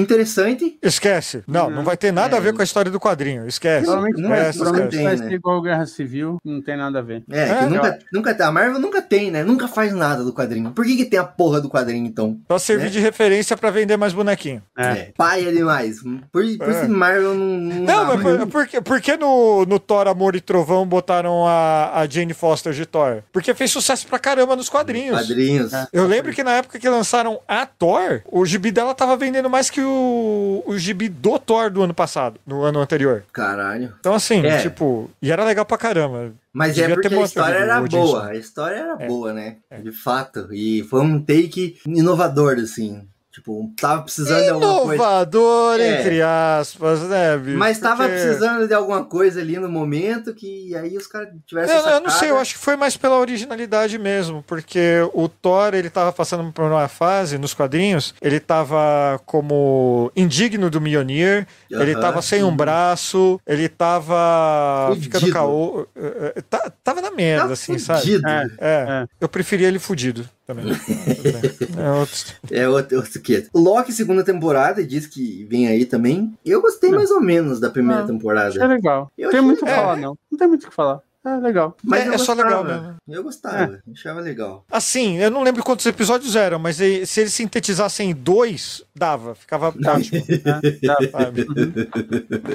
interessante. 0.00 0.78
esquece. 0.82 1.42
Não, 1.46 1.70
não 1.70 1.84
vai 1.84 1.96
ter 1.96 2.12
nada 2.12 2.36
É. 2.36 2.38
a 2.38 2.42
ver 2.42 2.52
com 2.54 2.60
a 2.60 2.64
história 2.64 2.90
do 2.90 3.00
quadrinho, 3.00 3.46
esquece. 3.46 3.84
Provavelmente 3.86 4.20
Não, 4.22 4.34
é, 4.34 4.52
provavelmente 4.52 4.90
tem, 4.96 5.04
vai 5.04 5.16
né? 5.16 5.28
ser 5.28 5.32
igual 5.34 5.62
Guerra 5.62 5.86
Civil, 5.86 6.38
não 6.44 6.62
tem 6.62 6.76
nada 6.76 6.98
a 6.98 7.02
ver. 7.02 7.22
É, 7.30 7.40
É, 7.44 7.54
que 7.58 7.64
nunca, 7.66 7.98
nunca 8.12 8.44
a 8.46 8.52
Marvel 8.52 8.80
nunca 8.80 9.00
tem, 9.02 9.30
né? 9.30 9.42
Nunca 9.44 9.68
faz 9.68 9.92
nada 9.92 10.22
do 10.24 10.32
quadrinho. 10.32 10.70
Por 10.72 10.84
que, 10.84 10.96
que 10.96 11.04
tem 11.04 11.18
a 11.18 11.24
porra 11.24 11.60
do 11.60 11.68
quadrinho, 11.68 12.06
então? 12.06 12.38
Pra 12.46 12.58
servir 12.58 12.84
né? 12.84 12.90
de 12.90 13.00
referência 13.00 13.56
pra 13.56 13.70
vender 13.70 13.96
mais 13.96 14.12
bonequinho. 14.12 14.62
É. 14.76 15.12
paia 15.16 15.52
demais. 15.52 16.00
Por, 16.02 16.18
por 16.32 16.42
É. 16.68 16.70
isso 16.82 16.88
Marvel 16.90 17.34
não. 17.34 17.44
Não, 17.44 17.84
Não, 17.84 18.04
mas 18.06 18.22
por, 18.22 18.46
por, 18.48 18.66
que- 18.66 18.80
por 18.80 19.00
que 19.00 19.16
no, 19.16 19.64
no 19.66 19.78
Thor 19.78 20.06
Amor 20.08 20.34
e 20.36 20.40
Trovão 20.40 20.86
botaram 20.86 21.46
a, 21.46 22.00
a 22.00 22.06
Jane 22.06 22.34
Foster 22.34 22.72
de 22.72 22.84
Thor? 22.86 23.22
Porque 23.32 23.54
fez 23.54 23.70
sucesso 23.70 24.06
pra 24.06 24.18
caramba 24.18 24.56
nos 24.56 24.68
quadrinhos. 24.68 25.18
Quadrinhos. 25.18 25.72
É. 25.72 25.86
Eu 25.92 26.06
lembro 26.06 26.32
que 26.32 26.42
na 26.42 26.52
época 26.52 26.78
que 26.78 26.88
lançaram 26.88 27.40
a 27.46 27.64
Thor, 27.66 28.22
o 28.30 28.44
gibi 28.44 28.70
dela 28.70 28.94
tava 28.94 29.16
vendendo 29.16 29.48
mais 29.50 29.70
que 29.70 29.80
o, 29.84 30.62
o 30.66 30.78
gibi 30.78 31.08
do 31.08 31.38
Thor 31.38 31.70
do 31.70 31.82
ano 31.82 31.94
passado, 31.94 32.40
no 32.46 32.62
ano 32.62 32.80
anterior. 32.80 33.24
Caralho. 33.32 33.92
Então, 34.00 34.14
assim, 34.14 34.44
É. 34.44 34.60
tipo, 34.62 35.10
e 35.22 35.30
era 35.30 35.44
legal 35.44 35.64
pra 35.64 35.76
caramba. 35.78 36.32
Mas 36.52 36.74
Devia 36.74 36.92
é 36.92 36.94
porque 36.94 37.14
a 37.14 37.22
história 37.22 37.58
era 37.58 37.80
boa. 37.80 38.26
A 38.28 38.34
história 38.36 38.76
era 38.76 38.96
É. 39.00 39.06
boa, 39.06 39.32
né? 39.32 39.56
De 39.82 39.90
fato. 39.92 40.48
E 40.52 40.82
foi 40.84 41.00
um 41.00 41.20
take 41.20 41.78
inovador, 41.86 42.56
assim. 42.58 43.06
Tipo, 43.34 43.68
tava 43.80 44.02
precisando 44.02 44.44
de 44.44 44.48
alguma 44.50 44.74
coisa. 44.82 44.94
Inovador, 44.94 45.80
É. 45.80 46.00
entre 46.00 46.22
aspas, 46.22 47.00
né, 47.08 47.36
bicho? 47.36 47.58
Mas 47.58 47.80
tava 47.80 48.04
Porque- 48.04 48.12
precisando 48.22 48.68
de 48.68 48.72
alguma 48.72 49.04
coisa 49.04 49.40
ali 49.40 49.58
no 49.58 49.68
momento 49.68 50.32
que 50.32 50.72
aí 50.76 50.96
os 50.96 51.08
caras 51.08 51.30
tivessem 51.44 51.74
Eu, 51.74 51.82
eu 51.84 52.00
não 52.00 52.10
sei, 52.10 52.30
eu 52.30 52.38
acho 52.38 52.54
que 52.54 52.60
foi 52.60 52.76
mais 52.76 52.96
pela 52.96 53.18
originalidade 53.18 53.98
mesmo, 53.98 54.40
porque 54.46 55.00
o 55.12 55.28
Thor, 55.28 55.74
ele 55.74 55.90
tava 55.90 56.12
passando 56.12 56.52
por 56.52 56.64
uma 56.64 56.86
fase 56.86 57.36
nos 57.36 57.52
quadrinhos, 57.52 58.14
ele 58.22 58.38
tava 58.38 59.20
como 59.26 60.12
indigno 60.14 60.70
do 60.70 60.80
Mjolnir, 60.80 61.44
ele 61.68 61.92
Aham. 61.94 62.00
tava 62.00 62.22
sem 62.22 62.44
um 62.44 62.54
braço, 62.54 63.40
ele 63.44 63.68
tava 63.68 64.86
Fudido. 64.90 65.04
ficando 65.18 65.32
caô, 65.32 65.86
eh, 65.96 66.32
eh, 66.36 66.42
tá- 66.48 66.70
tava 66.84 67.00
na 67.02 67.10
merda, 67.10 67.48
Tá 67.48 67.52
assim, 67.54 67.78
sabe? 67.80 68.00
fudido. 68.00 68.28
É. 68.28 68.46
É, 68.60 68.86
É. 68.88 69.06
eu 69.20 69.28
preferia 69.28 69.66
ele 69.66 69.80
fudido 69.80 70.28
também. 70.46 70.66
é 71.78 71.90
outro... 71.90 72.34
É 72.50 72.68
outro, 72.68 72.96
outro 72.98 73.20
que. 73.20 73.46
Loki, 73.54 73.92
segunda 73.92 74.22
temporada, 74.22 74.84
diz 74.84 75.06
que 75.06 75.44
vem 75.44 75.66
aí 75.66 75.84
também. 75.86 76.36
Eu 76.44 76.60
gostei 76.60 76.90
Não. 76.90 76.98
mais 76.98 77.10
ou 77.10 77.20
menos 77.20 77.60
da 77.60 77.70
primeira 77.70 78.02
Não. 78.02 78.08
temporada. 78.08 78.62
É 78.62 78.66
legal. 78.66 79.10
Eu 79.16 79.24
Não 79.24 79.30
tem 79.30 79.38
achei 79.38 79.46
muito 79.46 79.62
o 79.62 79.66
que 79.66 79.74
falar, 79.74 79.96
não. 79.96 80.18
Não 80.30 80.38
tem 80.38 80.48
muito 80.48 80.64
o 80.64 80.68
que 80.68 80.74
falar. 80.74 81.00
É 81.26 81.36
legal. 81.36 81.76
Mas 81.82 82.06
É, 82.06 82.14
é 82.14 82.18
só 82.18 82.34
legal 82.34 82.62
mesmo. 82.62 82.96
Eu 83.08 83.22
gostava, 83.22 83.80
achava 83.92 84.20
legal. 84.20 84.64
Assim, 84.70 85.18
eu 85.18 85.30
não 85.30 85.42
lembro 85.42 85.62
quantos 85.64 85.86
episódios 85.86 86.36
eram, 86.36 86.58
mas 86.58 86.76
se 86.76 87.20
eles 87.20 87.32
sintetizassem 87.32 88.10
em 88.10 88.14
dois, 88.14 88.82
dava, 88.94 89.34
ficava 89.34 89.68
ótimo. 89.86 90.22
É, 90.28 91.08
sabe? 91.10 91.46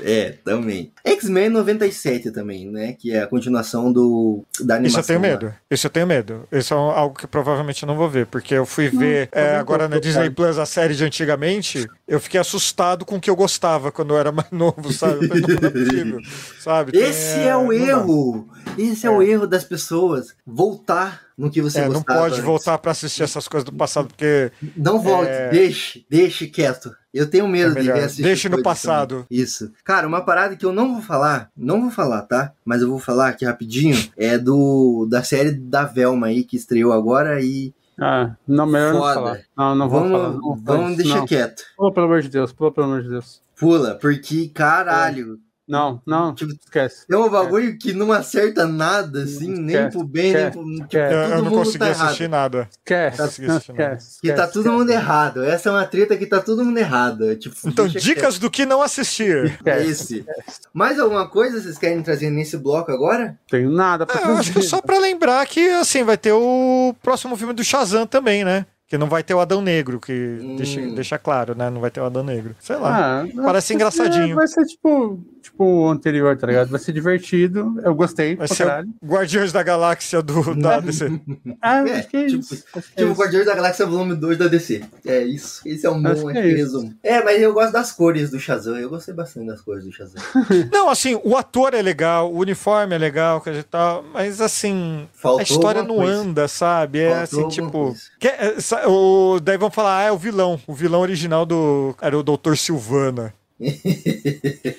é, 0.04 0.32
também. 0.44 0.92
X-Men 1.04 1.50
97 1.50 2.32
também, 2.32 2.70
né? 2.70 2.94
Que 2.94 3.12
é 3.14 3.24
a 3.24 3.28
continuação 3.28 3.92
do 3.92 4.44
da 4.60 4.76
Isso 4.76 4.98
animação. 4.98 5.00
eu 5.00 5.06
tenho 5.06 5.22
lá. 5.22 5.28
medo. 5.28 5.56
Isso 5.72 5.88
eu 5.88 5.92
tenho 5.92 6.08
medo. 6.08 6.48
Isso 6.52 6.74
é 6.74 6.78
algo 6.78 7.18
que 7.18 7.28
provavelmente 7.28 7.84
eu 7.84 7.88
não 7.88 7.96
vou 7.96 8.10
ver, 8.10 8.28
porque 8.28 8.54
eu 8.54 8.66
fui 8.66 8.90
ver 8.90 9.30
é, 9.32 9.54
não 9.54 9.60
agora 9.60 9.88
na 9.88 10.00
Disney. 10.00 10.30
Plus 10.30 10.58
a 10.60 10.66
série 10.66 10.94
de 10.94 11.04
antigamente. 11.04 11.88
Eu 12.08 12.20
fiquei 12.20 12.40
assustado 12.40 13.06
com 13.06 13.16
o 13.16 13.20
que 13.22 13.30
eu 13.30 13.36
gostava 13.36 13.92
quando 13.92 14.14
eu 14.14 14.20
era 14.20 14.32
mais 14.32 14.52
novo, 14.52 14.92
sabe? 14.94 15.26
Eu 15.26 15.28
falei, 15.28 15.42
não, 15.42 15.56
não 15.62 15.68
é 15.68 15.72
possível, 15.72 16.20
sabe? 16.60 16.98
Esse 16.98 17.40
é, 17.40 17.56
o 17.56 17.72
não 17.72 18.46
dá. 18.46 18.59
Esse 18.78 19.08
é. 19.08 19.10
o 19.10 19.22
erro 19.22 19.48
das 19.48 19.64
pessoas. 19.64 20.36
Voltar 20.46 21.22
no 21.38 21.50
que 21.50 21.62
você 21.62 21.80
É, 21.82 21.90
não 21.90 22.02
pode 22.04 22.34
antes. 22.36 22.40
voltar 22.44 22.78
pra 22.78 22.92
assistir 22.92 23.24
essas 23.24 23.48
coisas 23.48 23.64
do 23.66 23.74
passado, 23.74 24.08
porque 24.08 24.52
Não 24.76 25.00
volte, 25.00 25.30
É. 25.32 25.50
deixe, 25.50 26.06
deixe 26.10 26.48
quieto. 26.48 26.92
Eu 27.14 27.28
tenho 27.30 27.48
medo 27.48 27.78
É 27.78 27.82
de 27.82 27.88
reassistir. 27.92 28.24
Deixe 28.26 28.50
no 28.50 28.62
passado. 28.62 29.24
também. 29.24 29.26
Isso. 29.32 29.72
Cara, 29.84 30.08
uma 30.08 30.22
parada 30.22 30.56
que 30.56 30.66
eu 30.66 30.72
não 30.72 30.94
vou 30.94 31.02
falar, 31.02 31.50
não 31.58 31.82
vou 31.82 31.90
falar, 31.92 32.22
tá? 32.24 32.52
Mas 32.64 32.82
eu 32.82 32.90
vou 32.90 33.00
falar 33.00 33.30
aqui 33.30 33.46
rapidinho, 33.46 33.98
é 34.16 34.38
do 34.38 35.08
da 35.10 35.24
série 35.24 35.52
da 35.52 35.86
Velma 35.86 36.28
aí, 36.28 36.44
que 36.44 36.56
estreou 36.56 36.92
agora 36.94 37.42
e 37.42 37.74
Ah, 38.00 38.36
não, 38.48 38.66
melhor 38.66 38.94
não 38.94 39.00
Foda. 39.02 39.14
falar. 39.16 39.40
Não, 39.58 39.76
não 39.76 39.90
vou 39.90 40.00
vamos 40.02 40.12
falar. 40.18 40.30
Não 40.34 40.56
vamos 40.56 40.98
deixar 40.98 41.16
não. 41.18 41.26
quieto. 41.26 41.64
Pula, 41.76 41.94
pelo 41.94 42.06
amor 42.06 42.22
de 42.22 42.30
Deus, 42.30 42.52
pula, 42.54 42.72
pelo 42.72 42.86
amor 42.88 43.02
de 43.02 43.10
Deus. 43.10 43.42
Pula, 43.60 43.96
porque 43.96 44.48
caralho. 44.54 45.38
Não, 45.70 46.02
não, 46.06 46.34
Tipo, 46.34 46.52
esquece. 46.52 47.06
É 47.10 47.16
um 47.16 47.30
bagulho 47.30 47.78
que 47.78 47.94
não 47.94 48.12
acerta 48.12 48.66
nada, 48.66 49.22
assim, 49.22 49.48
nem 49.50 49.76
Esquece, 49.76 49.98
pro 49.98 50.04
bem, 50.08 50.34
nem 50.34 50.48
esquece, 50.48 50.58
pro. 50.58 50.76
Tipo. 50.88 50.98
Eu, 50.98 51.12
eu 51.12 51.30
não 51.30 51.44
mundo 51.46 51.52
consegui 51.58 51.78
tá 51.78 51.86
assistir 51.92 52.24
errado. 52.24 52.32
nada. 52.32 52.70
Esquece, 52.72 53.18
consegui 53.18 53.52
assistir 53.52 53.72
nada. 53.74 53.84
esquece. 53.94 54.22
Que 54.22 54.28
tá 54.30 54.34
esquece, 54.46 54.54
todo 54.54 54.72
mundo 54.74 54.90
errado. 54.90 55.44
Essa 55.44 55.70
é 55.70 55.72
uma 55.72 55.86
treta 55.86 56.18
que 56.18 56.26
tá 56.26 56.40
todo 56.42 56.66
mundo 56.66 56.78
errado. 56.80 57.36
Tipo, 57.36 57.56
Então, 57.66 57.88
dicas 57.88 58.40
do 58.40 58.50
que 58.50 58.66
não 58.66 58.82
assistir. 58.82 59.60
É 59.64 59.86
esse. 59.86 60.26
Mais 60.74 61.00
alguma 61.00 61.28
coisa 61.30 61.62
vocês 61.62 61.78
querem 61.78 62.02
trazer 62.02 62.32
nesse 62.32 62.58
bloco 62.58 62.92
agora? 62.92 63.38
Tenho 63.50 63.70
nada 63.70 64.06
pra 64.08 64.22
É, 64.22 64.26
eu 64.26 64.38
acho 64.38 64.52
que 64.52 64.62
só 64.64 64.82
pra 64.82 64.98
lembrar 64.98 65.46
que, 65.46 65.70
assim, 65.70 66.04
vai 66.04 66.18
ter 66.18 66.32
o 66.32 66.96
próximo 67.04 67.38
filme 67.38 67.54
do 67.54 67.64
Shazam 67.64 68.08
também, 68.08 68.44
né? 68.44 68.66
Que 68.88 68.98
não 68.98 69.08
vai 69.08 69.22
ter 69.22 69.36
o 69.36 69.40
Adão 69.40 69.62
Negro, 69.62 70.00
que 70.00 70.12
Hum. 70.42 70.56
deixa, 70.56 70.82
deixa 70.82 71.20
claro, 71.20 71.54
né? 71.56 71.70
Não 71.70 71.80
vai 71.80 71.92
ter 71.92 72.00
o 72.02 72.06
Adão 72.06 72.24
Negro. 72.24 72.56
Sei 72.60 72.76
lá. 72.76 73.22
Ah, 73.22 73.26
Parece 73.44 73.68
ser- 73.68 73.74
engraçadinho. 73.76 74.36
Vai 74.36 74.48
ser 74.48 74.66
tipo, 74.66 75.20
tipo 75.42 75.64
o 75.64 75.90
anterior, 75.90 76.38
tá 76.38 76.48
ligado? 76.48 76.70
Vai 76.70 76.80
ser 76.80 76.92
divertido. 76.94 77.76
Eu 77.84 77.94
gostei 77.96 78.36
Vai 78.36 78.48
ser 78.48 78.66
caralho. 78.66 78.90
Guardiões 79.04 79.52
da 79.52 79.64
Galáxia 79.64 80.22
do, 80.22 80.56
da 80.56 80.80
DC. 80.80 81.10
Ah, 81.62 81.88
É, 81.88 82.00
acho 82.00 82.08
que 82.10 82.18
é 82.18 82.26
tipo- 82.28 82.40
isso. 82.40 82.54
Acho 82.76 82.88
que 82.88 82.94
é 82.94 83.02
Tipo, 83.02 83.12
isso. 83.12 83.22
Guardiões 83.22 83.46
da 83.46 83.56
Galáxia 83.56 83.86
Volume 83.86 84.16
2 84.16 84.38
da 84.38 84.48
DC. 84.48 84.82
É 85.06 85.22
isso. 85.24 85.62
Esse 85.66 85.86
é 85.86 85.90
um 85.90 86.06
Acho 86.08 86.22
bom 86.22 86.32
que 86.32 86.38
é 86.38 86.48
isso. 86.48 86.58
resumo. 86.58 86.94
É, 87.04 87.24
mas 87.24 87.42
eu 87.42 87.54
gosto 87.54 87.72
das 87.74 87.92
cores 87.92 88.30
do 88.30 88.40
Shazam. 88.40 88.78
Eu 88.78 88.90
gostei 88.90 89.14
bastante 89.14 89.48
das 89.48 89.62
cores 89.62 89.84
do 89.86 89.92
Shazam. 89.92 90.22
Não, 90.72 90.90
assim, 90.90 91.20
o 91.24 91.36
ator 91.36 91.74
é 91.74 91.82
legal, 91.82 92.32
o 92.32 92.38
uniforme 92.40 92.96
é 92.96 92.98
legal, 92.98 93.42
coisa 93.42 93.60
e 93.60 93.64
tal, 93.64 94.04
mas 94.14 94.40
assim, 94.42 95.08
Faltou 95.14 95.40
a 95.40 95.44
história 95.44 95.84
não 95.84 95.96
coisa. 95.98 96.12
anda, 96.14 96.48
sabe? 96.48 97.00
É 97.00 97.26
Faltou 97.26 97.48
assim, 97.48 97.50
tipo. 97.50 97.96
que- 98.20 98.28
é, 98.28 98.56
o, 98.88 99.40
daí 99.42 99.58
vão 99.58 99.70
falar, 99.72 100.00
ah, 100.00 100.04
é 100.04 100.12
o 100.12 100.18
vilão. 100.18 100.60
O 100.68 100.74
vilão 100.74 101.02
original 101.02 101.46
do. 101.46 101.96
Era 102.02 102.18
o 102.18 102.24
Dr. 102.24 102.56
Silvana. 102.56 103.34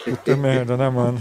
Puta 0.05 0.37
merda, 0.37 0.77
né, 0.77 0.89
mano? 0.89 1.19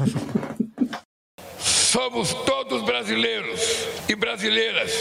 Somos 1.58 2.34
todos 2.34 2.82
brasileiros 2.84 3.88
e 4.08 4.16
brasileiras 4.16 4.92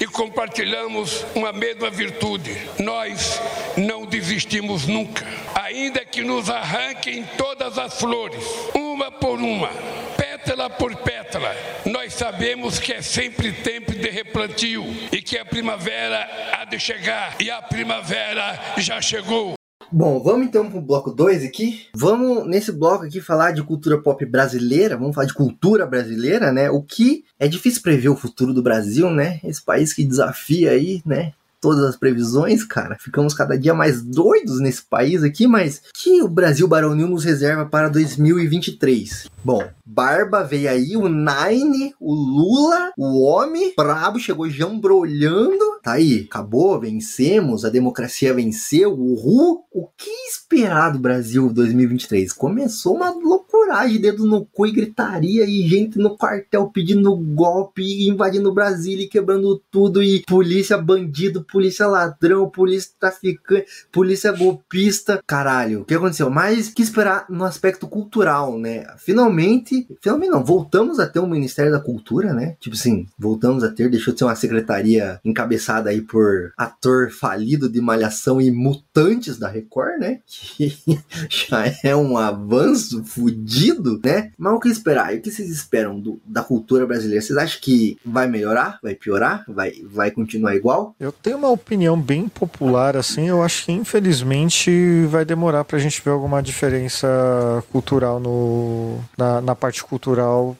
e 0.00 0.06
compartilhamos 0.06 1.26
uma 1.34 1.52
mesma 1.52 1.90
virtude. 1.90 2.56
Nós 2.78 3.40
não 3.76 4.06
desistimos 4.06 4.86
nunca, 4.86 5.26
ainda 5.54 6.04
que 6.04 6.22
nos 6.22 6.48
arranquem 6.48 7.24
todas 7.36 7.76
as 7.76 8.00
flores, 8.00 8.42
uma 8.74 9.10
por 9.10 9.38
uma, 9.38 9.68
pétala 10.16 10.70
por 10.70 10.96
pétala. 10.96 11.54
Nós 11.84 12.14
sabemos 12.14 12.78
que 12.78 12.94
é 12.94 13.02
sempre 13.02 13.52
tempo 13.52 13.92
de 13.92 14.08
replantio 14.08 14.84
e 15.12 15.20
que 15.20 15.36
a 15.36 15.44
primavera 15.44 16.28
há 16.58 16.64
de 16.64 16.80
chegar 16.80 17.36
e 17.38 17.50
a 17.50 17.60
primavera 17.60 18.58
já 18.78 19.02
chegou. 19.02 19.59
Bom, 19.92 20.22
vamos 20.22 20.46
então 20.46 20.70
pro 20.70 20.80
bloco 20.80 21.10
2 21.10 21.44
aqui. 21.44 21.86
Vamos 21.92 22.46
nesse 22.46 22.70
bloco 22.70 23.04
aqui 23.04 23.20
falar 23.20 23.50
de 23.50 23.62
cultura 23.62 24.00
pop 24.00 24.24
brasileira, 24.24 24.96
vamos 24.96 25.14
falar 25.14 25.26
de 25.26 25.34
cultura 25.34 25.84
brasileira, 25.84 26.52
né? 26.52 26.70
O 26.70 26.80
que 26.80 27.24
é 27.40 27.48
difícil 27.48 27.82
prever 27.82 28.08
o 28.08 28.16
futuro 28.16 28.54
do 28.54 28.62
Brasil, 28.62 29.10
né? 29.10 29.40
Esse 29.42 29.60
país 29.60 29.92
que 29.92 30.04
desafia 30.04 30.70
aí, 30.70 31.02
né? 31.04 31.32
Todas 31.60 31.84
as 31.84 31.96
previsões, 31.96 32.64
cara. 32.64 32.96
Ficamos 32.98 33.34
cada 33.34 33.58
dia 33.58 33.74
mais 33.74 34.02
doidos 34.02 34.60
nesse 34.60 34.82
país 34.82 35.22
aqui, 35.22 35.46
mas 35.46 35.82
que 35.94 36.22
o 36.22 36.28
Brasil 36.28 36.66
Baronil 36.66 37.06
nos 37.06 37.24
reserva 37.24 37.66
para 37.66 37.88
2023? 37.88 39.28
Bom, 39.42 39.62
Barba 39.84 40.42
veio 40.42 40.70
aí, 40.70 40.96
o 40.96 41.08
Nine, 41.08 41.94
o 41.98 42.14
Lula, 42.14 42.92
o 42.96 43.22
homem 43.24 43.72
brabo 43.76 44.18
chegou 44.18 44.48
jambrolhando. 44.48 45.80
Tá 45.82 45.92
aí, 45.92 46.26
acabou, 46.30 46.78
vencemos, 46.78 47.64
a 47.64 47.70
democracia 47.70 48.34
venceu, 48.34 48.92
o. 48.92 49.64
O 49.72 49.86
que 49.96 50.10
esperar 50.28 50.90
do 50.90 50.98
Brasil 50.98 51.48
2023? 51.52 52.32
Começou 52.32 52.96
uma 52.96 53.10
loucuragem, 53.10 54.00
dedo 54.00 54.26
no 54.26 54.44
cu 54.44 54.66
e 54.66 54.72
gritaria 54.72 55.44
e 55.44 55.66
gente 55.68 55.96
no 55.96 56.16
quartel 56.16 56.68
pedindo 56.68 57.14
golpe, 57.16 58.08
invadindo 58.08 58.52
Brasília 58.52 59.04
e 59.04 59.08
quebrando 59.08 59.62
tudo 59.70 60.02
e 60.02 60.24
polícia 60.26 60.76
bandido, 60.76 61.44
polícia 61.50 61.86
ladrão, 61.86 62.48
polícia 62.48 62.90
traficante, 62.98 63.66
polícia 63.92 64.32
golpista. 64.32 65.22
Caralho, 65.26 65.80
o 65.80 65.84
que 65.84 65.94
aconteceu? 65.94 66.30
Mas 66.30 66.68
que 66.68 66.82
esperar 66.82 67.26
no 67.28 67.44
aspecto 67.44 67.86
cultural, 67.88 68.58
né? 68.58 68.86
Finalmente, 68.98 69.86
finalmente 70.00 70.30
não, 70.30 70.44
voltamos 70.44 70.98
a 70.98 71.06
ter 71.06 71.18
um 71.20 71.26
Ministério 71.28 71.70
da 71.72 71.80
Cultura, 71.80 72.32
né? 72.32 72.56
Tipo 72.60 72.76
assim, 72.76 73.06
voltamos 73.18 73.62
a 73.64 73.68
ter, 73.70 73.90
deixou 73.90 74.12
de 74.12 74.18
ser 74.18 74.24
uma 74.24 74.34
secretaria 74.36 75.20
encabeçada 75.24 75.90
aí 75.90 76.00
por 76.00 76.52
ator 76.56 77.10
falido 77.10 77.68
de 77.68 77.80
Malhação 77.80 78.40
e 78.40 78.50
Mutantes 78.50 79.38
da 79.38 79.48
Record, 79.48 80.00
né? 80.00 80.20
Que 80.56 80.74
já 81.28 81.64
é 81.84 81.94
um 81.96 82.16
avanço 82.16 83.04
fudido, 83.04 84.00
né? 84.04 84.32
Mas 84.38 84.52
o 84.52 84.60
que 84.60 84.68
esperar? 84.68 85.14
E 85.14 85.18
o 85.18 85.22
que 85.22 85.30
vocês 85.30 85.50
esperam 85.50 85.98
do- 86.00 86.20
da 86.24 86.42
cultura 86.42 86.86
brasileira? 86.86 87.22
Vocês 87.22 87.38
acham 87.38 87.60
que 87.60 87.96
vai 88.04 88.26
melhorar? 88.28 88.78
Vai 88.82 88.94
piorar? 88.94 89.44
Vai, 89.48 89.72
vai 89.84 90.10
continuar 90.10 90.54
igual? 90.54 90.94
Eu 90.98 91.12
tenho 91.12 91.38
uma 91.40 91.50
opinião 91.50 92.00
bem 92.00 92.28
popular, 92.28 92.96
assim. 92.96 93.28
Eu 93.28 93.42
acho 93.42 93.64
que 93.64 93.72
infelizmente 93.72 94.70
vai 95.08 95.24
demorar 95.24 95.64
pra 95.64 95.78
gente 95.78 96.00
ver 96.04 96.10
alguma 96.10 96.42
diferença 96.42 97.08
cultural 97.72 98.20
no, 98.20 98.98
na, 99.16 99.40
na 99.40 99.54
parte 99.54 99.82
cultural 99.82 100.56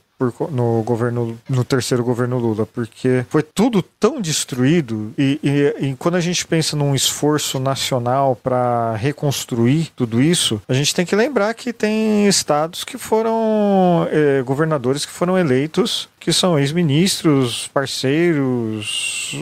no 0.50 0.82
governo 0.82 1.38
no 1.48 1.64
terceiro 1.64 2.04
governo 2.04 2.36
Lula 2.38 2.66
porque 2.66 3.24
foi 3.30 3.42
tudo 3.42 3.80
tão 3.82 4.20
destruído 4.20 5.14
e, 5.16 5.40
e- 5.42 5.86
e 5.86 5.96
quando 5.96 6.16
a 6.16 6.20
gente 6.20 6.46
pensa 6.46 6.76
num 6.76 6.94
esforço 6.94 7.58
nacional 7.58 8.36
para 8.36 8.94
reconstruir 8.96 9.90
tudo 9.96 10.20
isso 10.20 10.60
a 10.68 10.74
gente 10.74 10.94
tem 10.94 11.06
que 11.06 11.16
lembrar 11.16 11.54
que 11.54 11.72
tem 11.72 12.26
estados 12.28 12.84
que 12.84 12.98
foram 12.98 14.06
eh, 14.10 14.42
governadores 14.44 15.06
que 15.06 15.12
foram 15.12 15.38
eleitos 15.38 16.06
que 16.20 16.32
são 16.32 16.58
ex-ministros 16.58 17.68
parceiros 17.72 19.34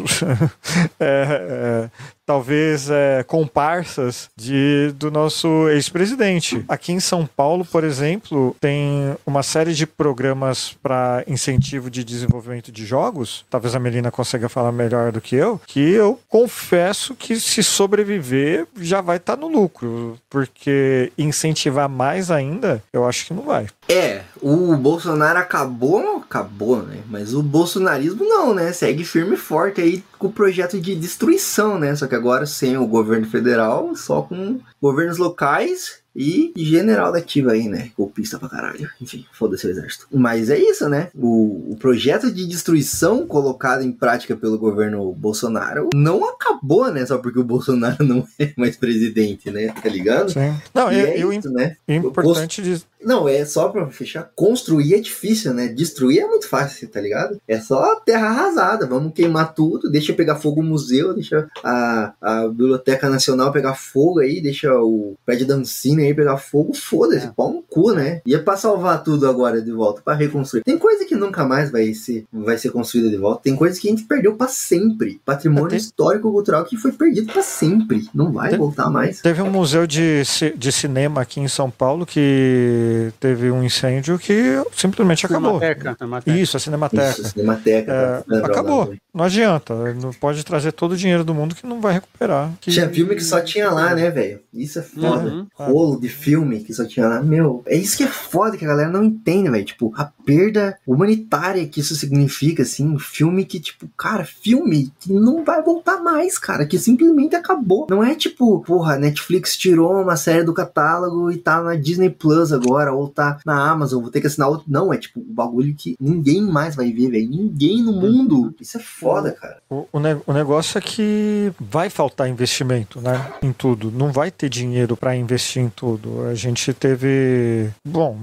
é, 0.99 1.89
é, 1.91 1.91
talvez 2.25 2.89
é, 2.91 3.25
comparsas 3.25 4.29
de, 4.37 4.93
do 4.97 5.11
nosso 5.11 5.69
ex-presidente. 5.71 6.63
Aqui 6.69 6.93
em 6.93 7.01
São 7.01 7.27
Paulo, 7.27 7.65
por 7.65 7.83
exemplo, 7.83 8.55
tem 8.61 9.17
uma 9.27 9.43
série 9.43 9.75
de 9.75 9.87
programas 9.87 10.77
para 10.83 11.25
incentivo 11.27 11.91
de 11.91 12.05
desenvolvimento 12.05 12.71
de 12.71 12.87
jogos. 12.87 13.45
Talvez 13.51 13.75
a 13.75 13.81
Melina 13.81 14.11
consiga 14.11 14.49
falar 14.49 14.73
melhor 14.73 15.11
do 15.11 15.21
que 15.21 15.35
eu. 15.35 15.59
Que 15.67 15.81
eu 15.81 16.21
confesso 16.29 17.15
que 17.15 17.41
se 17.41 17.63
sobreviver 17.63 18.67
já 18.79 19.01
vai 19.01 19.17
estar 19.17 19.37
no 19.37 19.49
lucro, 19.49 20.19
porque 20.31 21.11
incentivar 21.17 21.89
mais 21.89 22.31
ainda, 22.31 22.83
eu 22.93 23.09
acho 23.09 23.27
que 23.27 23.35
não 23.35 23.43
vai. 23.43 23.67
É, 23.89 24.21
o 24.43 24.77
Bolsonaro 24.77 25.39
acabou, 25.39 26.19
acabou, 26.19 26.83
né? 26.83 26.99
Mas 27.09 27.35
o 27.35 27.43
bolsonarismo 27.43 28.25
não, 28.25 28.55
né? 28.55 28.73
Segue 28.73 29.05
firme 29.05 29.35
e 29.35 29.39
forte 29.39 29.81
aí 29.81 30.03
com 30.19 30.27
o 30.29 30.33
projeto 30.33 30.81
de 30.81 30.95
destruição, 30.95 31.79
né? 31.79 31.95
Só 31.97 32.07
que 32.07 32.15
agora 32.15 32.47
sem 32.47 32.77
o 32.77 32.87
governo 32.87 33.27
federal, 33.29 33.95
só 33.95 34.23
com 34.23 34.61
governos 34.81 35.19
locais 35.19 35.99
e 36.17 36.53
general 36.57 37.13
da 37.13 37.19
ativa 37.19 37.53
aí, 37.53 37.69
né? 37.69 37.91
Golpista 37.97 38.39
pra 38.41 38.49
caralho. 38.49 38.91
Enfim, 39.01 39.25
foda-se 39.33 39.67
o 39.67 39.71
exército. 39.71 40.07
Mas 40.13 40.51
é 40.51 40.59
isso, 40.59 40.89
né? 40.89 41.11
O, 41.15 41.73
o 41.73 41.77
projeto 41.79 42.29
de 42.33 42.45
destruição 42.45 43.25
colocado 43.25 43.83
em 43.85 43.93
prática 43.93 44.35
pelo 44.35 44.59
governo 44.59 45.13
Bolsonaro 45.13 45.91
não 45.95 46.25
acabou, 46.29 46.91
né? 46.91 47.07
Só 47.07 47.19
porque 47.19 47.39
o 47.39 47.45
Bolsonaro 47.45 48.03
não 48.05 48.27
é 48.39 48.53
mais 48.57 48.77
presidente, 48.77 49.49
né? 49.51 49.69
Tá 49.81 49.89
ligado? 49.89 50.33
Sim. 50.33 50.55
Não, 50.75 50.91
E 50.91 50.99
eu, 50.99 51.07
é 51.07 51.19
eu- 51.23 51.33
isso, 51.33 51.51
né? 51.51 51.77
importante 51.87 52.63
de, 52.63 52.83
Não, 53.03 53.29
é 53.29 53.45
só 53.45 53.69
pra 53.69 53.87
fechar. 53.89 54.31
Construir 54.35 54.95
é 54.95 54.99
difícil, 55.01 55.55
né? 55.55 55.69
Destruir 55.69 56.21
é 56.21 56.27
muito 56.27 56.49
fácil, 56.49 56.89
tá 56.89 57.01
ligado? 57.01 57.41
É 57.47 57.61
só 57.61 57.97
terra 57.97 58.29
arrasada. 58.29 58.87
Vamos 58.87 59.13
queimar 59.15 59.55
tudo, 59.55 59.91
deixa 59.91 60.13
pegar 60.13 60.37
fogo 60.37 60.61
o 60.61 60.65
museu, 60.65 61.15
deixa 61.15 61.49
a, 61.63 62.13
a 62.21 62.49
Biblioteca 62.49 63.09
Nacional 63.09 63.53
pegar 63.53 63.75
fogo 63.75 64.21
aí, 64.21 64.41
deixa 64.41 64.73
o 64.75 65.15
prédio 65.25 65.47
da 65.47 65.55
Ancine 65.55 66.05
aí 66.05 66.15
pegar 66.15 66.37
fogo. 66.39 66.75
Foda-se, 66.75 67.27
É. 67.27 67.31
pau 67.37 67.53
no 67.53 67.63
cu, 67.63 67.93
né? 67.93 68.21
E 68.27 68.35
é 68.35 68.39
pra 68.39 68.57
salvar 68.57 69.03
tudo 69.03 69.29
agora 69.29 69.61
de 69.63 69.71
volta, 69.73 70.01
pra 70.03 70.15
reconstruir. 70.15 70.63
Tem 70.65 70.79
coisa 70.79 71.05
que 71.05 71.15
nunca 71.15 71.45
mais 71.45 71.71
vai 71.71 71.93
ser, 71.95 72.25
vai 72.33 72.59
ser 72.59 72.71
construída 72.71 73.09
de 73.11 73.17
volta. 73.17 73.43
Tem 73.45 73.55
coisa 73.57 73.79
que 73.81 73.87
a 73.89 73.91
gente 73.91 74.05
perdeu 74.05 74.35
pra 74.35 74.49
sempre. 74.49 75.21
Patrimônio 75.25 75.69
Tem- 75.69 75.79
histórico-cultural 75.79 76.65
que 76.65 76.77
foi 76.77 76.93
perdido 76.93 77.33
pra 77.33 77.43
sempre. 77.43 78.09
Não 78.15 78.33
vai 78.33 78.51
Tem- 78.51 78.59
voltar 78.59 78.91
mais. 78.91 79.21
Teve 79.21 79.41
um 79.43 79.51
museu 79.51 79.87
de, 79.87 80.23
de 80.57 80.73
cinema 80.73 81.21
aqui 81.23 81.41
em 81.41 81.49
São 81.49 81.71
Paulo 81.71 82.05
que 82.07 82.88
teve 83.21 83.51
um 83.51 83.63
incêndio 83.63 84.19
que 84.19 84.63
simplesmente 84.75 85.27
acabou. 85.27 85.59
Cinemateca, 85.59 85.97
Cinemateca. 85.99 86.39
Isso, 86.39 86.57
a 86.57 86.61
Cinemateca. 86.61 87.11
Isso, 87.11 87.25
Cinemateca. 87.31 87.93
É, 88.31 88.41
tá 88.41 88.47
acabou. 88.47 88.95
Não 89.15 89.25
adianta. 89.25 89.75
Não 89.95 90.13
pode 90.13 90.45
trazer 90.45 90.73
todo 90.73 90.93
o 90.93 90.97
dinheiro 90.97 91.25
do 91.25 91.35
mundo 91.35 91.55
que 91.55 91.67
não 91.67 91.81
vai 91.81 91.95
recuperar. 91.95 92.53
Que- 92.61 92.71
Tinha 92.71 92.89
filme 92.89 93.15
que 93.15 93.25
só 93.25 93.41
tinha 93.41 93.71
lá, 93.71 93.95
né, 93.95 94.11
velho? 94.11 94.41
Isso 94.53 94.79
é 94.79 94.83
foda. 94.83 95.29
Uhum. 95.29 95.47
Rolo 95.55 96.01
de 96.01 96.09
filme 96.09 96.61
que 96.61 96.73
só 96.73 96.85
tinha 96.85 97.09
lá. 97.09 97.23
Meu, 97.23 97.63
é 97.67 97.77
isso 97.77 97.97
que 97.97 98.05
é 98.05 98.09
foda 98.09 98.57
que 98.57 98.65
a 98.65 98.69
galera 98.69 98.91
não 98.91 99.03
entende, 99.05 99.51
velho. 99.51 99.65
Tipo, 99.65 99.93
a 99.97 100.11
perda 100.25 100.77
humanitária 100.87 101.67
que 101.67 101.81
isso 101.81 101.95
significa, 101.97 102.63
assim, 102.63 102.87
um 102.89 102.99
filme 102.99 103.45
que, 103.45 103.59
tipo, 103.59 103.89
cara, 103.97 104.25
filme 104.25 104.93
que 105.01 105.13
não 105.13 105.45
vai 105.45 105.63
voltar 105.63 105.99
mais, 106.03 106.39
cara, 106.39 106.67
que 106.67 106.79
simplesmente 106.79 107.35
acabou. 107.35 107.87
Não 107.91 108.05
é 108.05 108.15
tipo, 108.15 108.61
porra, 108.61 108.97
Netflix 108.99 109.57
tirou 109.57 110.01
uma 110.03 110.17
série 110.17 110.45
do 110.45 110.55
catálogo 110.55 111.31
e 111.31 111.39
tá 111.39 111.63
na 111.63 111.75
Disney 111.75 112.11
Plus 112.11 112.53
agora, 112.53 112.78
ou 112.87 113.09
tá 113.09 113.39
na 113.45 113.71
Amazon, 113.71 114.01
vou 114.03 114.11
ter 114.11 114.21
que 114.21 114.27
assinar 114.27 114.49
outro. 114.49 114.65
Não, 114.69 114.93
é 114.93 114.99
tipo, 114.99 115.21
um 115.21 115.35
bagulho 115.35 115.75
que 115.75 115.97
ninguém 116.01 116.41
mais 116.43 116.75
vai 116.77 116.91
ver, 116.93 117.11
velho. 117.11 117.29
Ninguém 117.29 117.83
no 117.83 117.93
mundo. 117.93 118.55
Isso 118.61 118.77
é 118.77 118.81
foda, 118.81 119.33
cara. 119.33 119.59
O, 119.71 119.87
o, 119.93 120.01
ne- 120.01 120.21
o 120.27 120.33
negócio 120.33 120.79
é 120.79 120.81
que 120.81 121.53
vai 121.61 121.91
faltar 121.91 122.29
investimento, 122.29 123.01
né? 123.01 123.33
Em 123.43 123.53
tudo. 123.53 123.91
Não 123.91 124.13
vai 124.13 124.31
ter 124.31 124.49
dinheiro 124.49 124.97
para 124.97 125.15
investir 125.17 125.63
em 125.63 125.69
tudo. 125.69 126.27
A 126.31 126.35
gente 126.35 126.73
teve. 126.73 127.71
Bom, 127.85 128.17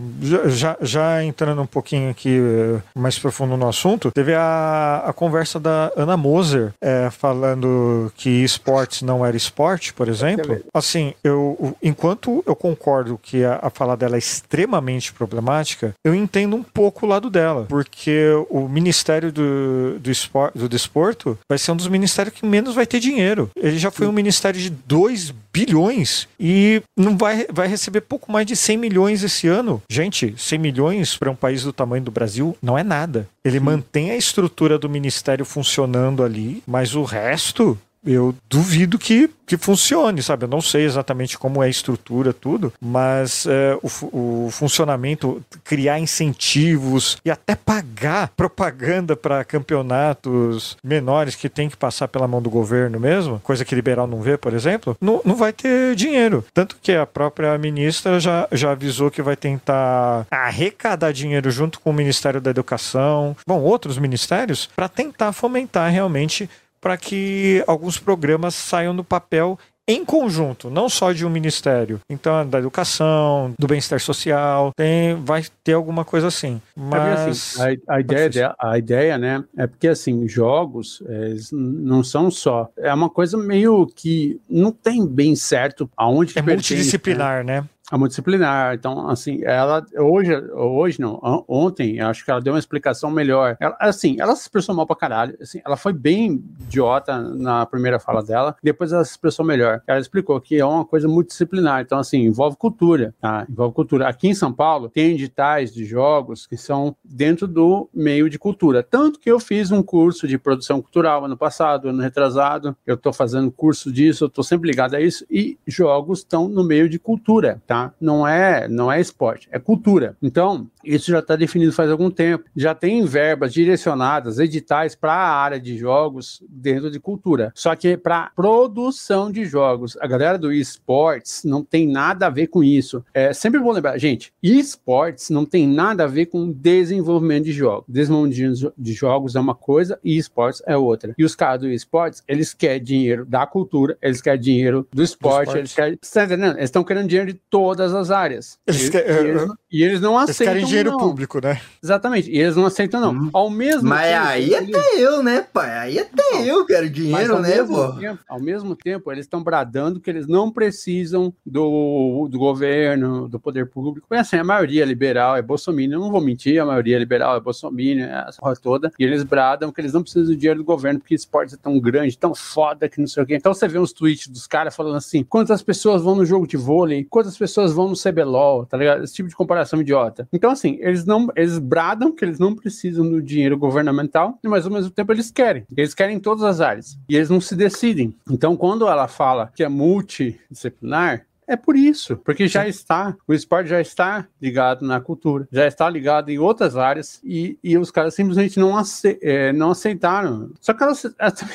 já, 0.50 0.78
já, 0.82 1.24
entrando 1.24 1.62
um 1.62 1.66
pouquinho 1.68 2.10
aqui 2.10 2.38
eh, 2.40 2.80
mais 2.96 3.18
profundo 3.20 3.56
no 3.58 3.68
assunto, 3.68 4.12
teve 4.12 4.34
a, 4.34 5.04
a 5.06 5.14
conversa 5.14 5.60
da 5.60 5.92
Ana 5.96 6.16
Moser 6.18 6.74
eh, 6.82 7.10
falando 7.12 8.12
que 8.16 8.30
esportes 8.44 9.02
não 9.02 9.26
era 9.26 9.36
esporte, 9.38 9.94
por 9.94 10.08
exemplo. 10.08 10.62
Assim, 10.74 11.14
eu, 11.24 11.56
o- 11.60 11.76
enquanto 11.82 12.44
eu 12.46 12.56
concordo 12.56 13.20
que 13.22 13.44
a, 13.44 13.60
a 13.62 13.70
fala 13.70 13.96
dela 13.98 14.16
é 14.16 14.20
extremamente 14.46 15.12
problemática, 15.12 15.94
eu 16.04 16.14
entendo 16.14 16.56
um 16.56 16.64
pouco 16.64 17.06
o 17.06 17.10
lado 17.10 17.30
dela, 17.30 17.66
porque 17.68 18.32
o 18.50 18.70
Ministério 18.70 19.32
do, 19.32 20.00
do, 20.00 20.12
espor, 20.12 20.52
do 20.54 20.70
Desporto 20.70 21.38
vai 21.50 21.58
ser 21.58 21.72
um 21.72 21.76
dos 21.76 21.88
ministérios 21.88 22.36
que 22.36 22.46
menos 22.46 22.76
vai 22.76 22.86
ter 22.86 23.00
dinheiro. 23.00 23.50
Ele 23.56 23.78
já 23.78 23.90
foi 23.90 24.08
um 24.08 24.12
ministério 24.12 24.60
de 24.60 24.70
2 24.70 25.34
bilhões 25.52 26.28
e 26.40 26.82
não 26.98 27.18
vai, 27.18 27.48
vai 27.52 27.68
receber 27.68 28.02
pouco 28.02 28.32
mais 28.32 28.46
de 28.46 28.56
100 28.56 28.78
milhões 28.78 29.24
esse 29.24 29.48
ano. 29.48 29.82
Gente, 29.90 30.36
100 30.38 30.60
milhões 30.60 31.18
para 31.18 31.32
um 31.32 31.36
país 31.36 31.64
do 31.64 31.74
tamanho 31.74 32.04
do 32.04 32.12
Brasil 32.12 32.58
não 32.62 32.78
é 32.78 32.84
nada. 32.84 33.28
Ele 33.44 33.60
mantém 33.60 34.12
a 34.12 34.18
estrutura 34.18 34.78
do 34.78 34.90
ministério 34.90 35.46
funcionando 35.46 36.24
ali, 36.24 36.62
mas 36.68 36.94
o 36.96 37.04
resto 37.04 37.78
eu 38.06 38.36
duvido 38.50 38.98
que, 38.98 39.30
que 39.46 39.58
funcione, 39.58 40.22
sabe? 40.22 40.46
Eu 40.46 40.50
não 40.50 40.62
sei 40.62 40.86
exatamente 40.86 41.38
como 41.38 41.64
é 41.64 41.68
a 41.68 41.70
estrutura, 41.70 42.34
tudo, 42.34 42.74
mas 42.82 43.46
é, 43.48 43.78
o, 43.82 44.46
o 44.46 44.52
funcionamento, 44.52 45.42
criar 45.64 46.00
incentivos 46.00 47.18
e 47.26 47.32
até 47.32 47.56
pagar 47.56 48.30
propaganda 48.36 49.16
para 49.16 49.44
campeonatos 49.44 50.78
menores 50.84 51.36
que 51.36 51.50
tem 51.50 51.70
que 51.70 51.78
passar 51.78 52.08
pela 52.08 52.28
mão 52.28 52.42
do 52.42 52.50
governo 52.50 53.00
mesmo, 53.00 53.40
coisa 53.44 53.66
que 53.66 53.76
liberal 53.76 54.08
não 54.08 54.22
vê, 54.22 54.38
por 54.38 54.54
exemplo, 54.54 54.96
não, 55.02 55.22
não 55.26 55.36
vai 55.36 55.52
ter 55.52 55.96
dinheiro. 55.96 56.46
Tanto 56.54 56.78
que 56.82 56.92
a 56.94 57.06
própria 57.06 57.58
ministra 57.58 58.20
já, 58.20 58.48
já 58.52 58.72
avisou 58.72 59.12
que 59.12 59.22
vai 59.22 59.36
tentar 59.36 60.26
arrecadar 60.30 61.12
dinheiro 61.12 61.50
junto 61.52 61.80
com 61.80 61.90
o 61.90 61.94
Ministério 61.94 62.42
da 62.42 62.50
Educação, 62.50 63.36
bom, 63.48 63.62
outros 63.62 63.98
ministérios, 63.98 64.70
para 64.76 64.88
tentar 64.88 65.32
fomentar 65.32 65.92
realmente 65.92 66.50
para 66.86 66.98
que 66.98 67.64
alguns 67.66 67.98
programas 67.98 68.54
saiam 68.54 68.96
do 68.96 69.04
papel 69.04 69.58
em 69.88 70.06
conjunto, 70.06 70.70
não 70.70 70.88
só 70.88 71.12
de 71.12 71.26
um 71.26 71.30
ministério. 71.32 72.00
Então, 72.08 72.48
da 72.48 72.60
educação, 72.60 73.56
do 73.58 73.68
bem-estar 73.68 74.00
social, 74.00 74.72
tem, 74.76 75.16
vai 75.16 75.44
ter 75.64 75.74
alguma 75.74 76.06
coisa 76.06 76.28
assim. 76.28 76.62
É 76.78 76.80
porque, 76.80 76.96
Mas 76.96 77.58
assim, 77.58 77.80
a, 77.88 77.96
a 77.96 78.00
ideia, 78.00 78.56
a 78.60 78.78
ideia, 78.78 79.18
né, 79.18 79.44
é 79.58 79.66
porque 79.66 79.88
assim, 79.88 80.28
jogos 80.28 81.02
é, 81.08 81.34
não 81.52 82.04
são 82.04 82.30
só. 82.30 82.70
É 82.78 82.94
uma 82.94 83.10
coisa 83.10 83.36
meio 83.36 83.88
que 83.88 84.40
não 84.48 84.72
tem 84.72 85.08
bem 85.08 85.36
certo 85.36 85.90
aonde 85.98 86.34
que 86.34 86.40
é 86.40 86.44
pertence, 86.44 86.74
né? 86.74 86.78
multidisciplinar, 86.78 87.44
né? 87.44 87.66
É 87.92 87.98
multidisciplinar. 87.98 88.74
Então, 88.74 89.08
assim, 89.10 89.44
ela 89.44 89.86
hoje, 90.00 90.36
hoje 90.54 91.00
não, 91.00 91.20
on- 91.24 91.44
ontem, 91.48 92.00
acho 92.00 92.26
que 92.26 92.32
ela 92.32 92.42
deu 92.42 92.54
uma 92.54 92.60
explicação 92.60 93.12
melhor. 93.12 93.56
Ela, 93.60 93.78
assim, 93.80 94.16
ela 94.20 94.36
se 94.36 94.42
expressou 94.42 94.74
mal 94.74 94.88
pra 94.88 94.96
caralho. 94.96 95.38
Assim, 95.40 95.62
ela 95.64 95.78
foi 95.78 95.94
bem 95.94 96.44
idiota 96.62 97.20
na 97.22 97.64
primeira 97.68 98.00
fala 98.00 98.24
dela, 98.24 98.56
depois 98.64 98.92
ela 98.92 99.06
se 99.06 99.12
expressou 99.12 99.46
melhor. 99.46 99.84
Ela 99.86 100.00
explicou 100.00 100.42
que 100.42 100.56
é 100.58 100.66
uma 100.66 100.84
coisa 100.84 101.08
multidisciplinar. 101.08 101.82
Então, 101.82 102.00
assim, 102.00 102.24
envolve 102.24 102.58
cultura, 102.58 103.14
tá? 103.22 103.46
Envolve 103.48 103.76
cultura. 103.76 104.08
Aqui 104.08 104.30
em 104.30 104.34
São 104.34 104.52
Paulo, 104.52 104.90
tem 104.90 105.12
editais 105.12 105.72
de 105.72 105.86
jogos 105.86 106.48
que 106.48 106.58
são 106.58 106.96
dentro 107.04 107.48
do 107.48 107.88
meio 107.94 108.32
de 108.32 108.40
cultura. 108.40 108.82
Tanto 108.82 109.20
que 109.20 109.30
eu 109.30 109.40
fiz 109.40 109.72
um 109.72 109.84
curso 109.84 110.28
de 110.28 110.40
produção 110.40 110.82
cultural 110.82 111.26
ano 111.26 111.38
passado, 111.38 111.90
ano 111.90 112.02
retrasado. 112.02 112.76
Eu 112.84 112.98
tô 112.98 113.14
fazendo 113.14 113.52
curso 113.52 113.92
disso, 113.92 114.24
eu 114.24 114.30
tô 114.30 114.42
sempre 114.42 114.68
ligado 114.72 114.96
a 114.96 115.02
isso. 115.02 115.24
E 115.30 115.60
jogos 115.68 116.20
estão 116.20 116.48
no 116.48 116.64
meio 116.64 116.90
de 116.90 116.98
cultura, 116.98 117.62
tá? 117.68 117.75
Não 118.00 118.28
é, 118.28 118.68
não 118.68 118.92
é 118.92 119.00
esporte, 119.00 119.48
é 119.52 119.60
cultura. 119.60 120.16
Então, 120.22 120.68
isso 120.84 121.12
já 121.12 121.20
está 121.20 121.36
definido 121.36 121.72
faz 121.72 121.90
algum 121.90 122.10
tempo. 122.12 122.46
Já 122.56 122.74
tem 122.76 123.04
verbas 123.06 123.54
direcionadas, 123.54 124.40
editais 124.40 124.96
para 124.96 125.14
a 125.14 125.36
área 125.36 125.60
de 125.60 125.78
jogos 125.78 126.44
dentro 126.50 126.90
de 126.92 127.00
cultura. 127.00 127.52
Só 127.56 127.76
que 127.76 127.98
para 127.98 128.32
produção 128.36 129.32
de 129.32 129.46
jogos, 129.46 129.98
a 130.02 130.08
galera 130.08 130.38
do 130.38 130.52
esportes 130.52 131.44
não 131.44 131.64
tem 131.64 131.88
nada 131.88 132.28
a 132.28 132.30
ver 132.30 132.48
com 132.48 132.64
isso. 132.64 133.04
É 133.14 133.34
sempre 133.34 133.60
bom 133.60 133.72
lembrar, 133.72 133.98
gente, 133.98 134.32
esportes 134.42 135.30
não 135.30 135.46
tem 135.46 135.68
nada 135.68 136.04
a 136.04 136.08
ver 136.08 136.28
com 136.28 136.52
desenvolvimento 136.52 137.46
de 137.46 137.52
jogos. 137.52 137.86
Desenvolvimento 137.88 138.74
de- 138.78 138.94
jogos 138.94 139.36
é 139.36 139.40
uma 139.40 139.54
coisa 139.56 140.00
e 140.04 140.18
esportes 140.18 140.62
é 140.66 140.78
outra. 140.78 141.14
E 141.18 141.24
os 141.26 141.36
caras 141.36 141.62
do 141.62 141.70
esportes, 141.70 142.24
eles 142.28 142.54
querem 142.54 142.82
dinheiro 142.82 143.26
da 143.26 143.46
cultura, 143.46 143.98
eles 144.02 144.22
querem 144.22 144.40
dinheiro 144.40 144.88
do 144.94 145.04
esporte, 145.04 145.40
esporte. 145.42 145.58
eles 145.60 145.74
querem. 145.74 145.98
Você 146.02 146.14
tá 146.20 146.26
entendendo? 146.26 146.54
Eles 146.58 146.64
estão 146.66 146.84
querendo 146.84 147.08
dinheiro 147.08 147.32
de 147.34 147.40
todas 147.66 147.94
as 147.94 148.12
áreas. 148.12 148.60
Eles 148.68 148.90
e, 148.94 148.98
e 148.98 149.00
eles, 149.00 149.52
e 149.72 149.84
eles 149.84 150.02
não 150.02 150.16
Eles 150.18 150.30
aceitam. 150.30 150.54
querem 150.54 150.68
dinheiro 150.68 150.92
não. 150.92 150.98
público, 151.00 151.40
né? 151.42 151.60
Exatamente. 151.84 152.30
E 152.30 152.38
eles 152.38 152.56
não 152.56 152.66
aceitam, 152.66 153.02
não. 153.02 153.12
Hum. 153.14 153.30
Ao 153.34 153.50
mesmo 153.50 153.90
Mas 153.90 154.08
tempo. 154.12 154.26
aí 154.28 154.54
eles- 154.54 154.76
até 154.76 155.00
eu, 155.00 155.24
né, 155.24 155.42
pai? 155.54 155.72
Aí 155.80 156.00
até 156.00 156.24
Não. 156.32 156.44
eu 156.46 156.66
quero 156.66 156.90
dinheiro, 156.90 157.40
né, 157.40 157.64
pô? 157.64 157.94
tempo, 157.94 158.20
ao 158.30 158.40
mesmo 158.40 158.76
tempo, 158.76 159.12
eles 159.12 159.26
estão 159.26 159.42
bradando 159.44 160.00
que 160.00 160.10
eles 160.10 160.28
não 160.28 160.52
precisam 160.52 161.34
do, 161.46 162.28
do 162.30 162.38
governo, 162.38 163.28
do 163.28 163.40
poder 163.40 163.68
público. 163.70 164.06
Mas 164.10 164.22
assim, 164.22 164.38
a 164.38 164.44
maioria 164.44 164.84
é 164.84 164.86
liberal 164.86 165.36
é 165.36 165.42
bolsominion. 165.42 165.98
Eu 165.98 166.02
não 166.02 166.12
vou 166.12 166.22
mentir, 166.22 166.60
a 166.62 166.66
maioria 166.66 166.96
é 166.96 167.00
liberal 167.00 167.36
é 167.36 167.40
bolsominion, 167.40 168.06
é 168.06 168.26
essa 168.28 168.40
porra 168.40 168.56
toda. 168.56 168.92
E 169.00 169.04
eles 169.04 169.24
bradam 169.24 169.72
que 169.72 169.82
eles 169.82 169.94
não 169.94 170.02
precisam 170.04 170.28
do 170.28 170.36
dinheiro 170.38 170.60
do 170.60 170.66
governo 170.66 171.00
porque 171.00 171.16
esportes 171.16 171.54
é 171.54 171.58
tão 171.58 171.80
grande, 171.80 172.18
tão 172.18 172.34
foda 172.36 172.88
que 172.90 173.00
não 173.00 173.08
sei 173.08 173.24
o 173.24 173.26
quê. 173.26 173.36
Então 173.36 173.54
você 173.54 173.68
vê 173.68 173.80
uns 173.80 173.94
tweets 173.94 174.28
dos 174.28 174.48
caras 174.48 174.76
falando 174.76 174.98
assim: 174.98 175.24
quantas 175.24 175.62
pessoas 175.64 176.02
vão 176.02 176.16
no 176.16 176.26
jogo 176.26 176.46
de 176.48 176.58
vôlei, 176.58 177.04
quantas 177.10 177.38
pessoas 177.38 177.55
vão 177.74 177.90
no 177.90 177.96
CBLOL, 177.96 178.66
tá 178.66 178.78
ligado? 178.78 179.04
Esse 179.04 179.14
tipo 179.14 179.30
de 179.30 179.36
comparação 179.36 179.82
idiota. 179.82 180.28
Então, 180.32 180.52
assim, 180.52 180.78
eles 180.82 181.06
não 181.06 181.28
eles 181.36 181.58
bradam 181.60 182.12
que 182.12 182.24
eles 182.24 182.40
não 182.40 182.56
precisam 182.56 183.10
do 183.10 183.22
dinheiro 183.22 183.58
governamental, 183.58 184.40
mas 184.44 184.66
ao 184.66 184.72
mesmo 184.72 184.92
tempo 184.92 185.12
eles 185.12 185.32
querem. 185.32 185.66
Eles 185.76 185.94
querem 185.94 186.18
em 186.18 186.20
todas 186.20 186.44
as 186.44 186.62
áreas. 186.62 186.98
E 187.10 187.16
eles 187.16 187.30
não 187.30 187.42
se 187.42 187.56
decidem. 187.56 188.16
Então, 188.30 188.56
quando 188.56 188.88
ela 188.88 189.08
fala 189.08 189.52
que 189.56 189.64
é 189.64 189.70
multidisciplinar, 189.70 191.26
é 191.48 191.56
por 191.56 191.76
isso, 191.76 192.18
porque 192.18 192.48
já 192.48 192.68
está, 192.68 193.16
o 193.28 193.34
esporte 193.34 193.70
já 193.70 193.80
está 193.82 194.28
ligado 194.42 194.86
na 194.86 195.00
cultura, 195.00 195.48
já 195.52 195.68
está 195.68 195.90
ligado 195.90 196.30
em 196.30 196.38
outras 196.40 196.76
áreas 196.76 197.20
e, 197.24 197.58
e 197.64 197.78
os 197.78 197.92
caras 197.92 198.14
simplesmente 198.16 198.60
não, 198.60 198.78
ace- 198.80 199.20
é, 199.22 199.52
não 199.54 199.72
aceitaram. 199.72 200.52
Só 200.60 200.74
que 200.74 200.84
ela, 200.84 200.94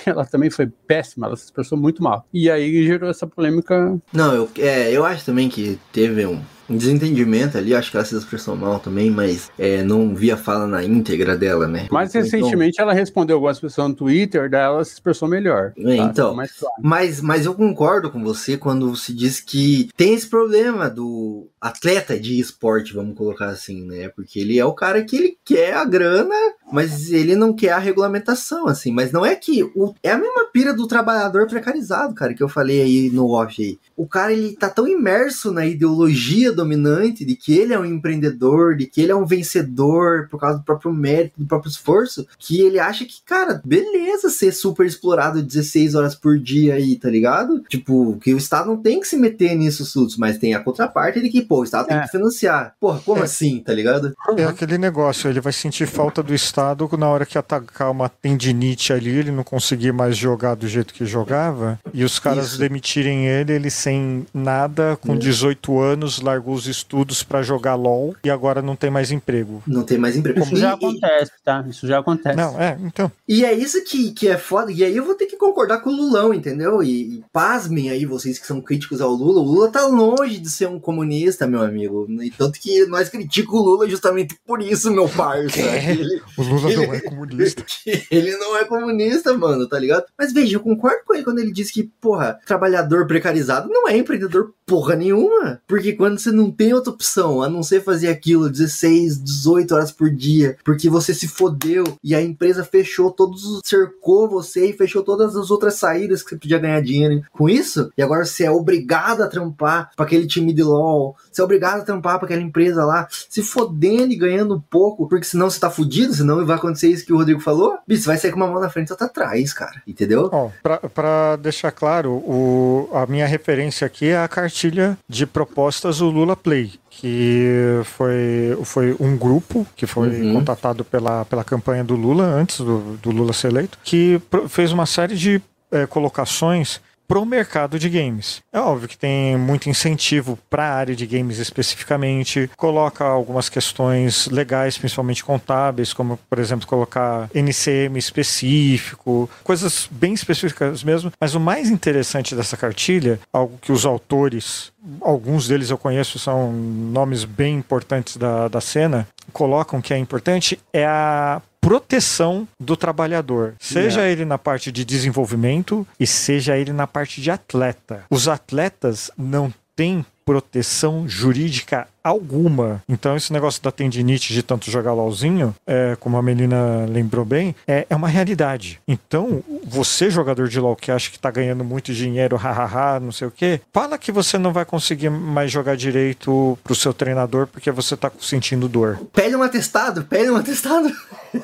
ela 0.06 0.24
também 0.26 0.50
foi 0.50 0.66
péssima, 0.86 1.26
ela 1.26 1.36
se 1.36 1.44
expressou 1.44 1.76
muito 1.78 2.02
mal. 2.02 2.26
E 2.32 2.50
aí 2.50 2.84
gerou 2.86 3.10
essa 3.10 3.26
polêmica. 3.26 3.98
Não, 4.12 4.34
eu, 4.34 4.50
é, 4.58 4.90
eu 4.92 5.04
acho 5.04 5.24
também 5.24 5.48
que 5.48 5.78
teve 5.92 6.26
um, 6.26 6.40
um 6.70 6.76
desentendimento 6.76 7.58
ali, 7.58 7.74
acho 7.74 7.90
que 7.90 7.96
ela 7.96 8.06
se 8.06 8.16
expressou 8.16 8.54
mal 8.54 8.78
também, 8.78 9.10
mas 9.10 9.50
é, 9.58 9.82
não 9.82 10.14
vi 10.14 10.30
a 10.30 10.36
fala 10.36 10.66
na 10.66 10.84
íntegra 10.84 11.36
dela, 11.36 11.66
né? 11.66 11.88
Mais 11.90 12.10
Então, 12.10 12.22
recentemente 12.22 12.80
ela 12.80 12.92
respondeu 12.92 13.36
algumas 13.36 13.58
pessoas 13.58 13.88
no 13.88 13.94
Twitter, 13.94 14.48
daí 14.48 14.62
ela 14.62 14.84
se 14.84 14.92
expressou 14.92 15.28
melhor. 15.28 15.72
É, 15.76 15.96
tá? 15.96 16.04
então. 16.04 16.34
Mais 16.34 16.52
claro. 16.52 16.74
Mas, 16.80 17.20
mas 17.20 17.46
eu 17.46 17.54
concordo 17.54 18.10
com 18.10 18.22
você 18.22 18.56
quando 18.56 18.94
se 18.94 19.12
diz 19.12 19.40
que 19.40 19.88
tem 19.96 20.14
esse 20.14 20.28
problema 20.28 20.88
do 20.88 21.48
atleta 21.60 22.18
de 22.18 22.38
esporte, 22.38 22.94
vamos 22.94 23.16
colocar 23.16 23.46
assim, 23.46 23.84
né? 23.84 24.08
Porque 24.08 24.38
ele 24.38 24.58
é 24.58 24.64
o 24.64 24.72
cara 24.72 25.02
que 25.02 25.16
ele 25.16 25.36
quer 25.44 25.74
a 25.74 25.84
grana, 25.84 26.34
mas 26.72 27.10
ele 27.10 27.34
não 27.36 27.52
quer 27.52 27.72
a 27.72 27.78
regulamentação, 27.78 28.66
assim. 28.66 28.92
Mas 28.92 29.12
não 29.12 29.24
é 29.24 29.34
que. 29.34 29.62
O, 29.74 29.94
é 30.02 30.10
a 30.12 30.18
mesma 30.18 30.44
pira 30.52 30.72
do 30.74 30.86
trabalhador 30.86 31.46
precarizado, 31.46 32.14
cara, 32.14 32.34
que 32.34 32.42
eu 32.42 32.48
falei 32.48 32.80
aí 32.82 33.10
no 33.10 33.30
off 33.30 33.60
aí. 33.62 33.78
O 33.96 34.06
cara, 34.06 34.32
ele 34.32 34.56
tá 34.56 34.68
tão 34.68 34.86
imerso 34.88 35.50
na 35.52 35.66
ideologia 35.66 36.52
dominante 36.52 37.24
de 37.24 37.34
que 37.36 37.52
ele 37.56 37.72
é 37.74 37.78
um 37.78 37.84
empreendedor, 37.84 38.76
de 38.76 38.86
que 38.86 39.00
ele 39.00 39.12
é 39.12 39.16
um 39.16 39.26
vencedor 39.26 40.28
por 40.30 40.38
causa 40.40 40.58
do 40.58 40.64
próprio 40.64 40.92
mérito, 40.92 41.34
do 41.40 41.46
próprio 41.46 41.70
esforço, 41.70 42.26
que 42.38 42.60
ele 42.60 42.78
acha 42.78 43.04
que, 43.04 43.22
cara, 43.24 43.60
beleza 43.64 44.30
ser 44.30 44.52
super 44.52 44.86
explorado 44.86 45.42
16 45.42 45.94
horas 45.94 46.14
por 46.14 46.38
dia 46.38 46.74
aí, 46.74 46.96
tá 46.96 47.10
ligado? 47.10 47.62
Tipo, 47.68 48.16
que 48.22 48.32
o 48.32 48.38
Estado 48.38 48.68
não 48.68 48.76
tem 48.76 49.00
que 49.00 49.06
se 49.08 49.16
meter 49.16 49.54
nisso 49.54 49.84
tudo, 49.92 50.14
mas 50.18 50.38
tem 50.38 50.54
a 50.54 50.60
contraparte 50.60 51.20
de 51.20 51.28
que, 51.28 51.42
pô, 51.42 51.60
o 51.60 51.64
Estado 51.64 51.86
tem 51.88 51.96
É. 51.96 52.02
que 52.02 52.08
financiar. 52.10 52.74
Porra, 52.80 53.00
como 53.04 53.20
É. 53.20 53.24
assim, 53.24 53.60
tá 53.60 53.72
ligado? 53.74 54.14
É 54.36 54.44
aquele 54.44 54.78
negócio, 54.78 55.28
ele 55.28 55.40
vai 55.40 55.52
sentir 55.52 55.86
falta 55.86 56.22
do 56.22 56.34
Estado 56.34 56.59
assustado 56.60 56.88
na 56.98 57.08
hora 57.08 57.24
que 57.26 57.38
atacar 57.38 57.90
uma 57.90 58.08
tendinite 58.08 58.92
ali, 58.92 59.10
ele 59.10 59.30
não 59.30 59.42
conseguir 59.42 59.92
mais 59.92 60.16
jogar 60.16 60.54
do 60.54 60.68
jeito 60.68 60.92
que 60.92 61.04
jogava, 61.06 61.78
e 61.92 62.04
os 62.04 62.18
caras 62.18 62.48
Isso. 62.50 62.58
demitirem 62.58 63.26
ele, 63.26 63.52
ele 63.52 63.70
sem 63.70 64.26
nada, 64.34 64.96
com 65.00 65.16
18 65.16 65.78
anos, 65.80 66.20
largou 66.20 66.54
os 66.54 66.66
estudos 66.66 67.22
pra 67.22 67.42
jogar 67.42 67.74
LOL 67.74 68.14
e 68.24 68.30
agora 68.30 68.60
não 68.62 68.76
tem 68.76 68.90
mais 68.90 69.10
emprego. 69.10 69.62
Não 69.66 69.82
tem 69.82 69.98
mais 69.98 70.16
emprego. 70.16 70.40
Isso 70.40 70.56
já 70.56 70.68
E- 70.68 70.70
e- 70.70 70.74
acontece, 70.74 71.32
tá? 71.44 71.64
Isso 71.68 71.86
já 71.86 71.98
acontece. 71.98 72.36
Não, 72.36 72.60
é, 72.60 72.76
então. 72.84 73.10
E 73.28 73.44
é 73.44 73.52
isso 73.52 73.82
que, 73.84 74.12
que 74.12 74.28
é 74.28 74.36
foda. 74.36 74.70
E 74.72 74.84
aí 74.84 74.96
eu 74.96 75.04
vou 75.04 75.14
ter 75.14 75.26
que 75.26 75.36
concordar 75.36 75.78
com 75.78 75.90
o 75.90 75.96
Lulão, 75.96 76.32
entendeu? 76.34 76.82
E, 76.82 77.16
e 77.18 77.24
pasmem 77.32 77.90
aí 77.90 78.04
vocês 78.04 78.38
que 78.38 78.46
são 78.46 78.60
críticos 78.60 79.00
ao 79.00 79.10
Lula. 79.12 79.40
O 79.40 79.44
Lula 79.44 79.70
tá 79.70 79.86
longe 79.86 80.38
de 80.38 80.50
ser 80.50 80.68
um 80.68 80.78
comunista, 80.78 81.46
meu 81.46 81.62
amigo. 81.62 82.06
E 82.22 82.30
tanto 82.30 82.58
que 82.60 82.84
nós 82.86 83.08
criticamos 83.08 83.60
o 83.60 83.64
Lula 83.64 83.88
justamente 83.88 84.36
por 84.46 84.60
isso, 84.62 84.90
meu 84.90 85.08
parça. 85.08 85.60
É. 85.70 85.92
Ele, 85.92 86.20
O 86.36 86.42
Lula 86.50 86.74
não 86.74 86.82
Ele- 86.84 86.96
é 86.96 87.00
comunista. 87.00 87.64
ele 88.10 88.36
não 88.36 88.56
é 88.56 88.64
comunista, 88.64 89.36
mano, 89.36 89.68
tá 89.68 89.78
ligado? 89.78 90.04
Mas 90.18 90.32
veja, 90.32 90.56
eu 90.56 90.60
concordo 90.60 91.00
com 91.06 91.14
ele 91.14 91.24
quando 91.24 91.38
ele 91.38 91.52
diz 91.52 91.70
que, 91.70 91.84
porra, 92.00 92.38
trabalhador 92.46 93.06
precarizado 93.06 93.68
não 93.68 93.88
é 93.88 93.96
empreendedor 93.96 94.52
porra 94.66 94.94
nenhuma. 94.94 95.60
Porque 95.66 95.92
quando 95.94 96.18
você 96.18 96.30
não 96.30 96.50
tem 96.50 96.72
outra 96.72 96.92
opção 96.92 97.42
a 97.42 97.48
não 97.48 97.62
ser 97.62 97.82
fazer 97.82 98.08
aquilo 98.08 98.48
16, 98.48 99.22
18 99.22 99.74
horas 99.74 99.90
por 99.92 100.10
dia, 100.10 100.56
porque 100.64 100.88
você 100.88 101.12
se 101.12 101.26
fodeu 101.26 101.84
e 102.04 102.14
a 102.14 102.22
empresa 102.22 102.64
fechou 102.64 103.10
todos 103.10 103.44
os. 103.44 103.60
cercou 103.64 104.28
você 104.28 104.70
e 104.70 104.72
fechou 104.72 105.02
todas 105.02 105.36
as 105.36 105.50
outras 105.50 105.74
saídas 105.74 106.22
que 106.22 106.30
você 106.30 106.36
podia 106.36 106.58
ganhar 106.58 106.80
dinheiro 106.82 107.22
com 107.32 107.48
isso, 107.48 107.90
e 107.96 108.02
agora 108.02 108.24
você 108.24 108.44
é 108.44 108.50
obrigado 108.50 109.22
a 109.22 109.26
trampar 109.28 109.90
pra 109.96 110.06
aquele 110.06 110.26
time 110.26 110.52
de 110.52 110.62
LOL, 110.62 111.16
você 111.30 111.40
é 111.40 111.44
obrigado 111.44 111.80
a 111.80 111.84
trampar 111.84 112.18
pra 112.18 112.26
aquela 112.26 112.42
empresa 112.42 112.84
lá, 112.84 113.08
se 113.28 113.42
fodendo 113.42 114.12
e 114.12 114.16
ganhando 114.16 114.62
pouco, 114.70 115.08
porque 115.08 115.24
senão 115.26 115.50
você 115.50 115.58
tá 115.58 115.70
fudido, 115.70 116.14
senão 116.14 116.39
vai 116.44 116.56
acontecer 116.56 116.88
isso 116.88 117.04
que 117.04 117.12
o 117.12 117.16
Rodrigo 117.16 117.40
falou, 117.40 117.78
bicho, 117.86 118.06
vai 118.06 118.16
sair 118.16 118.30
com 118.30 118.36
uma 118.36 118.46
mão 118.48 118.60
na 118.60 118.68
frente 118.70 118.88
e 118.88 118.92
outra 118.92 119.06
atrás, 119.06 119.52
cara, 119.52 119.82
entendeu? 119.86 120.28
Ó, 120.32 120.50
pra, 120.62 120.78
pra 120.78 121.36
deixar 121.36 121.70
claro, 121.72 122.12
o, 122.12 122.88
a 122.92 123.06
minha 123.06 123.26
referência 123.26 123.86
aqui 123.86 124.06
é 124.08 124.18
a 124.18 124.28
cartilha 124.28 124.96
de 125.08 125.26
propostas 125.26 125.98
do 125.98 126.08
Lula 126.10 126.36
Play, 126.36 126.72
que 126.90 127.80
foi, 127.84 128.58
foi 128.64 128.96
um 129.00 129.16
grupo 129.16 129.66
que 129.76 129.86
foi 129.86 130.08
Uhum. 130.10 130.34
contatado 130.34 130.84
pela, 130.84 131.24
pela 131.24 131.44
campanha 131.44 131.84
do 131.84 131.94
Lula, 131.94 132.24
antes 132.24 132.58
do, 132.58 132.96
do 133.02 133.10
Lula 133.10 133.32
ser 133.32 133.48
eleito, 133.48 133.78
que 133.82 134.20
fez 134.48 134.72
uma 134.72 134.86
série 134.86 135.14
de 135.16 135.40
eh, 135.72 135.86
colocações 135.86 136.80
pro 137.10 137.26
mercado 137.26 137.76
de 137.76 137.88
games. 137.88 138.40
É 138.52 138.60
óbvio 138.60 138.88
que 138.88 138.96
tem 138.96 139.36
muito 139.36 139.68
incentivo 139.68 140.38
para 140.48 140.64
a 140.64 140.74
área 140.76 140.94
de 140.94 141.04
games 141.04 141.38
especificamente, 141.38 142.48
coloca 142.56 143.04
algumas 143.04 143.48
questões 143.48 144.28
legais, 144.28 144.78
principalmente 144.78 145.24
contábeis, 145.24 145.92
como 145.92 146.16
por 146.30 146.38
exemplo 146.38 146.68
colocar 146.68 147.28
NCM 147.34 147.98
específico, 147.98 149.28
coisas 149.42 149.88
bem 149.90 150.14
específicas 150.14 150.84
mesmo, 150.84 151.12
mas 151.20 151.34
o 151.34 151.40
mais 151.40 151.68
interessante 151.68 152.36
dessa 152.36 152.56
cartilha, 152.56 153.18
algo 153.32 153.58
que 153.60 153.72
os 153.72 153.84
autores, 153.84 154.70
alguns 155.00 155.48
deles 155.48 155.68
eu 155.68 155.78
conheço, 155.78 156.16
são 156.16 156.52
nomes 156.52 157.24
bem 157.24 157.56
importantes 157.56 158.16
da, 158.16 158.46
da 158.46 158.60
cena, 158.60 159.08
colocam 159.32 159.80
que 159.80 159.92
é 159.92 159.98
importante 159.98 160.60
é 160.72 160.86
a 160.86 161.42
proteção 161.60 162.48
do 162.58 162.76
trabalhador, 162.76 163.54
seja 163.60 164.08
ele 164.08 164.24
na 164.24 164.38
parte 164.38 164.72
de 164.72 164.84
desenvolvimento 164.84 165.86
e 165.98 166.06
seja 166.06 166.56
ele 166.56 166.72
na 166.72 166.86
parte 166.86 167.20
de 167.20 167.30
atleta. 167.30 168.04
Os 168.10 168.28
atletas 168.28 169.10
não 169.16 169.52
têm 169.76 170.04
proteção 170.30 171.08
jurídica 171.08 171.88
alguma. 172.04 172.80
Então, 172.88 173.16
esse 173.16 173.32
negócio 173.32 173.60
da 173.60 173.72
tendinite 173.72 174.32
de 174.32 174.44
tanto 174.44 174.70
jogar 174.70 174.92
LOLzinho, 174.92 175.52
é, 175.66 175.96
como 175.98 176.16
a 176.16 176.22
Melina 176.22 176.86
lembrou 176.88 177.24
bem, 177.24 177.52
é, 177.66 177.84
é 177.90 177.96
uma 177.96 178.06
realidade. 178.06 178.80
Então, 178.86 179.42
você, 179.64 180.08
jogador 180.08 180.46
de 180.48 180.60
LOL, 180.60 180.76
que 180.76 180.92
acha 180.92 181.10
que 181.10 181.18
tá 181.18 181.32
ganhando 181.32 181.64
muito 181.64 181.92
dinheiro, 181.92 182.36
hahaha, 182.38 183.00
não 183.00 183.10
sei 183.10 183.26
o 183.26 183.30
quê, 183.30 183.60
fala 183.72 183.98
que 183.98 184.12
você 184.12 184.38
não 184.38 184.52
vai 184.52 184.64
conseguir 184.64 185.10
mais 185.10 185.50
jogar 185.50 185.76
direito 185.76 186.56
pro 186.62 186.76
seu 186.76 186.94
treinador 186.94 187.48
porque 187.48 187.72
você 187.72 187.96
tá 187.96 188.10
sentindo 188.20 188.68
dor. 188.68 189.00
Pede 189.12 189.34
um 189.34 189.42
atestado, 189.42 190.04
pede 190.04 190.30
um 190.30 190.36
atestado. 190.36 190.90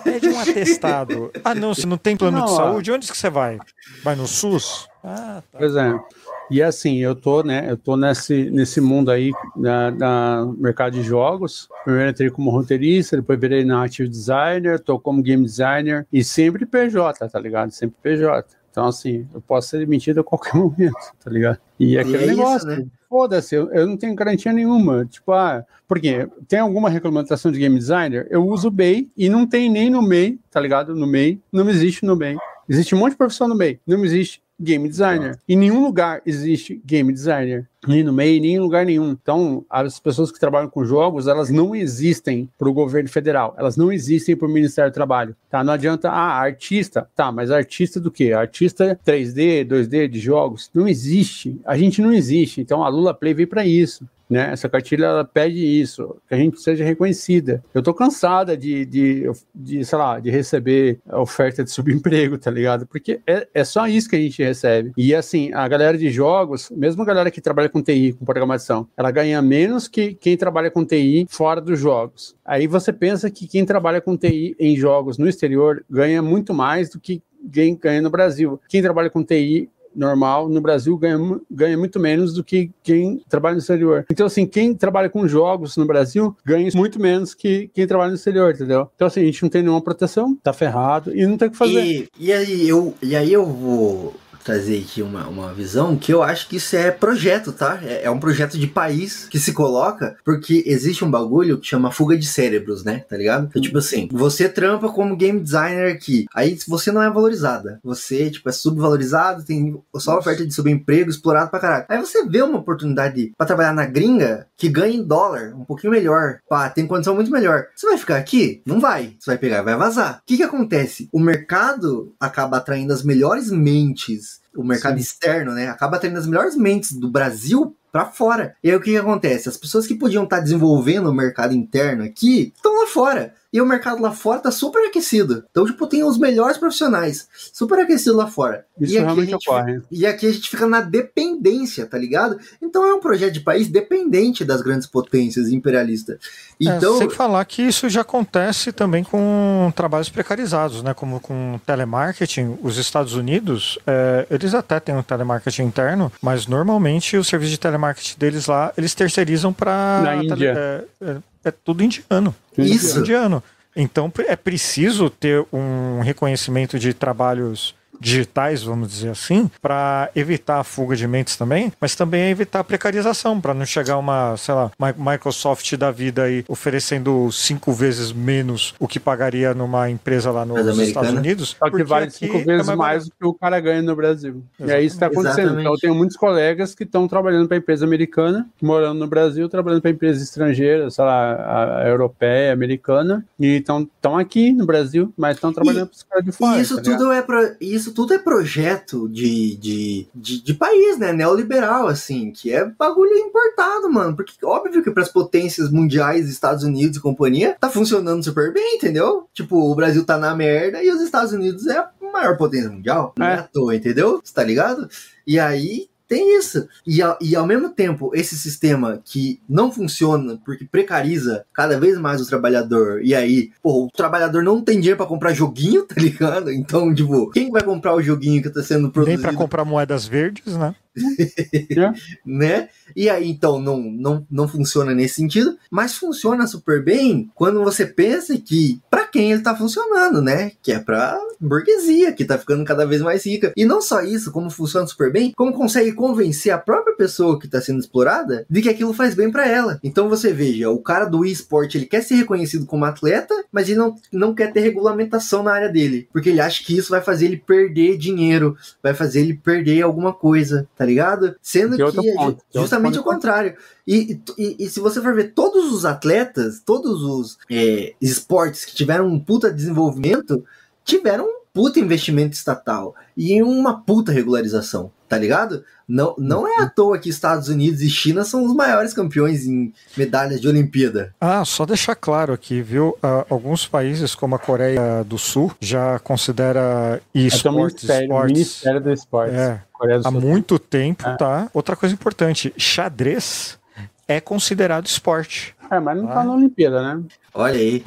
Pede 0.05 0.29
um 0.29 0.39
atestado. 0.41 1.31
Ah, 1.45 1.55
não, 1.55 1.75
você 1.75 1.87
não 1.87 1.97
tem 1.99 2.17
plano 2.17 2.39
Não, 2.39 2.47
de 2.47 2.53
ó. 2.53 2.57
saúde? 2.57 2.93
Onde 2.93 3.11
que 3.11 3.17
você 3.17 3.31
vai? 3.31 3.59
Vai 4.03 4.17
no 4.17 4.27
SUS? 4.27 4.89
Ah, 5.05 5.41
tá. 5.53 5.59
Por 5.59 5.65
exemplo. 5.65 6.05
E 6.51 6.63
assim, 6.63 6.99
eu 6.99 7.15
tô, 7.15 7.43
né? 7.43 7.67
Eu 7.69 7.77
tô 7.77 7.97
nesse, 7.97 8.51
nesse 8.51 8.81
mundo 8.81 9.11
aí 9.11 9.33
na, 9.57 9.91
na 9.91 10.55
mercado 10.57 10.93
de 10.93 11.03
jogos. 11.03 11.69
Primeiro 11.85 12.11
entrei 12.11 12.31
como 12.31 12.51
roteirista, 12.51 13.17
depois 13.17 13.39
virei 13.39 13.65
narrative 13.65 14.09
designer, 14.09 14.79
tô 14.79 14.99
como 14.99 15.23
game 15.23 15.45
designer 15.45 16.07
e 16.13 16.23
sempre 16.23 16.65
PJ, 16.65 17.29
tá 17.29 17.41
ligado? 17.41 17.71
Sempre 17.71 17.97
PJ. 18.03 18.47
Então, 18.71 18.87
assim, 18.87 19.27
eu 19.33 19.41
posso 19.41 19.71
ser 19.71 19.79
demitido 19.79 20.21
a 20.21 20.25
qualquer 20.25 20.53
momento, 20.61 20.95
tá 21.25 21.31
ligado? 21.31 21.59
E 21.81 21.99
aquele 21.99 22.17
é 22.17 22.27
isso, 22.27 22.37
negócio, 22.37 22.69
né? 22.69 22.87
foda-se, 23.09 23.55
eu, 23.55 23.73
eu 23.73 23.87
não 23.87 23.97
tenho 23.97 24.15
garantia 24.15 24.53
nenhuma. 24.53 25.07
Tipo, 25.07 25.33
ah, 25.33 25.65
porque 25.89 26.29
tem 26.47 26.59
alguma 26.59 26.91
regulamentação 26.91 27.51
de 27.51 27.59
game 27.59 27.79
designer? 27.79 28.27
Eu 28.31 28.47
uso 28.47 28.69
o 28.69 28.73
MEI 28.73 29.11
e 29.17 29.29
não 29.31 29.47
tem 29.47 29.71
nem 29.71 29.89
no 29.89 30.03
MEI, 30.03 30.39
tá 30.51 30.61
ligado? 30.61 30.95
No 30.95 31.07
MEI, 31.07 31.41
não 31.51 31.69
existe 31.71 32.05
no 32.05 32.15
MEI. 32.15 32.37
Existe 32.69 32.95
um 32.95 32.99
monte 32.99 33.13
de 33.13 33.17
profissão 33.17 33.49
no 33.49 33.55
MEI, 33.55 33.81
não 33.87 34.05
existe 34.05 34.43
game 34.61 34.89
designer. 34.89 35.39
Em 35.49 35.57
nenhum 35.57 35.83
lugar 35.85 36.23
existe 36.27 36.81
game 36.85 37.13
designer. 37.13 37.69
Nem 37.87 38.03
no 38.03 38.13
MEI, 38.13 38.41
nem 38.41 38.55
em 38.55 38.61
lugar 38.61 38.85
nenhum. 38.87 39.11
Então, 39.11 39.65
as 39.71 39.99
pessoas 39.99 40.33
que 40.33 40.41
trabalham 40.41 40.69
com 40.69 40.85
jogos, 40.85 41.27
elas 41.27 41.51
não 41.51 41.75
existem 41.75 42.49
para 42.59 42.69
o 42.69 42.73
governo 42.73 43.09
federal. 43.09 43.55
Elas 43.59 43.77
não 43.77 43.93
existem 43.93 44.37
para 44.37 44.49
o 44.49 44.51
Ministério 44.51 44.91
do 44.91 44.95
Trabalho. 44.95 45.37
Tá? 45.51 45.63
Não 45.63 45.73
adianta, 45.73 46.11
ah, 46.11 46.39
artista. 46.39 47.09
Tá, 47.15 47.31
mas 47.31 47.51
artista 47.51 48.01
do 48.01 48.11
quê? 48.11 48.33
Artista 48.33 48.99
3D, 49.07 49.67
2D 49.67 50.09
de 50.09 50.19
jogos? 50.19 50.71
Não 50.75 50.89
existe. 50.89 51.61
A 51.65 51.77
gente 51.77 52.01
não 52.01 52.13
existe. 52.13 52.61
Então, 52.61 52.83
a 52.83 52.89
Lula 52.89 53.15
Play 53.15 53.35
veio 53.35 53.49
para 53.49 53.65
isso. 53.65 54.07
Né? 54.29 54.51
Essa 54.53 54.69
cartilha 54.69 55.07
ela 55.07 55.25
pede 55.25 55.59
isso, 55.59 56.17
que 56.29 56.35
a 56.35 56.37
gente 56.37 56.61
seja 56.61 56.85
reconhecida. 56.85 57.63
Eu 57.73 57.83
tô 57.83 57.95
cansada 57.95 58.57
de, 58.57 58.85
de, 58.85 59.31
de, 59.55 59.85
sei 59.85 59.99
lá, 59.99 60.19
de 60.19 60.31
receber 60.31 60.99
oferta 61.13 61.63
de 61.63 61.71
subemprego, 61.71 62.37
tá 62.37 62.51
ligado? 62.51 62.87
Porque 62.87 63.21
é, 63.27 63.47
é 63.55 63.65
só 63.65 63.87
isso 63.87 64.09
que 64.09 64.17
a 64.17 64.21
gente 64.21 64.43
recebe. 64.43 64.93
E 64.97 65.15
assim, 65.15 65.53
a 65.53 65.67
galera 65.69 65.97
de 65.97 66.11
jogos, 66.11 66.71
mesmo 66.71 67.03
a 67.03 67.07
galera 67.07 67.31
que 67.31 67.41
trabalha 67.41 67.66
com 67.69 67.83
TI, 67.83 68.13
com 68.13 68.25
programação, 68.25 68.89
ela 68.97 69.11
ganha 69.11 69.41
menos 69.43 69.89
que 69.89 70.15
quem 70.15 70.37
trabalha 70.37 70.71
com 70.71 70.85
TI 70.85 71.27
fora 71.29 71.61
dos 71.61 71.79
jogos. 71.79 72.37
Aí 72.45 72.67
você 72.67 72.93
pensa 72.93 73.31
que 73.31 73.47
quem 73.47 73.65
trabalha 73.65 74.01
com 74.01 74.17
TI 74.17 74.57
em 74.59 74.77
jogos 74.77 75.19
no 75.19 75.29
exterior 75.29 75.85
ganha 75.89 76.23
muito 76.23 76.53
mais 76.55 76.91
do 76.91 77.01
que 77.01 77.23
quem 77.53 77.77
ganha 77.77 78.03
no 78.03 78.11
Brasil. 78.11 78.61
Quem 78.69 78.83
trabalha 78.83 79.11
com 79.11 79.23
TI 79.23 79.71
normal 79.97 80.49
no 80.49 80.61
Brasil 80.61 80.97
ganha, 80.99 81.19
ganha 81.51 81.79
muito 81.79 81.99
menos 81.99 82.35
do 82.35 82.45
que 82.45 82.71
quem 82.83 83.23
trabalha 83.29 83.55
no 83.55 83.61
exterior. 83.61 84.05
Então, 84.11 84.27
assim, 84.27 84.47
quem 84.47 84.75
trabalha 84.75 85.09
com 85.09 85.27
jogos 85.27 85.77
no 85.77 85.87
Brasil 85.87 86.37
ganha 86.45 86.71
muito 86.75 87.01
menos 87.01 87.35
que 87.35 87.71
quem 87.73 87.87
trabalha 87.87 88.11
no 88.11 88.17
exterior, 88.17 88.53
entendeu? 88.53 88.91
Então, 88.95 89.07
assim, 89.07 89.21
a 89.21 89.25
gente 89.25 89.43
não 89.43 89.49
tem 89.49 89.63
nenhuma 89.63 89.81
proteção, 89.81 90.37
tá 90.43 90.53
ferrado 90.53 91.17
e 91.17 91.27
não 91.27 91.39
tem 91.39 91.49
o 91.49 91.51
que 91.51 91.57
fazer. 91.57 91.83
E, 91.83 92.09
e, 92.19 92.33
aí 92.33 92.69
eu, 92.69 92.95
e 93.03 93.17
aí 93.17 93.33
eu 93.33 93.47
vou 93.47 94.15
trazer 94.47 94.79
aqui 94.79 95.03
uma, 95.03 95.27
uma 95.27 95.53
visão 95.53 95.97
que 95.97 96.15
eu 96.15 96.23
acho 96.23 96.49
que 96.49 96.57
isso 96.57 96.77
é 96.77 96.93
projeto, 96.93 97.53
tá? 97.53 97.81
É, 97.83 98.05
é 98.05 98.11
um 98.11 98.21
projeto 98.21 98.57
de 98.57 98.69
país 98.69 99.27
que 99.29 99.41
se 99.41 99.53
coloca, 99.53 100.17
porque 100.25 100.63
existe 100.65 101.05
um 101.05 101.11
bagulho 101.11 101.59
que 101.59 101.67
chama 101.67 101.91
fuga 101.91 102.17
de 102.17 102.27
cérebros, 102.27 102.85
né? 102.85 103.05
Tá 103.09 103.17
ligado? 103.17 103.49
Então, 103.51 103.61
tipo 103.61 103.79
assim, 103.79 104.09
você 104.13 104.49
trampa 104.49 104.89
como 104.89 105.17
game 105.17 105.41
designer 105.41 105.93
aqui, 105.93 106.27
aí 106.33 106.57
você 106.69 106.93
não 106.93 107.03
é 107.03 107.11
valorizada. 107.11 107.81
Você, 107.83 108.31
tipo, 108.31 108.49
é 108.49 108.53
subvalorizado, 108.53 109.45
tem 109.45 109.77
só 109.97 110.17
oferta 110.17 110.47
de 110.47 110.55
subemprego, 110.55 111.11
explorado 111.11 111.51
pra 111.51 111.61
caralho. 111.61 111.87
Aí 111.89 111.99
você 111.99 112.25
vê 112.25 112.43
uma 112.43 112.59
oportunidade 112.59 113.33
pra 113.37 113.47
trabalhar 113.47 113.73
na 113.73 113.85
gringa 113.85 114.47
que 114.57 114.69
ganha 114.69 114.95
em 114.95 115.03
dólar, 115.03 115.55
um 115.57 115.65
pouquinho 115.65 115.93
melhor, 115.93 116.39
pá, 116.49 116.71
tem 116.71 116.87
condição 116.87 117.17
muito 117.17 117.33
melhor. 117.33 117.67
Você 117.75 117.87
vai 117.87 117.99
ficar 117.99 118.17
aqui? 118.17 118.63
Não 118.65 118.81
vai. 118.81 119.17
Você 119.19 119.31
vai 119.31 119.39
pegar 119.39 119.63
vai 119.63 119.77
vazar. 119.77 120.19
O 120.19 120.27
que 120.27 120.37
que 120.37 120.43
acontece? 120.43 121.09
O 121.13 121.19
mercado 121.19 122.15
acaba 122.21 122.59
atraindo 122.59 122.93
as 122.93 123.03
melhores 123.03 123.51
mentes, 123.51 124.36
o 124.55 124.65
mercado 124.65 124.95
Sim. 124.95 125.03
externo, 125.03 125.53
né? 125.53 125.69
Acaba 125.69 125.97
atraindo 125.97 126.19
as 126.19 126.27
melhores 126.27 126.57
mentes 126.57 126.93
do 126.93 127.11
Brasil 127.11 127.77
pra 127.93 128.07
fora. 128.07 128.55
E 128.63 128.71
aí 128.71 128.77
o 128.77 128.81
que 128.81 128.91
que 128.91 128.97
acontece? 128.97 129.49
As 129.49 129.57
pessoas 129.57 129.87
que 129.87 129.95
podiam 129.95 130.25
estar 130.25 130.41
desenvolvendo 130.41 131.09
o 131.09 131.15
mercado 131.15 131.55
interno 131.55 132.05
aqui 132.05 132.53
estão 132.55 132.79
lá 132.81 132.87
fora. 132.87 133.35
E 133.57 133.61
o 133.63 133.65
mercado 133.65 134.03
lá 134.03 134.13
fora 134.13 134.39
tá 134.39 134.51
super 134.51 134.87
aquecido. 134.87 135.43
Então, 135.51 135.65
tipo, 135.65 135.87
tem 135.87 136.05
os 136.05 136.19
melhores 136.19 136.59
profissionais 136.59 137.27
super 137.55 137.79
aquecido 137.79 138.15
lá 138.15 138.27
fora. 138.27 138.67
Isso 138.79 138.93
e 138.93 138.97
aqui 138.99 138.99
a 138.99 139.05
realmente 139.07 139.31
gente 139.31 139.49
ocorre. 139.49 139.81
e 139.91 140.05
aqui 140.05 140.27
a 140.27 140.33
gente 140.33 140.51
fica 140.51 140.67
na 140.67 140.83
dependência, 140.83 141.87
tá 141.87 141.97
ligado? 141.97 142.39
Então 142.61 142.85
é 142.85 142.93
um 142.93 143.01
projeto 143.01 143.33
de 143.33 143.41
país 143.41 143.69
dependente 143.69 144.45
das 144.45 144.61
grandes 144.61 144.87
potências 144.87 145.49
imperialistas. 145.49 146.19
Então, 146.61 146.97
É, 146.97 146.99
sem 146.99 147.09
falar 147.09 147.43
que 147.47 147.63
isso 147.63 147.89
já 147.89 148.03
acontece 148.03 148.73
também 148.73 149.03
com 149.03 149.73
trabalhos 149.75 150.11
precarizados, 150.11 150.83
né? 150.83 150.93
Como 150.93 151.19
com 151.19 151.59
telemarketing. 151.65 152.59
Os 152.63 152.77
Estados 152.77 153.15
Unidos, 153.15 153.79
é, 153.87 154.27
eles 154.31 154.53
até 154.53 154.79
têm 154.79 154.95
um 154.95 155.03
telemarketing 155.03 155.63
interno, 155.63 156.13
mas 156.21 156.47
normalmente 156.47 157.17
o 157.17 157.25
serviço 157.25 157.53
de 157.53 157.59
telemarketing 157.59 158.19
deles 158.19 158.45
lá, 158.49 158.71
eles 158.77 158.95
terceirizam 158.95 159.51
para 159.51 160.03
Na 160.03 160.17
Índia. 160.17 160.85
é, 161.01 161.17
é- 161.49 161.51
tudo 161.53 161.83
indiano. 161.83 162.35
Isso. 162.57 163.01
Indiano. 163.01 163.43
Então 163.75 164.11
é 164.27 164.37
preciso 164.37 165.11
ter 165.11 165.45
um 165.53 166.01
reconhecimento 166.01 166.79
de 166.79 166.95
trabalhos 166.95 167.75
digitais, 168.01 168.63
vamos 168.63 168.89
dizer 168.91 169.11
assim, 169.11 169.51
para 169.61 170.11
evitar 170.15 170.61
a 170.61 170.65
fuga 170.65 170.97
de 170.97 171.07
mentes 171.07 171.37
também, 171.37 171.73
mas 171.81 171.95
também 171.95 172.31
evitar 172.31 172.61
a 172.61 172.65
precarização, 172.65 173.41
para 173.41 173.55
não 173.55 173.65
chegar 173.65 173.99
uma, 173.99 174.37
sei 174.37 174.55
lá, 174.55 174.71
Microsoft 174.97 175.75
da 175.77 175.91
vida 175.91 176.25
aí 176.25 176.45
oferecendo 176.49 177.31
cinco 177.33 177.73
vezes 177.73 178.13
menos 178.13 178.75
o 178.79 178.89
que 178.89 178.99
pagaria 178.99 179.55
numa 179.55 179.91
empresa 179.91 180.31
lá 180.31 180.45
nos 180.45 180.79
Estados 180.79 181.13
Unidos. 181.13 181.57
Só 181.59 181.71
que 181.71 181.85
vale 181.85 182.11
cinco 182.11 182.39
vezes 182.45 182.69
é 182.69 182.77
mais 182.77 183.05
do 183.05 183.11
que 183.11 183.27
o 183.27 183.35
cara 183.35 183.61
ganha 183.61 183.83
no 183.83 183.95
Brasil. 183.97 184.43
Exatamente. 184.59 184.71
E 184.71 184.73
é 184.73 184.83
isso 184.83 184.99
que 184.99 185.05
está 185.05 185.07
acontecendo. 185.07 185.39
Exatamente. 185.39 185.61
Então 185.61 185.73
eu 185.73 185.79
tenho 185.79 185.95
muitos 185.95 186.17
colegas 186.17 186.75
que 186.75 186.85
estão 186.85 187.09
trabalhando 187.09 187.49
para 187.49 187.57
empresa 187.57 187.85
americana, 187.85 188.49
morando 188.61 188.99
no 188.99 189.07
Brasil, 189.07 189.49
trabalhando 189.49 189.83
para 189.83 189.91
empresa 189.91 190.23
estrangeira, 190.23 190.91
sei 190.91 191.05
lá, 191.05 191.83
a 191.83 191.89
europeia, 191.89 192.53
americana, 192.53 193.25
e 193.39 193.57
estão 193.57 194.19
aqui 194.19 194.53
no 194.53 194.67
Brasil, 194.67 195.13
mas 195.17 195.37
estão 195.37 195.53
trabalhando 195.53 195.89
para 195.89 195.97
os 195.97 196.03
caras 196.03 196.25
de 196.25 196.33
fora. 196.33 196.61
Isso 196.61 196.77
tá 196.77 196.83
tudo 196.83 197.13
é 197.13 197.23
para 197.23 197.57
isso 197.61 197.86
tudo 197.93 198.15
é 198.15 198.19
projeto 198.19 199.09
de, 199.09 199.57
de, 199.57 200.07
de, 200.15 200.43
de, 200.43 200.55
país, 200.55 200.99
né? 200.99 201.13
Neoliberal, 201.13 201.89
assim, 201.89 202.31
que 202.31 202.53
é 202.53 202.65
bagulho 202.65 203.17
importado, 203.17 203.91
mano. 203.91 204.15
Porque 204.17 204.45
óbvio 204.45 204.83
que 204.83 204.91
para 204.91 205.03
as 205.03 205.09
potências 205.09 205.71
mundiais, 205.71 206.29
Estados 206.29 206.65
Unidos 206.65 206.99
e 206.99 207.03
companhia, 207.03 207.57
tá 207.61 207.69
funcionando 207.69 208.23
super 208.23 208.53
bem, 208.53 208.77
entendeu? 208.77 209.29
Tipo, 209.33 209.71
o 209.71 209.75
Brasil 209.75 210.05
tá 210.05 210.17
na 210.19 210.35
merda 210.35 210.83
e 210.83 210.91
os 210.91 211.01
Estados 211.01 211.33
Unidos 211.33 211.67
é 211.67 211.79
a 211.79 211.91
maior 212.13 212.37
potência 212.37 212.71
mundial. 212.71 213.15
Não 213.19 213.27
é, 213.27 213.35
é 213.35 213.39
à 213.39 213.43
toa, 213.43 213.75
entendeu? 213.75 214.21
Você 214.23 214.33
tá 214.33 214.43
ligado? 214.43 214.89
E 215.27 215.39
aí 215.39 215.89
tem 216.09 216.39
isso. 216.39 216.69
E, 216.87 217.01
e 217.21 217.37
ao 217.37 217.47
mesmo 217.47 217.71
tempo, 217.71 218.11
esse 218.15 218.37
sistema 218.37 219.01
que 219.05 219.41
não 219.49 219.71
funciona 219.73 220.39
porque 220.45 220.65
precariza 220.65 221.45
cada 221.53 221.79
vez 221.79 221.99
mais 221.99 222.21
o 222.21 222.27
trabalhador. 222.27 223.03
E 223.03 223.15
aí, 223.15 223.51
pô, 223.63 223.87
o 223.87 223.91
trabalhador 223.91 224.43
não 224.43 224.63
tem 224.63 224.79
dinheiro 224.79 224.97
para 224.97 225.07
comprar 225.07 225.33
joguinho, 225.33 225.85
tá 225.87 225.95
ligado? 226.01 226.51
Então, 226.53 226.95
tipo, 226.95 227.31
quem 227.31 227.51
vai 227.51 227.63
comprar 227.63 227.95
o 227.95 228.03
joguinho 228.03 228.43
que 228.43 228.51
tá 228.51 228.63
sendo 228.63 228.91
produzido? 228.91 229.23
Nem 229.23 229.31
pra 229.31 229.37
comprar 229.37 229.65
moedas 229.65 230.07
verdes, 230.07 230.57
né? 230.57 230.75
né? 232.25 232.69
E 232.95 233.09
aí, 233.09 233.29
então, 233.29 233.61
não, 233.61 233.79
não, 233.79 234.27
não 234.31 234.49
funciona 234.49 234.95
nesse 234.95 235.17
sentido, 235.17 235.59
mas 235.71 235.97
funciona 235.97 236.47
super 236.47 236.83
bem 236.83 237.31
quando 237.35 237.63
você 237.63 237.85
pensa 237.85 238.37
que 238.39 238.81
para 238.91 239.07
quem 239.07 239.33
ele 239.33 239.43
tá 239.43 239.55
funcionando, 239.55 240.23
né? 240.23 240.53
Que 240.63 240.73
é 240.73 240.79
pra 240.79 241.19
burguesia, 241.41 242.13
que 242.13 242.25
tá 242.25 242.39
ficando 242.39 242.65
cada 242.65 242.87
vez 242.87 243.03
mais 243.03 243.25
rica. 243.27 243.53
E 243.57 243.65
não 243.65 243.81
só 243.81 244.03
isso, 244.03 244.31
como 244.31 244.51
funciona 244.51 244.87
super 244.87 245.13
bem, 245.13 245.33
como 245.37 245.53
consegue 245.53 245.93
convencer 245.93 246.53
a 246.53 246.59
própria 246.59 246.97
pessoa 246.97 247.39
que 247.39 247.49
tá 247.49 247.61
sendo 247.61 247.81
explorada 247.81 248.47
de 248.49 248.63
que 248.63 248.69
aquilo 248.69 248.93
faz 248.93 249.15
bem 249.15 249.31
para 249.31 249.47
ela. 249.47 249.79
Então 249.83 250.09
você 250.09 250.33
veja, 250.33 250.71
o 250.71 250.79
cara 250.79 251.05
do 251.05 251.25
esporte, 251.25 251.77
ele 251.77 251.87
quer 251.87 252.03
ser 252.03 252.15
reconhecido 252.15 252.67
como 252.67 252.85
atleta, 252.85 253.35
mas 253.53 253.69
ele 253.69 253.79
não, 253.79 253.95
não 254.13 254.35
quer 254.35 254.53
ter 254.53 254.61
regulamentação 254.61 255.43
na 255.43 255.53
área 255.53 255.69
dele, 255.69 256.09
porque 256.13 256.31
ele 256.31 256.41
acha 256.41 256.65
que 256.65 256.77
isso 256.77 256.91
vai 256.91 257.01
fazer 257.01 257.27
ele 257.27 257.37
perder 257.37 257.99
dinheiro, 257.99 258.57
vai 258.83 258.95
fazer 258.95 259.21
ele 259.21 259.35
perder 259.35 259.83
alguma 259.83 260.13
coisa, 260.13 260.67
tá 260.77 260.86
ligado? 260.87 261.37
Sendo 261.43 261.77
que, 261.77 262.01
que 262.01 262.15
ponto, 262.15 262.43
justamente 262.55 262.99
o 262.99 263.03
contrário. 263.03 263.57
E, 263.87 264.19
e, 264.39 264.57
e, 264.61 264.69
se 264.69 264.81
você 264.81 265.01
for 265.01 265.15
ver 265.15 265.33
todos 265.35 265.73
os 265.73 265.85
atletas, 265.85 266.63
todos 266.65 267.03
os 267.03 267.39
é, 267.51 267.95
esportes 268.01 268.65
que 268.65 268.75
tiveram 268.75 269.07
um 269.07 269.21
puta 269.21 269.53
desenvolvimento, 269.53 270.43
tiveram 270.85 271.29
puta 271.57 271.81
investimento 271.81 272.35
estatal 272.35 272.95
e 273.17 273.43
uma 273.43 273.81
puta 273.81 274.13
regularização, 274.13 274.91
tá 275.09 275.17
ligado? 275.17 275.65
Não, 275.89 276.15
não 276.19 276.47
é 276.47 276.61
à 276.61 276.69
toa 276.69 276.99
que 276.99 277.09
Estados 277.09 277.49
Unidos 277.49 277.81
e 277.81 277.89
China 277.89 278.25
são 278.25 278.45
os 278.45 278.55
maiores 278.55 278.93
campeões 278.93 279.47
em 279.47 279.73
medalhas 279.97 280.39
de 280.39 280.47
Olimpíada. 280.47 281.15
Ah, 281.19 281.43
só 281.47 281.65
deixar 281.65 281.95
claro 281.95 282.35
aqui, 282.35 282.61
viu? 282.61 282.91
Uh, 283.03 283.25
alguns 283.31 283.67
países, 283.67 284.15
como 284.15 284.35
a 284.35 284.39
Coreia 284.39 285.03
do 285.03 285.17
Sul, 285.17 285.51
já 285.59 285.99
considera 286.01 287.01
esportes. 287.15 287.89
É 287.89 288.07
o 288.07 288.25
Ministério 288.25 288.81
do 288.83 288.93
Esporte. 288.93 289.35
É, 289.35 289.61
há 290.05 290.11
muito 290.11 290.59
tempo, 290.59 291.09
é. 291.09 291.17
tá? 291.17 291.49
Outra 291.55 291.75
coisa 291.75 291.95
importante, 291.95 292.53
xadrez 292.59 293.59
é 294.07 294.21
considerado 294.21 294.85
esporte. 294.85 295.57
É, 295.71 295.81
mas 295.81 295.97
não 295.97 296.07
tá 296.07 296.23
na 296.23 296.35
Olimpíada, 296.35 296.83
né? 296.83 297.03
Olha 297.33 297.59
aí. 297.59 297.83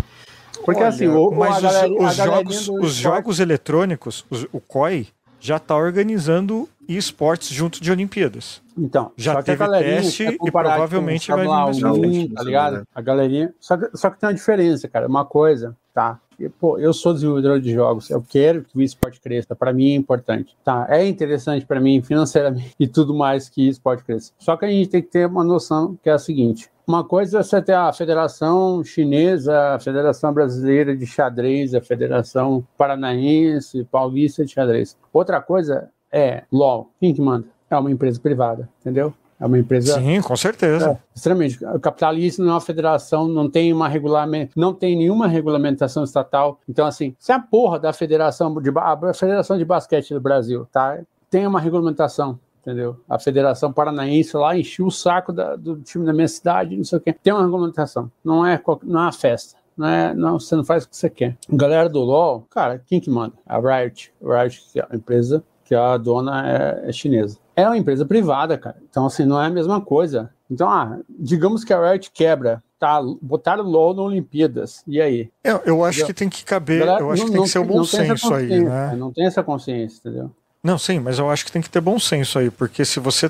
Porque 0.66 0.82
Olha, 0.82 0.90
assim, 0.90 1.08
o, 1.08 1.32
mas 1.32 1.64
os, 1.64 2.10
os 2.10 2.16
jogos, 2.16 2.70
os 2.70 2.94
jogos 2.94 3.40
eletrônicos, 3.40 4.26
os, 4.30 4.46
o 4.52 4.60
COI, 4.60 5.08
já 5.40 5.58
está 5.58 5.76
organizando 5.76 6.68
esportes 6.88 7.50
junto 7.50 7.82
de 7.82 7.92
Olimpíadas. 7.92 8.62
Então, 8.78 9.12
já 9.16 9.42
teve 9.42 9.68
teste 9.70 10.38
e 10.44 10.52
provavelmente 10.52 11.32
vai 11.32 11.42
vir 11.42 11.48
mais 11.48 11.80
pra 11.80 11.94
frente. 11.94 12.34
Tá 12.34 12.44
ligado? 12.44 12.88
A 12.94 13.02
galerinha. 13.02 13.54
Só 13.60 13.78
que, 13.78 13.98
só 13.98 14.10
que 14.10 14.20
tem 14.20 14.28
uma 14.28 14.34
diferença, 14.34 14.88
cara. 14.88 15.08
Uma 15.08 15.26
coisa, 15.26 15.76
tá? 15.94 16.20
Pô, 16.60 16.78
eu 16.78 16.94
sou 16.94 17.14
desenvolvedor 17.14 17.60
de 17.60 17.74
jogos, 17.74 18.10
eu 18.10 18.22
quero 18.22 18.64
que 18.64 18.78
o 18.78 18.82
esporte 18.82 19.20
cresça, 19.20 19.56
para 19.56 19.74
mim 19.74 19.92
é 19.92 19.96
importante. 19.96 20.56
Tá, 20.64 20.88
é 20.90 21.06
interessante 21.08 21.66
para 21.66 21.80
mim 21.80 22.02
financeiramente 22.02 22.76
e 22.80 22.88
tudo 22.88 23.14
mais 23.14 23.50
que 23.50 23.68
esporte 23.68 24.04
cresça. 24.04 24.32
Só 24.38 24.56
que 24.56 24.66
a 24.66 24.70
gente 24.70 24.90
tem 24.90 25.02
que 25.02 25.10
ter 25.10 25.28
uma 25.28 25.44
noção 25.44 25.98
que 26.02 26.10
é 26.10 26.14
a 26.14 26.20
seguinte: 26.20 26.70
uma 26.88 27.04
coisa 27.04 27.40
é 27.40 27.44
você 27.44 27.62
ter 27.62 27.74
a 27.74 27.92
Federação 27.94 28.84
Chinesa, 28.84 29.76
a 29.76 29.80
Federação 29.80 30.34
Brasileira 30.34 30.96
de 30.96 31.06
Xadrez, 31.06 31.76
a 31.76 31.82
Federação 31.82 32.66
Paranaense, 32.78 33.84
Paulista 33.92 34.46
de 34.46 34.52
Xadrez. 34.52 34.98
Outra 35.14 35.42
coisa 35.42 35.90
é 36.12 36.44
LOL. 36.52 36.90
Quem 37.00 37.14
que 37.14 37.22
manda? 37.22 37.48
É 37.70 37.78
uma 37.78 37.92
empresa 37.92 38.20
privada, 38.20 38.68
entendeu? 38.82 39.14
É 39.40 39.46
uma 39.46 39.58
empresa. 39.58 40.00
Sim, 40.00 40.22
com 40.22 40.36
certeza. 40.36 40.92
É, 40.92 40.98
extremamente. 41.16 41.64
O 41.66 41.80
capitalismo 41.80 42.44
não 42.44 42.52
é 42.52 42.56
uma 42.56 42.62
federação, 42.62 43.28
não 43.28 43.50
tem 43.50 43.72
uma 43.72 43.88
regulamento, 43.88 44.60
não 44.60 44.74
tem 44.74 44.98
nenhuma 44.98 45.28
regulamentação 45.28 46.04
estatal. 46.04 46.60
Então, 46.68 46.86
assim, 46.86 47.16
se 47.18 47.32
a 47.32 47.40
porra 47.40 47.80
da 47.80 47.94
federação 47.94 48.54
de 48.62 48.70
a 48.76 49.14
Federação 49.14 49.58
de 49.58 49.64
Basquete 49.64 50.14
do 50.14 50.20
Brasil, 50.20 50.68
tá? 50.72 51.00
Tem 51.30 51.48
uma 51.48 51.60
regulamentação 51.60 52.40
entendeu? 52.62 53.00
A 53.10 53.18
Federação 53.18 53.72
Paranaense 53.72 54.36
lá 54.36 54.56
encheu 54.56 54.86
o 54.86 54.92
saco 54.92 55.32
da, 55.32 55.56
do 55.56 55.78
time 55.78 56.06
da 56.06 56.14
minha 56.14 56.28
cidade, 56.28 56.76
não 56.76 56.84
sei 56.84 56.98
o 56.98 57.02
quê. 57.02 57.14
Tem 57.14 57.34
uma 57.34 57.44
regulamentação, 57.44 58.12
não 58.24 58.46
é, 58.46 58.62
não 58.84 59.00
é 59.00 59.04
uma 59.04 59.12
festa. 59.12 59.58
Não 59.76 59.88
é, 59.88 60.14
não, 60.14 60.38
você 60.38 60.58
não 60.58 60.66
faz 60.66 60.84
o 60.84 60.90
que 60.90 60.98
você 60.98 61.10
quer. 61.10 61.38
Galera 61.50 61.88
do 61.88 62.02
LoL, 62.02 62.46
cara, 62.50 62.84
quem 62.86 63.00
que 63.00 63.10
manda? 63.10 63.34
A 63.48 63.58
Riot. 63.58 64.14
A 64.22 64.42
Riot, 64.44 64.62
que 64.74 64.80
é 64.80 64.86
a 64.90 64.94
empresa 64.94 65.42
que 65.64 65.74
a 65.74 65.96
dona 65.96 66.46
é, 66.46 66.90
é 66.90 66.92
chinesa. 66.92 67.38
É 67.60 67.68
uma 67.68 67.78
empresa 67.78 68.06
privada, 68.06 68.58
cara. 68.58 68.78
Então, 68.90 69.06
assim, 69.06 69.26
não 69.26 69.42
é 69.42 69.48
a 69.48 69.50
mesma 69.50 69.82
coisa. 69.82 70.30
Então, 70.50 70.70
ah, 70.70 70.98
digamos 71.10 71.64
que 71.64 71.74
a 71.74 71.92
Riot 71.92 72.10
quebra 72.12 72.64
tá, 72.80 73.02
botaram 73.22 73.64
LOL 73.64 73.94
na 73.94 74.02
Olimpíadas. 74.02 74.82
E 74.88 75.02
aí? 75.02 75.30
Eu, 75.44 75.62
eu 75.66 75.84
acho 75.84 76.00
entendeu? 76.00 76.08
que 76.08 76.14
tem 76.14 76.30
que 76.30 76.46
caber, 76.46 76.80
Galera, 76.80 77.04
eu 77.04 77.12
acho 77.12 77.24
não, 77.24 77.28
que 77.28 77.34
tem 77.34 77.44
que 77.44 77.50
ser 77.50 77.60
o 77.60 77.66
bom 77.66 77.84
senso 77.84 78.34
aí, 78.34 78.64
né? 78.64 78.96
Não 78.96 79.12
tem 79.12 79.26
essa 79.26 79.44
consciência, 79.44 80.00
entendeu? 80.00 80.32
Não, 80.62 80.78
sim, 80.78 81.00
mas 81.00 81.20
eu 81.20 81.30
acho 81.30 81.46
que 81.46 81.52
tem 81.52 81.62
que 81.62 81.70
ter 81.70 81.80
bom 81.80 81.98
senso 81.98 82.38
aí, 82.38 82.50
porque 82.50 82.84
se 82.84 83.00
você 83.00 83.30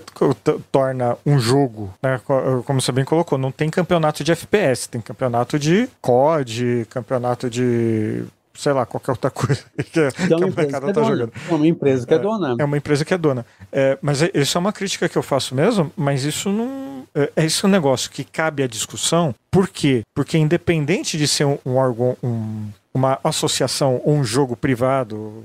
torna 0.72 1.16
um 1.24 1.38
jogo, 1.38 1.94
né, 2.02 2.20
como 2.66 2.82
você 2.82 2.92
bem 2.92 3.06
colocou, 3.06 3.38
não 3.38 3.52
tem 3.52 3.70
campeonato 3.70 4.24
de 4.24 4.32
FPS, 4.32 4.90
tem 4.90 5.00
campeonato 5.00 5.60
de 5.60 5.88
COD, 6.02 6.88
campeonato 6.90 7.48
de 7.48 8.24
sei 8.54 8.74
lá, 8.74 8.86
qualquer 8.86 9.12
outra 9.12 9.32
coisa 9.32 9.64
que, 9.92 10.00
a, 10.00 10.08
então, 10.08 10.38
que 10.38 10.44
a 10.44 10.48
molecada 10.48 10.94
tá 10.94 11.04
jogando. 11.04 11.32
É 11.50 11.54
uma 11.54 11.68
empresa 11.68 12.06
que 12.06 12.14
é, 12.14 12.18
é 12.18 12.20
dona. 12.20 12.56
É 12.60 12.64
uma 12.64 12.78
empresa 12.78 13.06
que 13.06 13.14
é 13.14 13.18
dona. 13.18 13.46
É, 13.72 13.98
mas 14.02 14.22
é, 14.22 14.32
isso 14.34 14.58
é 14.58 14.60
uma 14.60 14.74
crítica 14.74 15.08
que 15.08 15.18
eu 15.18 15.24
faço 15.24 15.56
mesmo, 15.56 15.92
mas 15.96 16.24
isso 16.24 16.50
não. 16.50 17.08
É, 17.16 17.32
é 17.38 17.46
isso 17.46 17.66
um 17.66 17.70
negócio 17.70 18.12
que 18.12 18.24
cabe 18.24 18.64
à 18.64 18.68
discussão. 18.68 19.34
Por 19.50 19.68
quê? 19.68 20.02
Porque 20.14 20.38
independente 20.38 21.18
de 21.18 21.28
ser 21.28 21.46
um, 21.46 21.58
um 21.66 21.76
órgão, 21.76 22.18
um, 22.22 22.70
uma 22.94 23.20
associação 23.24 24.02
ou 24.04 24.14
um 24.16 24.24
jogo 24.24 24.56
privado, 24.56 25.44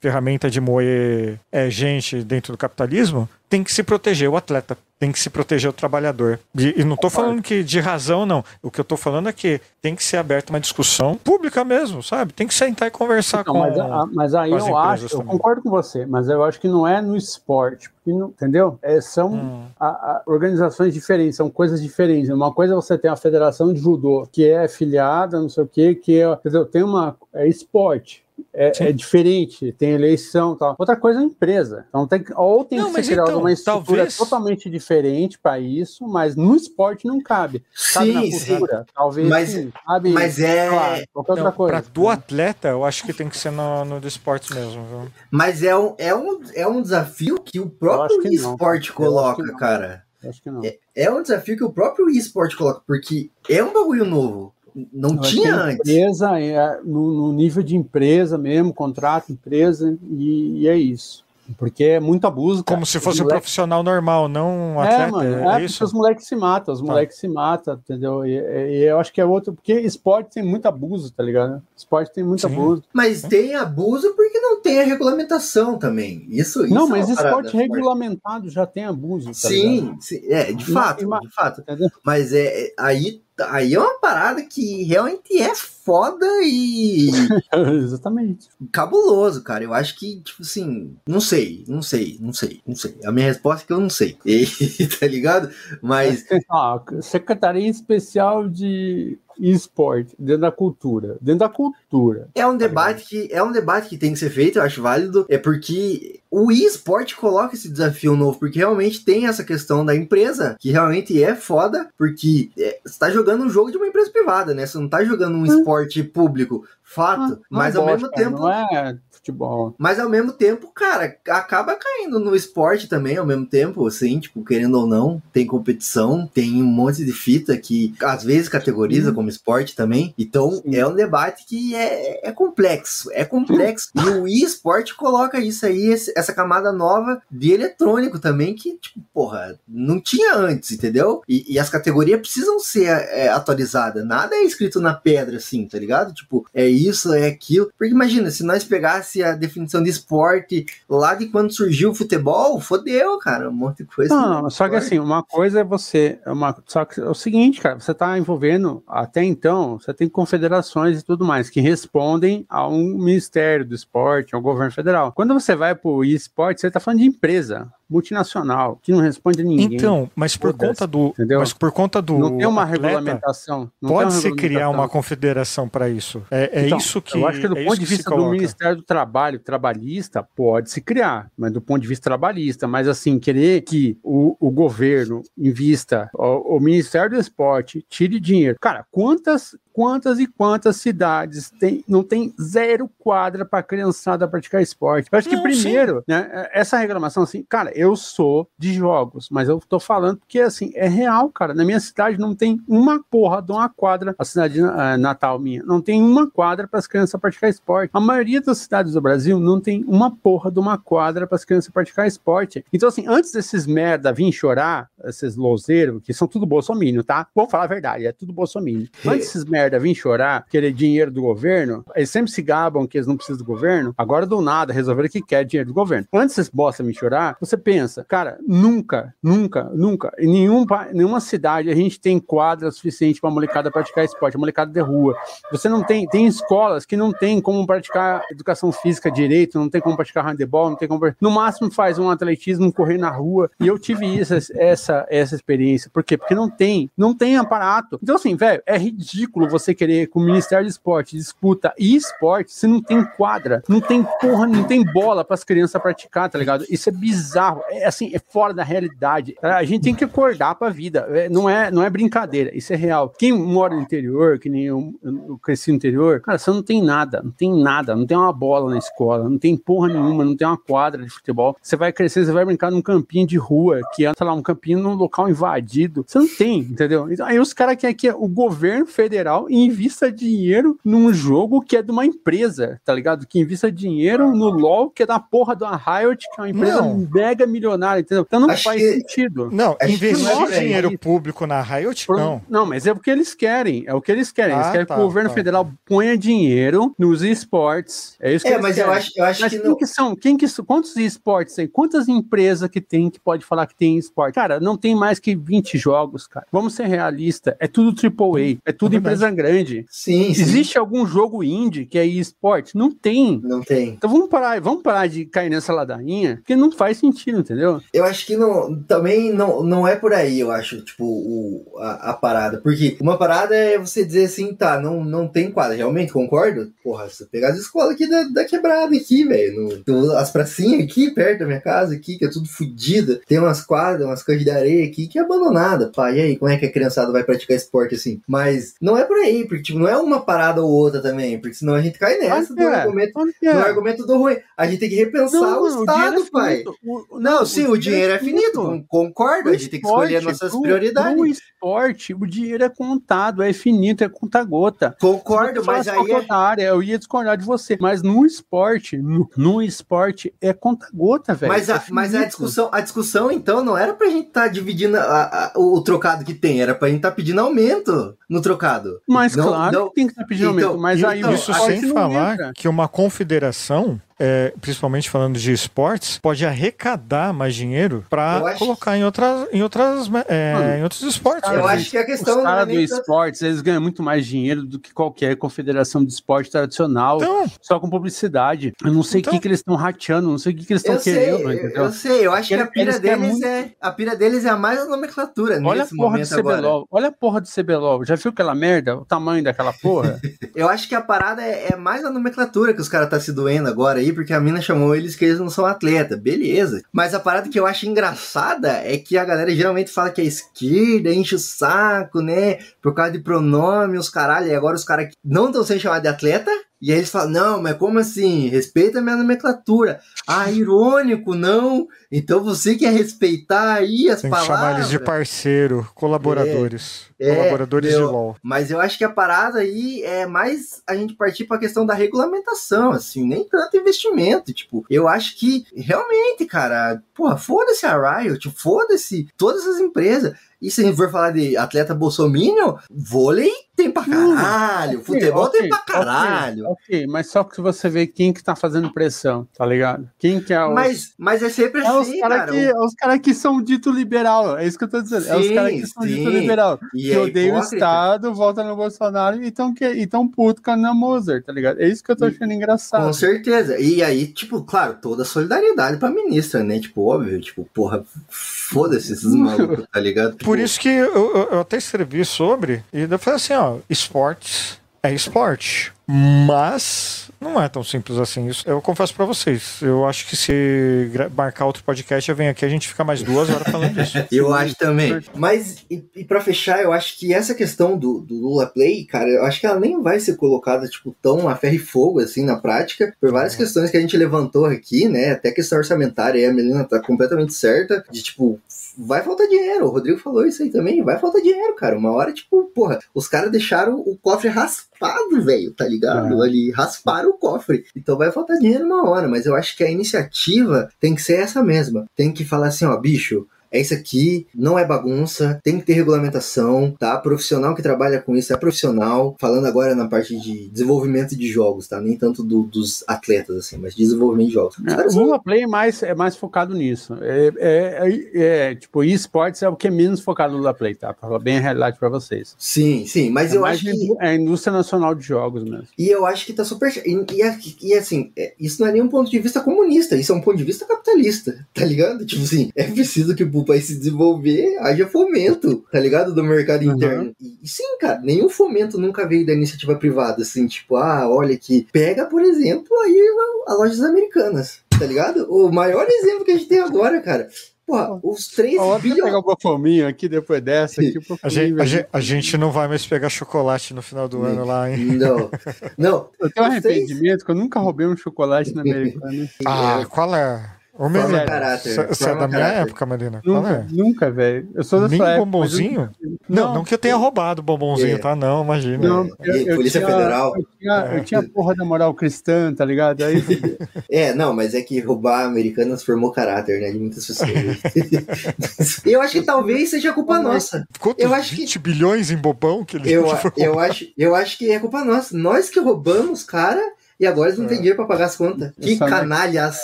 ferramenta 0.00 0.50
de 0.50 0.60
moer 0.60 1.40
é, 1.50 1.70
gente 1.70 2.22
dentro 2.22 2.52
do 2.52 2.58
capitalismo, 2.58 3.28
tem 3.48 3.62
que 3.62 3.72
se 3.72 3.82
proteger 3.82 4.28
o 4.28 4.36
atleta, 4.36 4.76
tem 4.98 5.12
que 5.12 5.18
se 5.18 5.30
proteger 5.30 5.70
o 5.70 5.72
trabalhar. 5.72 6.14
E, 6.56 6.80
e 6.80 6.84
não 6.84 6.94
estou 6.94 7.08
falando 7.08 7.42
que 7.42 7.62
de 7.62 7.80
razão, 7.80 8.26
não. 8.26 8.44
O 8.62 8.70
que 8.70 8.80
eu 8.80 8.82
estou 8.82 8.98
falando 8.98 9.28
é 9.28 9.32
que 9.32 9.60
tem 9.80 9.94
que 9.94 10.02
ser 10.02 10.16
aberta 10.16 10.52
uma 10.52 10.60
discussão 10.60 11.16
pública 11.16 11.64
mesmo, 11.64 12.02
sabe? 12.02 12.32
Tem 12.32 12.46
que 12.46 12.54
sentar 12.54 12.88
e 12.88 12.90
conversar 12.90 13.40
então, 13.40 13.54
com 13.54 13.60
mas, 13.60 13.78
a, 13.78 14.06
mas 14.12 14.34
aí 14.34 14.50
eu 14.50 14.76
acho, 14.76 15.08
também. 15.08 15.26
eu 15.26 15.32
concordo 15.32 15.62
com 15.62 15.70
você, 15.70 16.04
mas 16.06 16.28
eu 16.28 16.42
acho 16.42 16.60
que 16.60 16.68
não 16.68 16.86
é 16.86 17.00
no 17.00 17.16
esporte, 17.16 17.90
não, 18.04 18.28
entendeu? 18.28 18.78
É, 18.82 19.00
são 19.00 19.32
hum. 19.32 19.64
a, 19.78 19.86
a, 19.86 20.22
organizações 20.26 20.92
diferentes, 20.92 21.36
são 21.36 21.50
coisas 21.50 21.80
diferentes. 21.80 22.30
Uma 22.30 22.52
coisa 22.52 22.74
é 22.74 22.76
você 22.76 22.98
tem 22.98 23.10
a 23.10 23.16
Federação 23.16 23.72
de 23.72 23.80
Judô, 23.80 24.28
que 24.30 24.46
é 24.48 24.64
afiliada, 24.64 25.40
não 25.40 25.48
sei 25.48 25.64
o 25.64 25.68
quê, 25.68 25.94
que 25.94 26.20
é, 26.20 26.32
entendeu? 26.32 26.64
tem 26.64 26.82
uma 26.82 27.16
é 27.32 27.46
esporte 27.46 28.25
é, 28.56 28.72
é, 28.88 28.92
diferente, 28.92 29.70
tem 29.72 29.90
eleição 29.90 30.54
e 30.54 30.58
tal. 30.58 30.74
Outra 30.78 30.96
coisa 30.96 31.20
é 31.20 31.22
a 31.22 31.26
empresa. 31.26 31.84
Então 31.90 32.06
tem, 32.06 32.24
ou 32.34 32.64
tem 32.64 32.78
não, 32.78 32.92
que 32.92 33.02
ser 33.02 33.12
criada 33.12 33.30
então, 33.30 33.40
uma 33.40 33.52
estrutura 33.52 33.96
talvez... 33.98 34.16
totalmente 34.16 34.70
diferente 34.70 35.38
para 35.38 35.60
isso, 35.60 36.08
mas 36.08 36.34
no 36.34 36.56
esporte 36.56 37.06
não 37.06 37.20
cabe. 37.20 37.62
Cabe 37.92 38.06
sim, 38.06 38.12
na 38.14 38.20
cultura, 38.22 38.78
sim. 38.78 38.92
talvez 38.94 39.28
mas, 39.28 39.48
sim, 39.50 39.72
cabe, 39.86 40.10
mas 40.10 40.40
é 40.40 40.68
claro, 40.70 41.04
qualquer 41.12 41.32
outra 41.32 41.52
coisa. 41.52 41.82
Para 41.82 41.90
do 41.92 42.08
atleta, 42.08 42.68
eu 42.68 42.84
acho 42.84 43.04
que 43.04 43.12
tem 43.12 43.28
que 43.28 43.36
ser 43.36 43.50
no, 43.50 43.84
no 43.84 44.00
do 44.00 44.08
esporte 44.08 44.54
mesmo. 44.54 44.84
Viu? 44.84 45.12
Mas 45.30 45.62
é 45.62 45.76
um, 45.76 45.94
é, 45.98 46.14
um, 46.14 46.40
é 46.54 46.66
um 46.66 46.80
desafio 46.80 47.38
que 47.38 47.60
o 47.60 47.68
próprio 47.68 48.20
que 48.20 48.34
esporte 48.34 48.88
não. 48.88 48.96
coloca, 48.96 49.52
cara. 49.56 50.02
Acho 50.24 50.42
que 50.42 50.50
não. 50.50 50.64
É, 50.64 50.78
é 50.94 51.10
um 51.10 51.20
desafio 51.20 51.56
que 51.56 51.64
o 51.64 51.72
próprio 51.72 52.08
esporte 52.08 52.56
coloca, 52.56 52.82
porque 52.86 53.30
é 53.48 53.62
um 53.62 53.72
bagulho 53.72 54.04
novo 54.06 54.55
não 54.92 55.14
Eu 55.14 55.20
tinha 55.20 55.54
antes. 55.54 55.78
Empresa, 55.80 56.38
é, 56.40 56.80
no, 56.84 57.28
no 57.28 57.32
nível 57.32 57.62
de 57.62 57.74
empresa 57.76 58.36
mesmo, 58.36 58.74
contrato, 58.74 59.32
empresa, 59.32 59.96
e, 60.10 60.62
e 60.62 60.68
é 60.68 60.76
isso. 60.76 61.24
Porque 61.56 61.84
é 61.84 62.00
muito 62.00 62.26
abuso. 62.26 62.64
cara. 62.64 62.76
Como 62.76 62.84
se 62.84 62.98
Os 62.98 63.04
fosse 63.04 63.20
um 63.20 63.22
moleques- 63.22 63.40
profissional 63.42 63.80
normal, 63.80 64.28
não 64.28 64.48
um 64.74 64.82
É, 64.82 64.88
atleta. 64.88 65.12
mano, 65.12 65.30
É, 65.36 65.40
é, 65.42 65.44
porque 65.50 65.64
isso? 65.66 65.84
os 65.84 65.92
moleques 65.92 66.26
se 66.26 66.34
matam, 66.34 66.74
os 66.74 66.82
moleques 66.82 67.16
se 67.18 67.28
matam, 67.28 67.74
entendeu? 67.74 68.26
E, 68.26 68.30
e- 68.36 68.80
e 68.80 68.82
eu 68.82 68.98
acho 68.98 69.12
que 69.12 69.20
é 69.20 69.24
outro, 69.24 69.52
porque 69.52 69.72
esporte 69.74 70.32
tem 70.34 70.42
muito 70.42 70.66
abuso, 70.66 71.12
tá 71.12 71.22
ligado? 71.22 71.62
Esporte 71.76 72.12
tem 72.12 72.24
muito 72.24 72.40
Sim. 72.40 72.52
abuso. 72.52 72.82
Mas 72.92 73.22
tem 73.22 73.54
abuso 73.54 74.12
porque 74.16 74.40
não 74.40 74.60
tem 74.60 74.80
a 74.80 74.84
regulamentação 74.84 75.78
também. 75.78 76.26
Isso, 76.28 76.64
isso 76.64 76.74
Não, 76.74 76.86
é 76.86 76.90
mas 76.90 77.06
parada 77.06 77.28
esporte 77.28 77.52
forte. 77.52 77.56
regulamentado 77.56 78.50
já 78.50 78.66
tem 78.66 78.84
abuso, 78.84 79.26
tá? 79.28 79.34
Sim, 79.34 79.96
sim, 80.00 80.20
é, 80.28 80.52
de 80.52 80.64
fato, 80.72 81.06
de 81.20 81.30
fato. 81.32 81.60
Entendeu? 81.60 81.88
Mas 82.04 82.32
é, 82.32 82.44
é- 82.66 82.72
aí, 82.76 83.22
aí 83.40 83.74
é 83.74 83.78
uma 83.78 83.98
parada 83.98 84.42
que 84.42 84.82
realmente 84.84 85.38
é 85.38 85.54
foda 85.54 86.26
e 86.42 87.10
Exatamente. 87.82 88.48
cabuloso, 88.72 89.42
cara. 89.42 89.64
Eu 89.64 89.74
acho 89.74 89.96
que, 89.98 90.20
tipo 90.20 90.42
assim, 90.42 90.96
não 91.06 91.20
sei, 91.20 91.64
não 91.68 91.82
sei, 91.82 92.16
não 92.20 92.32
sei, 92.32 92.60
não 92.66 92.74
sei. 92.74 92.96
A 93.04 93.12
minha 93.12 93.26
resposta 93.26 93.64
é 93.64 93.66
que 93.66 93.72
eu 93.72 93.80
não 93.80 93.90
sei. 93.90 94.16
E, 94.26 94.86
tá 94.86 95.06
ligado? 95.06 95.50
Mas 95.80 96.24
Ah, 96.50 96.80
Secretaria 97.00 97.68
Especial 97.68 98.48
de 98.48 99.18
Esporte, 99.38 100.14
dentro 100.18 100.42
da 100.42 100.50
cultura. 100.52 101.16
Dentro 101.20 101.40
da 101.40 101.48
cultura. 101.48 102.28
é 102.34 102.46
um 102.46 102.56
debate 102.56 103.04
que 103.06 103.28
é 103.30 103.42
um 103.42 103.52
debate 103.52 103.88
que 103.88 103.98
tem 103.98 104.12
que 104.12 104.18
ser 104.18 104.30
feito, 104.30 104.58
eu 104.58 104.62
acho 104.62 104.82
válido, 104.82 105.26
é 105.28 105.38
porque 105.38 106.20
o 106.38 106.52
eSport 106.52 107.14
coloca 107.14 107.54
esse 107.54 107.68
desafio 107.70 108.14
novo, 108.14 108.38
porque 108.38 108.58
realmente 108.58 109.04
tem 109.04 109.26
essa 109.26 109.42
questão 109.42 109.84
da 109.84 109.94
empresa, 109.96 110.56
que 110.60 110.70
realmente 110.70 111.22
é 111.22 111.34
foda, 111.34 111.88
porque 111.96 112.50
é, 112.58 112.78
você 112.84 112.98
tá 112.98 113.10
jogando 113.10 113.44
um 113.44 113.50
jogo 113.50 113.70
de 113.70 113.76
uma 113.78 113.86
empresa 113.86 114.10
privada, 114.10 114.52
né? 114.52 114.66
Você 114.66 114.76
não 114.78 114.88
tá 114.88 115.02
jogando 115.04 115.36
um 115.38 115.46
esporte 115.46 116.02
público, 116.02 116.64
fato, 116.82 117.40
Não 117.50 117.58
mas 117.58 117.74
é 117.74 117.78
ao 117.78 117.86
mesmo 117.86 118.08
cara, 118.10 118.22
tempo 118.24 118.38
Não 118.42 118.50
é 118.52 118.96
futebol. 119.10 119.74
Mas 119.76 119.98
ao 119.98 120.08
mesmo 120.08 120.32
tempo, 120.32 120.70
cara, 120.72 121.16
acaba 121.28 121.74
caindo 121.74 122.20
no 122.20 122.36
esporte 122.36 122.86
também, 122.88 123.16
ao 123.16 123.26
mesmo 123.26 123.44
tempo, 123.44 123.84
assim, 123.86 124.20
tipo, 124.20 124.44
querendo 124.44 124.78
ou 124.78 124.86
não, 124.86 125.20
tem 125.32 125.44
competição, 125.44 126.30
tem 126.32 126.62
um 126.62 126.66
monte 126.66 127.04
de 127.04 127.12
fita 127.12 127.56
que 127.56 127.92
às 128.00 128.22
vezes 128.22 128.48
categoriza 128.48 129.12
como 129.12 129.28
esporte 129.28 129.74
também. 129.74 130.14
Então 130.16 130.52
Sim. 130.52 130.76
é 130.76 130.86
um 130.86 130.94
debate 130.94 131.44
que 131.44 131.74
é, 131.74 132.28
é 132.28 132.30
complexo, 132.30 133.10
é 133.12 133.24
complexo. 133.24 133.88
e 133.96 134.08
o 134.10 134.28
esporte 134.28 134.94
coloca 134.94 135.40
isso 135.40 135.66
aí, 135.66 135.86
esse- 135.88 136.12
essa 136.16 136.25
camada 136.32 136.72
nova 136.72 137.20
de 137.30 137.52
eletrônico 137.52 138.18
também, 138.18 138.54
que, 138.54 138.76
tipo, 138.76 139.00
porra, 139.12 139.58
não 139.66 140.00
tinha 140.00 140.34
antes, 140.34 140.72
entendeu? 140.72 141.22
E, 141.28 141.54
e 141.54 141.58
as 141.58 141.68
categorias 141.70 142.20
precisam 142.20 142.58
ser 142.58 142.86
é, 142.86 143.28
atualizadas. 143.28 144.06
Nada 144.06 144.36
é 144.36 144.44
escrito 144.44 144.80
na 144.80 144.94
pedra, 144.94 145.36
assim, 145.36 145.66
tá 145.66 145.78
ligado? 145.78 146.12
Tipo, 146.12 146.46
é 146.54 146.66
isso, 146.66 147.12
é 147.12 147.26
aquilo. 147.26 147.70
Porque 147.76 147.92
imagina, 147.92 148.30
se 148.30 148.42
nós 148.42 148.64
pegasse 148.64 149.22
a 149.22 149.32
definição 149.32 149.82
de 149.82 149.90
esporte 149.90 150.66
lá 150.88 151.14
de 151.14 151.26
quando 151.26 151.52
surgiu 151.52 151.90
o 151.90 151.94
futebol, 151.94 152.60
fodeu, 152.60 153.18
cara, 153.18 153.48
um 153.48 153.52
monte 153.52 153.78
de 153.78 153.84
coisa. 153.84 154.14
Não, 154.14 154.42
não, 154.42 154.50
só 154.50 154.68
que 154.68 154.76
assim, 154.76 154.98
uma 154.98 155.22
coisa 155.22 155.60
é 155.60 155.64
você. 155.64 156.18
é 156.24 156.30
Uma, 156.30 156.56
só 156.66 156.84
que 156.84 157.00
é 157.00 157.04
o 157.04 157.14
seguinte, 157.14 157.60
cara, 157.60 157.78
você 157.78 157.92
está 157.92 158.18
envolvendo, 158.18 158.82
até 158.86 159.22
então, 159.22 159.78
você 159.78 159.92
tem 159.92 160.08
confederações 160.08 161.00
e 161.00 161.04
tudo 161.04 161.24
mais 161.24 161.50
que 161.50 161.60
respondem 161.60 162.44
a 162.48 162.66
um 162.68 162.96
Ministério 162.98 163.64
do 163.64 163.74
Esporte, 163.74 164.34
ao 164.34 164.40
governo 164.40 164.72
federal. 164.72 165.12
Quando 165.12 165.34
você 165.34 165.54
vai 165.54 165.74
para 165.74 165.90
o 165.90 166.04
esporte, 166.14 166.60
você 166.60 166.68
está 166.68 166.80
falando 166.80 167.00
de 167.00 167.06
empresa 167.06 167.70
multinacional, 167.88 168.78
que 168.82 168.92
não 168.92 169.00
responde 169.00 169.40
a 169.40 169.44
ninguém. 169.44 169.76
Então, 169.76 170.10
mas 170.14 170.36
por 170.36 170.52
conta 170.52 170.86
do. 170.86 171.08
entendeu? 171.08 171.40
Mas 171.40 171.52
por 171.52 171.72
conta 171.72 172.02
do. 172.02 172.18
não 172.18 172.36
tem 172.36 172.46
uma 172.46 172.62
atleta, 172.62 172.86
regulamentação. 172.86 173.70
Pode 173.80 174.14
se 174.14 174.34
criar 174.34 174.70
uma 174.70 174.88
confederação 174.88 175.68
para 175.68 175.88
isso. 175.88 176.22
É, 176.30 176.60
é 176.60 176.66
Então, 176.66 176.78
isso 176.78 177.00
que. 177.00 177.16
Eu 177.16 177.26
acho 177.26 177.40
que 177.40 177.48
do 177.48 177.58
é 177.58 177.64
ponto 177.64 177.78
de 177.78 177.86
vista 177.86 178.10
do. 178.10 178.30
Ministério 178.30 178.76
do 178.76 178.82
Trabalho 178.82 179.38
trabalhista, 179.38 180.22
pode 180.22 180.70
se 180.70 180.80
criar, 180.80 181.30
mas 181.36 181.52
do 181.52 181.60
ponto 181.60 181.80
de 181.80 181.88
vista 181.88 182.04
trabalhista, 182.04 182.66
mas 182.66 182.88
assim, 182.88 183.18
querer 183.18 183.62
que 183.62 183.98
o, 184.02 184.36
o 184.40 184.50
governo 184.50 185.22
invista, 185.36 186.10
o, 186.14 186.56
o 186.56 186.60
Ministério 186.60 187.10
do 187.10 187.20
Esporte 187.20 187.84
tire 187.88 188.20
dinheiro. 188.20 188.56
Cara, 188.60 188.84
quantas, 188.90 189.56
quantas 189.72 190.18
e 190.18 190.26
quantas 190.26 190.76
cidades 190.76 191.50
tem, 191.58 191.84
não 191.88 192.02
tem 192.02 192.34
zero 192.40 192.90
quadra 192.98 193.44
para 193.44 193.62
criançada 193.62 194.28
praticar 194.28 194.62
esporte? 194.62 195.08
Eu 195.10 195.18
acho 195.18 195.28
que 195.28 195.36
Não, 195.36 195.42
primeiro, 195.42 196.02
né, 196.06 196.48
essa 196.52 196.78
reclamação 196.78 197.22
assim, 197.22 197.44
cara, 197.48 197.70
eu 197.76 197.94
sou 197.94 198.48
de 198.58 198.72
jogos, 198.72 199.28
mas 199.30 199.48
eu 199.48 199.60
tô 199.60 199.78
falando 199.78 200.18
porque 200.18 200.40
assim, 200.40 200.72
é 200.74 200.88
real, 200.88 201.30
cara. 201.30 201.54
Na 201.54 201.64
minha 201.64 201.80
cidade 201.80 202.18
não 202.18 202.34
tem 202.34 202.60
uma 202.66 203.02
porra 203.02 203.42
de 203.42 203.52
uma 203.52 203.68
quadra, 203.68 204.14
a 204.18 204.24
cidade 204.24 204.60
eh, 204.60 204.96
natal 204.96 205.38
minha, 205.38 205.62
não 205.64 205.80
tem 205.80 206.02
uma 206.02 206.28
quadra 206.30 206.66
para 206.66 206.78
as 206.78 206.86
crianças 206.86 207.20
praticar 207.20 207.50
esporte. 207.50 207.90
A 207.92 208.00
maioria 208.00 208.40
das 208.40 208.58
cidades 208.58 208.94
do 208.94 209.00
Brasil 209.00 209.38
não 209.38 209.60
tem 209.60 209.84
uma 209.86 210.10
porra 210.10 210.50
de 210.50 210.58
uma 210.58 210.78
quadra 210.78 211.26
para 211.26 211.36
as 211.36 211.44
crianças 211.44 211.70
praticar 211.70 212.06
esporte. 212.06 212.64
Então, 212.72 212.88
assim, 212.88 213.04
antes 213.06 213.32
desses 213.32 213.66
merda 213.66 214.12
virem 214.12 214.32
chorar, 214.32 214.88
esses 215.04 215.36
louzeiros, 215.36 216.02
que 216.02 216.12
são 216.12 216.26
tudo 216.26 216.46
bolsomínio, 216.46 217.04
tá? 217.04 217.26
Vou 217.34 217.48
falar 217.48 217.64
a 217.64 217.68
verdade, 217.68 218.06
é 218.06 218.12
tudo 218.12 218.32
bolsomínio. 218.32 218.88
Antes 219.04 219.26
desses 219.26 219.44
merda 219.44 219.78
virem 219.78 219.94
chorar, 219.94 220.46
querer 220.48 220.72
dinheiro 220.72 221.10
do 221.10 221.22
governo, 221.22 221.84
eles 221.94 222.10
sempre 222.10 222.30
se 222.30 222.42
gabam 222.42 222.86
que 222.86 222.96
eles 222.96 223.06
não 223.06 223.16
precisam 223.16 223.38
do 223.38 223.44
governo, 223.44 223.94
agora 223.96 224.26
do 224.26 224.40
nada 224.40 224.72
resolveram 224.72 225.08
que 225.08 225.22
quer 225.22 225.44
dinheiro 225.44 225.68
do 225.68 225.74
governo. 225.74 226.06
Antes 226.12 226.36
desses 226.36 226.50
bosta 226.52 226.82
virem 226.82 226.98
chorar, 226.98 227.36
você 227.40 227.56
pensa, 227.66 228.06
cara, 228.08 228.38
nunca, 228.46 229.12
nunca, 229.20 229.64
nunca, 229.74 230.12
em 230.20 230.28
nenhum, 230.28 230.64
nenhuma 230.92 231.18
cidade 231.18 231.68
a 231.68 231.74
gente 231.74 231.98
tem 231.98 232.20
quadra 232.20 232.70
suficiente 232.70 233.20
para 233.20 233.28
molecada 233.28 233.72
praticar 233.72 234.04
esporte, 234.04 234.36
a 234.36 234.38
molecada 234.38 234.70
de 234.70 234.78
rua. 234.78 235.16
Você 235.50 235.68
não 235.68 235.82
tem, 235.82 236.06
tem 236.06 236.28
escolas 236.28 236.86
que 236.86 236.96
não 236.96 237.12
tem 237.12 237.40
como 237.40 237.66
praticar 237.66 238.22
educação 238.30 238.70
física 238.70 239.10
direito, 239.10 239.58
não 239.58 239.68
tem 239.68 239.80
como 239.80 239.96
praticar 239.96 240.24
handebol, 240.24 240.70
não 240.70 240.76
tem 240.76 240.86
como. 240.86 241.12
No 241.20 241.28
máximo 241.28 241.68
faz 241.68 241.98
um 241.98 242.08
atletismo, 242.08 242.72
correr 242.72 242.98
na 242.98 243.10
rua. 243.10 243.50
E 243.58 243.66
eu 243.66 243.76
tive 243.80 244.20
essa, 244.20 244.38
essa, 244.54 245.04
essa 245.10 245.34
experiência. 245.34 245.90
Por 245.92 246.04
quê? 246.04 246.16
Porque 246.16 246.36
não 246.36 246.48
tem, 246.48 246.88
não 246.96 247.16
tem 247.16 247.36
aparato. 247.36 247.98
Então, 248.00 248.14
assim, 248.14 248.36
velho, 248.36 248.62
é 248.64 248.78
ridículo 248.78 249.48
você 249.48 249.74
querer 249.74 250.06
que 250.06 250.16
o 250.16 250.20
Ministério 250.20 250.66
do 250.66 250.70
Esporte 250.70 251.16
disputa 251.16 251.74
e 251.76 251.96
esporte 251.96 252.52
se 252.52 252.68
não 252.68 252.80
tem 252.80 253.04
quadra, 253.16 253.60
não 253.68 253.80
tem 253.80 254.04
porra, 254.20 254.46
não 254.46 254.62
tem 254.62 254.84
bola 254.84 255.24
para 255.24 255.34
as 255.34 255.42
crianças 255.42 255.82
praticar, 255.82 256.30
tá 256.30 256.38
ligado? 256.38 256.64
Isso 256.70 256.88
é 256.88 256.92
bizarro. 256.92 257.55
É 257.70 257.86
assim, 257.86 258.10
é 258.14 258.18
fora 258.18 258.52
da 258.52 258.62
realidade. 258.62 259.34
A 259.42 259.64
gente 259.64 259.82
tem 259.82 259.94
que 259.94 260.04
acordar 260.04 260.54
pra 260.54 260.70
vida. 260.70 261.06
É, 261.10 261.28
não, 261.28 261.48
é, 261.48 261.70
não 261.70 261.82
é 261.82 261.90
brincadeira, 261.90 262.56
isso 262.56 262.72
é 262.72 262.76
real. 262.76 263.12
Quem 263.18 263.32
mora 263.32 263.74
no 263.74 263.82
interior, 263.82 264.38
que 264.38 264.48
nem 264.48 264.64
eu, 264.64 264.94
eu 265.02 265.38
cresci 265.42 265.70
no 265.70 265.76
interior, 265.76 266.20
cara, 266.20 266.38
você 266.38 266.50
não 266.50 266.62
tem 266.62 266.82
nada, 266.82 267.22
não 267.22 267.30
tem 267.30 267.54
nada, 267.62 267.94
não 267.94 268.06
tem 268.06 268.16
uma 268.16 268.32
bola 268.32 268.70
na 268.70 268.78
escola, 268.78 269.28
não 269.28 269.38
tem 269.38 269.56
porra 269.56 269.88
nenhuma, 269.88 270.24
não 270.24 270.36
tem 270.36 270.46
uma 270.46 270.56
quadra 270.56 271.02
de 271.02 271.10
futebol. 271.10 271.56
Você 271.60 271.76
vai 271.76 271.92
crescer, 271.92 272.24
você 272.24 272.32
vai 272.32 272.44
brincar 272.44 272.70
num 272.70 272.82
campinho 272.82 273.26
de 273.26 273.36
rua, 273.36 273.80
que 273.94 274.06
é, 274.06 274.12
sei 274.16 274.26
lá, 274.26 274.32
um 274.32 274.42
campinho 274.42 274.78
num 274.78 274.94
local 274.94 275.28
invadido. 275.28 276.04
Você 276.06 276.18
não 276.18 276.28
tem, 276.28 276.60
entendeu? 276.60 277.10
Então, 277.10 277.26
aí 277.26 277.38
os 277.38 277.52
caras 277.52 277.76
querem 277.76 277.94
que 277.94 278.10
o 278.10 278.28
governo 278.28 278.86
federal 278.86 279.46
invista 279.50 280.10
dinheiro 280.10 280.78
num 280.84 281.12
jogo 281.12 281.60
que 281.60 281.76
é 281.76 281.82
de 281.82 281.90
uma 281.90 282.04
empresa, 282.06 282.80
tá 282.84 282.94
ligado? 282.94 283.26
Que 283.26 283.40
invista 283.40 283.70
dinheiro 283.70 284.34
no 284.34 284.48
LoL, 284.48 284.90
que 284.90 285.02
é 285.02 285.06
da 285.06 285.18
porra 285.18 285.54
da 285.54 285.76
Riot, 285.76 286.26
que 286.34 286.40
é 286.40 286.44
uma 286.44 286.50
empresa 286.50 286.82
Não. 286.82 287.06
mega 287.12 287.45
milionária, 287.46 288.00
entendeu? 288.00 288.24
Então 288.26 288.40
não 288.40 288.50
Acho 288.50 288.64
faz 288.64 288.80
que- 288.80 288.92
sentido. 288.94 289.48
Não, 289.52 289.74
que 289.74 289.86
investir 289.86 290.24
não 290.24 290.46
é 290.48 290.60
dinheiro 290.60 290.88
isso. 290.88 290.98
público 290.98 291.46
na 291.46 291.60
Riot, 291.62 292.06
não. 292.08 292.42
Não, 292.48 292.66
mas 292.66 292.86
é 292.86 292.92
o 292.92 292.98
que 292.98 293.10
eles 293.10 293.34
querem. 293.34 293.84
É 293.86 293.94
o 293.94 294.00
que 294.00 294.10
eles 294.12 294.32
querem. 294.32 294.54
Eles 294.54 294.66
Ah, 294.66 294.72
querem 294.72 294.86
tá, 294.86 294.94
que 294.94 295.00
o 295.00 295.04
governo 295.04 295.28
tá. 295.30 295.34
federal 295.34 295.70
ponha 295.84 296.16
dinheiro 296.16 296.94
nos 296.98 297.22
esportes. 297.22 298.16
É 298.20 298.32
isso 298.34 298.44
que 298.44 298.50
É, 298.50 298.54
eles 298.54 298.62
mas 298.62 298.78
eu 298.78 298.84
querem. 298.84 298.98
acho, 298.98 299.12
eu 299.16 299.24
acho 299.24 299.40
Mas 299.40 299.52
que 299.52 299.58
quem 299.60 299.68
não. 299.70 299.76
que 299.76 299.86
são? 299.86 300.16
Quem 300.16 300.36
que? 300.36 300.46
Quantos 300.62 300.96
esportes 300.96 301.54
tem? 301.54 301.66
Quantas 301.66 302.08
empresas 302.08 302.68
que 302.68 302.80
tem 302.80 303.08
que 303.10 303.20
pode 303.20 303.44
falar 303.44 303.66
que 303.66 303.74
tem 303.74 303.96
esporte? 303.98 304.34
Cara, 304.34 304.58
não 304.60 304.76
tem 304.76 304.94
mais 304.94 305.18
que 305.18 305.34
20 305.34 305.78
jogos, 305.78 306.26
cara. 306.26 306.46
Vamos 306.52 306.74
ser 306.74 306.86
realistas. 306.86 307.54
É 307.60 307.66
tudo 307.66 307.94
AAA. 307.94 308.58
É 308.64 308.72
tudo 308.72 308.94
É 308.94 308.98
empresa 308.98 309.30
grande. 309.30 309.84
Sim, 309.88 310.32
sim. 310.34 310.42
Existe 310.42 310.78
algum 310.78 311.06
jogo 311.06 311.42
indie 311.42 311.86
que 311.86 311.98
é 311.98 312.04
esporte? 312.06 312.76
Não 312.76 312.90
tem. 312.90 313.40
Não 313.42 313.60
tem. 313.60 313.90
Então 313.90 314.10
vamos 314.10 314.28
parar, 314.28 314.60
vamos 314.60 314.82
parar 314.82 315.06
de 315.06 315.24
cair 315.24 315.50
nessa 315.50 315.72
ladainha, 315.72 316.36
porque 316.36 316.56
não 316.56 316.70
faz 316.72 316.98
sentido, 316.98 317.35
entendeu? 317.40 317.80
Eu 317.92 318.04
acho 318.04 318.26
que 318.26 318.36
não, 318.36 318.74
também 318.82 319.32
não, 319.32 319.62
não 319.62 319.86
é 319.86 319.96
por 319.96 320.12
aí, 320.12 320.40
eu 320.40 320.50
acho, 320.50 320.80
tipo, 320.82 321.04
o, 321.04 321.78
a, 321.78 322.10
a 322.10 322.12
parada. 322.14 322.58
Porque 322.58 322.96
uma 323.00 323.16
parada 323.18 323.54
é 323.54 323.78
você 323.78 324.04
dizer 324.04 324.24
assim, 324.26 324.54
tá, 324.54 324.80
não, 324.80 325.04
não 325.04 325.28
tem 325.28 325.50
quadra. 325.50 325.76
Realmente, 325.76 326.12
concordo? 326.12 326.72
Porra, 326.82 327.08
você 327.08 327.24
pegar 327.26 327.50
as 327.50 327.58
escolas 327.58 327.92
aqui 327.94 328.08
da, 328.08 328.22
da 328.24 328.44
quebrada 328.44 328.94
aqui, 328.96 329.24
velho. 329.24 329.82
do- 329.84 330.12
As 330.16 330.30
pracinhas 330.30 330.84
aqui, 330.84 331.10
perto 331.10 331.40
da 331.40 331.46
minha 331.46 331.60
casa 331.60 331.94
aqui, 331.94 332.18
que 332.18 332.24
é 332.24 332.30
tudo 332.30 332.48
fodida. 332.48 333.20
Tem 333.26 333.38
umas 333.38 333.60
quadras, 333.60 334.06
umas 334.06 334.22
canjas 334.22 334.44
de 334.44 334.50
areia 334.50 334.86
aqui 334.86 335.06
que 335.06 335.18
é 335.18 335.22
abandonada. 335.22 335.90
Pá, 335.94 336.10
e 336.12 336.20
aí, 336.20 336.36
como 336.36 336.50
é 336.50 336.56
que 336.56 336.66
a 336.66 336.72
criançada 336.72 337.12
vai 337.12 337.24
praticar 337.24 337.56
esporte 337.56 337.94
assim? 337.94 338.20
Mas 338.26 338.74
não 338.80 338.96
é 338.96 339.04
por 339.04 339.16
aí, 339.18 339.46
porque 339.46 339.62
tipo, 339.62 339.78
não 339.78 339.88
é 339.88 339.96
uma 339.96 340.20
parada 340.20 340.62
ou 340.62 340.70
outra 340.70 341.00
também, 341.00 341.38
porque 341.40 341.54
senão 341.56 341.74
a 341.74 341.80
gente 341.82 341.98
cai 341.98 342.18
nessa 342.18 342.48
que 342.48 342.54
do 342.54 342.62
é, 342.62 342.74
argumento 342.74 343.20
é. 343.42 343.48
argumento 343.52 344.06
do 344.06 344.16
ruim. 344.18 344.36
A 344.56 344.66
gente 344.66 344.80
tem 344.80 344.88
que 344.88 344.94
repensar 344.96 345.38
o 345.58 345.62
mano, 345.62 345.86
dinheiro 345.86 346.20
Estado, 346.20 346.26
é 346.26 346.30
pai. 346.30 346.64
O- 346.84 347.18
Não, 347.26 347.44
sim, 347.44 347.66
o 347.66 347.76
dinheiro 347.76 348.12
é 348.12 348.18
finito. 348.18 348.60
con- 348.62 348.84
Concordo, 348.88 349.48
a 349.50 349.52
gente 349.52 349.68
tem 349.68 349.80
que 349.80 349.86
escolher 349.86 350.22
nossas 350.22 350.50
pro, 350.50 350.62
prioridades. 350.62 351.14
Pro 351.16 351.26
esporte, 351.26 352.14
o 352.14 352.26
dinheiro 352.26 352.62
é 352.64 352.68
contado, 352.68 353.42
é 353.42 353.52
finito, 353.52 354.04
é 354.04 354.08
conta-gota. 354.08 354.96
Concordo, 355.00 355.64
mas 355.64 355.88
aí 355.88 356.10
é... 356.12 356.26
área, 356.32 356.62
eu 356.68 356.82
ia 356.82 356.98
discordar 356.98 357.36
de 357.36 357.44
você. 357.44 357.76
Mas 357.80 358.02
no 358.02 358.24
esporte, 358.24 358.96
no, 358.96 359.28
no 359.36 359.62
esporte 359.62 360.32
é 360.40 360.52
conta-gota, 360.52 361.34
velho. 361.34 361.52
Mas 361.52 361.68
a, 361.68 361.76
É 361.76 361.82
mas 361.90 362.08
a 362.10 362.18
finito. 362.18 362.28
discussão, 362.28 362.68
a 362.72 362.80
discussão, 362.80 363.30
então, 363.30 363.64
não 363.64 363.76
era 363.76 363.92
pra 363.94 364.08
gente 364.08 364.28
estar 364.28 364.48
dividindo 364.48 364.96
a- 364.96 365.50
a- 365.54 365.58
o 365.58 365.80
trocado 365.82 366.24
que 366.24 366.34
tem, 366.34 366.60
era 366.62 366.74
pra 366.74 366.88
gente 366.88 366.98
estar 366.98 367.10
pedindo 367.12 367.40
aumento 367.40 368.16
no 368.28 368.40
trocado. 368.40 369.00
Mas 369.08 369.34
Não- 369.34 369.48
claro 369.48 369.78
não- 369.78 369.88
que 369.88 369.94
tem 369.94 370.06
que 370.06 370.12
estar 370.12 370.24
pedindo 370.24 370.50
então, 370.56 370.68
aumento. 370.70 370.82
Mas 370.82 371.02
aí 371.04 371.18
então, 371.18 371.30
o 371.32 371.34
Isso 371.34 371.52
sem 371.54 371.92
falar 371.92 372.34
entra. 372.34 372.52
que 372.54 372.68
uma 372.68 372.86
confederação, 372.88 374.00
é, 374.18 374.52
principalmente 374.60 375.10
falando 375.10 375.38
de 375.38 375.52
esportes, 375.52 376.18
pode 376.18 376.44
arrecadar 376.46 377.32
mais 377.32 377.54
dinheiro 377.54 378.04
para 378.08 378.38
acho- 378.38 378.58
colocar 378.58 378.96
em 378.96 379.04
outras, 379.04 379.48
em 379.52 379.62
outras, 379.62 380.08
é, 380.28 380.52
Mano, 380.54 380.74
em 380.78 380.82
outros 380.82 381.02
esportes. 381.02 381.50
Eu 381.50 381.66
acho 381.66 381.90
que 381.90 381.98
a 381.98 382.04
questão 382.04 382.36
Os 382.38 382.40
é 382.42 382.44
caras 382.46 382.66
do 382.68 382.74
nem 382.74 382.86
tanto- 382.86 383.00
esportes, 383.00 383.42
eles 383.42 383.60
ganham 383.60 383.80
muito 383.80 384.02
mais 384.02 384.26
dinheiro 384.26 384.62
do 384.64 384.78
que 384.78 384.92
qualquer 384.92 385.36
confederação 385.36 386.04
de 386.04 386.12
esporte 386.12 386.50
tradicional, 386.50 387.18
Então, 387.18 387.44
só 387.60 387.78
com 387.78 387.88
publicidade. 387.90 388.72
Eu 388.84 388.92
não 388.92 389.02
sei 389.02 389.18
o 389.18 389.20
Então- 389.20 389.32
que, 389.34 389.40
que 389.40 389.48
eles 389.48 389.60
estão 389.60 389.74
rateando, 389.74 390.28
não 390.30 390.38
sei 390.38 390.52
o 390.52 390.56
que, 390.56 390.64
que 390.64 390.72
eles 390.72 390.82
estão 390.82 390.94
Eu 390.94 391.00
sei, 391.00 391.14
querendo, 391.14 391.40
eu, 391.40 391.52
entendeu? 391.52 391.84
eu 391.84 391.92
sei, 391.92 392.26
eu 392.26 392.32
acho 392.32 392.48
que 392.48 392.54
a 392.54 392.66
pira 392.66 392.98
deles 392.98 393.18
muito- 393.32 393.44
é 393.46 393.70
a 393.80 393.90
pira 393.92 394.16
deles 394.16 394.44
é 394.44 394.48
a 394.48 394.56
mais 394.56 394.80
a 394.80 394.86
nomenclatura 394.86 395.60
Olha 395.62 395.82
a 395.82 395.84
nesse 395.84 395.96
porra 395.96 396.08
do 396.08 396.12
momento 396.12 396.34
agora. 396.38 396.56
CBLOL, 396.56 396.88
olha 396.90 397.08
a 397.08 397.12
porra 397.12 397.40
do 397.40 397.48
CBLOL. 397.48 398.04
Já 398.04 398.14
viu 398.14 398.30
aquela 398.30 398.54
merda? 398.54 398.96
O 398.96 399.04
tamanho 399.04 399.44
daquela 399.44 399.72
porra? 399.72 400.18
Eu 400.56 400.68
acho 400.68 400.88
que 400.88 400.94
a 400.94 401.00
parada 401.02 401.42
é, 401.42 401.72
é 401.72 401.76
mais 401.76 402.04
a 402.04 402.10
nomenclatura 402.10 402.72
que 402.72 402.80
os 402.80 402.88
caras 402.88 403.10
tá 403.10 403.20
se 403.20 403.30
doendo 403.32 403.68
agora 403.68 404.00
aí, 404.06 404.12
porque 404.12 404.32
a 404.32 404.40
mina 404.40 404.60
chamou 404.60 404.94
eles 404.94 405.14
que 405.14 405.24
eles 405.24 405.38
não 405.38 405.50
são 405.50 405.66
atleta, 405.66 406.16
beleza. 406.16 406.82
Mas 406.92 407.14
a 407.14 407.20
parada 407.20 407.48
que 407.48 407.58
eu 407.58 407.66
acho 407.66 407.86
engraçada 407.86 408.68
é 408.84 408.96
que 408.96 409.16
a 409.18 409.24
galera 409.24 409.54
geralmente 409.54 409.90
fala 409.90 410.10
que 410.10 410.20
a 410.20 410.24
esquerda 410.24 411.12
enche 411.12 411.34
o 411.34 411.38
saco, 411.38 412.20
né? 412.20 412.58
Por 412.82 412.94
causa 412.94 413.12
de 413.12 413.18
pronome, 413.18 413.98
os 413.98 414.08
caralho, 414.08 414.48
e 414.48 414.54
agora 414.54 414.76
os 414.76 414.84
caras 414.84 415.08
que 415.08 415.14
não 415.24 415.46
estão 415.46 415.64
sendo 415.64 415.80
chamados 415.80 416.02
de 416.02 416.08
atleta. 416.08 416.50
E 416.80 416.92
aí 416.92 416.98
eles 416.98 417.10
falam, 417.10 417.30
não, 417.30 417.62
mas 417.62 417.76
como 417.78 417.98
assim? 417.98 418.48
Respeita 418.48 418.98
a 418.98 419.02
minha 419.02 419.16
nomenclatura. 419.16 419.98
Ah, 420.26 420.50
irônico, 420.50 421.34
não. 421.34 421.88
Então 422.12 422.44
você 422.44 422.74
quer 422.74 422.92
respeitar 422.92 423.72
aí 423.74 424.10
as 424.10 424.20
tem 424.20 424.30
que 424.30 424.36
palavras. 424.36 424.58
chamar 424.58 424.74
eles 424.76 424.90
de 424.90 424.98
parceiro, 424.98 425.88
colaboradores. 425.94 427.06
É, 427.15 427.15
colaboradores 427.18 427.90
meu. 427.90 428.06
de 428.06 428.12
LOL. 428.12 428.36
Mas 428.42 428.70
eu 428.70 428.80
acho 428.80 428.98
que 428.98 429.04
a 429.04 429.10
parada 429.10 429.60
aí 429.60 430.02
é 430.02 430.26
mais 430.26 430.82
a 430.86 430.94
gente 430.94 431.14
partir 431.14 431.44
para 431.44 431.56
a 431.56 431.60
questão 431.60 431.86
da 431.86 431.94
regulamentação, 431.94 432.92
assim, 432.92 433.26
nem 433.26 433.44
tanto 433.44 433.76
investimento. 433.76 434.52
Tipo, 434.52 434.84
eu 434.90 435.08
acho 435.08 435.36
que 435.38 435.64
realmente, 435.74 436.44
cara, 436.46 437.02
porra, 437.14 437.36
foda-se 437.36 437.86
a 437.86 438.18
Riot, 438.18 438.50
foda-se 438.50 439.28
todas 439.36 439.66
as 439.66 439.78
empresas. 439.78 440.34
E 440.60 440.70
se 440.70 440.80
a 440.80 440.84
gente 440.84 440.96
for 440.96 441.10
falar 441.10 441.32
de 441.32 441.56
atleta 441.56 441.94
bolsominion, 441.94 442.76
vôlei 442.90 443.52
tem 443.76 443.90
pra 443.90 444.04
caralho, 444.04 445.04
futebol 445.04 445.44
Ok, 445.44 445.60
tem 445.60 445.68
pra 445.68 445.78
caralho. 445.78 446.66
Ok, 446.66 447.06
mas 447.06 447.28
só 447.28 447.44
que 447.44 447.60
você 447.60 447.90
vê 447.90 448.06
quem 448.06 448.32
que 448.32 448.42
tá 448.42 448.56
fazendo 448.56 448.90
pressão, 448.90 449.46
tá 449.54 449.66
ligado? 449.66 450.10
Quem 450.18 450.40
que 450.40 450.54
é 450.54 450.64
o. 450.64 450.72
Mas, 450.72 451.12
mas 451.18 451.42
é 451.42 451.50
sempre 451.50 451.82
é 451.82 451.92
os 451.92 452.08
assim, 452.08 452.20
caras 452.20 452.38
cara. 452.38 452.52
que, 452.52 452.58
é 452.58 452.78
os 452.78 452.94
cara 452.94 453.18
que 453.18 453.34
são 453.34 453.62
dito 453.62 453.90
liberal, 453.90 454.56
é 454.56 454.66
isso 454.66 454.78
que 454.78 454.84
eu 454.84 454.88
tô 454.88 455.02
dizendo. 455.02 455.28
é 455.28 455.36
os 455.36 455.46
Sim, 455.46 455.54
caras 455.54 455.72
que 455.72 455.86
são 455.86 456.06
dito 456.06 456.30
sim. 456.30 456.40
liberal. 456.40 456.80
E 456.94 457.05
que 457.08 457.14
é 457.14 457.18
odeiam 457.20 457.56
o. 457.56 457.60
Estado, 457.60 458.34
votam 458.34 458.66
no 458.66 458.76
Bolsonaro 458.76 459.42
e 459.42 459.50
tão, 459.50 459.72
que, 459.74 459.84
e 459.86 460.06
tão 460.06 460.26
puto 460.28 460.62
com 460.62 460.70
a 460.70 460.74
Ana 460.74 460.94
Moser, 460.94 461.42
tá 461.42 461.52
ligado? 461.52 461.80
É 461.80 461.88
isso 461.88 462.02
que 462.02 462.10
eu 462.12 462.16
tô 462.16 462.24
achando 462.26 462.52
engraçado. 462.52 463.04
Com 463.04 463.12
certeza. 463.12 463.78
E 463.78 464.02
aí, 464.02 464.26
tipo, 464.26 464.62
claro, 464.62 464.96
toda 465.00 465.22
a 465.22 465.26
solidariedade 465.26 465.98
pra 465.98 466.10
ministra, 466.10 466.62
né? 466.64 466.78
Tipo, 466.78 467.02
óbvio, 467.06 467.40
tipo, 467.40 467.68
porra, 467.74 468.04
foda-se 468.28 469.12
esses 469.12 469.32
malucos, 469.34 469.86
tá 469.92 470.00
ligado? 470.00 470.32
Por 470.32 470.38
Tipo, 470.38 470.56
isso 470.56 470.80
que 470.80 470.88
eu, 470.88 471.14
eu- 471.14 471.48
eu 471.52 471.60
até 471.60 471.76
escrevi 471.76 472.24
sobre, 472.24 472.82
e 472.92 473.02
eu 473.02 473.18
falei 473.18 473.36
assim, 473.36 473.54
ó, 473.54 473.78
esportes 473.88 474.78
é 475.02 475.12
esporte, 475.14 475.92
mas 476.08 477.30
não 477.40 477.60
é 477.60 477.68
tão 477.68 477.82
simples 477.82 478.18
assim. 478.18 478.48
Isso, 478.48 478.68
eu 478.68 478.80
confesso 478.80 479.14
pra 479.14 479.24
vocês, 479.24 479.80
eu 479.82 480.06
acho 480.06 480.26
que 480.26 480.36
se 480.36 481.10
marcar 481.34 481.66
outro 481.66 481.82
podcast, 481.82 482.30
eu 482.30 482.36
venho 482.36 482.50
aqui, 482.50 482.64
a 482.64 482.68
gente 482.68 482.88
fica 482.88 483.04
mais 483.04 483.22
duas 483.22 483.50
horas 483.50 483.68
falando 483.68 483.94
disso. 483.94 484.16
Eu 484.30 484.52
acho 484.52 484.74
também. 484.74 485.20
Mas, 485.34 485.84
e, 485.90 486.04
e 486.14 486.24
pra 486.24 486.40
fechar, 486.40 486.82
eu 486.82 486.92
acho 486.92 487.18
que 487.18 487.32
essa 487.32 487.54
questão 487.54 487.98
do, 487.98 488.20
do 488.20 488.34
Lula 488.34 488.66
Play, 488.66 489.04
cara, 489.04 489.28
eu 489.28 489.44
acho 489.44 489.60
que 489.60 489.66
ela 489.66 489.78
nem 489.78 490.00
vai 490.02 490.20
ser 490.20 490.36
colocada, 490.36 490.86
tipo, 490.86 491.14
tão 491.22 491.48
a 491.48 491.56
ferro 491.56 491.74
e 491.74 491.78
fogo, 491.78 492.20
assim, 492.20 492.44
na 492.44 492.56
prática, 492.56 493.14
por 493.20 493.32
várias 493.32 493.54
questões 493.54 493.90
que 493.90 493.96
a 493.96 494.00
gente 494.00 494.16
levantou 494.16 494.66
aqui, 494.66 495.08
né? 495.08 495.30
Até 495.30 495.50
questão 495.50 495.78
orçamentária, 495.78 496.48
a 496.48 496.52
Melina 496.52 496.84
tá 496.84 497.00
completamente 497.00 497.54
certa, 497.54 498.04
de, 498.10 498.22
tipo, 498.22 498.60
vai 498.96 499.22
faltar 499.22 499.46
dinheiro. 499.48 499.86
O 499.86 499.90
Rodrigo 499.90 500.18
falou 500.18 500.46
isso 500.46 500.62
aí 500.62 500.70
também, 500.70 501.02
vai 501.02 501.18
faltar 501.18 501.42
dinheiro, 501.42 501.74
cara. 501.74 501.98
Uma 501.98 502.12
hora, 502.12 502.32
tipo, 502.32 502.64
porra, 502.74 502.98
os 503.14 503.28
caras 503.28 503.50
deixaram 503.50 503.96
o 503.96 504.16
cofre 504.16 504.48
raspado, 504.48 505.42
velho, 505.42 505.72
tá 505.72 505.86
ligado? 505.86 506.42
Ali, 506.42 506.70
rasparam 506.70 507.30
o 507.30 507.38
cofre. 507.38 507.84
Então 507.94 508.16
vai 508.16 508.32
faltar 508.32 508.58
dinheiro 508.58 508.84
uma 508.84 509.08
hora, 509.08 509.28
mas 509.28 509.46
eu 509.46 509.54
acho 509.54 509.76
que 509.76 509.84
a 509.84 509.90
iniciativa 509.90 510.88
tem 511.00 511.14
que 511.14 511.22
ser 511.22 511.40
essa 511.40 511.62
mesma. 511.62 512.06
Tem 512.14 512.32
que 512.32 512.44
falar 512.44 512.68
assim, 512.68 512.84
ó, 512.84 512.96
bicho, 512.96 513.46
é 513.70 513.80
isso 513.80 513.94
aqui, 513.94 514.46
não 514.54 514.78
é 514.78 514.84
bagunça, 514.84 515.60
tem 515.62 515.78
que 515.78 515.86
ter 515.86 515.94
regulamentação, 515.94 516.94
tá? 516.98 517.16
Profissional 517.18 517.74
que 517.74 517.82
trabalha 517.82 518.20
com 518.20 518.36
isso 518.36 518.52
é 518.52 518.56
profissional. 518.56 519.36
Falando 519.40 519.66
agora 519.66 519.94
na 519.94 520.06
parte 520.08 520.38
de 520.38 520.68
desenvolvimento 520.68 521.36
de 521.36 521.48
jogos, 521.48 521.88
tá? 521.88 522.00
Nem 522.00 522.16
tanto 522.16 522.42
do- 522.42 522.64
dos 522.64 523.04
atletas, 523.06 523.56
assim, 523.56 523.76
mas 523.78 523.94
de 523.94 524.02
desenvolvimento 524.04 524.48
de 524.48 524.54
jogos. 524.54 524.76
Os 524.78 524.86
É, 524.86 525.18
o 525.18 525.22
Lula 525.22 525.40
Play 525.42 525.62
é 525.62 525.66
mais, 525.66 526.02
é 526.02 526.14
mais 526.14 526.36
focado 526.36 526.74
nisso. 526.74 527.16
É, 527.20 527.52
é, 527.58 528.08
é- 528.08 528.70
é, 528.70 528.74
tipo, 528.74 529.02
esportes 529.04 529.62
é 529.62 529.68
o 529.68 529.76
que 529.76 529.86
é 529.88 529.90
menos 529.90 530.20
focado 530.20 530.52
no 530.52 530.58
Lula 530.58 530.74
Play, 530.74 530.94
tá? 530.94 531.12
Pra 531.12 531.28
falar 531.28 531.38
bem 531.38 531.58
a 531.58 531.60
realidade 531.60 531.98
pra 531.98 532.08
vocês. 532.08 532.54
Sim, 532.58 533.06
sim, 533.06 533.30
mas 533.30 533.52
é 533.52 533.56
eu 533.56 533.64
acho 533.64 533.82
que. 533.84 534.12
é 534.20 534.28
a 534.28 534.34
indústria 534.34 534.72
nacional 534.72 535.14
de 535.14 535.24
jogos 535.24 535.64
mesmo. 535.64 535.86
E 535.98 536.08
eu 536.08 536.26
acho 536.26 536.44
que 536.46 536.52
tá 536.52 536.64
super. 536.64 536.90
E, 537.04 537.12
e, 537.32 537.88
e, 537.88 537.94
assim, 537.94 538.30
é- 538.36 538.54
isso 538.58 538.80
não 538.80 538.88
é 538.88 538.92
nem 538.92 539.02
um 539.02 539.08
ponto 539.08 539.30
de 539.30 539.38
vista 539.38 539.60
comunista, 539.60 540.16
isso 540.16 540.32
é 540.32 540.34
um 540.34 540.40
ponto 540.40 540.56
de 540.56 540.64
vista 540.64 540.84
capitalista, 540.86 541.66
tá 541.74 541.84
ligado? 541.84 542.24
Tipo 542.26 542.42
assim, 542.42 542.70
é 542.74 542.84
preciso 542.84 543.34
que 543.34 543.44
pro 543.58 543.72
país 543.72 543.84
se 543.86 543.96
desenvolver 543.98 544.76
haja 544.80 545.06
fomento, 545.06 545.84
tá 545.90 545.98
ligado? 546.00 546.34
Do 546.34 546.42
mercado 546.44 546.84
Uhum. 546.86 546.92
interno. 546.94 547.32
E, 547.40 547.58
e 547.62 547.68
sim, 547.68 547.98
cara, 548.00 548.20
nenhum 548.20 548.48
fomento 548.48 548.98
nunca 548.98 549.26
veio 549.26 549.46
da 549.46 549.52
iniciativa 549.52 549.94
privada, 549.96 550.42
assim, 550.42 550.66
tipo, 550.66 550.96
ah, 550.96 551.28
olha 551.28 551.54
aqui. 551.54 551.86
Pega, 551.92 552.26
por 552.26 552.42
exemplo, 552.42 552.88
aí 553.04 553.20
a, 553.68 553.72
a 553.72 553.74
lojas 553.76 554.00
americanas, 554.02 554.80
tá 554.98 555.04
ligado? 555.06 555.46
O 555.50 555.70
maior 555.72 556.06
exemplo 556.08 556.44
que 556.44 556.52
a 556.52 556.56
gente 556.56 556.68
tem 556.68 556.80
agora, 556.80 557.20
cara. 557.20 557.48
Porra, 557.86 558.18
os 558.20 558.48
3 558.48 558.78
Ó, 558.80 558.84
Vou 558.84 559.00
pegar 559.00 559.14
bilhões. 559.14 559.34
o 559.34 559.42
Bofominho 559.42 560.08
aqui 560.08 560.28
depois 560.28 560.60
dessa. 560.60 561.00
Aqui, 561.00 561.18
o 561.30 561.38
A 561.40 561.48
gente, 561.48 561.80
a, 561.80 561.84
gente, 561.84 562.06
a 562.12 562.20
gente 562.20 562.58
não 562.58 562.72
vai 562.72 562.88
mais 562.88 563.06
pegar 563.06 563.28
chocolate 563.28 563.94
no 563.94 564.02
final 564.02 564.28
do 564.28 564.42
ano 564.42 564.64
lá, 564.64 564.90
hein? 564.90 565.04
Não, 565.04 565.48
não. 565.96 566.28
Eu 566.40 566.50
tenho 566.50 566.66
um 566.66 566.74
os 566.74 566.82
três- 566.82 566.98
arrependimento 566.98 567.44
que 567.44 567.50
eu 567.52 567.54
nunca 567.54 567.78
roubei 567.78 568.04
um 568.08 568.16
chocolate 568.16 568.74
na 568.74 568.82
Americana. 568.82 569.48
Ah, 569.64 570.04
qual 570.10 570.34
é? 570.34 570.68
Ô, 570.98 571.02
Forma 571.10 571.22
menino, 571.28 571.44
caráter, 571.46 572.06
você 572.08 572.24
é 572.30 572.34
da 572.34 572.48
minha 572.48 572.60
caráter. 572.60 572.80
época, 572.88 573.04
Marina. 573.06 573.42
Qual 573.44 573.56
nunca, 573.62 573.70
é? 573.70 573.86
nunca, 573.92 574.30
velho. 574.30 574.68
Eu 574.74 574.82
sou 574.82 575.00
da 575.00 575.08
Nem 575.08 575.18
sua 575.18 575.28
época, 575.30 575.44
bombonzinho? 575.44 576.10
eu- 576.22 576.38
Não, 576.48 576.74
não 576.74 576.84
que 576.84 576.94
eu 576.94 576.98
tenha 576.98 577.16
roubado 577.16 577.62
bombonzinho, 577.62 578.14
É. 578.16 578.18
tá? 578.18 578.34
Não, 578.34 578.64
imagina. 578.64 579.06
Não, 579.06 579.28
eu, 579.42 579.56
eu 579.66 579.76
Polícia 579.76 580.00
tinha, 580.00 580.10
Federal? 580.10 580.54
Eu 580.56 580.64
tinha, 580.80 581.10
eu 581.16 581.24
tinha 581.24 581.42
porra 581.42 581.74
da 581.74 581.84
moral 581.84 582.14
cristã, 582.14 582.72
tá 582.74 582.84
ligado? 582.84 583.22
Aí 583.22 583.44
É, 584.10 584.32
não, 584.32 584.54
mas 584.54 584.74
é 584.74 584.80
que 584.80 584.98
roubar 585.00 585.44
americanas 585.44 586.02
formou 586.02 586.32
caráter, 586.32 586.80
né, 586.80 586.90
de 586.90 586.98
muitas 586.98 587.26
pessoas. 587.26 587.50
eu 589.04 589.20
acho 589.20 589.32
que 589.32 589.42
talvez 589.42 589.90
seja 589.90 590.12
culpa 590.12 590.38
nossa. 590.38 590.86
Quantos 590.98 591.22
eu 591.24 591.34
acho 591.34 591.50
que- 591.50 591.56
20 591.56 591.78
bilhões 591.78 592.30
em 592.30 592.36
bobão 592.36 592.84
que 592.84 592.96
ele 592.96 593.10
Eu, 593.12 593.26
eu, 593.56 593.78
acho, 593.78 594.06
eu 594.16 594.34
acho 594.34 594.58
que 594.58 594.70
é 594.70 594.78
culpa 594.78 595.04
nossa. 595.04 595.36
Nós 595.36 595.68
que 595.68 595.78
roubamos, 595.80 596.42
cara, 596.42 596.80
e 597.18 597.26
agora 597.26 597.48
eles 597.50 597.58
não 597.58 597.66
têm 597.66 597.76
dinheiro 597.78 597.96
pra 597.96 598.06
pagar 598.06 598.26
as 598.26 598.36
contas. 598.36 598.72
Que 598.80 598.96
canalhas, 598.98 599.76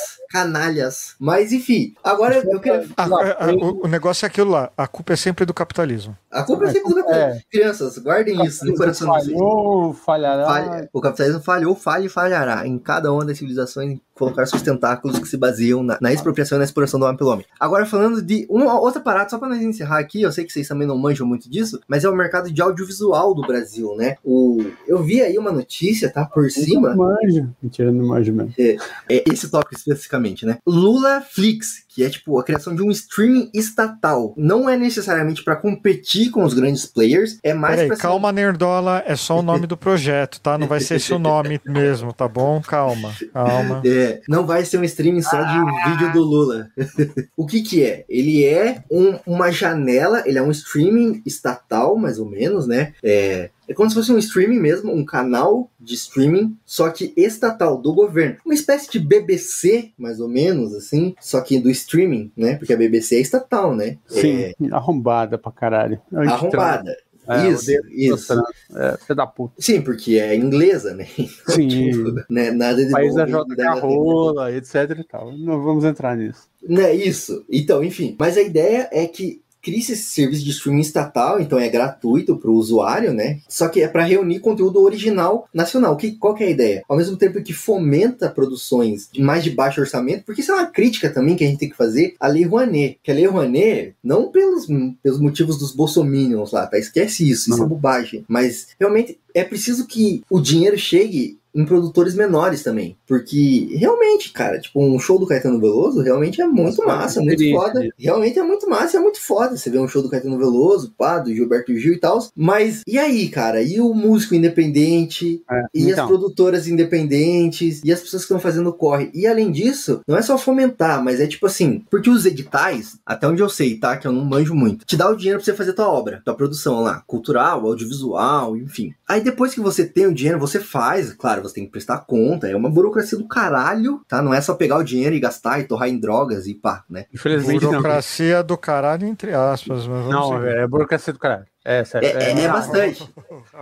canalhas. 0.32 1.14
Mas 1.20 1.52
enfim, 1.52 1.94
agora 2.02 2.42
eu 2.44 2.58
quero. 2.60 2.88
Ah, 2.96 3.04
ah, 3.06 3.36
ah, 3.40 3.52
o, 3.52 3.84
o 3.84 3.88
negócio 3.88 4.24
é 4.24 4.28
aquilo 4.28 4.50
lá. 4.50 4.70
A 4.76 4.86
culpa 4.86 5.12
é 5.12 5.16
sempre 5.16 5.44
do 5.44 5.52
capitalismo. 5.54 6.16
A 6.30 6.42
culpa 6.42 6.64
é 6.64 6.72
sempre 6.72 6.88
do 6.94 6.96
capitalismo. 6.96 7.42
Crianças, 7.50 7.98
guardem 7.98 8.44
isso 8.44 8.64
no 8.64 8.74
coração 8.74 9.12
de 9.12 9.24
vocês. 9.24 9.38
falhou, 9.38 9.92
falhará. 9.94 10.44
Falha- 10.46 10.88
o 10.92 11.00
capitalismo 11.00 11.42
falhou, 11.42 11.74
falha 11.76 12.06
e 12.06 12.08
falhará 12.08 12.66
em 12.66 12.78
cada 12.78 13.12
uma 13.12 13.24
das 13.24 13.36
civilizações 13.38 13.90
em 13.92 14.00
colocar 14.14 14.46
seus 14.46 14.62
tentáculos 14.62 15.18
que 15.18 15.26
se 15.26 15.36
baseiam 15.36 15.82
na, 15.82 15.98
na 16.00 16.12
expropriação 16.12 16.56
e 16.56 16.60
na 16.60 16.64
exploração 16.64 16.98
do 17.00 17.04
homem 17.06 17.16
pelo 17.16 17.30
homem. 17.30 17.44
Agora, 17.58 17.84
falando 17.84 18.22
de 18.22 18.46
uma 18.48 18.78
outra 18.78 19.00
parada, 19.00 19.28
só 19.30 19.38
pra 19.38 19.48
nós 19.48 19.60
encerrar 19.60 19.98
aqui, 19.98 20.22
eu 20.22 20.30
sei 20.30 20.44
que 20.44 20.52
vocês 20.52 20.68
também 20.68 20.86
não 20.86 20.96
manjam 20.96 21.26
muito 21.26 21.50
disso, 21.50 21.80
mas 21.88 22.04
é 22.04 22.08
o 22.08 22.14
mercado 22.14 22.50
de 22.50 22.62
audiovisual 22.62 23.34
do 23.34 23.42
Brasil, 23.42 23.94
né? 23.96 24.16
O, 24.24 24.64
eu 24.86 25.02
vi 25.02 25.20
aí 25.22 25.36
uma 25.38 25.50
notícia, 25.50 26.10
tá? 26.10 26.24
Por 26.24 26.50
cima. 26.50 26.90
Não 26.90 26.96
manjo. 26.98 27.48
Mentira, 27.62 27.90
não 27.90 28.06
manjo 28.06 28.32
mesmo. 28.32 28.54
É, 28.58 28.76
esse 29.08 29.50
tópico 29.50 29.74
especificamente 29.74 30.21
basicamente, 30.22 30.46
né? 30.46 30.58
Lula 30.66 31.20
Flix, 31.20 31.84
que 31.88 32.04
é 32.04 32.08
tipo 32.08 32.38
a 32.38 32.44
criação 32.44 32.74
de 32.74 32.82
um 32.82 32.90
streaming 32.90 33.50
estatal. 33.52 34.32
Não 34.36 34.68
é 34.70 34.76
necessariamente 34.76 35.42
para 35.42 35.56
competir 35.56 36.30
com 36.30 36.44
os 36.44 36.54
grandes 36.54 36.86
players, 36.86 37.38
é 37.42 37.52
mais 37.52 37.80
Peraí, 37.80 37.98
calma, 37.98 38.32
Nerdola, 38.32 39.02
é 39.06 39.16
só 39.16 39.40
o 39.40 39.42
nome 39.42 39.66
do 39.66 39.76
projeto, 39.76 40.40
tá? 40.40 40.56
Não 40.56 40.66
vai 40.66 40.80
ser 40.80 40.96
esse 40.96 41.12
o 41.12 41.18
nome 41.18 41.60
mesmo, 41.66 42.12
tá 42.12 42.28
bom? 42.28 42.62
Calma, 42.62 43.12
calma. 43.32 43.82
É, 43.84 44.20
não 44.28 44.46
vai 44.46 44.64
ser 44.64 44.78
um 44.78 44.84
streaming 44.84 45.22
só 45.22 45.42
de 45.42 45.90
vídeo 45.90 46.12
do 46.12 46.22
Lula. 46.22 46.68
o 47.36 47.46
que 47.46 47.62
que 47.62 47.82
é? 47.84 48.04
Ele 48.08 48.44
é 48.44 48.82
um- 48.90 49.18
uma 49.26 49.50
janela, 49.50 50.22
ele 50.26 50.38
é 50.38 50.42
um 50.42 50.50
streaming 50.50 51.22
estatal, 51.26 51.96
mais 51.96 52.18
ou 52.18 52.28
menos, 52.28 52.66
né? 52.66 52.92
É, 53.02 53.50
é 53.68 53.74
como 53.74 53.88
se 53.88 53.94
fosse 53.96 54.12
um 54.12 54.18
streaming 54.18 54.60
mesmo, 54.60 54.92
um 54.94 55.04
canal 55.04 55.70
de 55.82 55.94
streaming, 55.94 56.56
só 56.64 56.88
que 56.90 57.12
estatal, 57.16 57.76
do 57.76 57.92
governo. 57.92 58.36
Uma 58.44 58.54
espécie 58.54 58.90
de 58.90 58.98
BBC, 58.98 59.90
mais 59.98 60.20
ou 60.20 60.28
menos, 60.28 60.74
assim, 60.74 61.14
só 61.20 61.40
que 61.40 61.58
do 61.58 61.70
streaming, 61.70 62.30
né? 62.36 62.56
Porque 62.56 62.72
a 62.72 62.76
BBC 62.76 63.16
é 63.16 63.20
estatal, 63.20 63.74
né? 63.74 63.98
Sim, 64.06 64.52
arrombada 64.70 65.36
pra 65.36 65.50
caralho. 65.52 66.00
É, 66.12 66.26
arrombada. 66.28 66.96
É, 67.28 67.48
isso, 67.48 67.70
isso. 67.90 68.32
É, 68.74 68.96
filho 68.98 69.14
da 69.16 69.26
puta. 69.26 69.54
Sim, 69.58 69.80
porque 69.80 70.18
é 70.18 70.34
inglesa, 70.34 70.92
né? 70.94 71.06
Então, 71.18 71.54
Sim. 71.54 71.68
tipo, 71.68 72.24
né, 72.28 72.50
nada 72.50 72.84
de 72.84 72.90
País 72.90 73.14
da 73.14 73.26
bom, 73.26 73.44
nada- 73.46 73.74
rola, 73.80 74.52
etc 74.52 74.74
e 74.98 75.04
tal. 75.04 75.32
Não 75.36 75.62
vamos 75.62 75.84
entrar 75.84 76.16
nisso. 76.16 76.48
Não 76.66 76.82
é 76.82 76.94
isso. 76.94 77.44
Então, 77.50 77.82
enfim. 77.82 78.16
Mas 78.18 78.36
a 78.36 78.42
ideia 78.42 78.88
é 78.92 79.06
que 79.06 79.41
cria-se 79.62 79.92
esse 79.92 80.02
serviço 80.02 80.44
de 80.44 80.50
streaming 80.50 80.80
estatal, 80.80 81.40
então 81.40 81.58
é 81.58 81.68
gratuito 81.68 82.36
para 82.36 82.50
o 82.50 82.54
usuário, 82.54 83.12
né? 83.14 83.38
Só 83.48 83.68
que 83.68 83.80
é 83.80 83.88
para 83.88 84.04
reunir 84.04 84.40
conteúdo 84.40 84.82
original 84.82 85.48
nacional. 85.54 85.96
Que, 85.96 86.12
qual 86.12 86.34
que 86.34 86.42
é 86.42 86.48
a 86.48 86.50
ideia? 86.50 86.84
Ao 86.88 86.96
mesmo 86.96 87.16
tempo 87.16 87.42
que 87.42 87.52
fomenta 87.52 88.28
produções 88.28 89.08
de 89.12 89.22
mais 89.22 89.44
de 89.44 89.50
baixo 89.50 89.80
orçamento, 89.80 90.24
porque 90.24 90.40
isso 90.40 90.52
é 90.52 90.56
uma 90.56 90.66
crítica 90.66 91.08
também 91.08 91.36
que 91.36 91.44
a 91.44 91.46
gente 91.46 91.58
tem 91.58 91.70
que 91.70 91.76
fazer 91.76 92.14
à 92.18 92.26
Lei 92.26 92.44
Rouanet. 92.44 92.98
Que 93.02 93.10
a 93.10 93.14
Lei 93.14 93.26
Rouanet, 93.26 93.94
não 94.02 94.30
pelos, 94.30 94.66
pelos 95.02 95.20
motivos 95.20 95.58
dos 95.58 95.72
bolsominions 95.72 96.50
lá, 96.50 96.66
tá? 96.66 96.78
Esquece 96.78 97.28
isso, 97.28 97.50
isso 97.50 97.62
é 97.62 97.66
bobagem. 97.66 98.24
Mas 98.28 98.68
realmente 98.78 99.18
é 99.34 99.44
preciso 99.44 99.86
que 99.86 100.22
o 100.30 100.40
dinheiro 100.40 100.78
chegue 100.78 101.38
em 101.54 101.64
produtores 101.64 102.14
menores 102.14 102.62
também. 102.62 102.96
Porque 103.06 103.68
realmente, 103.76 104.32
cara, 104.32 104.58
tipo, 104.58 104.82
um 104.82 104.98
show 104.98 105.18
do 105.18 105.26
Caetano 105.26 105.60
Veloso 105.60 106.00
realmente 106.00 106.40
é 106.40 106.46
muito 106.46 106.78
Nossa, 106.78 106.86
massa, 106.86 107.20
muito 107.20 107.42
experiência 107.42 107.66
foda. 107.66 107.88
Realmente 107.98 108.38
é 108.38 108.42
muito 108.42 108.68
massa, 108.68 108.96
é 108.96 109.00
muito 109.00 109.20
foda. 109.20 109.56
Você 109.56 109.70
vê 109.70 109.78
um 109.78 109.88
show 109.88 110.02
do 110.02 110.08
Caetano 110.08 110.38
Veloso, 110.38 110.94
pá, 110.96 111.18
do 111.18 111.34
Gilberto 111.34 111.76
Gil 111.76 111.94
e 111.94 111.98
tal. 111.98 112.26
Mas 112.34 112.80
e 112.86 112.98
aí, 112.98 113.28
cara? 113.28 113.62
E 113.62 113.80
o 113.80 113.92
músico 113.92 114.34
independente? 114.34 115.42
É, 115.50 115.62
E 115.74 115.90
então, 115.90 116.04
as 116.04 116.08
produtoras 116.08 116.66
independentes? 116.66 117.82
E 117.84 117.92
as 117.92 118.00
pessoas 118.00 118.22
que 118.22 118.26
estão 118.26 118.40
fazendo 118.40 118.70
o 118.70 118.72
corre? 118.72 119.10
E 119.14 119.26
além 119.26 119.50
disso, 119.50 120.00
não 120.06 120.16
é 120.16 120.22
só 120.22 120.38
fomentar, 120.38 121.04
mas 121.04 121.20
é 121.20 121.26
tipo 121.26 121.46
assim, 121.46 121.84
porque 121.90 122.08
os 122.08 122.24
editais, 122.24 122.96
até 123.04 123.26
onde 123.26 123.42
eu 123.42 123.48
sei, 123.48 123.76
tá? 123.76 123.96
Que 123.96 124.06
eu 124.06 124.12
não 124.12 124.24
manjo 124.24 124.54
muito, 124.54 124.84
te 124.86 124.96
dá 124.96 125.10
o 125.10 125.16
dinheiro 125.16 125.38
pra 125.38 125.44
você 125.44 125.54
fazer 125.54 125.72
tua 125.72 125.88
obra, 125.88 126.22
tua 126.24 126.34
produção 126.34 126.80
lá, 126.80 127.02
cultural, 127.06 127.66
audiovisual, 127.66 128.56
enfim. 128.56 128.94
Aí 129.06 129.20
depois 129.22 129.54
que 129.54 129.60
você 129.60 129.84
tem 129.84 130.06
o 130.06 130.14
dinheiro, 130.14 130.38
você 130.38 130.58
faz, 130.58 131.12
claro, 131.12 131.42
você 131.42 131.54
tem 131.54 131.64
que 131.64 131.70
prestar 131.70 131.98
conta, 131.98 132.48
é 132.48 132.56
uma 132.56 132.70
burocracia 132.70 133.18
do 133.18 133.26
caralho, 133.26 134.00
tá? 134.08 134.22
Não 134.22 134.32
é 134.32 134.40
só 134.40 134.54
pegar 134.54 134.78
o 134.78 134.84
dinheiro 134.84 135.14
e 135.14 135.20
gastar 135.20 135.60
e 135.60 135.64
torrar 135.64 135.88
em 135.88 135.98
drogas 135.98 136.46
e 136.46 136.54
pá, 136.54 136.84
né? 136.88 137.06
infelizmente 137.12 137.62
não. 137.62 137.70
Burocracia 137.70 138.42
do 138.42 138.56
caralho, 138.56 139.06
entre 139.06 139.32
aspas. 139.32 139.86
Mas 139.86 139.86
vamos 139.86 140.10
Não, 140.10 140.46
é 140.46 140.66
burocracia 140.66 141.12
do 141.12 141.18
caralho. 141.18 141.51
É, 141.64 141.84
sério. 141.84 142.08
É, 142.08 142.32
é- 142.32 142.44
é 142.44 142.48
bastante. 142.48 143.08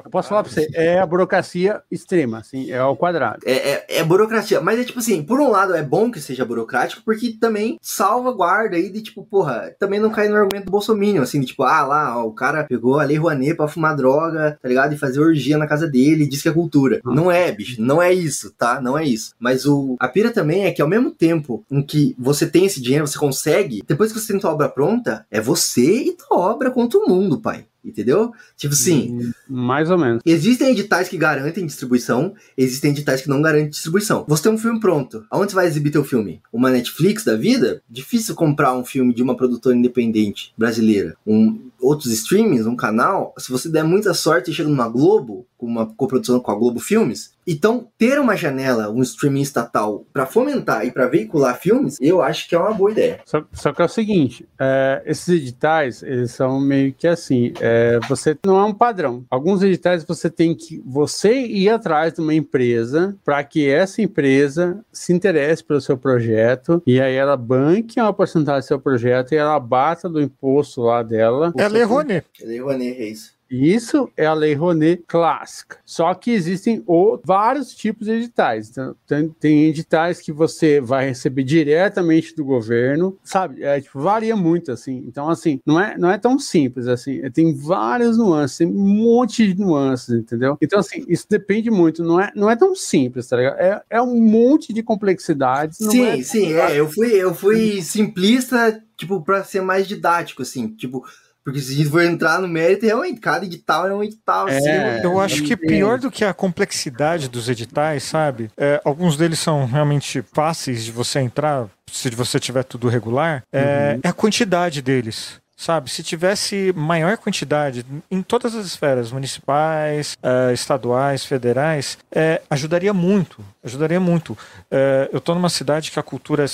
Eu 0.05 0.11
posso 0.11 0.29
falar 0.29 0.43
pra 0.43 0.53
você, 0.53 0.69
é 0.73 0.99
a 0.99 1.07
burocracia 1.07 1.83
extrema, 1.91 2.39
assim, 2.39 2.71
é 2.71 2.79
ao 2.79 2.97
quadrado. 2.97 3.41
É, 3.45 3.53
é, 3.73 3.87
é 3.99 4.05
burocracia. 4.05 4.61
Mas 4.61 4.79
é 4.79 4.85
tipo 4.85 4.99
assim, 4.99 5.23
por 5.23 5.41
um 5.41 5.51
lado 5.51 5.75
é 5.75 5.83
bom 5.83 6.11
que 6.11 6.21
seja 6.21 6.45
burocrático, 6.45 7.03
porque 7.05 7.37
também 7.39 7.79
salvaguarda 7.81 8.77
aí 8.77 8.91
de 8.91 9.03
tipo, 9.03 9.25
porra, 9.25 9.75
também 9.79 10.01
não 10.01 10.11
cai 10.11 10.29
no 10.29 10.37
argumento 10.37 10.67
do 10.67 10.71
Bolsonaro, 10.73 11.23
assim, 11.23 11.41
de 11.41 11.47
tipo, 11.47 11.63
ah 11.63 11.83
lá, 11.87 12.19
ó, 12.19 12.27
o 12.27 12.33
cara 12.33 12.65
pegou 12.65 12.99
a 12.99 13.05
Lei 13.05 13.17
Rouanet 13.17 13.55
pra 13.55 13.69
fumar 13.69 13.95
droga, 13.97 14.59
tá 14.61 14.69
ligado? 14.69 14.93
E 14.95 14.99
fazer 14.99 15.21
orgia 15.21 15.59
na 15.59 15.67
casa 15.67 15.87
dele 15.87 16.25
e 16.25 16.29
diz 16.29 16.43
que 16.43 16.49
é 16.49 16.53
cultura. 16.53 17.01
Hum. 17.07 17.15
Não 17.15 17.31
é, 17.31 17.53
bicho, 17.53 17.81
não 17.81 18.03
é 18.03 18.13
isso, 18.13 18.53
tá? 18.57 18.81
Não 18.81 18.99
é 18.99 19.05
isso. 19.05 19.35
Mas 19.39 19.67
o, 19.67 19.97
a 20.01 20.09
pira 20.09 20.31
também 20.31 20.65
é 20.65 20.73
que 20.73 20.83
ao 20.83 20.89
mesmo 20.89 21.11
tempo 21.11 21.65
em 21.71 21.83
que 21.83 22.15
você 22.19 22.47
tem 22.47 22.65
esse 22.67 22.81
dinheiro, 22.81 23.07
você 23.07 23.19
consegue, 23.19 23.83
depois 23.87 24.13
que 24.13 24.19
você 24.19 24.33
tem 24.33 24.41
tua 24.41 24.53
obra 24.53 24.69
pronta, 24.69 25.27
é 25.31 25.41
você 25.41 26.03
e 26.05 26.13
tua 26.17 26.39
obra 26.39 26.71
contra 26.71 26.99
o 26.99 27.09
mundo, 27.09 27.41
pai. 27.41 27.65
Entendeu? 27.85 28.33
Tipo 28.57 28.75
assim, 28.75 29.33
Mais 29.49 29.91
ou 29.91 29.99
menos. 29.99 30.23
Existem 30.25 30.71
editais 30.71 31.09
que 31.09 31.17
garantem 31.17 31.67
distribuição, 31.67 32.35
existem 32.57 32.91
editais 32.91 33.23
que 33.23 33.29
não 33.29 33.41
garantem 33.41 33.71
distribuição. 33.71 34.25
Você 34.29 34.43
tem 34.43 34.53
um 34.53 34.59
filme 34.59 34.79
pronto. 34.79 35.25
Aonde 35.31 35.53
você 35.53 35.57
vai 35.57 35.67
exibir 35.67 35.91
teu 35.91 36.05
filme? 36.05 36.43
Uma 36.53 36.71
Netflix 36.71 37.25
da 37.25 37.37
vida? 37.37 37.83
Difícil 37.89 38.35
comprar 38.35 38.75
um 38.75 38.85
filme 38.85 39.15
de 39.15 39.23
uma 39.23 39.37
produtora 39.37 39.75
independente 39.75 40.53
brasileira. 40.57 41.17
Um, 41.27 41.71
outros 41.81 42.13
streamings, 42.13 42.67
um 42.67 42.77
canal, 42.77 43.35
se 43.39 43.51
você 43.51 43.69
der 43.69 43.85
muita 43.85 44.13
sorte 44.15 44.51
e 44.51 44.55
chega 44.55 44.69
numa 44.69 44.89
Globo, 44.89 45.47
com 45.57 45.67
uma 45.67 45.87
coprodução 45.87 46.41
com 46.41 46.51
a 46.51 46.55
Globo 46.55 46.81
Filmes, 46.81 47.33
então 47.51 47.89
ter 47.99 48.19
uma 48.19 48.37
janela, 48.37 48.91
um 48.91 49.03
streaming 49.03 49.43
estatal 49.43 50.07
pra 50.13 50.27
fomentar 50.27 50.87
e 50.87 50.91
pra 50.91 51.07
veicular 51.07 51.59
filmes, 51.59 51.97
eu 52.01 52.23
acho 52.23 52.49
que 52.49 52.55
é 52.55 52.59
uma 52.59 52.73
boa 52.73 52.93
ideia. 52.93 53.21
Só, 53.25 53.45
só 53.53 53.73
que 53.73 53.83
é 53.83 53.85
o 53.85 53.89
seguinte, 53.89 54.49
é, 54.59 55.03
esses 55.05 55.29
editais, 55.29 56.03
eles 56.03 56.31
são 56.31 56.61
meio 56.61 56.93
que 56.93 57.07
assim, 57.07 57.53
é, 57.61 57.99
você 58.09 58.37
não 58.45 58.59
é 58.59 58.65
um 58.65 58.75
padrão. 58.75 59.25
Alguns 59.31 59.63
editais 59.63 60.05
você 60.05 60.31
tem 60.31 60.55
que 60.55 60.83
você 60.87 61.33
ir 61.33 61.69
atrás 61.69 62.13
de 62.13 62.21
uma 62.21 62.35
empresa 62.35 63.17
para 63.25 63.43
que 63.43 63.69
essa 63.69 64.01
empresa 64.01 64.85
se 64.93 65.13
interesse 65.13 65.65
pelo 65.65 65.81
seu 65.81 65.97
projeto 65.97 66.83
e 66.87 67.01
aí 67.01 67.15
ela 67.15 67.37
banque 67.37 68.01
uma 68.01 68.13
porcentagem 68.13 68.61
do 68.61 68.67
seu 68.67 68.79
projeto 68.79 69.33
e 69.33 69.37
ela 69.37 69.59
bata 69.59 70.09
do 70.09 70.21
imposto 70.21 70.83
lá 70.83 71.03
dela. 71.03 71.53
É 71.57 71.69
Lei 71.69 71.83
Rouanet. 71.83 72.27
Lei 72.43 72.61
Rouanet 72.61 73.01
é 73.01 73.09
isso. 73.09 73.40
Isso 73.51 74.09
é 74.17 74.27
a 74.27 74.33
Lei 74.35 74.55
Rouanet 74.55 75.03
clássica. 75.09 75.79
Só 75.85 76.15
que 76.15 76.31
existem 76.31 76.83
o- 76.87 77.19
vários 77.25 77.75
tipos 77.75 78.07
de 78.07 78.13
editais. 78.13 78.71
Então, 78.71 78.95
tem, 79.07 79.29
tem 79.41 79.65
editais 79.67 80.21
que 80.21 80.31
você 80.33 80.81
vai 80.81 81.07
receber 81.09 81.43
diretamente 81.43 82.35
do 82.37 82.45
governo, 82.45 83.19
sabe? 83.25 83.63
É, 83.63 83.81
tipo, 83.81 83.99
varia 84.01 84.37
muito, 84.37 84.71
assim. 84.71 85.03
Então, 85.07 85.29
assim, 85.29 85.61
não 85.67 85.81
é, 85.81 85.99
não 85.99 86.11
é 86.11 86.17
tão 86.17 86.39
simples, 86.39 86.87
assim. 86.87 87.21
Tem 87.31 87.53
várias 87.55 88.17
nuances, 88.17 88.59
tem 88.59 88.67
um 88.69 88.73
monte 88.89 89.53
de 89.53 89.59
nuances, 89.61 90.11
entendeu? 90.15 90.57
Então, 90.63 90.79
assim, 90.79 91.05
isso 91.09 91.27
depende 91.29 91.71
muito. 91.71 92.05
Não 92.05 92.21
é, 92.21 92.31
não 92.37 92.49
é 92.49 92.55
tão 92.55 92.75
simples, 92.75 93.27
tá 93.27 93.37
ligado? 93.37 93.59
É, 93.59 93.83
é 93.91 94.01
um 94.03 94.21
monte 94.21 94.73
de 94.73 94.83
complexidades. 94.83 95.79
Sim, 95.79 96.05
é- 96.07 96.23
sim, 96.23 96.53
é. 96.53 96.79
Eu 96.79 96.89
fui, 96.89 97.09
eu 97.15 97.35
fui 97.35 97.83
simplista, 97.83 98.81
tipo, 98.97 99.21
pra 99.23 99.43
ser 99.43 99.61
mais 99.61 99.89
didático, 99.89 100.43
assim, 100.43 100.69
tipo. 100.69 101.05
Porque 101.45 101.61
se 101.61 101.73
a 101.73 101.77
gente 101.77 101.89
for 101.89 102.03
entrar 102.03 102.41
no 102.41 102.49
mérito, 102.49 102.85
realmente, 102.85 103.21
cada 103.21 103.45
edital 103.45 103.89
é 103.89 103.95
um 103.95 104.05
edital, 104.05 104.49
É, 104.49 104.57
assim. 104.57 105.03
Eu 105.03 105.19
acho 105.19 105.43
que 105.43 105.57
pior 105.57 105.99
do 105.99 106.11
que 106.11 106.25
a 106.25 106.35
complexidade 106.35 107.29
dos 107.29 107.49
editais, 107.49 108.03
sabe? 108.03 108.51
É, 108.57 108.81
alguns 108.85 109.17
deles 109.17 109.39
são 109.39 109.67
realmente 109.67 110.23
fáceis 110.33 110.85
de 110.85 110.93
você 110.93 111.21
entrar, 111.21 111.67
se 111.91 112.11
você 112.11 112.39
tiver 112.39 112.63
tudo 112.65 112.89
regular, 112.89 113.43
é, 113.53 113.99
é 114.03 114.09
a 114.09 114.13
quantidade 114.13 114.83
deles. 114.83 115.41
Sabe, 115.57 115.91
se 115.91 116.03
tivesse 116.03 116.73
maior 116.75 117.19
quantidade 117.19 117.85
em 118.11 118.23
todas 118.23 118.55
as 118.55 118.65
esferas, 118.65 119.13
municipais, 119.13 120.17
eh, 120.23 120.55
estaduais, 120.55 121.23
federais, 121.23 121.99
eh, 122.11 122.41
ajudaria 122.49 122.95
muito. 122.95 123.45
Ajudaria 123.63 124.01
muito. 124.01 124.39
Eh, 124.71 125.11
eu 125.13 125.21
tô 125.21 125.35
numa 125.35 125.51
cidade 125.51 125.91
que 125.91 125.99
a 126.01 126.03
cultura 126.03 126.47
é 126.47 126.49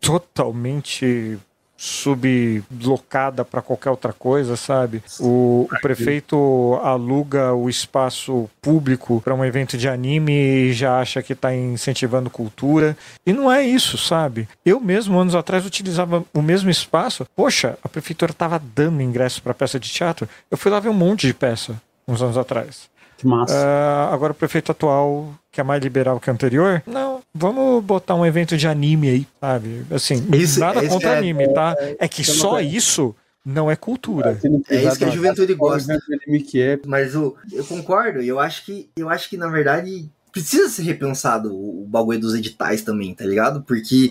totalmente 0.00 1.38
sublocada 1.76 3.44
para 3.44 3.60
qualquer 3.60 3.90
outra 3.90 4.12
coisa, 4.12 4.56
sabe? 4.56 5.02
O, 5.20 5.68
o 5.70 5.80
prefeito 5.80 6.80
aluga 6.82 7.52
o 7.52 7.68
espaço 7.68 8.48
público 8.62 9.20
para 9.22 9.34
um 9.34 9.44
evento 9.44 9.76
de 9.76 9.88
anime 9.88 10.32
e 10.32 10.72
já 10.72 10.98
acha 10.98 11.22
que 11.22 11.32
está 11.32 11.54
incentivando 11.54 12.30
cultura. 12.30 12.96
E 13.26 13.32
não 13.32 13.52
é 13.52 13.62
isso, 13.64 13.98
sabe? 13.98 14.48
Eu 14.64 14.80
mesmo, 14.80 15.18
anos 15.18 15.34
atrás, 15.34 15.66
utilizava 15.66 16.24
o 16.32 16.42
mesmo 16.42 16.70
espaço. 16.70 17.26
Poxa, 17.36 17.78
a 17.82 17.88
prefeitura 17.88 18.32
estava 18.32 18.60
dando 18.74 19.02
ingresso 19.02 19.42
para 19.42 19.54
peça 19.54 19.78
de 19.78 19.90
teatro. 19.90 20.28
Eu 20.50 20.56
fui 20.56 20.70
lá 20.70 20.80
ver 20.80 20.88
um 20.88 20.94
monte 20.94 21.26
de 21.26 21.34
peça 21.34 21.80
uns 22.08 22.22
anos 22.22 22.38
atrás. 22.38 22.88
Que 23.18 23.26
massa. 23.26 23.54
Ah, 23.56 24.10
agora 24.12 24.32
o 24.32 24.36
prefeito 24.36 24.70
atual, 24.72 25.32
que 25.50 25.60
é 25.60 25.64
mais 25.64 25.82
liberal 25.82 26.20
que 26.20 26.28
o 26.28 26.32
anterior, 26.32 26.82
não, 26.86 27.20
vamos 27.34 27.82
botar 27.82 28.14
um 28.14 28.26
evento 28.26 28.56
de 28.56 28.68
anime 28.68 29.08
aí, 29.08 29.26
sabe? 29.40 29.86
Assim, 29.90 30.22
Isso- 30.34 30.60
nada 30.60 30.80
esse 30.80 30.88
contra 30.88 31.10
é- 31.10 31.18
anime, 31.18 31.52
tá? 31.52 31.74
É 31.98 32.06
que 32.06 32.22
isso 32.22 32.32
é 32.32 32.34
uma 32.34 32.40
só 32.40 32.60
isso 32.60 33.14
não 33.44 33.70
é 33.70 33.76
cultura. 33.76 34.38
Não 34.44 34.60
É 34.68 34.82
isso 34.82 34.98
que 34.98 35.04
a 35.04 35.10
juventude 35.10 35.54
gosta. 35.54 35.92
anime 36.26 36.42
que 36.42 36.60
é, 36.60 36.78
Mas 36.84 37.14
o, 37.14 37.34
eu 37.52 37.64
concordo, 37.64 38.20
e 38.20 38.28
eu 38.28 38.38
acho 38.40 38.64
que 38.66 38.90
eu 38.96 39.08
acho 39.08 39.30
que, 39.30 39.36
na 39.36 39.48
verdade, 39.48 40.10
precisa 40.32 40.68
ser 40.68 40.82
repensado 40.82 41.54
o, 41.54 41.84
o 41.84 41.86
bagulho 41.88 42.20
dos 42.20 42.34
editais 42.34 42.82
também, 42.82 43.14
tá 43.14 43.24
ligado? 43.24 43.62
Porque 43.62 44.10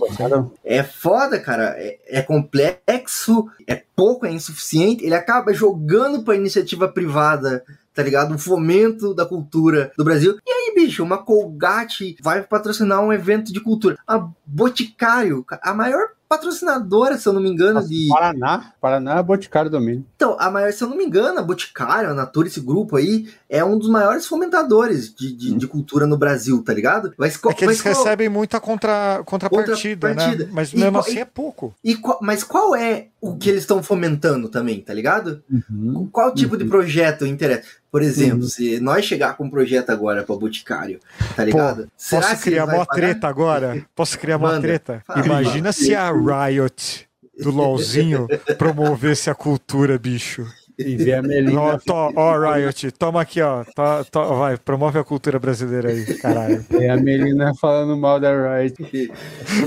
é 0.63 0.81
foda, 0.81 1.39
cara. 1.39 1.75
É, 1.77 1.99
é 2.07 2.21
complexo, 2.23 3.47
é 3.67 3.83
pouco, 3.95 4.25
é 4.25 4.31
insuficiente. 4.31 5.05
Ele 5.05 5.13
acaba 5.13 5.53
jogando 5.53 6.23
pra 6.23 6.35
iniciativa 6.35 6.87
privada 6.87 7.63
tá 7.95 8.03
ligado? 8.03 8.35
O 8.35 8.37
fomento 8.37 9.13
da 9.13 9.25
cultura 9.25 9.91
do 9.97 10.03
Brasil. 10.03 10.37
E 10.45 10.51
aí, 10.51 10.73
bicho, 10.75 11.01
uma 11.01 11.17
Colgate 11.17 12.17
vai 12.21 12.43
patrocinar 12.43 13.01
um 13.01 13.13
evento 13.13 13.53
de 13.53 13.61
cultura. 13.61 13.97
A 14.05 14.27
Boticário, 14.45 15.45
a 15.63 15.73
maior 15.73 16.09
patrocinadora, 16.27 17.17
se 17.17 17.27
eu 17.27 17.33
não 17.33 17.41
me 17.41 17.49
engano, 17.49 17.75
Nossa, 17.75 17.87
de. 17.87 18.07
Paraná, 18.09 18.73
Paraná 18.81 19.19
é 19.19 19.23
Boticário 19.23 19.71
domínio. 19.71 20.05
Então, 20.15 20.35
a 20.39 20.49
maior, 20.49 20.71
se 20.73 20.83
eu 20.83 20.89
não 20.89 20.97
me 20.97 21.05
engano, 21.05 21.39
a 21.39 21.43
Boticário, 21.43 22.09
a 22.09 22.13
Natura, 22.13 22.47
esse 22.47 22.59
grupo 22.59 22.97
aí, 22.97 23.29
é 23.49 23.63
um 23.63 23.77
dos 23.77 23.87
maiores 23.89 24.25
fomentadores 24.25 25.13
de, 25.13 25.31
de, 25.35 25.53
de 25.55 25.67
cultura 25.67 26.07
no 26.07 26.17
Brasil, 26.17 26.63
tá 26.63 26.73
ligado? 26.73 27.13
Mas, 27.17 27.35
É 27.45 27.53
que 27.53 27.63
eles 27.65 27.81
qual- 27.81 27.93
recebem 27.95 28.27
muita 28.27 28.59
contra, 28.59 29.21
contrapartida, 29.25 30.09
Contrapartida. 30.09 30.45
né? 30.45 30.49
Mas 30.53 30.73
E 30.73 30.77
mesmo 30.77 30.91
qual- 30.93 31.03
assim 31.03 31.19
é 31.19 31.25
pouco. 31.25 31.75
E 31.83 31.95
qual- 31.95 32.19
mas 32.21 32.43
qual 32.43 32.75
é 32.75 33.07
o 33.21 33.35
que 33.37 33.49
eles 33.49 33.61
estão 33.61 33.81
fomentando 33.83 34.49
também, 34.49 34.81
tá 34.81 34.93
ligado? 34.93 35.43
Uhum. 35.69 36.07
Qual 36.11 36.33
tipo 36.33 36.57
de 36.57 36.65
projeto 36.65 37.25
interessa? 37.25 37.63
Por 37.91 38.01
exemplo, 38.01 38.41
Uhum. 38.43 38.49
se 38.49 38.79
nós 38.79 39.05
chegar 39.05 39.37
com 39.37 39.45
um 39.45 39.49
projeto 39.49 39.89
agora 39.91 40.23
pra 40.23 40.35
Boticário, 40.35 40.99
tá 41.35 41.45
ligado? 41.45 41.87
Posso 42.09 42.35
que 42.35 42.41
criar 42.41 42.65
uma 42.65 42.85
treta 42.85 43.27
agora? 43.27 43.85
Posso 43.95 44.19
criar 44.19 44.37
uma 44.37 44.59
treta? 44.59 45.01
Fala. 45.05 45.25
Imagina 45.25 45.71
se 45.71 45.93
a 45.95 46.11
Riot 46.11 47.07
do 47.39 47.51
LOLzinho 47.51 48.27
promovesse 48.57 49.29
a 49.29 49.35
cultura, 49.35 49.97
bicho. 49.99 50.45
E 50.77 50.97
ver 50.97 51.13
a 51.13 51.19
Ó, 51.19 51.21
Melina, 51.21 51.79
ó, 52.15 52.53
Riot, 52.53 52.91
toma 52.91 53.21
aqui, 53.21 53.41
ó. 53.41 53.63
To- 53.63 54.05
to- 54.11 54.35
vai, 54.37 54.57
promove 54.57 54.99
a 54.99 55.03
cultura 55.03 55.39
brasileira 55.39 55.89
aí, 55.89 56.05
caralho. 56.17 56.65
ver 56.69 56.89
a 56.91 56.97
Melina 56.97 57.53
falando 57.55 57.95
mal 57.97 58.19
da 58.19 58.57
Riot. 58.59 58.75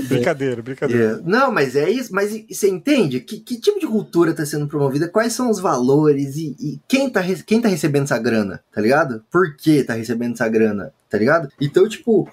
Brincadeira, 0.07 0.61
brincadeira. 0.61 1.19
É. 1.19 1.29
Não, 1.29 1.51
mas 1.51 1.75
é 1.75 1.89
isso. 1.89 2.13
Mas 2.13 2.31
você 2.49 2.69
entende? 2.69 3.19
Que, 3.19 3.39
que 3.39 3.59
tipo 3.59 3.79
de 3.79 3.87
cultura 3.87 4.33
tá 4.33 4.45
sendo 4.45 4.67
promovida? 4.67 5.07
Quais 5.07 5.33
são 5.33 5.49
os 5.49 5.59
valores? 5.59 6.35
E, 6.35 6.55
e 6.59 6.79
quem, 6.87 7.09
tá, 7.09 7.23
quem 7.45 7.61
tá 7.61 7.67
recebendo 7.67 8.03
essa 8.03 8.19
grana? 8.19 8.61
Tá 8.73 8.81
ligado? 8.81 9.23
Por 9.31 9.55
que 9.55 9.83
tá 9.83 9.93
recebendo 9.93 10.33
essa 10.33 10.47
grana? 10.47 10.93
Tá 11.09 11.17
ligado? 11.17 11.49
Então, 11.59 11.89
tipo, 11.89 12.29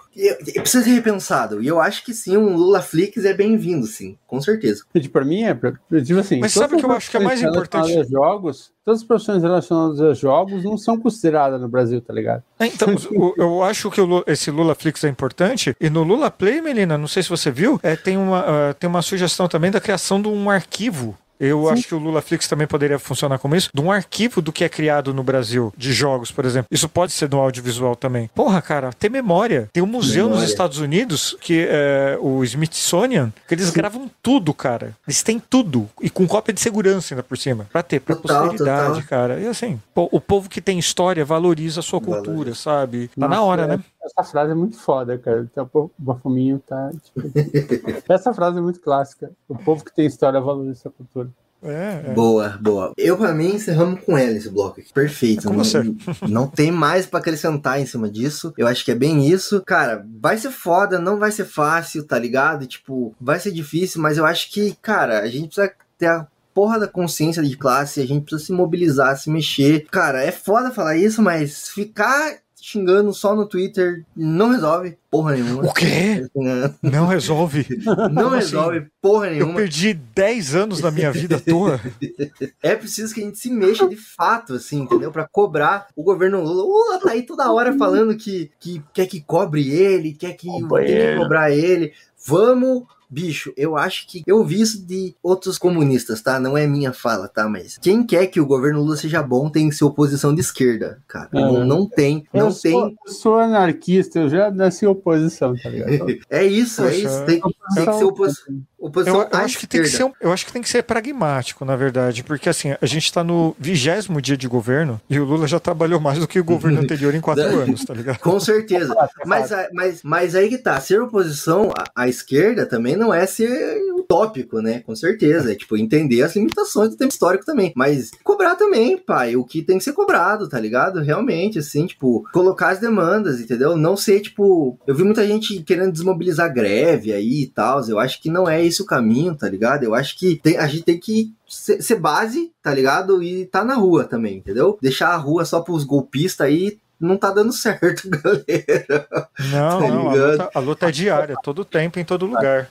precisa 0.54 0.84
ser 0.84 0.90
repensado. 0.90 1.62
E 1.62 1.66
eu 1.66 1.80
acho 1.80 2.04
que 2.04 2.12
sim, 2.12 2.36
um 2.36 2.54
Lula 2.54 2.82
Flix 2.82 3.24
é 3.24 3.32
bem-vindo, 3.32 3.86
sim. 3.86 4.18
Com 4.26 4.38
certeza. 4.38 4.84
Gente, 4.94 5.08
pra 5.10 5.24
mim 5.24 5.44
é, 5.44 5.54
pra- 5.54 5.72
tipo 6.04 6.18
assim. 6.20 6.38
Mas 6.40 6.52
sabe 6.52 6.74
o 6.74 6.78
que 6.78 6.84
eu 6.84 6.92
acho 6.92 7.10
que 7.10 7.16
é 7.16 7.20
mais 7.20 7.40
importante? 7.42 8.04
Jogos, 8.10 8.70
todas 8.84 9.00
as 9.00 9.06
profissões 9.06 9.42
relacionadas 9.42 9.98
a 10.02 10.12
jogos 10.12 10.62
não 10.62 10.76
são 10.76 10.98
consideradas 11.00 11.58
no 11.58 11.68
Brasil, 11.68 12.02
tá 12.02 12.12
ligado? 12.12 12.42
É, 12.58 12.66
Então, 12.66 12.88
o- 13.16 13.32
eu 13.38 13.62
acho 13.62 13.90
que 13.90 14.00
o 14.00 14.22
esse 14.26 14.50
Lula 14.50 14.74
Flix 14.74 15.02
é 15.04 15.08
importante. 15.08 15.74
E 15.80 15.88
no 15.88 16.02
Lula 16.02 16.30
Play, 16.30 16.60
Melina, 16.60 16.98
não 16.98 17.08
sei 17.08 17.22
se 17.22 17.30
você 17.30 17.50
viu, 17.50 17.80
é, 17.82 17.96
tem, 17.96 18.18
uma, 18.18 18.40
ah, 18.70 18.74
tem 18.74 18.88
uma 18.90 19.00
sugestão 19.00 19.48
também 19.48 19.70
da 19.70 19.80
criação 19.80 20.20
de 20.20 20.28
um 20.28 20.50
arquivo. 20.50 21.16
Eu 21.38 21.68
acho 21.68 21.86
que 21.86 21.94
o 21.94 21.98
Lula 21.98 22.22
Flix 22.22 22.48
também 22.48 22.66
poderia 22.66 22.98
funcionar 22.98 23.38
como 23.38 23.54
isso, 23.54 23.70
de 23.72 23.80
um 23.80 23.90
arquivo 23.92 24.40
do 24.40 24.52
que 24.52 24.64
é 24.64 24.68
criado 24.68 25.12
no 25.12 25.22
Brasil, 25.22 25.72
de 25.76 25.92
jogos, 25.92 26.30
por 26.30 26.44
exemplo. 26.44 26.66
Isso 26.70 26.88
pode 26.88 27.12
ser 27.12 27.28
no 27.30 27.38
audiovisual 27.40 27.94
também. 27.94 28.30
Porra, 28.34 28.62
cara, 28.62 28.90
tem 28.98 29.10
memória. 29.10 29.68
Tem 29.72 29.82
um 29.82 29.86
museu 29.86 30.24
nos 30.24 30.30
Memória. 30.36 30.50
Estados 30.50 30.78
Unidos, 30.78 31.36
que 31.40 31.66
é 31.68 32.18
o 32.20 32.42
Smithsonian, 32.44 33.32
que 33.46 33.54
eles 33.54 33.70
gravam 33.70 34.10
tudo, 34.22 34.52
cara. 34.54 34.96
Eles 35.06 35.22
têm 35.22 35.38
tudo. 35.38 35.88
E 36.00 36.08
com 36.10 36.26
cópia 36.26 36.52
de 36.54 36.60
segurança 36.60 37.14
ainda 37.14 37.22
por 37.22 37.36
cima. 37.38 37.66
Pra 37.72 37.82
ter, 37.82 38.00
pra 38.00 38.16
Total, 38.16 38.48
posteridade, 38.48 39.02
total. 39.02 39.08
cara. 39.08 39.40
E 39.40 39.46
assim, 39.46 39.80
pô, 39.94 40.08
o 40.10 40.20
povo 40.20 40.48
que 40.48 40.60
tem 40.60 40.78
história 40.78 41.24
valoriza 41.24 41.80
a 41.80 41.82
sua 41.82 42.00
cultura, 42.00 42.54
sabe? 42.54 43.08
Tá 43.08 43.12
Nossa, 43.28 43.34
na 43.34 43.42
hora, 43.42 43.62
é- 43.62 43.66
né? 43.68 43.80
Essa 44.06 44.22
frase 44.22 44.52
é 44.52 44.54
muito 44.54 44.78
foda, 44.78 45.18
cara. 45.18 45.48
Então, 45.50 45.68
o 45.72 45.90
Bafuminho 45.98 46.62
tá. 46.66 46.90
tipo, 47.02 47.20
essa 48.08 48.32
frase 48.32 48.58
é 48.58 48.60
muito 48.60 48.80
clássica. 48.80 49.30
O 49.48 49.56
povo 49.56 49.84
que 49.84 49.94
tem 49.94 50.06
história 50.06 50.40
valoriza 50.40 50.80
essa 50.80 50.90
cultura. 50.90 51.28
É, 51.62 52.02
é. 52.06 52.14
Boa, 52.14 52.50
boa. 52.60 52.92
Eu, 52.96 53.16
pra 53.16 53.32
mim, 53.32 53.54
encerramos 53.54 54.00
com 54.04 54.16
ela 54.16 54.36
esse 54.36 54.48
bloco 54.48 54.80
aqui. 54.80 54.92
Perfeito. 54.92 55.48
É 55.48 55.50
não, 55.50 55.58
você. 55.58 55.82
não 56.28 56.46
tem 56.46 56.70
mais 56.70 57.06
pra 57.06 57.18
acrescentar 57.18 57.80
em 57.80 57.86
cima 57.86 58.08
disso. 58.08 58.52
Eu 58.56 58.66
acho 58.66 58.84
que 58.84 58.92
é 58.92 58.94
bem 58.94 59.26
isso. 59.26 59.62
Cara, 59.66 60.06
vai 60.20 60.36
ser 60.36 60.50
foda, 60.50 60.98
não 60.98 61.18
vai 61.18 61.32
ser 61.32 61.44
fácil, 61.44 62.04
tá 62.04 62.18
ligado? 62.18 62.66
Tipo, 62.66 63.14
vai 63.20 63.40
ser 63.40 63.50
difícil, 63.50 64.00
mas 64.00 64.18
eu 64.18 64.24
acho 64.24 64.52
que, 64.52 64.76
cara, 64.80 65.20
a 65.20 65.28
gente 65.28 65.46
precisa 65.46 65.72
ter 65.98 66.06
a 66.06 66.26
porra 66.54 66.78
da 66.78 66.88
consciência 66.88 67.42
de 67.42 67.54
classe, 67.54 68.00
a 68.00 68.06
gente 68.06 68.24
precisa 68.24 68.46
se 68.46 68.52
mobilizar, 68.52 69.16
se 69.18 69.28
mexer. 69.28 69.86
Cara, 69.90 70.22
é 70.22 70.32
foda 70.32 70.70
falar 70.70 70.96
isso, 70.96 71.20
mas 71.20 71.68
ficar 71.68 72.38
xingando 72.68 73.14
só 73.14 73.36
no 73.36 73.47
Twitter 73.47 74.05
não 74.16 74.51
resolve 74.51 74.98
porra 75.09 75.34
nenhuma. 75.34 75.66
O 75.66 75.72
quê? 75.72 76.26
Não 76.82 77.06
resolve. 77.06 77.64
Não 77.84 78.24
Como 78.24 78.28
resolve 78.30 78.86
porra 79.01 79.26
Eu 79.28 79.32
nenhuma. 79.34 79.55
perdi 79.55 79.94
10 79.94 80.55
anos 80.56 80.80
da 80.80 80.90
minha 80.90 81.12
vida 81.12 81.36
à 81.36 81.40
toa. 81.40 81.80
É 82.62 82.74
preciso 82.74 83.14
que 83.14 83.20
a 83.20 83.24
gente 83.24 83.38
se 83.38 83.51
mexa 83.51 83.88
de 83.88 83.97
fato, 83.97 84.55
assim, 84.55 84.80
entendeu? 84.80 85.12
Pra 85.12 85.26
cobrar 85.30 85.86
o 85.94 86.02
governo 86.02 86.43
Lula. 86.43 86.64
O 86.64 86.66
Lula 86.66 87.01
tá 87.01 87.12
aí 87.12 87.22
toda 87.22 87.51
hora 87.52 87.76
falando 87.78 88.16
que, 88.16 88.51
que 88.59 88.82
quer 88.93 89.06
que 89.06 89.20
cobre 89.20 89.70
ele, 89.70 90.12
quer 90.12 90.32
que 90.32 90.47
tem 90.48 90.60
que 90.68 91.16
cobrar 91.16 91.51
ele. 91.52 91.93
Vamos. 92.26 92.82
Bicho, 93.08 93.52
eu 93.56 93.76
acho 93.76 94.06
que 94.06 94.22
eu 94.26 94.44
vi 94.44 94.60
isso 94.60 94.84
de 94.84 95.14
outros 95.22 95.58
comunistas, 95.58 96.20
tá? 96.20 96.38
Não 96.40 96.56
é 96.56 96.66
minha 96.66 96.92
fala, 96.92 97.28
tá? 97.28 97.48
Mas 97.48 97.78
quem 97.80 98.04
quer 98.04 98.26
que 98.26 98.40
o 98.40 98.46
governo 98.46 98.80
Lula 98.80 98.96
seja 98.96 99.22
bom 99.22 99.48
tem 99.48 99.68
que 99.68 99.74
ser 99.74 99.84
oposição 99.84 100.34
de 100.34 100.40
esquerda, 100.40 100.98
cara. 101.06 101.28
É. 101.32 101.40
Não, 101.40 101.64
não 101.64 101.88
tem, 101.88 102.24
não 102.32 102.48
eu, 102.48 102.54
tem. 102.54 102.72
Sou, 102.72 102.94
eu 103.06 103.12
sou 103.12 103.38
anarquista, 103.38 104.18
eu 104.18 104.28
já 104.28 104.50
nasci 104.50 104.86
oposição, 104.86 105.54
tá 105.56 105.68
ligado? 105.68 105.96
É 106.28 106.44
isso, 106.44 106.82
é 106.82 106.86
Poxa, 106.86 106.96
isso. 106.98 107.24
Tem, 107.24 107.40
tem 107.40 107.52
que 107.84 107.92
ser 107.98 108.04
oposição, 108.04 108.62
oposição 108.78 109.20
Eu, 109.22 109.28
eu 109.30 109.38
acho 109.38 109.58
que 109.58 109.66
tem 109.66 109.82
que 109.82 109.88
ser, 109.88 110.04
um- 110.04 110.12
eu 110.20 110.32
acho 110.32 110.44
que 110.46 110.52
tem 110.52 110.62
que 110.62 110.68
ser 110.68 110.82
pragmático, 110.82 111.64
na 111.64 111.76
verdade, 111.76 112.22
porque 112.22 112.48
assim, 112.48 112.74
a 112.80 112.86
gente 112.86 113.12
tá 113.12 113.22
no 113.24 113.54
vigésimo 113.58 114.20
dia 114.20 114.36
de 114.36 114.46
governo 114.48 115.00
e 115.08 115.18
o 115.18 115.24
Lula 115.24 115.46
já 115.46 115.58
trabalhou 115.60 116.00
mais 116.00 116.18
do 116.18 116.26
que 116.28 116.38
o 116.38 116.44
governo 116.44 116.80
anterior 116.80 117.14
em 117.14 117.20
quatro 117.20 117.44
anos, 117.60 117.84
tá 117.84 117.94
ligado? 117.94 118.18
Com 118.18 118.38
certeza. 118.40 118.94
Mas, 119.24 119.50
mas, 119.72 120.00
mas 120.04 120.34
aí 120.34 120.48
que 120.48 120.58
tá, 120.58 120.80
ser 120.80 121.00
oposição 121.00 121.70
à, 121.76 122.02
à 122.04 122.08
esquerda 122.08 122.64
também 122.66 122.96
não 122.96 123.05
é 123.12 123.26
ser 123.26 123.78
utópico, 123.94 124.60
né? 124.60 124.80
Com 124.80 124.94
certeza. 124.94 125.52
É 125.52 125.54
tipo, 125.54 125.76
entender 125.76 126.22
as 126.22 126.34
limitações 126.36 126.90
do 126.90 126.96
tempo 126.96 127.12
histórico 127.12 127.44
também. 127.44 127.72
Mas 127.76 128.10
cobrar 128.22 128.54
também, 128.56 128.96
pai, 128.98 129.36
o 129.36 129.44
que 129.44 129.62
tem 129.62 129.78
que 129.78 129.84
ser 129.84 129.92
cobrado, 129.92 130.48
tá 130.48 130.58
ligado? 130.60 131.00
Realmente, 131.00 131.58
assim, 131.58 131.86
tipo, 131.86 132.24
colocar 132.32 132.68
as 132.70 132.78
demandas, 132.78 133.40
entendeu? 133.40 133.76
Não 133.76 133.96
ser, 133.96 134.20
tipo. 134.20 134.78
Eu 134.86 134.94
vi 134.94 135.02
muita 135.04 135.26
gente 135.26 135.62
querendo 135.62 135.92
desmobilizar 135.92 136.52
greve 136.52 137.12
aí 137.12 137.42
e 137.42 137.46
tal. 137.46 137.82
Eu 137.88 137.98
acho 137.98 138.20
que 138.20 138.30
não 138.30 138.48
é 138.48 138.64
esse 138.64 138.80
o 138.82 138.86
caminho, 138.86 139.34
tá 139.34 139.48
ligado? 139.48 139.82
Eu 139.84 139.94
acho 139.94 140.18
que 140.18 140.36
tem- 140.42 140.56
a 140.58 140.66
gente 140.66 140.82
tem 140.84 140.98
que 140.98 141.32
ser, 141.48 141.96
base, 141.96 142.50
tá 142.62 142.72
ligado? 142.74 143.22
E 143.22 143.46
tá 143.46 143.64
na 143.64 143.74
rua 143.74 144.04
também, 144.04 144.36
entendeu? 144.38 144.78
Deixar 144.80 145.08
a 145.08 145.16
rua 145.16 145.44
só 145.44 145.60
pros 145.60 145.84
golpistas 145.84 146.46
aí. 146.46 146.78
Não 146.98 147.16
tá 147.16 147.30
dando 147.30 147.52
certo, 147.54 148.08
galera. 148.08 149.06
Não, 149.52 149.80
Tá 149.80 149.88
não, 149.88 150.08
a 150.10 150.14
luta, 150.14 150.50
a 150.54 150.58
luta 150.60 150.88
é 150.88 150.90
diária, 150.90 151.36
todo 151.42 151.64
tempo, 151.64 151.98
em 151.98 152.04
todo 152.04 152.24
lugar. 152.26 152.68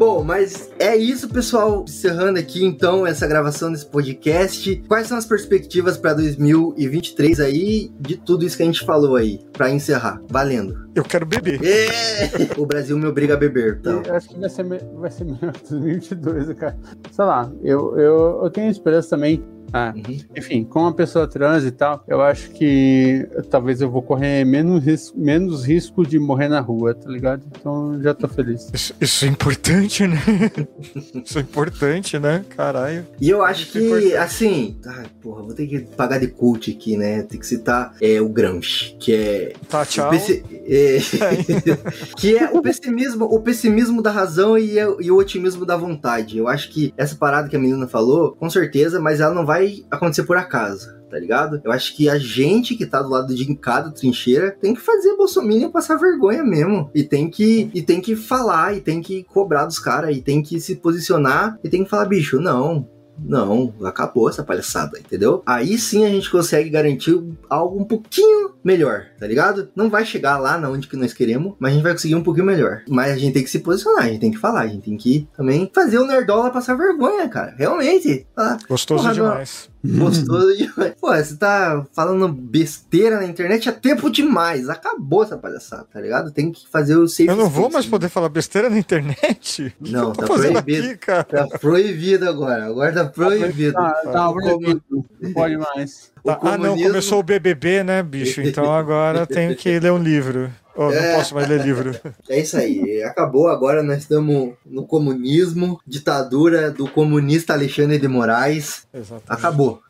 Bom, 0.00 0.24
mas 0.24 0.70
é 0.78 0.96
isso, 0.96 1.28
pessoal. 1.28 1.84
Encerrando 1.86 2.38
aqui 2.38 2.64
então 2.64 3.06
essa 3.06 3.26
gravação 3.26 3.70
desse 3.70 3.84
podcast. 3.84 4.82
Quais 4.88 5.06
são 5.06 5.18
as 5.18 5.26
perspectivas 5.26 5.98
para 5.98 6.14
2023 6.14 7.38
aí 7.38 7.92
de 8.00 8.16
tudo 8.16 8.46
isso 8.46 8.56
que 8.56 8.62
a 8.62 8.66
gente 8.66 8.82
falou 8.86 9.14
aí? 9.16 9.40
Pra 9.52 9.68
encerrar, 9.70 10.18
valendo. 10.26 10.88
Eu 10.94 11.04
quero 11.04 11.26
beber. 11.26 11.60
É! 11.62 12.30
O 12.58 12.64
Brasil 12.64 12.96
me 12.96 13.04
obriga 13.06 13.34
a 13.34 13.36
beber, 13.36 13.76
então. 13.78 14.02
Eu 14.06 14.14
acho 14.14 14.30
que 14.30 14.38
vai 14.40 14.48
ser, 14.48 14.62
me- 14.62 14.80
vai 14.94 15.10
ser 15.10 15.24
melhor 15.24 15.52
que 15.60 15.68
2022, 15.68 16.52
cara. 16.54 16.78
Sei 17.12 17.24
lá, 17.26 17.52
eu, 17.62 17.94
eu, 17.98 18.40
eu 18.44 18.50
tenho 18.50 18.70
esperança 18.70 19.10
também. 19.10 19.44
Ah, 19.72 19.92
Uhum. 19.94 20.18
enfim, 20.36 20.64
com 20.64 20.80
uma 20.80 20.92
pessoa 20.92 21.26
trans 21.26 21.64
e 21.64 21.70
tal, 21.70 22.02
eu 22.08 22.20
acho 22.22 22.50
que 22.50 23.26
talvez 23.50 23.80
eu 23.80 23.90
vou 23.90 24.02
correr 24.02 24.44
menos, 24.44 24.82
ris- 24.84 25.12
menos 25.16 25.64
risco 25.64 26.06
de 26.06 26.18
morrer 26.18 26.48
na 26.48 26.60
rua, 26.60 26.94
tá 26.94 27.08
ligado? 27.08 27.42
Então 27.58 28.00
já 28.02 28.12
tô 28.14 28.26
feliz. 28.28 28.68
Isso, 28.72 28.94
isso 29.00 29.24
é 29.24 29.28
importante, 29.28 30.06
né? 30.06 30.16
Isso 31.24 31.38
é 31.38 31.42
importante, 31.42 32.18
né? 32.18 32.44
Caralho. 32.56 33.06
E 33.20 33.28
eu 33.28 33.42
acho 33.44 33.62
Isso 33.62 33.78
é 33.78 33.80
que, 33.80 33.86
importante. 33.86 34.16
assim, 34.16 34.76
ai, 34.86 35.06
porra, 35.22 35.42
vou 35.42 35.54
ter 35.54 35.66
que 35.66 35.80
pagar 35.80 36.18
de 36.18 36.28
cult 36.28 36.70
aqui, 36.70 36.96
né? 36.96 37.22
Tem 37.22 37.38
que 37.38 37.46
citar 37.46 37.94
é, 38.00 38.20
o 38.20 38.28
Gramsci, 38.28 38.96
que 38.98 39.12
é 39.14 39.52
Tá, 39.68 39.84
tchau. 39.84 40.08
O 40.08 40.10
pessi- 40.10 40.42
é, 40.66 40.98
que 42.16 42.36
é 42.36 42.50
o 42.50 42.60
pessimismo, 42.62 43.24
o 43.24 43.40
pessimismo 43.40 44.02
da 44.02 44.10
razão 44.10 44.56
e, 44.58 44.78
é- 44.78 44.96
e 45.00 45.10
o 45.10 45.16
otimismo 45.16 45.64
da 45.64 45.76
vontade. 45.76 46.38
Eu 46.38 46.48
acho 46.48 46.70
que 46.70 46.92
essa 46.96 47.14
parada 47.16 47.48
que 47.48 47.56
a 47.56 47.58
menina 47.58 47.86
falou, 47.86 48.32
com 48.32 48.48
certeza, 48.48 49.00
mas 49.00 49.20
ela 49.20 49.34
não 49.34 49.44
vai 49.46 49.59
acontecer 49.90 50.24
por 50.24 50.36
acaso. 50.36 51.00
Tá 51.10 51.18
ligado? 51.18 51.60
Eu 51.64 51.72
acho 51.72 51.96
que 51.96 52.08
a 52.08 52.18
gente 52.18 52.76
que 52.76 52.86
tá 52.86 53.02
do 53.02 53.08
lado 53.08 53.34
de 53.34 53.54
cada 53.56 53.90
trincheira 53.90 54.52
tem 54.52 54.74
que 54.74 54.80
fazer 54.80 55.16
Bolsonaro 55.16 55.70
passar 55.70 55.96
vergonha 55.96 56.44
mesmo. 56.44 56.88
E 56.94 57.02
tem 57.02 57.28
que, 57.28 57.68
e 57.74 57.82
tem 57.82 58.00
que 58.00 58.14
falar, 58.14 58.76
e 58.76 58.80
tem 58.80 59.02
que 59.02 59.24
cobrar 59.24 59.66
dos 59.66 59.80
caras, 59.80 60.16
e 60.16 60.20
tem 60.20 60.40
que 60.40 60.60
se 60.60 60.76
posicionar, 60.76 61.58
e 61.64 61.68
tem 61.68 61.82
que 61.82 61.90
falar, 61.90 62.04
bicho, 62.04 62.40
não. 62.40 62.88
Não, 63.22 63.72
acabou 63.84 64.28
essa 64.28 64.42
palhaçada, 64.42 64.98
entendeu? 64.98 65.42
Aí 65.46 65.78
sim 65.78 66.04
a 66.04 66.08
gente 66.08 66.30
consegue 66.30 66.70
garantir 66.70 67.20
algo 67.48 67.80
um 67.80 67.84
pouquinho 67.84 68.52
melhor, 68.62 69.06
tá 69.18 69.26
ligado? 69.26 69.68
Não 69.74 69.90
vai 69.90 70.04
chegar 70.04 70.38
lá 70.38 70.58
na 70.58 70.68
onde 70.68 70.88
que 70.88 70.96
nós 70.96 71.12
queremos, 71.12 71.54
mas 71.58 71.72
a 71.72 71.74
gente 71.74 71.82
vai 71.82 71.92
conseguir 71.92 72.14
um 72.14 72.22
pouquinho 72.22 72.46
melhor. 72.46 72.82
Mas 72.88 73.12
a 73.12 73.16
gente 73.16 73.34
tem 73.34 73.42
que 73.42 73.50
se 73.50 73.60
posicionar, 73.60 74.04
a 74.04 74.08
gente 74.08 74.20
tem 74.20 74.30
que 74.30 74.38
falar, 74.38 74.62
a 74.62 74.68
gente 74.68 74.82
tem 74.82 74.96
que 74.96 75.28
também 75.36 75.70
fazer 75.74 75.98
o 75.98 76.06
Nerdola 76.06 76.50
passar 76.50 76.76
vergonha, 76.76 77.28
cara. 77.28 77.54
Realmente. 77.56 78.26
Ah, 78.36 78.58
Gostoso 78.68 79.02
Porra, 79.02 79.14
demais. 79.14 79.68
Gostoso 79.82 80.54
demais. 80.56 80.92
Pô, 81.00 81.14
você 81.14 81.36
tá 81.36 81.86
falando 81.94 82.28
besteira 82.28 83.16
na 83.18 83.24
internet 83.26 83.68
há 83.68 83.72
tempo 83.72 84.10
demais. 84.10 84.68
Acabou 84.68 85.22
essa 85.22 85.38
palhaçada, 85.38 85.86
tá 85.90 86.00
ligado? 86.00 86.30
Tem 86.30 86.52
que 86.52 86.68
fazer 86.68 86.96
o 86.96 87.08
safe 87.08 87.26
Eu 87.28 87.36
não 87.36 87.48
vou 87.48 87.70
mais 87.70 87.86
né? 87.86 87.90
poder 87.90 88.08
falar 88.10 88.28
besteira 88.28 88.68
na 88.68 88.78
internet? 88.78 89.74
Não, 89.80 90.12
tá 90.12 90.26
proibido. 90.26 90.58
aqui, 90.88 90.96
cara? 90.98 91.24
Tá 91.24 91.46
proibido 91.58 92.28
agora. 92.28 92.66
Agora 92.66 92.92
tá 92.92 93.04
proibido. 93.06 93.72
Tá, 93.72 93.90
tá 94.12 94.28
O 94.28 94.34
proibido. 94.34 94.82
Não 95.20 95.32
pode 95.32 95.56
mais. 95.56 96.10
Tá, 96.22 96.38
Ah, 96.42 96.58
não, 96.58 96.64
comunismo- 96.72 96.88
começou 96.88 97.18
o 97.20 97.22
BBB, 97.22 97.82
né, 97.82 98.02
bicho? 98.02 98.42
Então 98.42 98.70
agora 98.72 99.26
tenho 99.26 99.56
que 99.56 99.78
ler 99.80 99.92
um 99.92 99.98
livro. 100.02 100.50
Oh, 100.82 100.84
não 100.84 100.92
É. 100.94 101.16
posso 101.16 101.34
mais 101.34 101.46
ler 101.46 101.60
livro. 101.62 101.94
É 102.26 102.40
isso 102.40 102.56
aí. 102.56 103.02
Acabou. 103.02 103.48
Agora 103.48 103.82
nós 103.82 103.98
estamos 103.98 104.54
no 104.64 104.86
comunismo, 104.86 105.78
ditadura 105.86 106.70
do 106.70 106.88
comunista 106.88 107.52
Alexandre 107.52 107.98
de 107.98 108.08
Moraes. 108.08 108.86
Exatamente. 108.94 109.24
Acabou. 109.28 109.82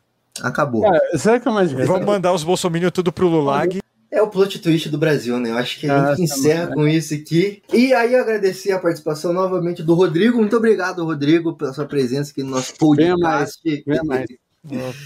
Acabou. 0.42 0.82
Cara, 0.82 1.00
o 1.14 1.40
que 1.40 1.48
é 1.48 1.52
mais 1.52 1.68
difícil? 1.68 1.92
Vamos 1.92 2.06
mandar 2.06 2.32
os 2.32 2.42
bolsominions 2.42 2.90
tudo 2.90 3.12
pro 3.12 3.28
Lulag. 3.28 3.80
É 4.10 4.20
o 4.20 4.26
plot 4.26 4.58
twist 4.58 4.88
do 4.88 4.98
Brasil, 4.98 5.38
né? 5.38 5.50
Eu 5.50 5.58
acho 5.58 5.78
que 5.78 5.88
a 5.88 6.08
Ah, 6.10 6.14
gente 6.16 6.28
tá 6.28 6.34
encerra 6.36 6.66
bom, 6.66 6.74
com 6.74 6.88
isso 6.88 7.14
aqui. 7.14 7.62
E 7.72 7.94
aí 7.94 8.16
agradecer 8.16 8.72
a 8.72 8.80
participação 8.80 9.32
novamente 9.32 9.84
do 9.84 9.94
Rodrigo. 9.94 10.38
Muito 10.38 10.56
obrigado, 10.56 11.04
Rodrigo, 11.04 11.54
pela 11.56 11.72
sua 11.72 11.86
presença 11.86 12.32
aqui 12.32 12.42
no 12.42 12.50
nosso 12.50 12.74
Venha 12.96 13.16
mais, 13.16 13.56
podcast. 13.56 13.84
venha 13.86 14.02
mais. 14.02 14.26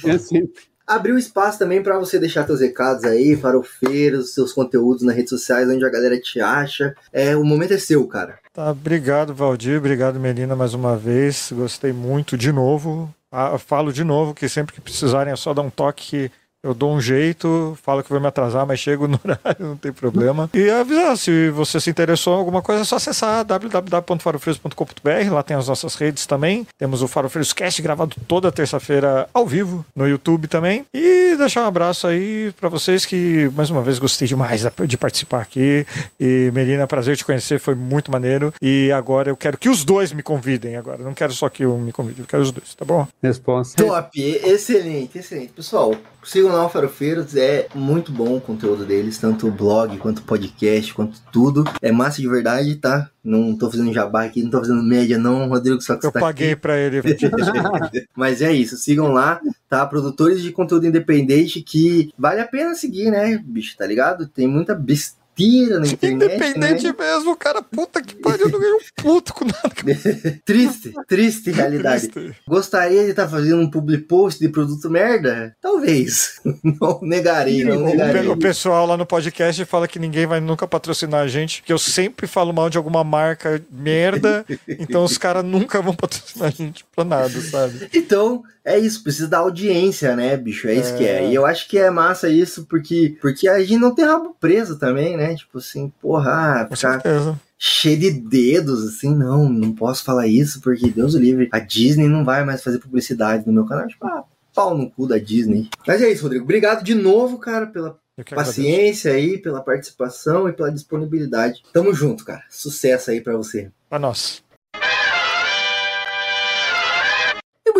É 0.07 0.17
sempre. 0.19 0.53
Abriu 0.87 1.17
espaço 1.17 1.59
também 1.59 1.83
para 1.83 1.99
você 1.99 2.19
deixar 2.19 2.47
seus 2.47 2.61
recados 2.61 3.05
aí, 3.05 3.37
farofeiros, 3.37 4.35
seus 4.35 4.53
conteúdos 4.53 5.03
nas 5.03 5.17
redes 5.17 5.31
sociais, 5.31 5.69
onde 5.69 5.85
a 5.85 5.91
galera 5.91 6.21
te 6.21 6.41
acha. 6.41 6.95
É, 7.13 7.35
o 7.37 7.45
momento 7.45 7.73
é 7.73 7.79
seu, 7.79 8.07
cara. 8.07 8.39
Tá, 8.53 8.71
obrigado, 8.71 9.35
Valdir. 9.35 9.79
Obrigado, 9.79 10.21
Melina, 10.21 10.55
mais 10.55 10.75
uma 10.75 10.97
vez. 10.97 11.51
Gostei 11.53 11.93
muito 11.93 12.37
de 12.37 12.53
novo. 12.53 13.13
Ah, 13.33 13.59
falo 13.59 13.93
de 13.93 14.05
novo 14.05 14.33
que 14.33 14.49
sempre 14.49 14.75
que 14.75 14.81
precisarem 14.81 15.33
é 15.33 15.37
só 15.37 15.53
dar 15.53 15.63
um 15.63 15.71
toque 15.71 16.05
que 16.29 16.33
eu 16.65 16.73
dou 16.73 16.95
um 16.95 17.01
jeito, 17.01 17.77
falo 17.83 18.03
que 18.03 18.09
vou 18.09 18.19
me 18.19 18.27
atrasar, 18.27 18.67
mas 18.67 18.81
chego 18.81 19.07
no 19.07 19.21
horário, 19.23 19.67
não 19.67 19.77
tem 19.77 19.93
problema. 19.93 20.49
E 20.55 20.71
avisar, 20.71 21.17
se 21.19 21.51
você 21.51 21.79
se 21.79 21.91
interessou 21.91 22.35
em 22.35 22.39
alguma 22.39 22.63
coisa, 22.63 22.81
é 22.81 22.85
só 22.85 22.97
acessar 22.97 23.45
www.farofreiros.com.br, 23.45 25.31
lá 25.31 25.43
tem 25.43 25.57
as 25.57 25.69
nossas 25.69 25.95
redes 25.95 26.25
também. 26.25 26.67
Temos 26.79 27.03
o 27.03 27.09
Farofreiros 27.09 27.53
Cast 27.53 27.83
gravado 27.83 28.17
toda 28.27 28.51
terça-feira 28.51 29.29
ao 29.35 29.47
vivo 29.47 29.85
no 29.95 30.09
YouTube 30.09 30.49
também. 30.49 30.87
E 30.95 31.37
deixar 31.37 31.65
um 31.65 31.67
abraço 31.67 32.07
aí 32.07 32.51
pra 32.59 32.71
vocês 32.71 33.05
que, 33.05 33.51
mais 33.55 33.69
uma 33.69 33.83
vez, 33.83 33.99
gostei 33.99 34.27
demais 34.27 34.65
de 34.87 34.97
participar 34.97 35.43
aqui. 35.43 35.87
E 36.19 36.51
Melina, 36.55 36.87
prazer 36.87 37.17
te 37.17 37.25
conhecer, 37.27 37.59
foi 37.59 37.75
muito 37.75 38.11
maneiro. 38.11 38.55
E 38.63 38.91
agora 38.91 39.29
eu 39.29 39.37
quero 39.37 39.59
que 39.59 39.69
os 39.69 39.85
dois 39.85 40.13
me 40.13 40.23
convidem 40.23 40.77
agora. 40.77 41.03
Não 41.03 41.13
quero 41.13 41.35
só 41.35 41.51
que 41.51 41.67
um 41.67 41.79
me 41.79 41.93
convide, 41.93 42.21
eu 42.21 42.27
quero 42.27 42.43
os 42.43 42.51
dois, 42.51 42.75
tá 42.75 42.87
bom? 42.87 43.07
Responsa. 43.23 43.77
Top, 43.77 44.19
excelente, 44.19 45.19
excelente. 45.19 45.53
Pessoal, 45.53 45.95
sigam 46.25 46.51
lá 46.51 46.65
o 46.65 46.69
Farofeiros, 46.69 47.37
é 47.37 47.69
muito 47.75 48.11
bom 48.13 48.37
o 48.37 48.41
conteúdo 48.41 48.85
deles, 48.85 49.19
tanto 49.19 49.51
blog, 49.51 49.97
quanto 49.99 50.23
podcast, 50.23 50.93
quanto 50.95 51.21
tudo. 51.33 51.65
É 51.81 51.93
massa 51.93 52.21
de 52.21 52.29
verdade, 52.29 52.77
tá? 52.77 53.11
Não 53.23 53.57
tô 53.57 53.71
fazendo 53.71 53.93
jabá 53.93 54.25
aqui, 54.25 54.43
não 54.43 54.51
tô 54.51 54.59
fazendo 54.59 54.83
média 54.83 55.19
não, 55.19 55.49
Rodrigo, 55.49 55.81
só 55.81 55.95
que 55.97 56.07
Eu 56.07 56.11
você 56.11 56.15
tá 56.15 56.21
paguei 56.21 56.53
aqui. 56.53 56.61
pra 56.61 56.79
ele. 56.79 57.01
Mas 58.15 58.43
é 58.43 58.53
isso, 58.53 58.77
sigam 58.77 59.13
lá, 59.13 59.41
tá? 59.69 59.87
Produtores 59.87 60.43
de 60.43 60.53
conteúdo 60.53 60.87
independente 60.87 61.63
que 61.63 62.11
vale 62.19 62.41
a 62.41 62.47
pena 62.47 62.75
seguir, 62.75 63.11
né, 63.11 63.39
bicho, 63.45 63.77
tá 63.77 63.87
ligado? 63.87 64.27
Tem 64.29 64.47
muita 64.47 64.75
besteira 64.75 65.24
na 65.39 65.87
internet, 65.87 66.05
Independente 66.05 66.87
né? 66.87 66.95
mesmo, 66.99 67.37
cara. 67.37 67.63
Puta 67.63 68.01
que 68.01 68.15
pariu, 68.15 68.47
eu 68.47 68.53
não 68.53 68.61
ganhei 68.61 68.75
um 68.75 69.03
puto 69.03 69.35
com 69.35 69.45
nada. 69.45 69.75
Triste, 70.45 70.93
triste 71.09 71.51
realidade. 71.53 72.09
Triste. 72.09 72.37
Gostaria 72.47 73.05
de 73.05 73.11
estar 73.11 73.29
fazendo 73.29 73.61
um 73.61 73.71
public 73.71 74.05
post 74.05 74.41
de 74.41 74.49
produto 74.49 74.89
merda? 74.89 75.55
Talvez. 75.61 76.41
Não 76.81 77.01
negarei, 77.03 77.65
não 77.65 77.83
O, 77.83 77.87
negarei. 77.87 78.29
o 78.29 78.37
pessoal 78.37 78.87
lá 78.87 78.97
no 78.97 79.07
podcast 79.07 79.65
fala 79.65 79.87
que 79.89 79.99
ninguém 79.99 80.27
vai 80.27 80.41
nunca 80.41 80.67
patrocinar 80.67 81.23
a 81.23 81.29
gente, 81.29 81.63
que 81.63 81.73
eu 81.73 81.79
sempre 81.79 82.27
falo 82.27 82.53
mal 82.53 82.69
de 82.71 82.77
alguma 82.79 83.03
marca 83.05 83.63
merda, 83.71 84.45
então 84.69 85.05
os 85.05 85.17
caras 85.19 85.45
nunca 85.45 85.81
vão 85.81 85.95
patrocinar 85.95 86.49
a 86.49 86.51
gente 86.51 86.85
pra 86.95 87.05
nada, 87.05 87.41
sabe? 87.41 87.89
Então, 87.93 88.43
é 88.65 88.79
isso, 88.79 89.03
precisa 89.03 89.29
da 89.29 89.39
audiência, 89.39 90.17
né, 90.17 90.37
bicho? 90.37 90.69
É 90.69 90.75
isso 90.75 90.97
que 90.97 91.05
é. 91.07 91.29
E 91.29 91.35
eu 91.35 91.45
acho 91.45 91.69
que 91.69 91.79
é 91.79 91.91
massa 91.91 92.29
isso, 92.29 92.67
porque, 92.69 93.17
porque 93.21 93.49
a 93.49 93.61
gente 93.61 93.77
não 93.79 93.95
tem 93.95 94.05
rabo 94.05 94.35
preso 94.41 94.79
também, 94.79 95.17
né? 95.17 95.24
Tipo 95.33 95.59
assim, 95.59 95.93
porra, 96.03 96.33
ah, 96.63 96.65
Com 96.67 96.75
ficar 96.75 96.93
certeza. 97.01 97.41
cheio 97.57 97.97
de 97.99 98.11
dedos, 98.11 98.85
assim, 98.89 99.15
não, 99.15 99.49
não 99.49 99.73
posso 99.73 100.03
falar 100.03 100.27
isso, 100.27 100.61
porque 100.61 100.91
Deus 100.91 101.15
o 101.15 101.19
livre, 101.21 101.49
a 101.53 101.61
Disney 101.61 102.09
não 102.09 102.25
vai 102.25 102.45
mais 102.45 102.63
fazer 102.65 102.81
publicidade 102.81 103.47
no 103.47 103.53
meu 103.53 103.65
canal. 103.65 103.87
Tipo, 103.87 104.05
ah, 104.07 104.25
pau 104.53 104.77
no 104.77 104.91
cu 104.91 105.07
da 105.07 105.19
Disney. 105.19 105.69
Mas 105.87 106.03
é 106.03 106.11
isso, 106.11 106.23
Rodrigo. 106.25 106.45
Obrigado 106.45 106.83
de 106.85 106.95
novo, 106.95 107.39
cara, 107.39 107.67
pela 107.67 107.97
agradeço. 108.19 108.35
paciência 108.35 109.13
aí, 109.13 109.39
pela 109.39 109.61
participação 109.63 110.49
e 110.49 110.53
pela 110.53 110.71
disponibilidade. 110.71 111.63
Tamo 111.73 111.95
junto, 111.95 112.25
cara. 112.25 112.43
Sucesso 112.51 113.11
aí 113.11 113.21
pra 113.21 113.37
você. 113.37 113.71
Pra 113.89 113.99
nós. 113.99 114.44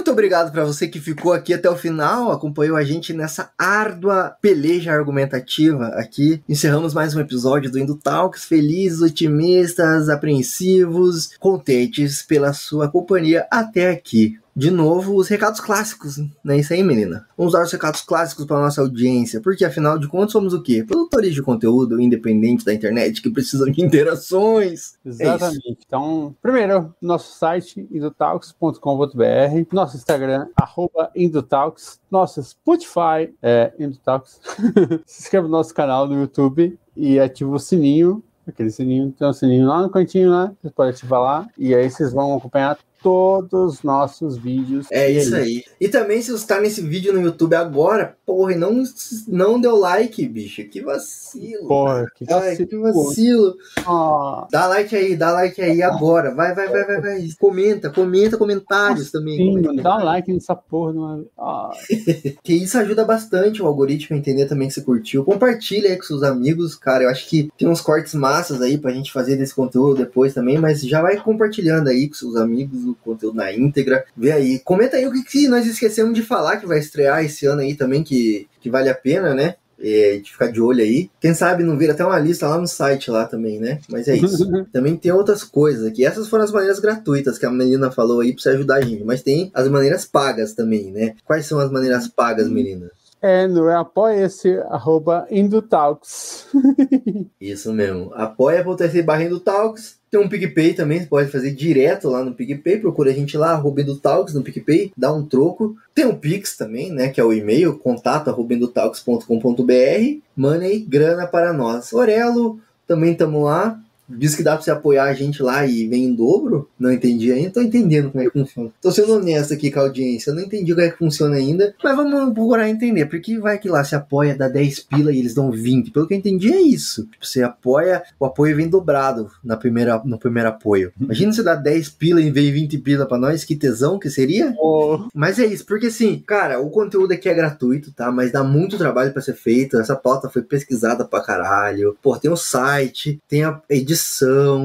Muito 0.05 0.13
obrigado 0.13 0.53
para 0.53 0.67
você 0.67 0.87
que 0.87 1.01
ficou 1.01 1.33
aqui 1.33 1.55
até 1.55 1.67
o 1.71 1.79
final, 1.79 2.31
acompanhou 2.31 2.77
a 2.77 2.85
gente 2.85 3.15
nessa 3.15 3.51
árdua 3.57 4.37
peleja 4.39 4.93
argumentativa 4.93 5.87
aqui. 5.95 6.43
Encerramos 6.47 6.93
mais 6.93 7.17
um 7.17 7.21
episódio 7.21 7.71
do 7.71 7.79
Indo 7.79 7.97
Talks, 7.97 8.45
felizes, 8.45 9.01
otimistas, 9.01 10.11
apreensivos, 10.11 11.31
contentes 11.41 12.21
pela 12.21 12.53
sua 12.53 12.87
companhia 12.87 13.47
até 13.51 13.89
aqui. 13.89 14.39
De 14.57 14.71
novo, 14.71 15.17
os 15.17 15.27
recados 15.27 15.59
clássicos, 15.59 16.19
não 16.45 16.55
é 16.55 16.59
isso 16.59 16.73
aí, 16.73 16.83
menina? 16.83 17.27
Vamos 17.37 17.55
dar 17.55 17.65
os 17.65 17.73
recados 17.73 18.03
clássicos 18.03 18.45
para 18.45 18.61
nossa 18.61 18.81
audiência, 18.81 19.41
porque 19.41 19.65
afinal 19.65 19.99
de 19.99 20.07
contas 20.07 20.31
somos 20.31 20.55
o 20.55 20.63
quê? 20.63 20.85
Produtores 20.85 21.35
de 21.35 21.43
conteúdo 21.43 22.01
independentes 22.01 22.65
da 22.65 22.73
internet 22.73 23.21
que 23.21 23.31
precisam 23.31 23.69
de 23.69 23.83
interações. 23.83 24.95
Exatamente. 25.05 25.79
então, 25.85 26.37
primeiro, 26.41 26.95
nosso 27.03 27.37
site, 27.37 27.89
indotalks.com.br, 27.91 29.73
nosso 29.73 29.97
Instagram, 29.97 30.47
arroba 30.55 31.11
Indotalks, 31.17 31.99
nosso 32.09 32.41
Spotify, 32.41 33.35
é, 33.43 33.73
Indotalks. 33.77 34.41
Se 35.05 35.23
inscreva 35.23 35.49
no 35.49 35.53
nosso 35.53 35.75
canal 35.75 36.07
no 36.07 36.21
YouTube 36.21 36.79
e 36.97 37.19
ativa 37.19 37.51
o 37.51 37.59
sininho, 37.59 38.23
aquele 38.47 38.71
sininho, 38.71 39.11
tem 39.11 39.27
um 39.27 39.33
sininho 39.33 39.67
lá 39.67 39.83
no 39.83 39.91
cantinho, 39.91 40.31
né? 40.31 40.53
Você 40.63 40.71
pode 40.71 40.91
ativar 40.91 41.21
lá, 41.21 41.49
e 41.59 41.75
aí 41.75 41.91
vocês 41.91 42.13
vão 42.13 42.37
acompanhar 42.37 42.79
todos 43.05 43.75
os 43.75 43.83
nossos 43.83 44.39
vídeos. 44.39 44.87
É 44.91 45.13
E 45.13 45.19
isso 45.19 45.37
aí. 45.37 45.63
E 45.79 45.89
também, 45.89 46.23
se 46.23 46.31
você 46.31 46.43
está 46.43 46.59
nesse 46.59 46.81
vídeo 46.81 47.13
no 47.13 47.21
YouTube 47.21 47.55
agora, 47.55 48.17
porra, 48.25 48.55
e 48.55 48.57
não, 48.57 48.83
não 49.29 49.61
deu 49.61 49.77
like, 49.77 50.27
bicho. 50.27 50.65
Que 50.65 50.81
vacilo. 50.81 51.69
Porra, 51.69 52.07
que 52.17 52.25
Ai, 52.33 52.41
vacilo. 52.57 52.69
que 52.69 52.77
vacilo. 52.79 53.57
Ah, 53.87 54.49
Dá 54.51 54.67
like 54.69 54.97
aí, 54.97 55.15
dá 55.15 55.33
like 55.33 55.61
aí 55.61 55.83
agora. 55.83 56.35
Vai, 56.35 56.55
vai, 56.55 56.67
vai, 56.67 56.85
vai, 56.87 57.01
vai. 57.03 57.29
Comenta, 57.39 57.91
comenta 57.91 58.39
comentários 58.39 59.11
também. 59.11 59.37
sim, 59.37 59.63
Comenta 59.63 59.83
dá 59.83 59.97
like 59.99 60.33
nessa 60.33 60.55
porra. 60.57 60.95
Numa... 60.95 61.23
Ah, 61.39 61.73
Que 62.43 62.55
isso 62.55 62.79
ajuda 62.79 63.05
bastante 63.05 63.63
o 63.63 63.67
algoritmo 63.67 64.17
a 64.17 64.19
entender 64.19 64.47
também 64.47 64.69
que 64.69 64.75
você 64.75 64.81
curtiu. 64.81 65.25
Compartilha 65.25 65.91
aí 65.91 65.97
com 65.99 66.05
seus 66.05 66.23
amigos, 66.23 66.75
cara. 66.75 67.05
Eu 67.05 67.11
acho 67.11 67.29
que 67.29 67.51
tem 67.59 67.69
uns 67.69 67.83
cortes 67.83 68.15
massas 68.15 68.63
aí 68.63 68.79
pra 68.79 68.93
gente 68.93 69.13
fazer 69.13 69.37
desse 69.37 69.55
conteúdo 69.55 69.97
depois 69.97 70.33
também, 70.33 70.59
mas 70.59 70.81
já 70.81 71.03
vai 71.03 71.19
compartilhando 71.23 71.89
aí 71.89 72.09
com 72.09 72.15
seus 72.15 72.37
amigos 72.37 72.94
o 73.03 73.05
conteúdo 73.05 73.37
na 73.37 73.53
íntegra. 73.53 74.05
Vê 74.17 74.33
aí. 74.33 74.59
Comenta 74.61 74.97
aí 74.97 75.07
o 75.07 75.13
que, 75.13 75.23
que 75.23 75.49
nós 75.49 75.67
esquecemos 75.67 76.15
de 76.15 76.23
falar 76.23 76.57
que 76.57 76.67
vai 76.67 76.79
estrear 76.79 77.25
esse 77.25 77.47
ano 77.47 77.61
aí 77.61 77.75
também, 77.75 78.03
que, 78.03 78.49
que 78.61 78.71
vale 78.71 78.89
a 78.89 78.95
pena, 78.95 79.35
né? 79.35 79.57
É, 79.79 80.19
de 80.19 80.31
ficar 80.31 80.53
de 80.53 80.61
olho 80.61 80.83
aí. 80.83 81.11
Quem 81.21 81.35
sabe 81.35 81.65
não 81.65 81.77
vira 81.77 81.93
até 81.93 82.05
uma 82.05 82.19
lista 82.19 82.49
lá 82.49 82.57
no 82.57 82.67
site 82.67 83.11
lá 83.11 83.27
também, 83.27 83.61
né? 83.61 83.81
Mas 83.89 84.09
é 84.09 84.17
isso. 84.17 84.49
também 84.73 84.97
tem 84.97 85.13
outras 85.13 85.43
coisas 85.43 85.85
aqui. 85.85 86.07
Essas 86.07 86.29
foram 86.29 86.45
as 86.45 86.53
maneiras 86.53 86.79
gratuitas 86.79 87.39
que 87.39 87.45
a 87.45 87.51
menina 87.51 87.91
falou 87.91 88.21
aí 88.21 88.33
pra 88.33 88.43
você 88.43 88.51
ajudar 88.51 88.77
a 88.77 88.81
gente. 88.81 89.05
Mas 89.05 89.23
tem 89.23 89.51
as 89.53 89.69
maneiras 89.69 90.05
pagas 90.05 90.55
também, 90.55 90.91
né? 90.91 91.15
Quais 91.25 91.47
são 91.47 91.59
as 91.59 91.71
maneiras 91.71 92.09
pagas, 92.09 92.49
menina? 92.49 92.91
é 93.25 93.47
no 93.47 93.71
apoia-se, 93.71 94.59
arroba 94.69 95.27
Indotalks. 95.31 96.47
Isso 97.41 97.73
mesmo. 97.73 98.13
Apoia.se 98.13 99.01
barra 99.01 99.27
do 99.31 99.41
Talks. 99.41 99.99
Tem 100.15 100.23
um 100.23 100.29
PicPay 100.29 100.75
também, 100.75 101.01
você 101.01 101.07
pode 101.07 101.29
fazer 101.29 101.51
direto 101.51 102.09
lá 102.09 102.23
no 102.23 102.35
PicPay. 102.35 102.79
Procura 102.79 103.11
a 103.11 103.13
gente 103.13 103.37
lá, 103.37 103.61
Talks 104.01 104.33
no 104.33 104.45
PicPay, 104.45 104.93
dá 104.97 105.13
um 105.13 105.27
troco. 105.27 105.75
Tem 105.93 106.07
o 106.07 106.15
Pix 106.15 106.57
também, 106.57 106.93
né? 106.93 107.09
Que 107.09 107.21
é 107.21 107.25
o 107.25 107.33
e-mail, 107.33 107.77
contato 107.77 108.29
arroba 108.29 108.55
indotalks.com.br. 108.55 110.21
Money, 110.37 110.79
grana 110.89 111.27
para 111.27 111.53
nós. 111.53 111.93
Orelo, 111.93 112.61
também 112.87 113.11
estamos 113.11 113.43
lá. 113.43 113.81
Diz 114.09 114.35
que 114.35 114.43
dá 114.43 114.55
pra 114.55 114.63
você 114.63 114.71
apoiar 114.71 115.05
a 115.05 115.15
gente 115.15 115.43
lá 115.43 115.67
e 115.67 115.87
vem 115.87 116.05
em 116.05 116.15
dobro? 116.15 116.69
Não 116.79 116.93
entendi 116.93 117.33
ainda, 117.33 117.51
tô 117.51 117.63
entendendo 117.63 118.11
como 118.11 118.23
é 118.23 118.27
que 118.27 118.33
funciona. 118.33 118.71
Tô 118.81 118.91
sendo 118.91 119.15
honesto 119.15 119.55
aqui 119.55 119.71
com 119.71 119.81
a 119.81 119.83
audiência, 119.85 120.31
eu 120.31 120.35
não 120.35 120.43
entendi 120.43 120.73
como 120.73 120.87
é 120.87 120.91
que 120.91 120.99
funciona 120.99 121.37
ainda, 121.37 121.75
mas 121.83 121.97
vamos 121.97 122.35
procurar 122.35 122.69
entender, 122.69 123.07
porque 123.07 123.39
vai 123.39 123.59
que 123.59 123.69
lá 123.69 123.83
se 123.83 123.95
apoia, 123.95 124.37
dá 124.37 124.49
10 124.49 124.81
pila 124.81 125.13
e 125.13 125.19
eles 125.19 125.35
dão 125.35 125.51
20. 125.51 125.91
Pelo 125.91 126.07
que 126.07 126.15
eu 126.15 126.19
entendi 126.19 126.53
é 126.53 126.61
isso. 126.61 127.07
Tipo, 127.07 127.27
você 127.27 127.43
apoia, 127.43 128.03
o 128.21 128.27
apoio 128.27 128.57
vem 128.57 128.69
dobrado 128.69 129.31
na 129.43 129.57
primeira, 129.57 130.01
no 130.05 130.19
primeiro 130.19 130.51
apoio. 130.51 130.93
Imagina 131.01 131.33
você 131.33 131.43
dar 131.43 131.57
10 131.57 131.89
pila 131.91 132.21
e 132.21 132.31
vem 132.31 132.53
20 132.53 132.79
pila 132.79 133.07
pra 133.07 133.19
nós, 133.19 133.45
que 133.45 133.57
tesão 133.57 133.99
que 133.99 134.11
seria? 134.11 134.55
Oh, 134.59 135.09
Mas 135.15 135.39
é 135.39 135.47
isso, 135.47 135.65
porque 135.65 135.87
assim, 135.87 136.23
cara, 136.27 136.61
o 136.61 136.71
conteúdo 136.71 137.13
aqui 137.13 137.29
é 137.29 137.35
gratuito, 137.35 137.93
tá? 137.93 138.13
Mas 138.13 138.31
dá 138.31 138.45
muito 138.45 138.77
trabalho 138.77 139.13
pra 139.13 139.23
ser 139.23 139.35
feito. 139.35 139.79
Essa 139.79 139.97
pauta 139.97 140.29
foi 140.29 140.43
pesquisada 140.43 141.05
pra 141.05 141.23
caralho. 141.23 141.97
Pô, 142.03 142.17
tem 142.19 142.31
o 142.31 142.37
site, 142.37 143.21
tem 143.29 143.45
a 143.45 143.61
edição 143.71 143.95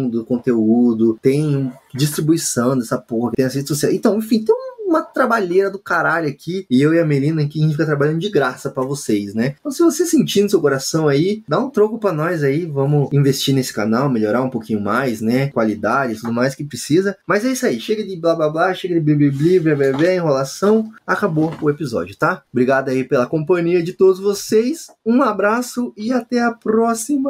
do 0.09 0.25
conteúdo, 0.25 1.17
tem 1.21 1.71
distribuição 1.93 2.77
dessa 2.77 2.97
porra, 2.97 3.31
tem 3.35 3.45
as 3.45 3.53
redes 3.53 3.69
sociais. 3.69 3.95
Então, 3.95 4.17
enfim, 4.17 4.43
tem 4.43 4.55
uma 4.89 5.03
trabalheira 5.03 5.69
do 5.69 5.77
caralho 5.77 6.27
aqui. 6.27 6.65
E 6.69 6.81
eu 6.81 6.93
e 6.93 6.99
a 6.99 7.05
Melina 7.05 7.43
aqui, 7.43 7.59
a 7.59 7.61
gente 7.61 7.73
fica 7.73 7.85
trabalhando 7.85 8.19
de 8.19 8.29
graça 8.29 8.69
pra 8.69 8.83
vocês, 8.83 9.35
né? 9.35 9.55
Então, 9.59 9.71
se 9.71 9.83
você 9.83 10.05
sentir 10.05 10.41
no 10.41 10.49
seu 10.49 10.59
coração 10.59 11.07
aí, 11.07 11.43
dá 11.47 11.59
um 11.59 11.69
troco 11.69 11.99
pra 11.99 12.11
nós 12.11 12.43
aí. 12.43 12.65
Vamos 12.65 13.09
investir 13.13 13.53
nesse 13.53 13.71
canal, 13.71 14.09
melhorar 14.09 14.41
um 14.41 14.49
pouquinho 14.49 14.81
mais, 14.81 15.21
né? 15.21 15.49
Qualidade 15.49 16.19
tudo 16.19 16.33
mais 16.33 16.55
que 16.55 16.63
precisa. 16.63 17.15
Mas 17.27 17.45
é 17.45 17.51
isso 17.51 17.65
aí. 17.65 17.79
Chega 17.79 18.03
de 18.03 18.17
blá 18.17 18.35
blá 18.35 18.49
blá, 18.49 18.73
chega 18.73 18.95
de 18.95 18.99
blibli, 18.99 19.59
blá 19.59 19.75
blá 19.75 19.91
blá, 19.91 20.13
enrolação. 20.13 20.91
Acabou 21.05 21.53
o 21.61 21.69
episódio, 21.69 22.17
tá? 22.17 22.41
Obrigado 22.51 22.89
aí 22.89 23.03
pela 23.03 23.27
companhia 23.27 23.83
de 23.83 23.93
todos 23.93 24.19
vocês. 24.19 24.87
Um 25.05 25.21
abraço 25.21 25.93
e 25.95 26.11
até 26.11 26.41
a 26.41 26.51
próxima! 26.51 27.29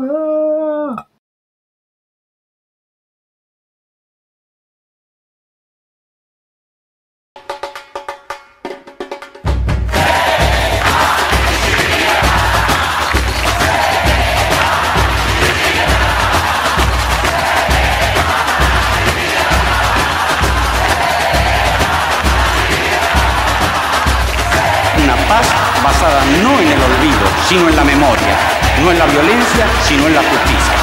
No 26.43 26.59
en 26.59 26.67
el 26.67 26.81
olvido, 26.81 27.25
sino 27.47 27.69
en 27.69 27.75
la 27.75 27.83
memoria, 27.83 28.35
no 28.83 28.91
en 28.91 28.99
la 28.99 29.05
violencia, 29.05 29.65
sino 29.87 30.07
en 30.07 30.15
la 30.15 30.21
justicia. 30.21 30.73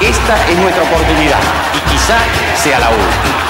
Esta 0.00 0.48
es 0.48 0.56
nuestra 0.58 0.82
oportunidad 0.82 1.40
y 1.74 1.90
quizá 1.90 2.18
sea 2.56 2.78
la 2.80 2.90
última. 2.90 3.46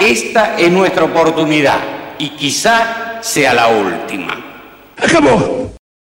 Esta 0.00 0.56
es 0.58 0.70
nuestra 0.70 1.04
oportunidad 1.04 1.78
y 2.18 2.30
quizá 2.30 3.18
sea 3.20 3.54
la 3.54 3.68
última. 3.68 4.36
Acabou! 5.02 5.73